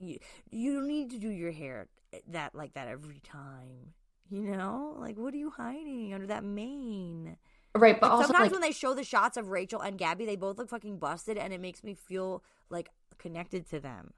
You 0.00 0.18
you 0.50 0.74
don't 0.74 0.88
need 0.88 1.10
to 1.10 1.18
do 1.18 1.28
your 1.28 1.52
hair 1.52 1.86
that 2.28 2.54
like 2.54 2.74
that 2.74 2.88
every 2.88 3.20
time. 3.20 3.94
You 4.30 4.56
know, 4.56 4.96
like 4.98 5.16
what 5.16 5.32
are 5.34 5.38
you 5.38 5.50
hiding 5.50 6.12
under 6.14 6.26
that 6.26 6.42
mane? 6.42 7.36
Right, 7.78 8.00
but 8.00 8.10
also 8.10 8.26
sometimes 8.26 8.46
like, 8.46 8.52
when 8.52 8.60
they 8.60 8.72
show 8.72 8.94
the 8.94 9.04
shots 9.04 9.36
of 9.36 9.48
Rachel 9.48 9.80
and 9.80 9.96
Gabby, 9.98 10.26
they 10.26 10.36
both 10.36 10.58
look 10.58 10.68
fucking 10.68 10.98
busted, 10.98 11.38
and 11.38 11.52
it 11.52 11.60
makes 11.60 11.84
me 11.84 11.94
feel 11.94 12.42
like 12.70 12.90
connected 13.18 13.68
to 13.70 13.80
them. 13.80 14.12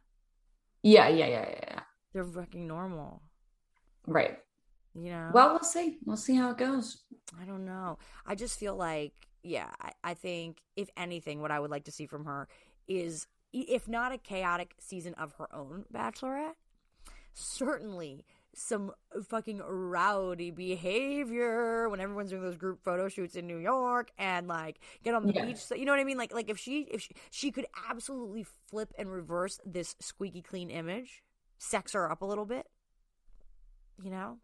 Yeah, 0.83 1.09
yeah, 1.09 1.27
yeah, 1.27 1.49
yeah. 1.49 1.81
They're 2.13 2.25
fucking 2.25 2.67
normal, 2.67 3.23
right? 4.07 4.39
You 4.95 5.11
know. 5.11 5.31
Well, 5.33 5.51
we'll 5.51 5.63
see. 5.63 5.99
We'll 6.05 6.17
see 6.17 6.35
how 6.35 6.51
it 6.51 6.59
goes. 6.59 7.03
I 7.41 7.45
don't 7.45 7.65
know. 7.65 7.99
I 8.27 8.35
just 8.35 8.59
feel 8.59 8.75
like, 8.75 9.13
yeah, 9.43 9.71
I, 9.81 9.93
I 10.03 10.15
think 10.15 10.63
if 10.77 10.89
anything, 10.97 11.41
what 11.41 11.51
I 11.51 11.61
would 11.61 11.71
like 11.71 11.85
to 11.85 11.93
see 11.93 12.07
from 12.07 12.25
her 12.25 12.49
is, 12.89 13.27
if 13.53 13.87
not 13.87 14.13
a 14.13 14.19
chaotic 14.19 14.75
season 14.79 15.15
of 15.15 15.35
her 15.39 15.55
own 15.55 15.85
Bachelorette, 15.93 16.55
certainly 17.35 18.25
some 18.55 18.93
fucking 19.29 19.61
rowdy 19.65 20.51
behavior 20.51 21.89
when 21.89 22.01
everyone's 22.01 22.31
doing 22.31 22.43
those 22.43 22.57
group 22.57 22.83
photo 22.83 23.09
shoots 23.09 23.37
in 23.37 23.47
New 23.47 23.59
York 23.59 24.11
and 24.19 24.49
like 24.49 24.81
get 25.05 25.15
on 25.15 25.27
the 25.27 25.33
yeah. 25.33 25.45
beach. 25.45 25.59
So, 25.59 25.75
you 25.75 25.85
know 25.85 25.93
what 25.93 26.01
I 26.01 26.05
mean? 26.05 26.19
Like 26.19 26.35
like 26.35 26.51
if 26.51 26.59
she 26.59 26.83
if 26.91 27.03
she, 27.03 27.15
she 27.31 27.51
could 27.53 27.67
absolutely 27.89 28.45
flip 28.69 28.93
and 28.99 29.11
reverse 29.11 29.61
this 29.65 29.95
squeaky 30.01 30.43
clean 30.43 30.71
image, 30.71 31.23
sex 31.59 31.93
her 31.93 32.11
up 32.11 32.23
a 32.23 32.27
little 32.27 32.47
bit. 32.47 32.67
You 34.03 34.11
know? 34.11 34.39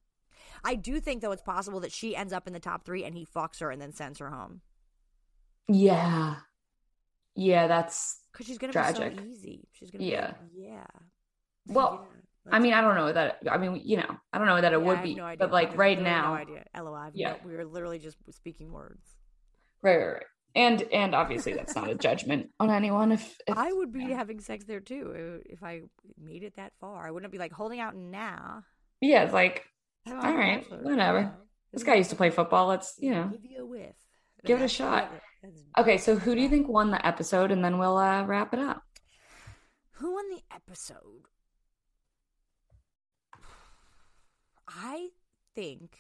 I 0.65 0.75
do 0.77 1.01
think 1.01 1.23
though 1.23 1.33
it's 1.33 1.43
possible 1.43 1.81
that 1.81 1.93
she 1.93 2.15
ends 2.15 2.33
up 2.33 2.47
in 2.47 2.53
the 2.53 2.61
top 2.61 2.85
three 2.85 3.05
and 3.05 3.15
he 3.17 3.25
fucks 3.27 3.61
her 3.61 3.71
and 3.71 3.81
then 3.81 3.93
sends 3.93 4.19
her 4.21 4.31
home 4.31 4.61
Yeah. 5.69 6.37
Yeah, 7.35 7.67
that's 7.67 8.21
because 8.33 8.47
she's 8.47 8.59
gonna 8.59 8.73
Tragic. 8.73 9.17
be 9.17 9.23
so 9.23 9.29
easy. 9.29 9.69
She's 9.73 9.91
gonna 9.91 10.05
Yeah. 10.05 10.33
be 10.55 10.63
yeah. 10.63 10.87
well. 11.67 12.07
Yeah, 12.13 12.21
I 12.51 12.59
mean, 12.59 12.73
I 12.75 12.81
don't 12.81 12.95
know 12.95 13.13
that. 13.13 13.39
I 13.51 13.59
mean, 13.59 13.81
you 13.85 13.97
know, 13.99 14.17
I 14.33 14.39
don't 14.39 14.47
know 14.47 14.61
that 14.61 14.73
it 14.73 14.81
Yeah, 14.81 14.87
would 14.87 15.03
be, 15.03 15.15
no 15.15 15.35
but 15.39 15.51
like 15.53 15.77
right 15.77 16.01
now, 16.01 16.35
no 16.35 16.41
idea. 16.41 16.65
LOL. 16.77 17.11
Yeah. 17.15 17.29
Yeah, 17.31 17.35
we 17.45 17.55
were 17.55 17.65
literally 17.65 17.99
just 17.99 18.17
speaking 18.31 18.73
words. 18.73 19.17
right, 19.83 19.97
right, 19.97 20.13
right. 20.15 20.23
And 20.55 20.83
and 20.91 21.15
obviously 21.15 21.53
that's 21.53 21.75
not 21.75 21.91
a 21.91 21.95
judgment 21.95 22.49
on 22.59 22.71
anyone. 22.71 23.13
If, 23.13 23.37
if 23.47 23.59
I 23.59 23.73
would 23.73 23.93
be 23.93 24.05
having 24.11 24.41
sex 24.41 24.65
there 24.65 24.81
too 24.81 25.13
uh, 25.15 25.43
if 25.53 25.63
I 25.63 25.83
made 26.19 26.43
it 26.43 26.57
that 26.57 26.73
far. 26.81 27.07
I 27.07 27.11
wouldn't 27.11 27.31
be 27.31 27.39
like 27.39 27.53
holding 27.53 27.79
out 27.81 27.95
now. 27.95 28.63
yeah, 29.03 29.25
it's 29.25 29.35
like 29.35 29.67
All 30.07 30.15
all 30.15 30.35
right, 30.37 30.65
whatever. 30.83 31.33
This 31.73 31.85
guy 31.85 31.97
used 31.97 32.09
to 32.11 32.17
play 32.17 32.31
football. 32.31 32.69
Let's 32.69 32.95
you 32.99 33.11
know. 33.11 33.29
Give 33.33 33.45
you 33.45 33.63
a 33.63 33.67
whiff. 33.67 33.97
Give 34.47 34.61
it 34.63 34.65
a 34.65 34.69
shot. 34.69 35.13
Okay, 35.77 35.99
so 35.99 36.17
who 36.17 36.35
do 36.35 36.41
you 36.41 36.49
think 36.49 36.69
won 36.69 36.91
the 36.91 37.05
episode, 37.07 37.51
and 37.51 37.63
then 37.63 37.77
we'll 37.79 37.99
uh, 37.99 38.25
wrap 38.25 38.55
it 38.55 38.61
up. 38.61 38.83
Who 39.99 40.15
won 40.15 40.31
the 40.31 40.41
episode? 40.55 41.27
I 44.77 45.09
think 45.55 45.97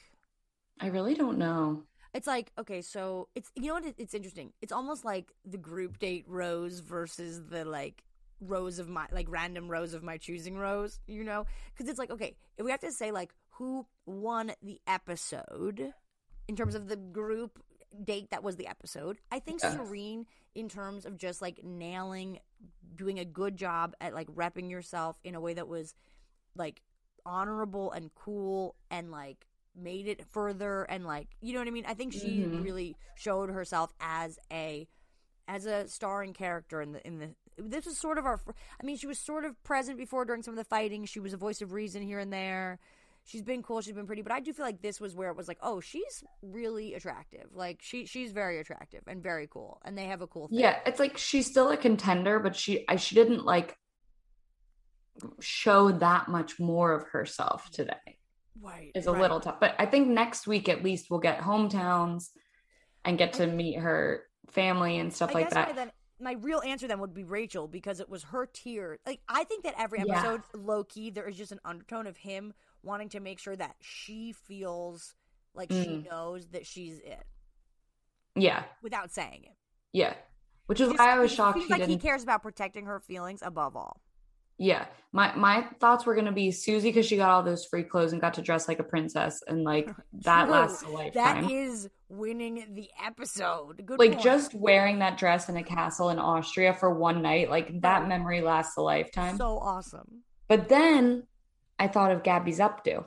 I 0.80 0.88
really 0.88 1.14
don't 1.14 1.38
know. 1.38 1.82
it's 2.12 2.26
like 2.26 2.52
okay, 2.58 2.82
so 2.82 3.28
it's 3.34 3.50
you 3.54 3.68
know 3.68 3.74
what? 3.74 3.94
It's 3.96 4.14
interesting. 4.14 4.52
It's 4.60 4.72
almost 4.72 5.04
like 5.04 5.32
the 5.44 5.58
group 5.58 5.98
date 5.98 6.24
rose 6.28 6.80
versus 6.80 7.42
the 7.48 7.64
like 7.64 8.02
rows 8.40 8.78
of 8.78 8.88
my 8.88 9.06
like 9.10 9.26
random 9.30 9.68
rows 9.68 9.94
of 9.94 10.02
my 10.02 10.18
choosing 10.18 10.56
rows. 10.58 11.00
You 11.06 11.24
know, 11.24 11.46
because 11.72 11.88
it's 11.88 11.98
like 11.98 12.10
okay, 12.10 12.36
if 12.58 12.64
we 12.64 12.70
have 12.70 12.80
to 12.80 12.92
say 12.92 13.10
like 13.10 13.32
who 13.52 13.86
won 14.04 14.52
the 14.62 14.80
episode 14.86 15.92
in 16.46 16.56
terms 16.56 16.74
of 16.74 16.88
the 16.88 16.96
group 16.96 17.58
date 18.04 18.30
that 18.30 18.42
was 18.42 18.56
the 18.56 18.66
episode, 18.66 19.16
I 19.32 19.38
think 19.38 19.62
Yes. 19.62 19.72
Serene 19.74 20.26
in 20.54 20.68
terms 20.68 21.06
of 21.06 21.16
just 21.16 21.40
like 21.40 21.64
nailing, 21.64 22.40
doing 22.94 23.18
a 23.18 23.24
good 23.24 23.56
job 23.56 23.94
at 24.00 24.14
like 24.14 24.26
repping 24.28 24.70
yourself 24.70 25.18
in 25.24 25.34
a 25.34 25.40
way 25.40 25.54
that 25.54 25.68
was 25.68 25.94
like 26.54 26.82
honorable 27.26 27.92
and 27.92 28.10
cool 28.14 28.76
and 28.90 29.10
like 29.10 29.46
made 29.74 30.06
it 30.08 30.24
further 30.30 30.84
and 30.84 31.04
like 31.04 31.28
you 31.42 31.52
know 31.52 31.58
what 31.58 31.68
I 31.68 31.72
mean? 31.72 31.84
I 31.86 31.94
think 31.94 32.14
she 32.14 32.46
Mhm. 32.46 32.62
really 32.62 32.96
showed 33.16 33.50
herself 33.50 33.92
as 34.00 34.38
a 34.50 34.88
as 35.48 35.66
a 35.66 35.86
starring 35.88 36.32
character 36.32 36.80
in 36.80 36.92
the 36.92 37.06
in 37.06 37.18
the 37.18 37.30
this 37.58 37.86
was 37.86 37.98
sort 37.98 38.18
of 38.18 38.26
our 38.26 38.40
I 38.80 38.84
mean 38.86 38.96
she 38.96 39.06
was 39.06 39.18
sort 39.18 39.44
of 39.44 39.62
present 39.64 39.98
before 39.98 40.24
during 40.24 40.42
some 40.42 40.54
of 40.54 40.58
the 40.58 40.64
fighting. 40.64 41.04
She 41.04 41.20
was 41.20 41.32
a 41.34 41.36
voice 41.38 41.60
of 41.62 41.72
reason 41.72 42.02
here 42.02 42.18
and 42.20 42.32
there. 42.32 42.78
She's 43.24 43.42
been 43.42 43.62
cool, 43.62 43.80
she's 43.80 43.94
been 43.94 44.06
pretty, 44.06 44.22
but 44.22 44.30
I 44.30 44.38
do 44.38 44.52
feel 44.52 44.64
like 44.64 44.82
this 44.82 45.00
was 45.00 45.16
where 45.16 45.30
it 45.30 45.36
was 45.36 45.48
like, 45.48 45.58
oh, 45.60 45.80
she's 45.80 46.22
really 46.42 46.94
attractive. 46.94 47.46
Like 47.54 47.80
she 47.82 48.06
she's 48.06 48.30
very 48.32 48.58
attractive 48.60 49.02
and 49.08 49.22
very 49.22 49.48
cool 49.48 49.80
and 49.84 49.98
they 49.98 50.04
have 50.06 50.20
a 50.22 50.28
cool 50.28 50.48
thing. 50.48 50.60
Yeah, 50.60 50.78
it's 50.86 51.00
like 51.00 51.18
she's 51.18 51.46
still 51.46 51.70
a 51.70 51.76
contender, 51.76 52.38
but 52.38 52.54
she 52.56 52.86
I, 52.88 52.96
she 52.96 53.14
didn't 53.14 53.44
like 53.44 53.76
show 55.40 55.90
that 55.92 56.28
much 56.28 56.58
more 56.58 56.92
of 56.92 57.04
herself 57.08 57.70
today. 57.70 58.18
Right. 58.60 58.90
It's 58.94 59.06
a 59.06 59.12
right. 59.12 59.20
little 59.22 59.40
tough, 59.40 59.60
but 59.60 59.74
I 59.78 59.86
think 59.86 60.08
next 60.08 60.46
week 60.46 60.68
at 60.68 60.82
least 60.82 61.06
we'll 61.10 61.20
get 61.20 61.38
hometowns 61.40 62.30
and 63.04 63.18
get 63.18 63.34
to 63.34 63.46
meet 63.46 63.78
her 63.78 64.24
family 64.50 64.98
and 64.98 65.12
stuff 65.12 65.30
I 65.30 65.34
like 65.34 65.44
guess 65.46 65.54
that. 65.54 65.68
My, 65.68 65.74
then, 65.74 65.92
my 66.18 66.32
real 66.40 66.60
answer 66.62 66.88
then 66.88 66.98
would 67.00 67.12
be 67.14 67.24
Rachel 67.24 67.68
because 67.68 68.00
it 68.00 68.08
was 68.08 68.22
her 68.24 68.46
tear. 68.46 68.98
Like 69.06 69.20
I 69.28 69.44
think 69.44 69.64
that 69.64 69.74
every 69.78 70.02
Yeah. 70.06 70.18
episode, 70.20 70.42
low 70.54 70.84
key, 70.84 71.10
there 71.10 71.28
is 71.28 71.36
just 71.36 71.52
an 71.52 71.60
undertone 71.64 72.06
of 72.06 72.16
him 72.16 72.54
wanting 72.82 73.08
to 73.10 73.20
make 73.20 73.38
sure 73.38 73.56
that 73.56 73.76
she 73.80 74.32
feels 74.32 75.14
like 75.54 75.70
she 75.70 75.76
Mm. 75.86 76.10
knows 76.10 76.46
that 76.48 76.66
she's 76.66 76.98
it 77.00 77.24
yeah, 78.34 78.64
without 78.82 79.10
saying 79.12 79.44
it. 79.44 79.56
yeah. 79.92 80.14
Which 80.66 80.80
is 80.80 80.88
Just- 80.88 80.98
why 80.98 81.12
I 81.12 81.18
was 81.18 81.32
shocked 81.32 81.58
he 81.58 81.66
like 81.68 81.80
didn't. 81.80 81.90
he 81.90 81.98
cares 81.98 82.22
about 82.24 82.42
protecting 82.42 82.86
her 82.86 82.98
feelings 83.00 83.40
above 83.42 83.76
all. 83.76 84.00
Yeah, 84.58 84.86
my 85.12 85.34
my 85.34 85.66
thoughts 85.80 86.06
were 86.06 86.14
gonna 86.14 86.32
be 86.32 86.50
Susie 86.50 86.88
because 86.88 87.06
she 87.06 87.16
got 87.16 87.30
all 87.30 87.42
those 87.42 87.64
free 87.66 87.82
clothes 87.82 88.12
and 88.12 88.20
got 88.20 88.34
to 88.34 88.42
dress 88.42 88.68
like 88.68 88.78
a 88.78 88.84
princess, 88.84 89.42
and 89.46 89.64
like 89.64 89.90
that 90.24 90.44
True. 90.44 90.52
lasts 90.52 90.82
a 90.82 90.88
lifetime. 90.88 91.42
That 91.42 91.50
is 91.50 91.88
winning 92.08 92.66
the 92.74 92.88
episode. 93.04 93.84
Good 93.84 93.98
like 93.98 94.12
point. 94.12 94.22
just 94.22 94.54
wearing 94.54 94.98
that 95.00 95.18
dress 95.18 95.48
in 95.48 95.56
a 95.56 95.62
castle 95.62 96.10
in 96.10 96.18
Austria 96.18 96.72
for 96.74 96.94
one 96.94 97.22
night, 97.22 97.50
like 97.50 97.80
that 97.80 98.06
memory 98.08 98.40
lasts 98.40 98.76
a 98.76 98.82
lifetime. 98.82 99.36
so 99.36 99.58
awesome. 99.58 100.22
but 100.48 100.68
then 100.68 101.24
I 101.78 101.88
thought 101.88 102.12
of 102.12 102.22
Gabby's 102.22 102.58
updo. 102.58 103.06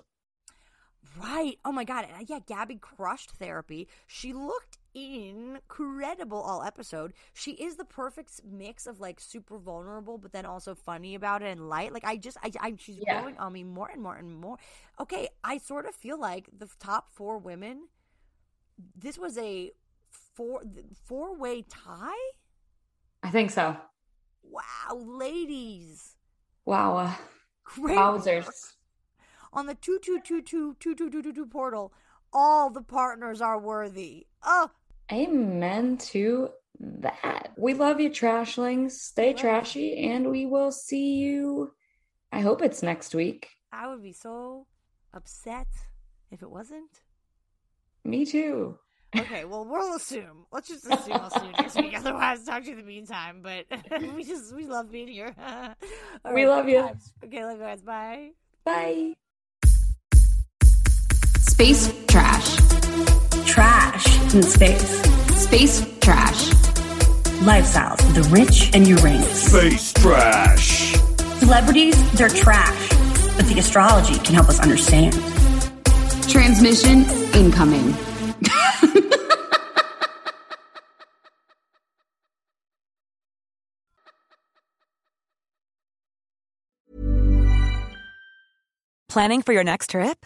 Right. 1.19 1.57
Oh 1.65 1.71
my 1.71 1.83
god. 1.83 2.05
Uh, 2.05 2.23
yeah, 2.27 2.39
Gabby 2.45 2.75
crushed 2.75 3.31
therapy. 3.31 3.87
She 4.07 4.33
looked 4.33 4.78
incredible 4.93 6.41
all 6.41 6.63
episode. 6.63 7.13
She 7.33 7.51
is 7.51 7.75
the 7.75 7.85
perfect 7.85 8.41
mix 8.43 8.87
of 8.87 8.99
like 8.99 9.19
super 9.19 9.57
vulnerable 9.57 10.17
but 10.17 10.31
then 10.31 10.45
also 10.45 10.75
funny 10.75 11.15
about 11.15 11.41
it 11.41 11.47
and 11.47 11.69
light. 11.69 11.93
Like 11.93 12.05
I 12.05 12.17
just 12.17 12.37
I, 12.43 12.51
I 12.59 12.73
she's 12.77 12.97
Yeah. 13.05 13.19
growing 13.19 13.37
on 13.37 13.53
me 13.53 13.63
more 13.63 13.89
and 13.89 14.01
more 14.01 14.15
and 14.15 14.35
more. 14.35 14.57
Okay, 14.99 15.29
I 15.43 15.57
sort 15.57 15.85
of 15.85 15.95
feel 15.95 16.19
like 16.19 16.49
the 16.57 16.67
top 16.79 17.09
4 17.13 17.37
women 17.37 17.87
this 18.95 19.17
was 19.17 19.37
a 19.37 19.71
four 20.09 20.63
four 21.05 21.35
way 21.37 21.63
tie? 21.69 22.13
I 23.23 23.29
think 23.29 23.51
so. 23.51 23.75
Wow, 24.43 24.95
ladies. 24.95 26.15
Wow. 26.65 27.15
Great. 27.65 27.97
wowzers. 27.97 28.73
on 29.53 29.65
the 29.65 29.75
2222 29.75 31.45
portal, 31.47 31.93
all 32.33 32.69
the 32.69 32.81
partners 32.81 33.41
are 33.41 33.59
worthy. 33.59 34.27
Oh, 34.43 34.69
Amen 35.11 35.97
to 35.97 36.49
that. 36.79 37.51
We 37.57 37.73
love 37.73 37.99
you, 37.99 38.09
trashlings. 38.09 38.91
Stay 38.91 39.33
trashy, 39.33 39.97
and 40.07 40.29
we 40.29 40.45
will 40.45 40.71
see 40.71 41.15
you. 41.15 41.71
I 42.31 42.41
hope 42.41 42.61
it's 42.61 42.83
next 42.83 43.15
week. 43.15 43.49
I 43.71 43.87
would 43.87 44.03
be 44.03 44.13
so 44.13 44.67
upset 45.13 45.67
if 46.31 46.43
it 46.43 46.49
wasn't. 46.49 47.01
Me 48.05 48.25
too. 48.25 48.77
Okay, 49.17 49.43
well, 49.45 49.65
we'll 49.65 49.95
assume. 49.95 50.45
Let's 50.51 50.67
just 50.67 50.85
assume 50.91 51.13
I'll 51.13 51.31
see 51.31 51.47
you 51.47 51.51
next 51.53 51.75
week. 51.75 51.97
Otherwise, 51.97 52.43
talk 52.43 52.61
to 52.61 52.67
you 52.67 52.73
in 52.73 52.77
the 52.77 52.85
meantime. 52.85 53.41
But 53.41 53.65
we 54.15 54.23
just, 54.23 54.55
we 54.55 54.67
love 54.67 54.91
being 54.91 55.07
here. 55.07 55.35
We 56.33 56.45
love 56.47 56.69
you. 56.69 56.79
vibes. 56.79 57.11
Okay, 57.23 57.43
love 57.45 57.57
you 57.57 57.63
guys. 57.63 57.81
Bye. 57.81 58.31
Bye. 58.63 59.13
Space 61.59 61.93
trash. 62.07 62.55
Trash 63.45 64.33
in 64.33 64.41
space. 64.43 65.01
Space 65.35 65.85
trash. 65.99 66.51
Lifestyles 67.41 67.99
of 67.99 68.15
the 68.15 68.23
rich 68.31 68.73
and 68.73 68.87
Uranus. 68.87 69.51
Space 69.51 69.91
trash. 69.91 70.93
Celebrities, 71.39 72.11
they're 72.13 72.29
trash. 72.29 72.89
But 73.35 73.45
the 73.47 73.55
astrology 73.57 74.17
can 74.19 74.35
help 74.35 74.47
us 74.47 74.61
understand. 74.61 75.11
Transmission 76.29 77.03
incoming. 77.35 77.93
Planning 89.09 89.41
for 89.41 89.51
your 89.51 89.65
next 89.65 89.89
trip? 89.89 90.25